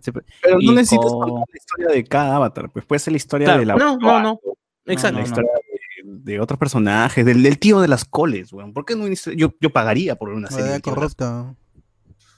de 0.06 0.22
Pero 0.42 0.60
no 0.62 0.72
necesitas 0.72 1.12
con- 1.12 1.20
contar 1.30 1.46
la 1.52 1.58
historia 1.58 1.88
de 1.90 2.04
cada 2.06 2.36
avatar, 2.38 2.70
pues 2.72 2.86
puede 2.86 3.00
ser 3.00 3.12
la 3.12 3.18
historia 3.18 3.46
Claro. 3.48 3.60
de 3.60 3.66
la 3.66 3.76
No, 3.76 3.98
no, 3.98 4.22
no. 4.22 4.40
Exacto. 4.86 5.18
la 5.18 5.20
no. 5.22 5.26
historia 5.28 5.52
de, 6.26 6.40
otros 6.40 6.58
personajes, 6.60 7.26
del, 7.26 7.44
del 7.44 7.60
tío 7.60 7.80
de 7.82 7.88
las 7.88 8.06
coles, 8.06 8.52
weón. 8.52 8.74
¿Por 8.74 8.86
qué 8.86 8.96
no 8.96 9.08
inicia- 9.08 9.34
yo, 9.34 9.54
yo 9.60 9.70
pagaría 9.72 10.16
por 10.16 10.30
una 10.30 10.50
serie 10.50 10.66
de 10.66 10.72
las- 10.72 10.82
corrupto. 10.82 11.56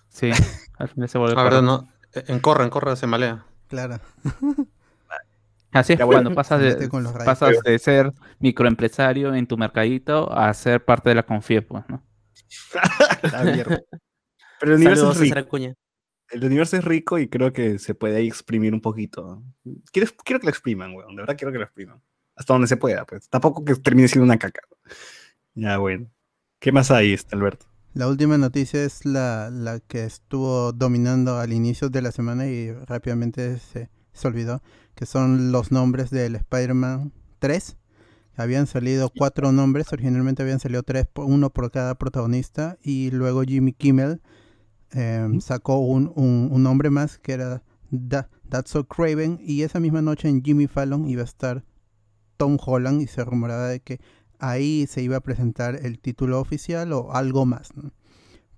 Sí, 0.10 0.32
al 0.78 0.90
final 0.90 1.10
se 1.10 1.18
vuelve 1.18 1.36
La 1.36 1.44
verdad, 1.44 1.62
no. 1.62 1.88
En 2.14 2.40
Corra, 2.40 2.64
en 2.64 2.70
Corra 2.70 2.96
se 2.96 3.08
malea. 3.08 3.46
Claro. 3.68 4.00
Así 5.72 5.94
es 5.94 6.00
cuando 6.04 6.34
pasas 6.34 6.60
de, 6.62 6.90
pasas 7.26 7.60
de 7.64 7.78
ser 7.78 8.12
microempresario 8.40 9.36
en 9.36 9.46
tu 9.46 9.58
mercadito 9.58 10.32
a 10.32 10.52
ser 10.54 10.84
parte 10.84 11.10
de 11.10 11.16
la 11.16 11.24
confía, 11.24 11.62
pues, 11.66 11.84
¿no? 11.88 12.04
Pero 14.60 14.72
el 14.74 14.78
universo 14.78 15.12
es 15.12 15.20
rico. 15.20 15.58
El 16.30 16.44
universo 16.44 16.78
es 16.78 16.84
rico 16.84 17.20
y 17.20 17.28
creo 17.28 17.54
que 17.54 17.80
se 17.80 17.94
puede 17.94 18.18
ahí 18.18 18.28
exprimir 18.28 18.74
un 18.74 18.82
poquito. 18.82 19.44
Quiero, 19.92 20.10
quiero 20.24 20.40
que 20.40 20.48
lo 20.48 20.50
expriman, 20.50 20.94
weón. 20.96 21.16
De 21.16 21.22
verdad 21.22 21.38
quiero 21.38 21.52
que 21.52 21.60
lo 21.60 21.66
expriman. 21.66 22.02
Hasta 22.38 22.54
donde 22.54 22.68
se 22.68 22.78
pueda, 22.78 23.04
pues. 23.06 23.28
Tampoco 23.30 23.66
que 23.66 23.76
termine 23.76 24.08
siendo 24.08 24.26
una 24.26 24.38
caca. 24.38 24.62
Ya, 25.56 25.78
bueno. 25.80 26.08
¿Qué 26.60 26.72
más 26.72 26.92
hay, 26.92 27.14
este, 27.14 27.36
Alberto? 27.36 27.66
La 27.94 28.08
última 28.08 28.38
noticia 28.38 28.84
es 28.84 29.06
la, 29.06 29.50
la, 29.50 29.80
que 29.80 30.06
estuvo 30.06 30.72
dominando 30.72 31.40
al 31.40 31.52
inicio 31.52 31.90
de 31.90 32.02
la 32.04 32.12
semana 32.12 32.46
y 32.46 32.72
rápidamente 32.72 33.58
se, 33.58 33.90
se 34.14 34.28
olvidó, 34.28 34.62
que 34.94 35.08
son 35.08 35.52
los 35.52 35.72
nombres 35.72 36.12
del 36.12 36.36
Spider-Man 36.36 37.12
3. 37.40 37.78
Habían 38.36 38.68
salido 38.68 39.12
cuatro 39.16 39.52
nombres, 39.52 39.92
originalmente 39.92 40.44
habían 40.44 40.60
salido 40.60 40.84
tres, 40.84 41.08
uno 41.16 41.50
por 41.50 41.72
cada 41.72 41.96
protagonista, 41.96 42.78
y 42.84 43.10
luego 43.10 43.42
Jimmy 43.42 43.74
Kimmel 43.74 44.22
em, 44.92 45.42
sacó 45.42 45.80
un, 45.80 46.12
un, 46.16 46.62
nombre 46.62 46.92
más 46.92 47.18
que 47.18 47.34
era 47.34 47.64
That's 47.90 48.70
So 48.70 48.88
Craven, 48.88 49.40
y 49.42 49.64
esa 49.64 49.80
misma 49.80 50.04
noche 50.04 50.30
en 50.30 50.44
Jimmy 50.44 50.68
Fallon 50.68 51.10
iba 51.10 51.24
a 51.24 51.26
estar 51.26 51.64
Tom 52.38 52.58
Holland 52.64 53.02
y 53.02 53.08
se 53.08 53.26
rumoraba 53.26 53.68
de 53.68 53.80
que 53.80 54.00
ahí 54.40 54.88
se 54.88 55.02
iba 55.02 55.18
a 55.18 55.22
presentar 55.22 55.76
el 55.76 56.00
título 56.00 56.40
oficial 56.40 56.94
o 56.94 57.14
algo 57.14 57.46
más. 57.46 57.70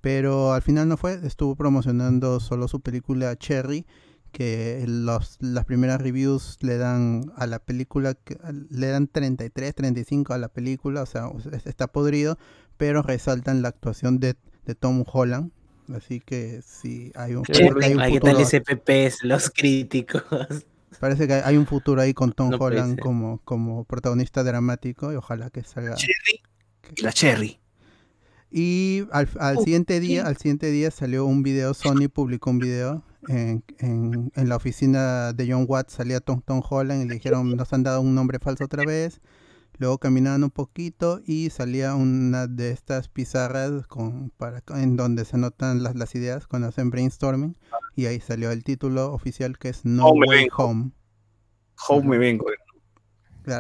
Pero 0.02 0.54
al 0.54 0.62
final 0.62 0.88
no 0.88 0.98
fue, 0.98 1.20
estuvo 1.24 1.56
promocionando 1.56 2.40
solo 2.40 2.68
su 2.68 2.80
película 2.82 3.36
Cherry 3.36 3.86
que 4.32 4.86
los, 4.88 5.38
las 5.40 5.66
primeras 5.66 6.02
reviews 6.02 6.58
le 6.62 6.78
dan 6.78 7.32
a 7.36 7.48
la 7.48 7.60
película, 7.60 8.16
le 8.70 8.88
dan 8.88 9.08
33, 9.08 9.74
35 9.74 10.34
a 10.34 10.38
la 10.38 10.50
película, 10.50 11.02
o 11.02 11.06
sea, 11.06 11.30
está 11.66 11.88
podrido, 11.88 12.38
pero 12.78 13.02
resaltan 13.02 13.62
la 13.62 13.70
actuación 13.70 14.20
de, 14.20 14.36
de 14.66 14.76
Tom 14.76 15.04
Holland. 15.12 15.52
Así 15.94 16.20
que 16.20 16.62
sí, 16.64 17.12
hay 17.16 17.34
un, 17.34 17.44
hay 17.82 17.96
un 17.96 18.04
futuro. 18.14 18.38
los 19.24 19.50
críticos? 19.50 20.24
Parece 21.00 21.28
que 21.28 21.34
hay 21.34 21.58
un 21.58 21.66
futuro 21.66 22.02
ahí 22.02 22.14
con 22.14 22.32
Tom 22.32 22.52
Holland 22.60 23.00
como, 23.00 23.40
como 23.46 23.84
protagonista 23.86 24.44
dramático 24.44 25.12
y 25.14 25.16
ojalá 25.16 25.50
que 25.50 25.64
salga. 25.64 25.96
La 27.02 27.14
Cherry. 27.14 27.60
Y 28.52 29.04
al, 29.12 29.30
al 29.40 29.60
siguiente 29.60 30.00
día, 30.00 30.26
al 30.26 30.38
siguiente 30.38 30.72
día 30.72 30.90
salió 30.90 31.26
un 31.26 31.44
video, 31.44 31.76
Sony 31.76 32.10
publicó 32.12 32.50
un 32.50 32.60
video 32.60 33.04
en, 33.28 33.64
en, 33.80 34.32
la 34.50 34.56
oficina 34.56 35.34
de 35.34 35.52
John 35.52 35.66
Watts 35.68 35.94
salía 35.94 36.20
Tom, 36.20 36.42
Tom 36.42 36.62
Holland 36.68 37.04
y 37.04 37.08
le 37.08 37.16
dijeron 37.16 37.56
nos 37.56 37.74
han 37.74 37.84
dado 37.84 38.02
un 38.02 38.16
nombre 38.16 38.40
falso 38.40 38.66
otra 38.66 38.84
vez. 38.86 39.20
Luego 39.80 39.98
caminaban 39.98 40.44
un 40.44 40.52
poquito 40.52 41.22
y 41.26 41.50
salía 41.50 41.96
una 41.96 42.48
de 42.48 42.72
estas 42.72 43.08
pizarras 43.08 43.88
con, 43.88 44.30
para, 44.32 44.62
en 44.76 44.98
donde 44.98 45.24
se 45.24 45.38
anotan 45.38 45.82
las, 45.84 45.96
las 45.96 46.14
ideas 46.16 46.48
cuando 46.48 46.68
hacen 46.68 46.90
brainstorming. 46.90 47.58
Y 47.96 48.06
ahí 48.06 48.20
salió 48.20 48.52
el 48.52 48.66
título 48.66 49.14
oficial 49.14 49.58
que 49.58 49.70
es 49.70 49.86
No 49.86 50.10
Way 50.10 50.50
Home. 50.58 50.92
Home 51.88 52.10
me 52.10 52.18
vengo. 52.18 52.46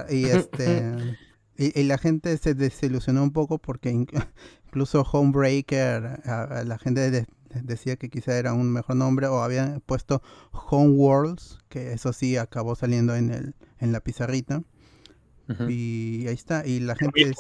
y, 0.10 0.26
este, 0.26 0.94
y, 1.58 1.84
la 1.84 1.98
gente 1.98 2.38
se 2.38 2.54
desilusionó 2.54 3.24
un 3.24 3.32
poco 3.32 3.58
porque 3.58 3.90
incluso 4.68 5.04
Homebreaker, 5.04 6.22
a, 6.26 6.64
la 6.66 6.78
gente 6.78 7.12
de, 7.12 7.28
decía 7.64 7.96
que 7.96 8.10
quizá 8.10 8.38
era 8.38 8.54
un 8.54 8.74
mejor 8.74 8.98
nombre 8.98 9.28
o 9.28 9.42
habían 9.42 9.80
puesto 9.86 10.22
Homeworlds, 10.52 11.60
que 11.70 11.94
eso 11.94 12.12
sí 12.12 12.36
acabó 12.36 12.76
saliendo 12.76 13.16
en 13.16 13.32
el 13.32 13.56
en 13.80 13.92
la 13.92 14.02
pizarrita. 14.02 14.64
Y 15.68 16.28
ahí 16.28 16.34
está, 16.34 16.66
y 16.66 16.80
la 16.80 16.96
gente 16.96 17.32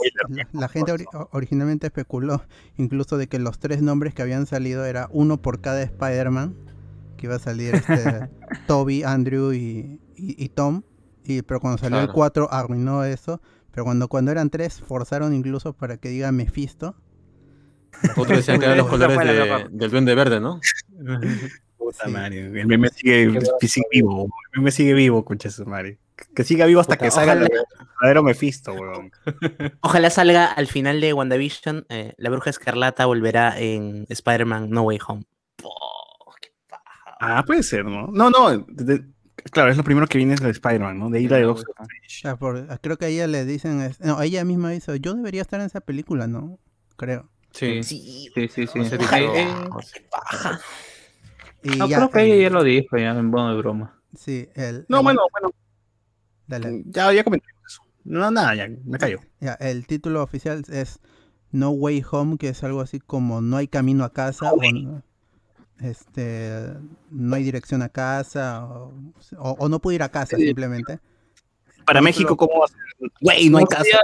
la, 0.51 0.67
gente 0.67 0.93
originalmente 1.31 1.87
especuló 1.87 2.41
incluso 2.77 3.17
de 3.17 3.27
que 3.27 3.37
los 3.37 3.59
tres 3.59 3.83
nombres 3.83 4.15
que 4.15 4.23
habían 4.23 4.47
salido 4.47 4.83
era 4.85 5.09
uno 5.11 5.41
por 5.41 5.61
cada 5.61 5.83
Spider-Man, 5.83 6.55
que 7.17 7.27
iba 7.27 7.35
a 7.35 7.39
salir 7.39 7.75
este, 7.75 8.29
Toby, 8.67 9.03
Andrew 9.03 9.53
y, 9.53 9.99
y, 10.15 10.49
Tom, 10.49 10.81
y 11.23 11.43
pero 11.43 11.59
cuando 11.59 11.77
salió 11.77 11.99
el 11.99 12.11
4 12.11 12.51
arruinó 12.51 13.03
eso, 13.03 13.41
pero 13.71 13.83
cuando, 13.83 14.07
cuando 14.07 14.31
eran 14.31 14.49
tres 14.49 14.81
forzaron 14.81 15.35
incluso 15.35 15.73
para 15.73 15.97
que 15.97 16.09
diga 16.09 16.31
Mephisto, 16.31 16.95
otros 18.15 18.37
decían 18.37 18.59
que 18.59 18.65
eran 18.65 18.77
los 18.77 18.87
colores 18.89 19.69
del 19.71 19.91
duende 19.91 20.15
verde, 20.15 20.39
¿no? 20.39 20.59
Puta 21.77 22.07
Mario. 22.07 22.47
El 22.55 22.67
meme 22.67 22.89
sigue, 22.89 23.27
vivo. 23.91 24.29
El 24.53 24.59
meme 24.61 24.71
sigue 24.71 24.93
vivo, 24.93 25.23
concha 25.23 25.49
su 25.49 25.65
Mario. 25.65 25.97
Que 26.35 26.43
siga 26.43 26.65
vivo 26.65 26.81
hasta 26.81 26.97
que 26.97 27.11
salga 27.11 27.33
el 27.33 27.47
verdadero 27.49 28.23
Mephisto, 28.23 28.73
weón. 28.73 29.11
Ojalá 29.81 30.09
salga 30.09 30.45
al 30.45 30.67
final 30.67 31.01
de 31.01 31.13
WandaVision. 31.13 31.85
Eh, 31.89 32.13
la 32.17 32.29
bruja 32.29 32.49
escarlata 32.49 33.05
volverá 33.05 33.59
en 33.59 34.05
Spider-Man 34.09 34.69
No 34.69 34.83
Way 34.83 34.99
Home. 35.07 35.25
Ah, 37.19 37.43
puede 37.45 37.63
ser, 37.63 37.85
¿no? 37.85 38.07
No, 38.07 38.29
no. 38.29 38.65
claro, 39.51 39.71
es 39.71 39.77
lo 39.77 39.83
primero 39.83 40.07
que 40.07 40.17
viene 40.17 40.35
de 40.35 40.49
Spider-Man, 40.51 40.97
¿no? 40.97 41.09
De 41.09 41.19
ir 41.21 41.33
a 41.33 41.41
Doctor 41.41 41.75
Creo 42.81 42.97
que 42.97 43.05
a 43.05 43.07
ella 43.09 43.27
le 43.27 43.43
dicen. 43.43 43.93
No, 43.99 44.21
ella 44.21 44.45
misma 44.45 44.71
dice: 44.71 44.97
Yo 45.01 45.13
debería 45.13 45.41
estar 45.41 45.59
en 45.59 45.65
esa 45.65 45.81
película, 45.81 46.27
¿no? 46.27 46.59
Creo. 46.95 47.29
Sí, 47.51 47.83
sí, 47.83 48.29
sí. 48.33 48.47
sí, 48.47 48.67
sí. 48.67 48.79
Y 51.63 51.69
no, 51.71 51.87
creo 51.87 52.09
que 52.09 52.21
ella 52.23 52.43
ya 52.43 52.49
lo 52.49 52.63
dijo, 52.63 52.97
ya 52.97 53.11
en 53.11 53.25
modo 53.25 53.49
de 53.49 53.57
broma. 53.57 53.99
Sí, 54.15 54.49
el, 54.55 54.85
No, 54.87 55.03
bueno, 55.03 55.21
bueno. 55.31 55.53
Dale. 56.49 56.83
Ya, 56.87 57.13
ya 57.13 57.23
comenté 57.23 57.45
eso. 57.65 57.83
No, 58.03 58.31
nada, 58.31 58.55
ya, 58.55 58.67
me 58.83 58.97
cayó. 58.97 59.19
Ya, 59.39 59.53
el 59.53 59.85
título 59.85 60.23
oficial 60.23 60.63
es 60.69 60.99
No 61.51 61.69
Way 61.69 62.03
Home, 62.11 62.37
que 62.39 62.49
es 62.49 62.63
algo 62.63 62.81
así 62.81 62.99
como 62.99 63.39
No 63.39 63.57
hay 63.57 63.67
camino 63.67 64.03
a 64.03 64.11
casa. 64.11 64.51
o, 64.51 64.59
este, 65.79 66.73
no 67.11 67.35
hay 67.35 67.43
dirección 67.43 67.83
a 67.83 67.89
casa, 67.89 68.65
o, 68.65 68.91
o, 69.37 69.69
no 69.69 69.79
puedo 69.79 69.95
ir 69.95 70.03
a 70.03 70.09
casa 70.09 70.35
simplemente. 70.35 70.99
Para 71.85 72.01
México, 72.01 72.35
¿cómo 72.35 72.59
va 72.59 72.65
a 72.65 72.67
ser? 72.67 73.11
Güey, 73.21 73.49
no 73.49 73.59
hay 73.59 73.65
casa. 73.65 73.99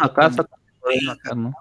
A 0.00 0.14
casa, 0.14 0.48
¿no? 1.36 1.52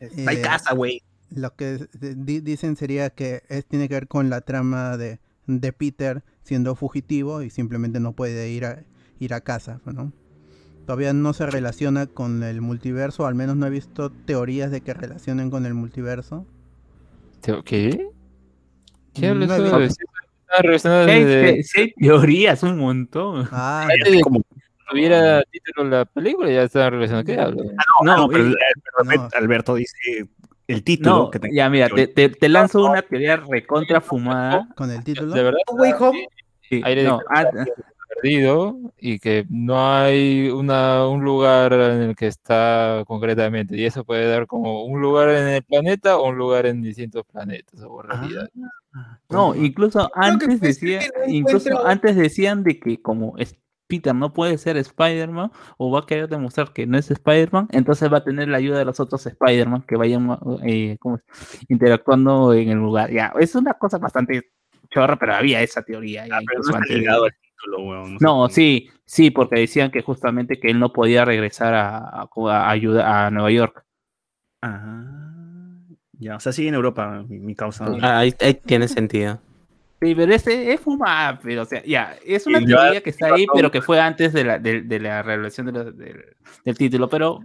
hay 0.00 0.36
eh, 0.36 0.40
casa, 0.42 0.74
güey. 0.74 1.00
Lo 1.30 1.54
que 1.54 1.86
dicen 1.94 2.76
sería 2.76 3.10
que 3.10 3.42
es, 3.48 3.64
tiene 3.66 3.88
que 3.88 3.94
ver 3.94 4.08
con 4.08 4.28
la 4.28 4.40
trama 4.40 4.96
de, 4.96 5.20
de 5.46 5.72
Peter 5.72 6.24
siendo 6.44 6.76
fugitivo 6.76 7.42
y 7.42 7.50
simplemente 7.50 7.98
no 7.98 8.12
puede 8.12 8.50
ir 8.50 8.64
a, 8.66 8.84
ir 9.18 9.34
a 9.34 9.40
casa, 9.40 9.80
¿no? 9.86 10.12
Todavía 10.86 11.14
no 11.14 11.32
se 11.32 11.46
relaciona 11.46 12.06
con 12.06 12.42
el 12.42 12.60
multiverso, 12.60 13.26
al 13.26 13.34
menos 13.34 13.56
no 13.56 13.66
he 13.66 13.70
visto 13.70 14.10
teorías 14.10 14.70
de 14.70 14.82
que 14.82 14.92
relacionen 14.92 15.50
con 15.50 15.64
el 15.64 15.72
multiverso. 15.72 16.46
¿Qué? 17.64 18.10
¿Qué 19.14 19.28
hablas 19.28 19.48
de 19.48 19.92
Sí, 21.64 21.80
hay 21.80 21.92
teorías, 21.94 22.62
un 22.62 22.78
montón. 22.78 23.48
Ah, 23.50 23.88
como 24.22 24.42
tuviera 24.88 25.42
título 25.50 25.88
la 25.88 26.04
película, 26.04 26.50
ya 26.50 26.62
está 26.62 26.90
relacionado. 26.90 27.24
¿Qué 27.24 27.38
hablo? 27.38 27.62
Ah, 27.78 28.04
no, 28.04 28.16
no, 28.16 28.28
pero, 28.28 28.52
Alberto 29.34 29.74
dice 29.74 30.28
el 30.66 30.84
título. 30.84 31.30
que 31.30 31.40
ya, 31.52 31.68
mira, 31.68 31.88
te, 31.88 32.06
te, 32.06 32.48
lanzo 32.48 32.84
una 32.84 33.02
teoría 33.02 33.36
recontra 33.36 34.00
fumada. 34.00 34.68
¿Con 34.76 34.90
el 34.90 35.02
título? 35.04 35.34
¿De 35.34 35.42
verdad? 35.42 35.60
Way 35.72 35.92
Home. 35.98 36.28
Sí, 36.68 36.80
Aire 36.82 37.04
no, 37.04 37.20
ah, 37.28 37.44
perdido 38.14 38.78
y 38.98 39.18
que 39.18 39.44
no 39.50 39.92
hay 39.92 40.48
una, 40.48 41.06
un 41.06 41.22
lugar 41.22 41.72
en 41.72 42.02
el 42.02 42.16
que 42.16 42.26
está 42.26 43.04
concretamente. 43.06 43.76
Y 43.76 43.84
eso 43.84 44.04
puede 44.04 44.26
dar 44.26 44.46
como 44.46 44.84
un 44.84 45.00
lugar 45.00 45.28
en 45.30 45.48
el 45.48 45.62
planeta 45.62 46.16
o 46.16 46.28
un 46.28 46.36
lugar 46.36 46.66
en 46.66 46.82
distintos 46.82 47.24
planetas 47.26 47.80
o 47.86 48.02
realidad. 48.02 48.48
Ah, 48.94 49.18
no, 49.28 49.54
incluso 49.54 50.10
antes 50.14 50.60
decía, 50.60 51.00
incluso 51.26 51.86
antes 51.86 52.16
decían 52.16 52.62
de 52.62 52.78
que 52.78 53.02
como 53.02 53.36
Peter 53.86 54.14
no 54.14 54.32
puede 54.32 54.58
ser 54.58 54.76
Spider-Man 54.76 55.50
o 55.76 55.90
va 55.90 56.00
a 56.00 56.06
querer 56.06 56.28
demostrar 56.28 56.72
que 56.72 56.86
no 56.86 56.98
es 56.98 57.10
Spider-Man, 57.10 57.68
entonces 57.70 58.12
va 58.12 58.18
a 58.18 58.24
tener 58.24 58.48
la 58.48 58.58
ayuda 58.58 58.78
de 58.78 58.84
los 58.84 58.98
otros 59.00 59.26
Spider-Man 59.26 59.82
que 59.82 59.96
vayan 59.96 60.38
eh, 60.62 60.96
interactuando 61.68 62.52
en 62.54 62.70
el 62.70 62.78
lugar. 62.78 63.10
Ya, 63.10 63.32
es 63.38 63.54
una 63.54 63.74
cosa 63.74 63.98
bastante 63.98 64.50
chorra, 64.90 65.16
pero 65.16 65.34
había 65.34 65.62
esa 65.62 65.82
teoría. 65.82 66.26
Ah, 66.30 66.40
no, 68.20 68.48
sí, 68.48 68.90
sí, 69.04 69.30
porque 69.30 69.60
decían 69.60 69.90
que 69.90 70.02
justamente 70.02 70.60
que 70.60 70.70
él 70.70 70.78
no 70.78 70.92
podía 70.92 71.24
regresar 71.24 71.74
a, 71.74 71.98
a, 71.98 72.70
a 72.70 73.30
Nueva 73.30 73.50
York. 73.50 73.84
Ah, 74.62 75.14
ya, 76.12 76.36
o 76.36 76.40
sea, 76.40 76.52
sigue 76.52 76.68
en 76.68 76.74
Europa 76.74 77.24
mi, 77.28 77.54
causa. 77.54 77.86
Ah, 78.00 78.18
ahí 78.18 78.32
tiene 78.64 78.88
sentido. 78.88 79.40
Sí, 80.00 80.14
pero 80.14 80.34
ese 80.34 80.72
es 80.72 80.80
fumada, 80.80 81.38
pero 81.40 81.62
o 81.62 81.64
sea, 81.64 81.82
ya, 81.84 82.16
es 82.26 82.46
una 82.46 82.58
teoría 82.60 83.00
que 83.00 83.10
está 83.10 83.32
ahí, 83.32 83.46
pero 83.54 83.70
que 83.70 83.80
fue 83.80 84.00
antes 84.00 84.32
de 84.32 84.44
la, 84.44 84.58
de, 84.58 84.82
de 84.82 85.00
la 85.00 85.22
revelación 85.22 85.72
del 85.72 86.76
título. 86.76 87.08
Pero 87.08 87.40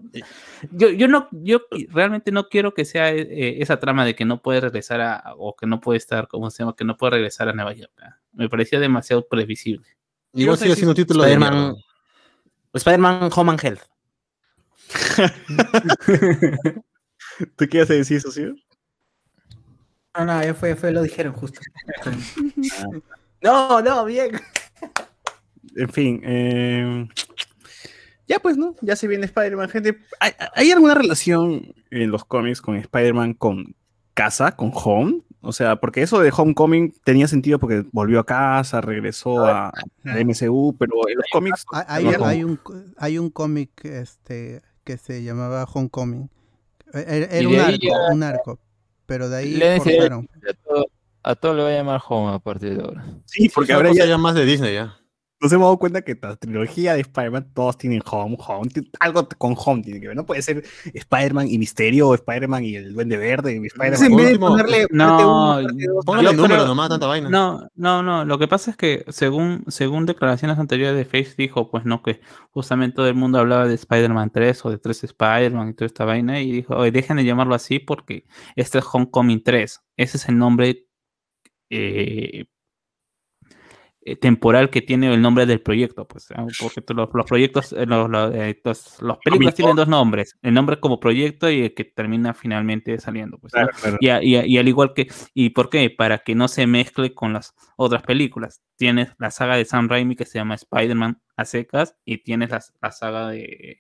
yo, 0.72 0.90
yo 0.90 1.08
no, 1.08 1.30
yo 1.32 1.62
realmente 1.90 2.32
no 2.32 2.50
quiero 2.50 2.74
que 2.74 2.84
sea 2.86 3.14
eh, 3.14 3.62
esa 3.62 3.80
trama 3.80 4.04
de 4.04 4.16
que 4.16 4.26
no 4.26 4.42
puede 4.42 4.60
regresar 4.60 5.00
a, 5.00 5.24
o 5.38 5.56
que 5.56 5.68
no 5.68 5.80
puede 5.80 6.00
estar, 6.00 6.28
¿cómo 6.28 6.50
se 6.50 6.64
llama? 6.64 6.76
Que 6.76 6.84
no 6.84 6.98
puede 6.98 7.12
regresar 7.12 7.48
a 7.48 7.54
Nueva 7.54 7.74
York. 7.74 7.94
Me 8.34 8.50
parecía 8.50 8.80
demasiado 8.80 9.26
previsible. 9.26 9.88
Igual 10.34 10.58
sigue 10.58 10.76
siendo 10.76 10.94
título 10.94 11.24
de 11.24 11.34
Spider-Man. 11.34 11.76
Spider-Man 12.74 13.30
Home 13.34 13.52
and 13.52 13.64
Health. 13.64 13.82
¿Tú 17.56 17.68
qué 17.70 17.78
ibas 17.78 17.90
a 17.90 17.94
decir, 17.94 18.20
socio? 18.20 18.56
No, 20.18 20.26
no, 20.26 20.44
ya 20.44 20.53
fue, 20.53 20.76
fue, 20.76 20.91
lo 20.91 21.02
dijeron 21.03 21.34
justo. 21.34 21.60
No, 23.41 23.81
no, 23.81 24.06
bien. 24.06 24.31
En 25.76 25.90
fin, 25.90 26.22
eh, 26.26 27.07
ya 28.27 28.40
pues, 28.40 28.57
¿no? 28.57 28.76
Ya 28.81 28.95
se 28.95 29.07
viene 29.07 29.26
Spider-Man, 29.26 29.69
gente. 29.69 29.99
¿Hay, 30.19 30.31
hay 30.56 30.72
alguna 30.72 30.95
relación 30.95 31.73
en 31.91 32.11
los 32.11 32.26
cómics 32.26 32.60
con 32.61 32.76
Spider-Man 32.76 33.34
con 33.36 33.76
casa, 34.14 34.56
con 34.56 34.72
Home? 34.73 35.22
O 35.41 35.53
sea, 35.53 35.77
porque 35.77 36.02
eso 36.02 36.19
de 36.19 36.34
Homecoming 36.36 36.94
tenía 37.06 37.27
sentido 37.30 37.60
porque 37.60 37.86
volvió 37.94 38.19
a 38.19 38.26
casa, 38.26 38.81
regresó 38.81 39.45
a, 39.45 39.68
a 39.69 40.19
MCU, 40.19 40.76
pero 40.77 41.07
en 41.07 41.15
los 41.15 41.26
cómics... 41.31 41.65
Hay, 41.72 42.03
no, 42.03 42.26
hay- 42.26 42.44
un, 42.44 42.60
hay 42.98 43.18
un 43.19 43.30
cómic 43.30 43.69
este, 43.86 44.61
que 44.84 44.98
se 44.98 45.23
llamaba 45.23 45.64
Homecoming. 45.64 46.30
E- 46.94 47.27
Era, 47.31 47.41
Y 47.41 47.45
un 47.45 47.56
arco, 47.60 47.88
un 48.11 48.23
arco. 48.23 48.60
Pero 49.10 49.27
de 49.27 49.38
ahí 49.38 49.56
Le 49.56 49.73
a, 49.73 49.80
todo, 49.80 50.86
a 51.23 51.36
todo 51.36 51.53
le 51.56 51.64
va 51.64 51.69
a 51.69 51.73
llamar 51.73 51.99
Home 52.07 52.36
a 52.36 52.38
partir 52.38 52.77
de 52.77 52.84
ahora. 52.84 53.03
Sí, 53.26 53.49
porque 53.49 53.73
ahora 53.73 53.91
ya, 53.91 54.06
ya 54.06 54.19
más 54.19 54.36
de 54.36 54.45
Disney 54.45 54.76
ya. 54.76 54.99
Nos 55.41 55.53
hemos 55.53 55.68
dado 55.68 55.78
cuenta 55.78 56.02
que 56.02 56.18
la 56.22 56.36
trilogía 56.36 56.94
de 56.95 57.02
Spider-Man 57.02 57.52
todos 57.53 57.78
tienen 57.78 58.02
Home, 58.11 58.36
Home, 58.40 58.70
algo 58.99 59.28
con 59.38 59.56
Home 59.57 59.82
tiene 59.82 60.02
que 60.02 60.07
ver. 60.07 60.16
No 60.16 60.26
puede 60.26 60.41
ser 60.41 60.64
Spider-Man 60.94 61.48
y 61.48 61.57
Misterio, 61.57 62.10
o 62.10 62.16
Spider-Man 62.16 62.66
y 62.66 62.76
el 62.76 62.94
Duende 62.94 63.18
Verde, 63.18 63.53
y 63.53 63.66
Spider-Man. 63.66 64.03
en 64.03 64.16
vez 64.18 64.26
de 64.26 64.34
último, 64.34 64.48
ponerle 64.48 64.88
No, 64.91 65.60
uno, 66.06 66.22
Yo 66.22 66.34
número 66.34 66.66
nomás, 66.66 66.90
tanta 66.90 67.07
vaina. 67.07 67.30
No, 67.30 67.68
no, 67.76 68.03
no. 68.03 68.26
Lo 68.26 68.38
que 68.38 68.48
pasa 68.48 68.72
es 68.72 68.78
que 68.78 69.06
según, 69.07 69.64
según 69.68 70.06
declaraciones 70.06 70.60
anteriores 70.60 70.98
de 70.98 71.06
Face 71.06 71.36
dijo, 71.38 71.72
pues 71.72 71.86
no, 71.86 72.03
que 72.03 72.20
justamente 72.52 72.98
todo 72.98 73.07
el 73.07 73.16
mundo 73.16 73.40
hablaba 73.40 73.68
de 73.68 73.76
Spider-Man 73.76 74.32
3 74.32 74.66
o 74.66 74.72
de 74.72 74.78
3 74.78 75.06
Spider-Man 75.06 75.70
y 75.70 75.74
toda 75.74 75.88
esta 75.88 76.06
vaina 76.06 76.41
y 76.41 76.52
dijo, 76.52 76.76
oye, 76.76 76.91
dejen 76.91 77.18
de 77.18 77.24
llamarlo 77.24 77.56
así 77.56 77.80
porque 77.80 78.26
este 78.56 78.80
es 78.80 78.86
Homecoming 78.91 79.41
3. 79.44 79.82
Ese 79.95 80.18
es 80.18 80.28
el 80.28 80.38
nombre 80.38 80.86
eh, 81.70 82.45
eh, 84.02 84.16
temporal 84.16 84.70
que 84.70 84.82
tiene 84.82 85.14
el 85.14 85.22
nombre 85.22 85.46
del 85.46 85.62
proyecto, 85.62 86.08
pues, 86.08 86.28
ah, 86.36 86.46
porque 86.60 86.82
los, 86.94 87.10
los 87.14 87.26
proyectos, 87.26 87.74
eh, 87.74 87.86
los, 87.86 88.10
los, 88.10 88.34
eh, 88.34 88.60
los- 88.64 89.18
películas 89.24 89.56
tienen 89.56 89.76
dos 89.76 89.88
nombres, 89.90 90.38
el 90.42 90.54
nombre 90.54 90.80
como 90.80 91.00
proyecto 91.00 91.50
y 91.52 91.64
el 91.64 91.74
que 91.74 91.84
termina 91.84 92.34
finalmente 92.34 92.98
saliendo, 93.00 93.38
pues, 93.38 93.54
¿no? 93.54 93.60
Claro, 93.68 93.78
claro. 93.82 93.98
Y, 94.00 94.08
a- 94.10 94.24
y 94.24 94.36
a- 94.38 94.46
y 94.46 94.58
al 94.58 94.68
igual 94.68 94.94
que, 94.94 95.08
¿y 95.34 95.50
por 95.50 95.70
qué? 95.70 95.90
Para 95.90 96.20
que 96.20 96.34
no 96.36 96.48
se 96.48 96.66
mezcle 96.66 97.14
con 97.14 97.34
las 97.34 97.54
otras 97.76 98.04
películas. 98.04 98.62
Tienes 98.78 99.10
la 99.20 99.32
saga 99.32 99.58
de 99.58 99.66
Sam 99.66 99.90
Raimi 99.90 100.16
que 100.16 100.26
se 100.26 100.40
llama 100.40 100.56
Spider-Man 100.56 101.22
a 101.36 101.46
secas 101.46 101.96
y 102.06 102.20
tienes 102.24 102.52
la, 102.52 102.62
la 102.82 102.92
saga 102.92 103.30
de, 103.30 103.80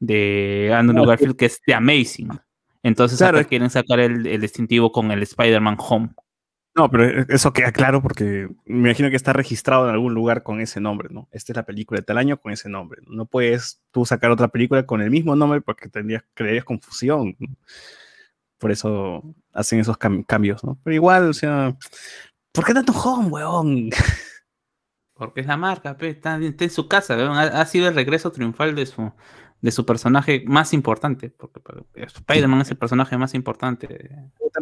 de 0.00 0.72
Andrew 0.76 0.96
Garfield 1.06 1.36
que 1.36 1.46
es 1.46 1.60
The 1.64 1.74
Amazing. 1.74 2.28
Entonces 2.82 3.18
es- 3.40 3.46
quieren 3.46 3.70
sacar 3.70 4.00
el, 4.00 4.26
el 4.26 4.40
distintivo 4.40 4.92
con 4.92 5.10
el 5.10 5.22
Spider-Man 5.22 5.76
Home. 5.78 6.10
No, 6.76 6.90
pero 6.90 7.04
e, 7.04 7.26
eso 7.28 7.52
queda 7.52 7.70
claro 7.72 8.02
porque 8.02 8.48
me 8.64 8.88
imagino 8.90 9.08
que 9.10 9.16
está 9.16 9.32
registrado 9.32 9.88
en 9.88 9.94
algún 9.94 10.12
lugar 10.14 10.42
con 10.42 10.60
ese 10.60 10.80
nombre, 10.80 11.08
¿no? 11.10 11.28
Esta 11.30 11.52
es 11.52 11.56
la 11.56 11.66
película 11.66 12.00
de 12.00 12.04
tal 12.04 12.18
año 12.18 12.40
con 12.40 12.52
ese 12.52 12.68
nombre. 12.68 13.02
No 13.06 13.26
puedes 13.26 13.80
tú 13.92 14.04
sacar 14.04 14.30
otra 14.32 14.48
película 14.48 14.84
con 14.84 15.00
el 15.00 15.10
mismo 15.10 15.36
nombre 15.36 15.60
porque 15.60 15.88
tendrías, 15.88 16.24
crearías 16.34 16.64
confusión. 16.64 17.36
Por 18.58 18.72
eso 18.72 19.22
hacen 19.52 19.80
esos 19.80 19.98
cam- 19.98 20.24
cambios, 20.26 20.64
¿no? 20.64 20.78
Pero 20.82 20.94
igual, 20.94 21.28
o 21.28 21.32
sea, 21.34 21.76
¿por 22.52 22.64
qué 22.64 22.74
tanto 22.74 22.92
home, 22.92 23.28
weón? 23.28 23.90
Porque 25.14 25.42
es 25.42 25.46
la 25.46 25.56
marca, 25.56 25.96
pe, 25.96 26.10
está, 26.10 26.34
en 26.36 26.70
su 26.70 26.88
casa, 26.88 27.16
weón. 27.16 27.36
ha 27.36 27.64
sido 27.66 27.86
el 27.88 27.94
regreso 27.94 28.32
triunfal 28.32 28.74
de 28.74 28.86
su, 28.86 29.12
de 29.64 29.70
su 29.70 29.86
personaje 29.86 30.44
más 30.46 30.74
importante. 30.74 31.30
Porque 31.30 31.58
pero, 31.58 31.86
Spider-Man 31.94 32.60
es 32.60 32.70
el 32.70 32.76
personaje 32.76 33.16
más 33.16 33.32
importante. 33.32 33.88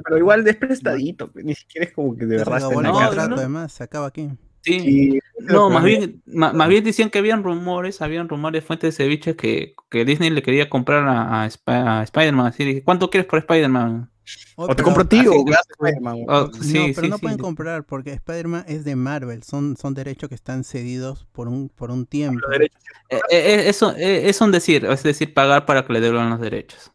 Pero 0.05 0.17
igual 0.17 0.45
desprestadito, 0.45 1.33
pues, 1.33 1.45
ni 1.45 1.57
siquiera 1.57 1.89
es 1.89 1.93
como 1.93 2.15
que 2.15 2.25
de 2.25 2.37
verdad 2.37 2.61
no, 2.71 3.69
se 3.69 3.83
acaba 3.83 4.07
aquí. 4.07 4.31
Sí. 4.63 4.75
Y- 5.17 5.19
No, 5.45 5.71
más 5.71 5.83
bien, 5.83 6.23
más 6.27 6.69
bien 6.69 6.85
decían 6.85 7.11
que 7.11 7.19
habían 7.19 7.43
rumores, 7.43 8.01
habían 8.01 8.29
rumores, 8.29 8.65
fuentes 8.65 8.97
de 8.97 9.05
ceviche 9.05 9.35
que, 9.35 9.75
que 9.91 10.05
Disney 10.05 10.31
le 10.31 10.43
quería 10.43 10.71
comprar 10.71 11.07
a, 11.09 11.43
a 11.43 11.47
Sp- 11.51 11.69
a 11.73 12.03
Spider-Man. 12.05 12.47
Así 12.47 12.65
dije, 12.65 12.85
¿cuánto 12.85 13.11
quieres 13.11 13.29
por 13.29 13.41
Spider-Man? 13.41 14.09
O 14.55 14.75
te 14.77 14.85
compro 14.85 15.03
a 15.03 15.09
ti 15.09 15.27
o 15.27 15.45
Spider-Man. 15.81 16.19
Oh, 16.29 16.47
No, 16.47 16.53
sí, 16.55 16.93
pero 16.95 17.07
sí, 17.07 17.11
no 17.11 17.17
sí. 17.17 17.23
pueden 17.23 17.39
comprar 17.39 17.85
porque 17.85 18.13
Spider-Man 18.13 18.65
es 18.69 18.85
de 18.85 18.95
Marvel. 18.95 19.43
Son, 19.43 19.77
son 19.77 19.95
derechos 19.95 20.29
que 20.29 20.37
están 20.37 20.63
cedidos 20.63 21.27
por 21.33 21.49
un, 21.49 21.69
por 21.69 21.91
un 21.91 22.07
tiempo. 22.07 22.47
Derechos. 22.49 22.81
Eh, 23.09 23.21
eh, 23.31 23.65
eso 23.67 23.97
eh, 23.97 24.29
es 24.29 24.41
un 24.41 24.53
decir, 24.53 24.85
es 24.85 25.03
decir, 25.03 25.35
pagar 25.35 25.67
para 25.67 25.85
que 25.85 25.93
le 25.93 26.01
devuelvan 26.01 26.31
los 26.31 26.41
derechos. 26.41 26.93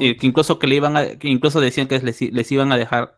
Y 0.00 0.16
que 0.16 0.26
incluso 0.26 0.58
que 0.58 0.66
le 0.66 0.74
iban 0.74 0.96
a, 0.96 1.18
que 1.18 1.28
incluso 1.28 1.60
decían 1.60 1.86
que 1.86 2.00
les, 2.00 2.20
les 2.20 2.52
iban 2.52 2.72
a 2.72 2.76
dejar, 2.76 3.16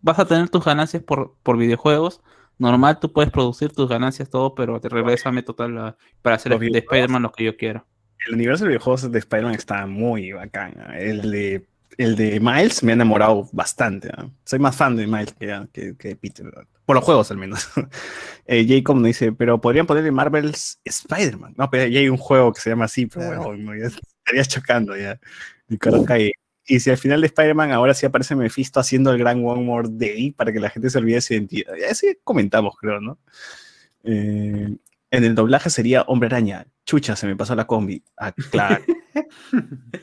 vas 0.00 0.18
a 0.18 0.26
tener 0.26 0.48
tus 0.48 0.64
ganancias 0.64 1.00
por, 1.04 1.36
por 1.44 1.56
videojuegos. 1.56 2.22
Normal, 2.58 2.98
tú 3.00 3.12
puedes 3.12 3.30
producir 3.30 3.72
tus 3.72 3.88
ganancias 3.88 4.28
todo, 4.30 4.54
pero 4.54 4.80
te 4.80 4.88
regrésame 4.88 5.42
total 5.42 5.74
la- 5.74 5.96
para 6.22 6.36
hacer 6.36 6.52
Los 6.52 6.60
de. 6.60 6.78
Spider-Man 6.78 7.22
lo 7.22 7.32
que 7.32 7.44
yo 7.44 7.56
quiero. 7.56 7.86
El 8.26 8.34
universo 8.34 8.64
de 8.64 8.68
videojuegos 8.68 9.10
de 9.10 9.18
Spider-Man 9.18 9.54
está 9.54 9.86
muy 9.86 10.32
bacán. 10.32 10.74
¿ah? 10.78 10.96
El 10.98 11.30
de, 11.30 11.66
el 11.98 12.14
de 12.14 12.38
Miles 12.38 12.82
me 12.84 12.92
ha 12.92 12.94
enamorado 12.94 13.48
bastante. 13.52 14.10
¿ah? 14.16 14.28
Soy 14.44 14.58
más 14.60 14.76
fan 14.76 14.94
de 14.96 15.06
Miles 15.08 15.34
que, 15.34 15.66
que, 15.72 15.96
que 15.96 16.08
de 16.08 16.16
Peter. 16.16 16.46
¿ah? 16.56 16.62
Por 16.86 16.96
los 16.96 17.04
juegos, 17.04 17.30
al 17.30 17.38
menos. 17.38 17.68
Eh, 18.44 18.66
Jacob 18.68 18.96
me 18.96 19.06
dice, 19.06 19.30
pero 19.30 19.60
podrían 19.60 19.86
ponerle 19.86 20.10
Marvel's 20.10 20.80
Spider-Man. 20.84 21.54
No, 21.56 21.70
pero 21.70 21.86
ya 21.86 22.00
hay 22.00 22.08
un 22.08 22.16
juego 22.16 22.52
que 22.52 22.60
se 22.60 22.70
llama 22.70 22.86
así, 22.86 23.06
pero 23.06 23.40
bueno, 23.44 23.72
ya 23.76 23.86
estaría 24.18 24.44
chocando 24.44 24.96
ya. 24.96 25.18
Mi 25.68 25.78
corazón 25.78 26.04
cae. 26.04 26.32
Y 26.66 26.80
si 26.80 26.90
al 26.90 26.98
final 26.98 27.20
de 27.20 27.26
Spider-Man 27.26 27.72
ahora 27.72 27.94
sí 27.94 28.06
aparece 28.06 28.36
Mephisto 28.36 28.78
haciendo 28.80 29.10
el 29.12 29.18
gran 29.18 29.44
One 29.44 29.62
More 29.62 29.88
Day 29.90 30.30
para 30.30 30.52
que 30.52 30.60
la 30.60 30.70
gente 30.70 30.90
se 30.90 30.98
olvide 30.98 31.16
de 31.16 31.20
su 31.20 31.34
identidad. 31.34 31.74
Sí 31.94 32.18
comentamos, 32.22 32.76
creo, 32.76 33.00
¿no? 33.00 33.18
Eh, 34.04 34.76
en 35.10 35.24
el 35.24 35.34
doblaje 35.34 35.70
sería 35.70 36.02
Hombre 36.02 36.26
Araña. 36.26 36.66
Chucha, 36.84 37.16
se 37.16 37.26
me 37.26 37.36
pasó 37.36 37.54
la 37.54 37.66
combi. 37.66 38.02
Ah, 38.16 38.32
claro. 38.50 38.82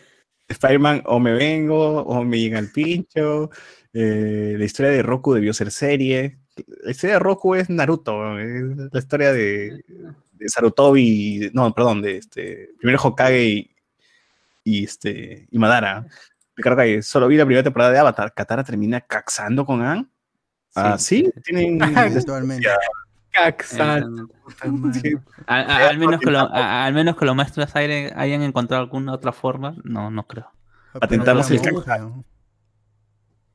Spider-Man, 0.49 1.03
o 1.05 1.19
me 1.19 1.33
vengo, 1.33 2.01
o 2.01 2.23
me 2.23 2.39
llega 2.39 2.59
el 2.59 2.71
pincho. 2.71 3.49
Eh, 3.93 4.55
la 4.57 4.65
historia 4.65 4.91
de 4.91 5.03
Roku 5.03 5.33
debió 5.33 5.53
ser 5.53 5.71
serie. 5.71 6.39
La 6.83 6.91
historia 6.91 7.15
de 7.15 7.19
Roku 7.19 7.55
es 7.55 7.69
Naruto. 7.69 8.37
Es 8.39 8.91
la 8.91 8.99
historia 8.99 9.31
de, 9.31 9.83
de 10.33 10.49
Sarutobi. 10.49 11.51
No, 11.53 11.73
perdón, 11.73 12.01
de 12.01 12.17
este. 12.17 12.69
Primero 12.79 12.99
Hokage 13.01 13.43
y, 13.45 13.71
y 14.63 14.83
este, 14.83 15.47
y 15.51 15.57
Madara. 15.57 16.07
Ricardo 16.59 16.77
Calle, 16.77 17.01
solo 17.01 17.27
vi 17.27 17.37
la 17.37 17.45
primera 17.45 17.63
temporada 17.63 17.91
de 17.91 17.99
Avatar. 17.99 18.33
Katara 18.33 18.63
termina 18.63 19.01
caxando 19.01 19.65
con 19.65 19.81
Aang. 19.81 20.09
Ah, 20.75 20.97
sí, 20.97 21.31
tienen. 21.43 21.81
Actualmente. 21.81 22.67
Caxan. 23.31 24.27
Sí. 24.93 25.13
A- 25.47 25.55
a- 25.61 25.87
al, 25.89 25.97
menos 25.99 26.19
que 26.19 26.31
lo- 26.31 26.39
a- 26.39 26.85
al 26.85 26.93
menos 26.93 27.15
que 27.15 27.25
los 27.25 27.35
maestros 27.35 27.75
aire 27.75 28.11
hayan 28.15 28.41
encontrado 28.41 28.83
alguna 28.83 29.13
otra 29.13 29.31
forma, 29.31 29.75
no, 29.83 30.09
no 30.11 30.25
creo. 30.27 30.51
Patentamos 30.99 31.47
Pero 31.47 31.63
el 31.63 31.73
monja, 31.73 31.99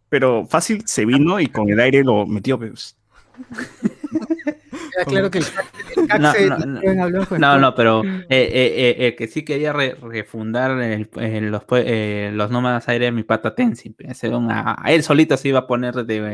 Pero 0.08 0.46
fácil 0.46 0.84
se 0.86 1.04
vino 1.04 1.40
y 1.40 1.48
con 1.48 1.68
el 1.68 1.80
aire 1.80 2.04
lo 2.04 2.24
metió. 2.24 2.56
pues. 2.58 2.96
Queda 4.94 5.04
claro 5.06 5.30
que 5.30 5.38
el, 5.38 5.44
el 5.96 6.20
No, 6.20 6.32
no, 6.32 6.58
no. 7.08 7.38
No, 7.38 7.58
no, 7.58 7.74
pero 7.74 8.04
eh, 8.04 8.24
eh, 8.28 8.94
eh, 8.98 9.06
el 9.08 9.16
que 9.16 9.26
sí 9.26 9.44
quería 9.44 9.72
re- 9.72 9.94
refundar 10.00 10.70
el- 10.80 11.08
el- 11.16 11.50
los, 11.50 11.62
eh, 11.72 12.30
los 12.32 12.50
nómadas 12.50 12.88
aéreos 12.88 13.12
mi 13.12 13.22
pata 13.24 13.54
Tenzin. 13.54 13.94
pe. 13.94 14.10
Ese 14.10 14.28
don 14.28 14.50
A, 14.50 14.76
a 14.80 14.92
él 14.92 15.02
solito 15.02 15.36
se 15.36 15.48
iba 15.48 15.60
a 15.60 15.66
poner 15.66 15.94
de. 15.94 16.14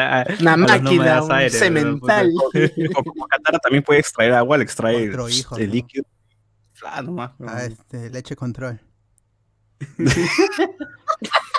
A 0.00 0.24
Una 0.40 0.56
máquina, 0.56 1.22
un 1.22 1.32
aéreos, 1.32 1.52
cemental. 1.58 2.30
O 2.96 3.02
como 3.02 3.26
Katara 3.26 3.58
también 3.58 3.82
puede 3.82 4.00
extraer 4.00 4.32
agua, 4.34 4.56
le 4.58 4.64
extrae 4.64 5.08
Otro 5.08 5.28
hijo, 5.28 5.56
el 5.56 5.66
¿no? 5.68 5.72
líquido. 5.74 6.04
Claro, 6.78 7.02
nomás. 7.02 7.32
Ah, 7.46 7.64
este, 7.64 8.10
leche 8.10 8.36
control. 8.36 8.80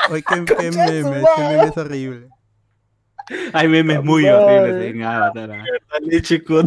Oye, 0.09 0.23
qué, 0.23 0.45
qué 0.45 0.71
meme, 0.71 1.23
qué 1.35 1.41
meme 1.43 1.67
es 1.67 1.77
horrible. 1.77 2.29
Hay 3.53 3.67
memes 3.67 4.03
muy 4.03 4.25
horribles 4.27 4.93
en 4.93 5.03
Avatar. 5.03 5.51
ah. 5.51 5.63
Leche 6.01 6.43
con... 6.43 6.65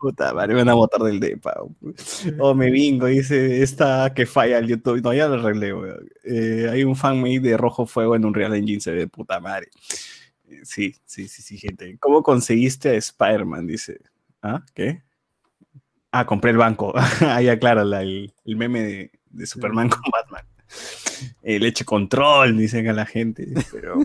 Puta 0.00 0.32
madre, 0.32 0.54
me 0.54 0.60
van 0.60 0.68
a 0.68 0.74
botar 0.74 1.00
del 1.02 1.18
depa. 1.18 1.54
O 2.38 2.54
me 2.54 2.70
bingo, 2.70 3.06
dice 3.06 3.62
esta 3.64 4.12
que 4.14 4.26
falla 4.26 4.58
el 4.58 4.68
YouTube. 4.68 5.02
No, 5.02 5.12
ya 5.12 5.26
lo 5.26 5.34
arreglé, 5.34 5.74
weón. 5.74 6.08
Eh, 6.24 6.68
hay 6.70 6.84
un 6.84 6.94
fanmade 6.94 7.40
de 7.40 7.56
Rojo 7.56 7.84
Fuego 7.84 8.14
en 8.14 8.24
un 8.24 8.32
Real 8.32 8.54
Engine, 8.54 8.80
se 8.80 8.92
ve 8.92 9.08
puta 9.08 9.40
madre. 9.40 9.68
Sí, 10.62 10.94
sí, 11.04 11.26
sí, 11.26 11.42
sí, 11.42 11.58
gente. 11.58 11.96
¿Cómo 11.98 12.22
conseguiste 12.22 12.90
a 12.90 12.94
Spider-Man? 12.94 13.66
Dice. 13.66 13.98
¿Ah? 14.40 14.62
¿Qué? 14.72 15.02
Ah, 16.12 16.24
compré 16.26 16.52
el 16.52 16.58
banco. 16.58 16.94
Ah, 17.22 17.42
ya, 17.42 17.58
claro, 17.58 17.82
la- 17.82 18.02
el, 18.02 18.32
el 18.44 18.56
meme 18.56 18.82
de, 18.82 19.10
de 19.30 19.46
Superman 19.46 19.88
con 19.88 20.02
Batman. 20.12 20.44
Eh, 21.42 21.58
leche 21.58 21.84
control, 21.84 22.56
dicen 22.56 22.88
a 22.88 22.92
la 22.92 23.06
gente. 23.06 23.48
Pero 23.72 23.96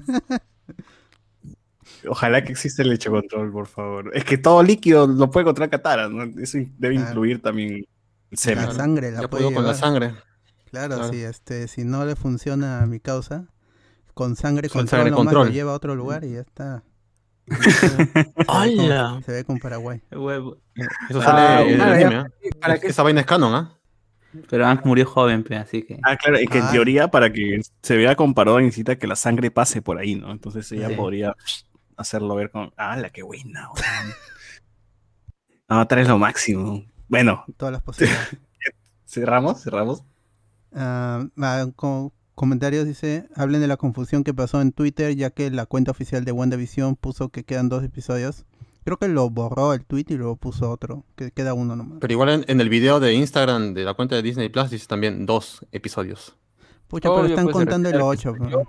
Ojalá 2.10 2.44
que 2.44 2.52
exista 2.52 2.81
el 2.81 2.90
leche 2.90 3.10
control, 3.10 3.52
por 3.52 3.68
favor. 3.68 4.11
Es 4.14 4.26
que 4.26 4.38
todo 4.38 4.61
líquido 4.64 5.07
lo 5.07 5.30
puede 5.31 5.45
controlar 5.45 5.69
Katara, 5.69 6.10
¿no? 6.10 6.23
Eso 6.41 6.57
debe 6.77 6.95
incluir 6.95 7.41
también 7.41 7.85
el 8.31 8.38
semen. 8.38 8.65
La 8.65 8.73
sangre 8.73 9.11
la 9.11 9.22
Ya 9.22 9.27
puedo 9.30 9.53
con 9.53 9.65
la 9.65 9.73
sangre. 9.73 10.14
Claro, 10.72 10.95
Claro. 10.98 11.14
sí, 11.14 11.22
este, 11.22 11.68
si 11.68 11.84
no 11.85 12.06
le 12.06 12.15
funciona 12.15 12.81
a 12.81 12.85
mi 12.88 12.99
causa, 12.99 13.45
con 14.14 14.35
sangre 14.35 14.69
Con 14.69 14.81
control 14.81 14.99
sangre 14.99 15.11
nomás 15.11 15.26
control. 15.26 15.48
lo 15.48 15.53
lleva 15.53 15.72
a 15.72 15.76
otro 15.76 15.95
lugar 15.95 16.23
y 16.26 16.34
ya 16.34 16.40
está. 16.41 16.84
¡Hala! 18.48 19.22
Se 19.26 19.31
ve 19.31 19.44
con 19.44 19.60
Paraguay. 19.60 20.02
Eso 20.11 21.22
Ah, 21.22 21.23
sale. 21.23 21.81
¿ah? 22.15 22.27
¿Para 22.60 22.80
qué? 22.80 22.88
Esa 22.88 23.03
vaina 23.03 23.22
es 23.22 23.26
canon, 23.27 23.53
¿ah? 23.53 23.77
Pero 24.49 24.65
Hank 24.65 24.85
murió 24.85 25.05
joven, 25.05 25.45
así 25.53 25.84
que. 25.84 25.99
Ah, 26.03 26.15
claro, 26.18 26.38
es 26.38 26.49
que 26.49 26.57
en 26.60 26.64
Ah. 26.65 26.72
teoría 26.72 27.07
para 27.10 27.31
que 27.31 27.61
se 27.81 27.97
vea 27.97 28.15
comparado 28.15 28.60
necesita 28.60 28.97
que 28.97 29.07
la 29.07 29.15
sangre 29.15 29.51
pase 29.51 29.81
por 29.81 29.97
ahí, 29.99 30.15
¿no? 30.15 30.31
Entonces 30.31 30.72
ella 30.72 30.89
Sí. 30.89 30.95
podría 30.95 31.35
hacerlo 31.97 32.35
ver 32.35 32.49
con, 32.49 32.72
ah, 32.77 32.97
la 32.97 33.10
que 33.11 33.22
buena. 33.23 33.69
weón". 33.72 34.14
Avatar 35.68 35.99
es 35.99 36.07
lo 36.07 36.18
máximo. 36.18 36.84
Bueno, 37.07 37.45
Todas 37.57 37.72
las 37.73 37.81
posibilidades. 37.84 38.38
cerramos, 39.05 39.61
cerramos. 39.64 40.03
Ah, 40.73 41.26
co- 41.76 42.11
comentarios 42.35 42.85
dice, 42.88 43.27
hablen 43.35 43.61
de 43.61 43.68
la 43.68 43.77
confusión 43.77 44.23
que 44.23 44.34
pasó 44.34 44.61
en 44.61 44.72
Twitter, 44.72 45.15
ya 45.15 45.30
que 45.30 45.51
la 45.51 45.65
cuenta 45.68 45.91
oficial 45.91 46.26
de 46.26 46.31
WandaVision 46.31 46.95
puso 46.95 47.30
que 47.30 47.43
quedan 47.43 47.69
dos 47.69 47.84
episodios. 47.84 48.45
Creo 48.84 48.97
que 48.97 49.07
lo 49.07 49.30
borró 49.30 49.73
el 49.73 49.85
tweet 49.85 50.05
y 50.10 50.15
luego 50.15 50.35
puso 50.35 50.69
otro, 50.69 51.05
que 51.15 51.31
queda 51.31 51.53
uno 51.53 51.76
nomás. 51.76 51.99
Pero 52.01 52.14
igual 52.14 52.30
en, 52.30 52.45
en 52.47 52.60
el 52.61 52.69
video 52.69 52.99
de 52.99 53.14
Instagram 53.14 53.73
de 53.73 53.84
la 53.85 53.93
cuenta 53.93 54.15
de 54.15 54.22
Disney 54.22 54.49
Plus 54.49 54.69
dice 54.69 54.88
también 54.88 55.26
dos 55.26 55.65
episodios. 55.72 56.35
Pucha, 56.88 57.10
pero 57.10 57.26
están 57.27 57.45
pues, 57.45 57.53
contando 57.53 57.89
el 57.89 57.93
refiere 57.95 58.03
a 58.30 58.31
8. 58.31 58.34
que 58.34 58.39
salió 58.39 58.60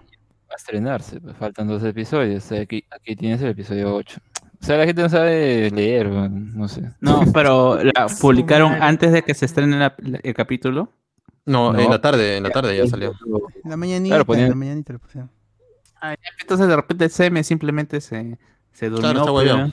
a 0.50 0.54
estrenarse, 0.56 1.20
pues, 1.20 1.36
faltan 1.36 1.66
dos 1.66 1.82
episodios. 1.82 2.44
o 2.44 2.48
sea, 2.48 2.60
aquí, 2.62 2.84
aquí 2.90 3.16
tienes 3.16 3.42
el 3.42 3.48
episodio 3.48 3.94
8. 3.94 4.20
O 4.62 4.64
sea, 4.66 4.78
la 4.78 4.86
gente 4.86 5.02
no 5.02 5.08
sabe 5.08 5.70
leer, 5.72 6.08
no 6.10 6.68
sé. 6.68 6.90
No, 7.00 7.20
pero 7.34 7.82
la 7.82 8.06
publicaron 8.20 8.72
antes 8.80 9.12
de 9.12 9.22
que 9.22 9.34
se 9.34 9.44
estrene 9.46 9.76
la- 9.78 9.94
la- 9.98 10.20
el 10.22 10.32
capítulo. 10.34 10.90
No, 11.44 11.72
No. 11.74 11.78
en 11.80 11.90
la 11.90 12.00
tarde, 12.00 12.38
en 12.38 12.42
la 12.44 12.50
tarde 12.50 12.74
ya 12.76 12.86
salió. 12.86 13.12
La 13.64 13.76
mañanita, 13.76 14.14
Claro, 14.14 14.24
ponían- 14.24 14.48
la 14.48 14.54
mañanita 14.54 14.92
lo 14.94 14.98
pusieron. 15.00 15.30
Ah, 16.00 16.14
Entonces 16.40 16.66
de 16.68 16.76
repente 16.76 17.04
el 17.04 17.10
CM 17.10 17.42
simplemente 17.44 18.00
se, 18.00 18.38
se 18.72 18.88
durmió. 18.88 19.10
Claro, 19.10 19.20
está 19.20 19.32
pues. 19.32 19.46
¿no? 19.54 19.72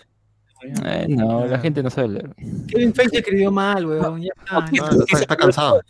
Eh, 0.86 1.06
no, 1.10 1.46
la 1.46 1.60
gente 1.60 1.82
no 1.84 1.90
sabe 1.90 2.08
leer. 2.10 2.36
Kevin 2.68 2.94
Feige 2.94 3.18
escribió 3.20 3.52
mal, 3.52 3.86
weón. 3.86 4.22
Ya 4.22 4.30
está, 4.38 4.58
Ah, 4.58 4.70
ya. 4.72 4.84
está, 4.86 5.20
está 5.20 5.36
cansado. 5.36 5.82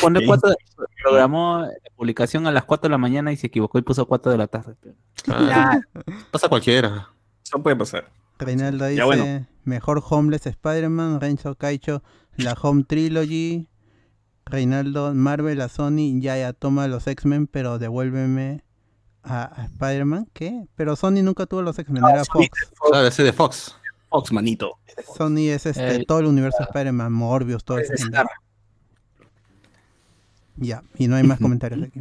Pone 0.00 0.26
cuatro- 0.26 0.54
programó 1.02 1.60
la 1.60 1.70
publicación 1.96 2.46
a 2.46 2.50
las 2.52 2.64
4 2.64 2.88
de 2.88 2.90
la 2.90 2.98
mañana 2.98 3.30
y 3.32 3.36
se 3.36 3.46
equivocó 3.46 3.78
y 3.78 3.82
puso 3.82 4.06
4 4.06 4.32
de 4.32 4.38
la 4.38 4.46
tarde. 4.48 4.74
Ah, 5.28 5.78
pasa 6.30 6.48
cualquiera. 6.48 7.08
Eso 7.44 7.62
puede 7.62 7.76
pasar. 7.76 8.08
Reinaldo 8.38 8.86
dice, 8.86 9.04
bueno. 9.04 9.46
mejor 9.64 10.02
Homeless 10.08 10.46
Spider-Man, 10.46 11.20
Renzo 11.20 11.54
Caicho, 11.56 12.02
la 12.36 12.54
Home 12.54 12.84
Trilogy, 12.84 13.68
Reinaldo, 14.46 15.14
Marvel, 15.14 15.60
a 15.60 15.68
Sony, 15.68 16.20
ya 16.20 16.36
ya 16.36 16.52
toma 16.52 16.88
los 16.88 17.06
X-Men, 17.06 17.46
pero 17.46 17.78
devuélveme 17.78 18.64
a, 19.22 19.44
a 19.60 19.64
Spider-Man. 19.66 20.28
¿Qué? 20.32 20.66
Pero 20.74 20.96
Sony 20.96 21.22
nunca 21.22 21.46
tuvo 21.46 21.62
los 21.62 21.78
X-Men, 21.78 22.02
era 22.04 22.24
Sony 22.24 22.44
Fox. 22.48 22.72
Claro, 22.90 23.06
ese 23.06 23.22
de 23.22 23.32
Fox. 23.32 23.76
Fox, 24.10 24.32
manito. 24.32 24.78
Sony 25.16 25.48
es 25.50 25.66
este, 25.66 25.96
Eh, 25.96 26.04
todo 26.06 26.18
el 26.18 26.26
universo 26.26 26.62
Spider-Man, 26.64 27.12
Morbius, 27.12 27.64
todo 27.64 27.78
eso. 27.78 27.92
Ya, 30.56 30.82
y 30.98 31.08
no 31.08 31.16
hay 31.16 31.22
más 31.22 31.38
comentarios 31.40 31.82
aquí. 31.82 32.00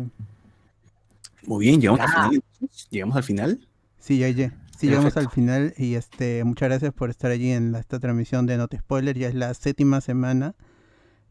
Muy 1.46 1.66
bien, 1.66 1.80
llegamos 1.80 2.02
al 2.02 2.08
final. 2.12 2.44
Llegamos 2.90 3.16
al 3.16 3.24
final. 3.24 3.68
Sí, 4.00 4.18
ya, 4.20 4.30
ya. 4.30 4.54
Sí, 4.78 4.88
llegamos 4.88 5.14
Perfecto. 5.14 5.30
al 5.30 5.34
final 5.36 5.74
y 5.78 5.96
este 5.96 6.44
muchas 6.46 6.70
gracias 6.70 6.94
por 6.94 7.10
estar 7.10 7.32
allí 7.32 7.52
en 7.52 7.72
la- 7.74 7.80
esta 7.80 8.00
transmisión 8.00 8.46
de 8.46 8.58
Not 8.58 8.76
Spoiler. 8.78 9.18
Ya 9.18 9.28
es 9.28 9.36
la 9.36 9.54
séptima 9.54 10.00
semana 10.02 10.56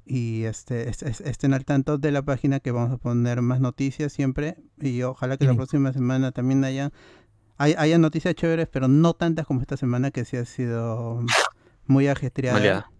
y 0.05 0.45
este 0.45 0.89
es- 0.91 1.03
es- 1.03 1.21
estén 1.23 1.55
al 1.55 1.65
tanto 1.65 1.97
de 1.99 2.13
la 2.13 2.23
página 2.23 2.61
que 2.61 2.71
vamos 2.73 2.93
a 2.93 2.97
poner 2.99 3.41
más 3.43 3.61
noticias 3.61 4.13
siempre 4.13 4.57
y 4.81 5.03
ojalá 5.03 5.37
que 5.39 5.47
la 5.47 5.55
próxima 5.55 5.93
semana 5.93 6.31
también 6.33 6.63
haya 6.65 6.93
hay, 7.59 7.75
haya 7.77 7.99
noticias 7.99 8.35
chéveres, 8.35 8.69
pero 8.69 8.89
no 8.89 9.15
tantas 9.15 9.47
como 9.47 9.61
esta 9.61 9.77
semana 9.77 10.11
que 10.11 10.25
sí 10.25 10.37
ha 10.37 10.45
sido 10.45 11.25
muy 11.87 12.09
ajetreada. 12.09 12.91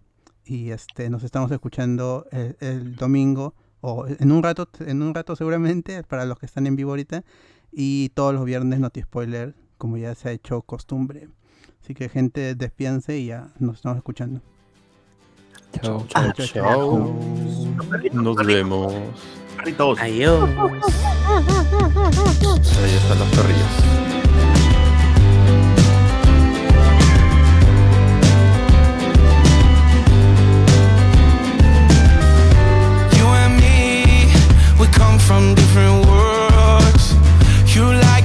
Y 0.45 0.71
este 0.71 1.09
nos 1.09 1.23
estamos 1.23 1.51
escuchando 1.51 2.25
el, 2.31 2.55
el 2.59 2.95
domingo 2.95 3.55
o 3.81 4.07
en 4.07 4.31
un 4.31 4.43
rato 4.43 4.67
en 4.79 5.01
un 5.01 5.13
rato 5.13 5.35
seguramente 5.35 6.03
para 6.03 6.25
los 6.25 6.39
que 6.39 6.45
están 6.45 6.67
en 6.67 6.75
vivo 6.75 6.91
ahorita 6.91 7.23
y 7.71 8.09
todos 8.09 8.33
los 8.33 8.45
viernes 8.45 8.79
Noti 8.79 9.01
Spoiler, 9.01 9.55
como 9.77 9.97
ya 9.97 10.15
se 10.15 10.29
ha 10.29 10.31
hecho 10.31 10.61
costumbre. 10.61 11.29
Así 11.83 11.93
que 11.93 12.09
gente, 12.09 12.55
despiense 12.55 13.17
y 13.17 13.27
ya 13.27 13.47
nos 13.59 13.77
estamos 13.77 13.97
escuchando. 13.97 14.41
Chao. 15.81 16.05
Chao, 16.07 16.31
chao. 16.33 17.19
Nos 18.11 18.35
vemos. 18.45 18.93
Adiós. 19.77 19.99
Ahí 19.99 20.21
están 22.95 23.19
los 23.19 23.27
perrillos. 23.29 24.28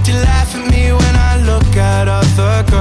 You 0.06 0.12
laugh 0.16 0.55
at 0.55 0.70
me 0.70 0.93
when 0.93 1.16
I 1.16 1.40
look 1.47 1.76
at 1.76 2.09
other 2.09 2.62
girls? 2.70 2.73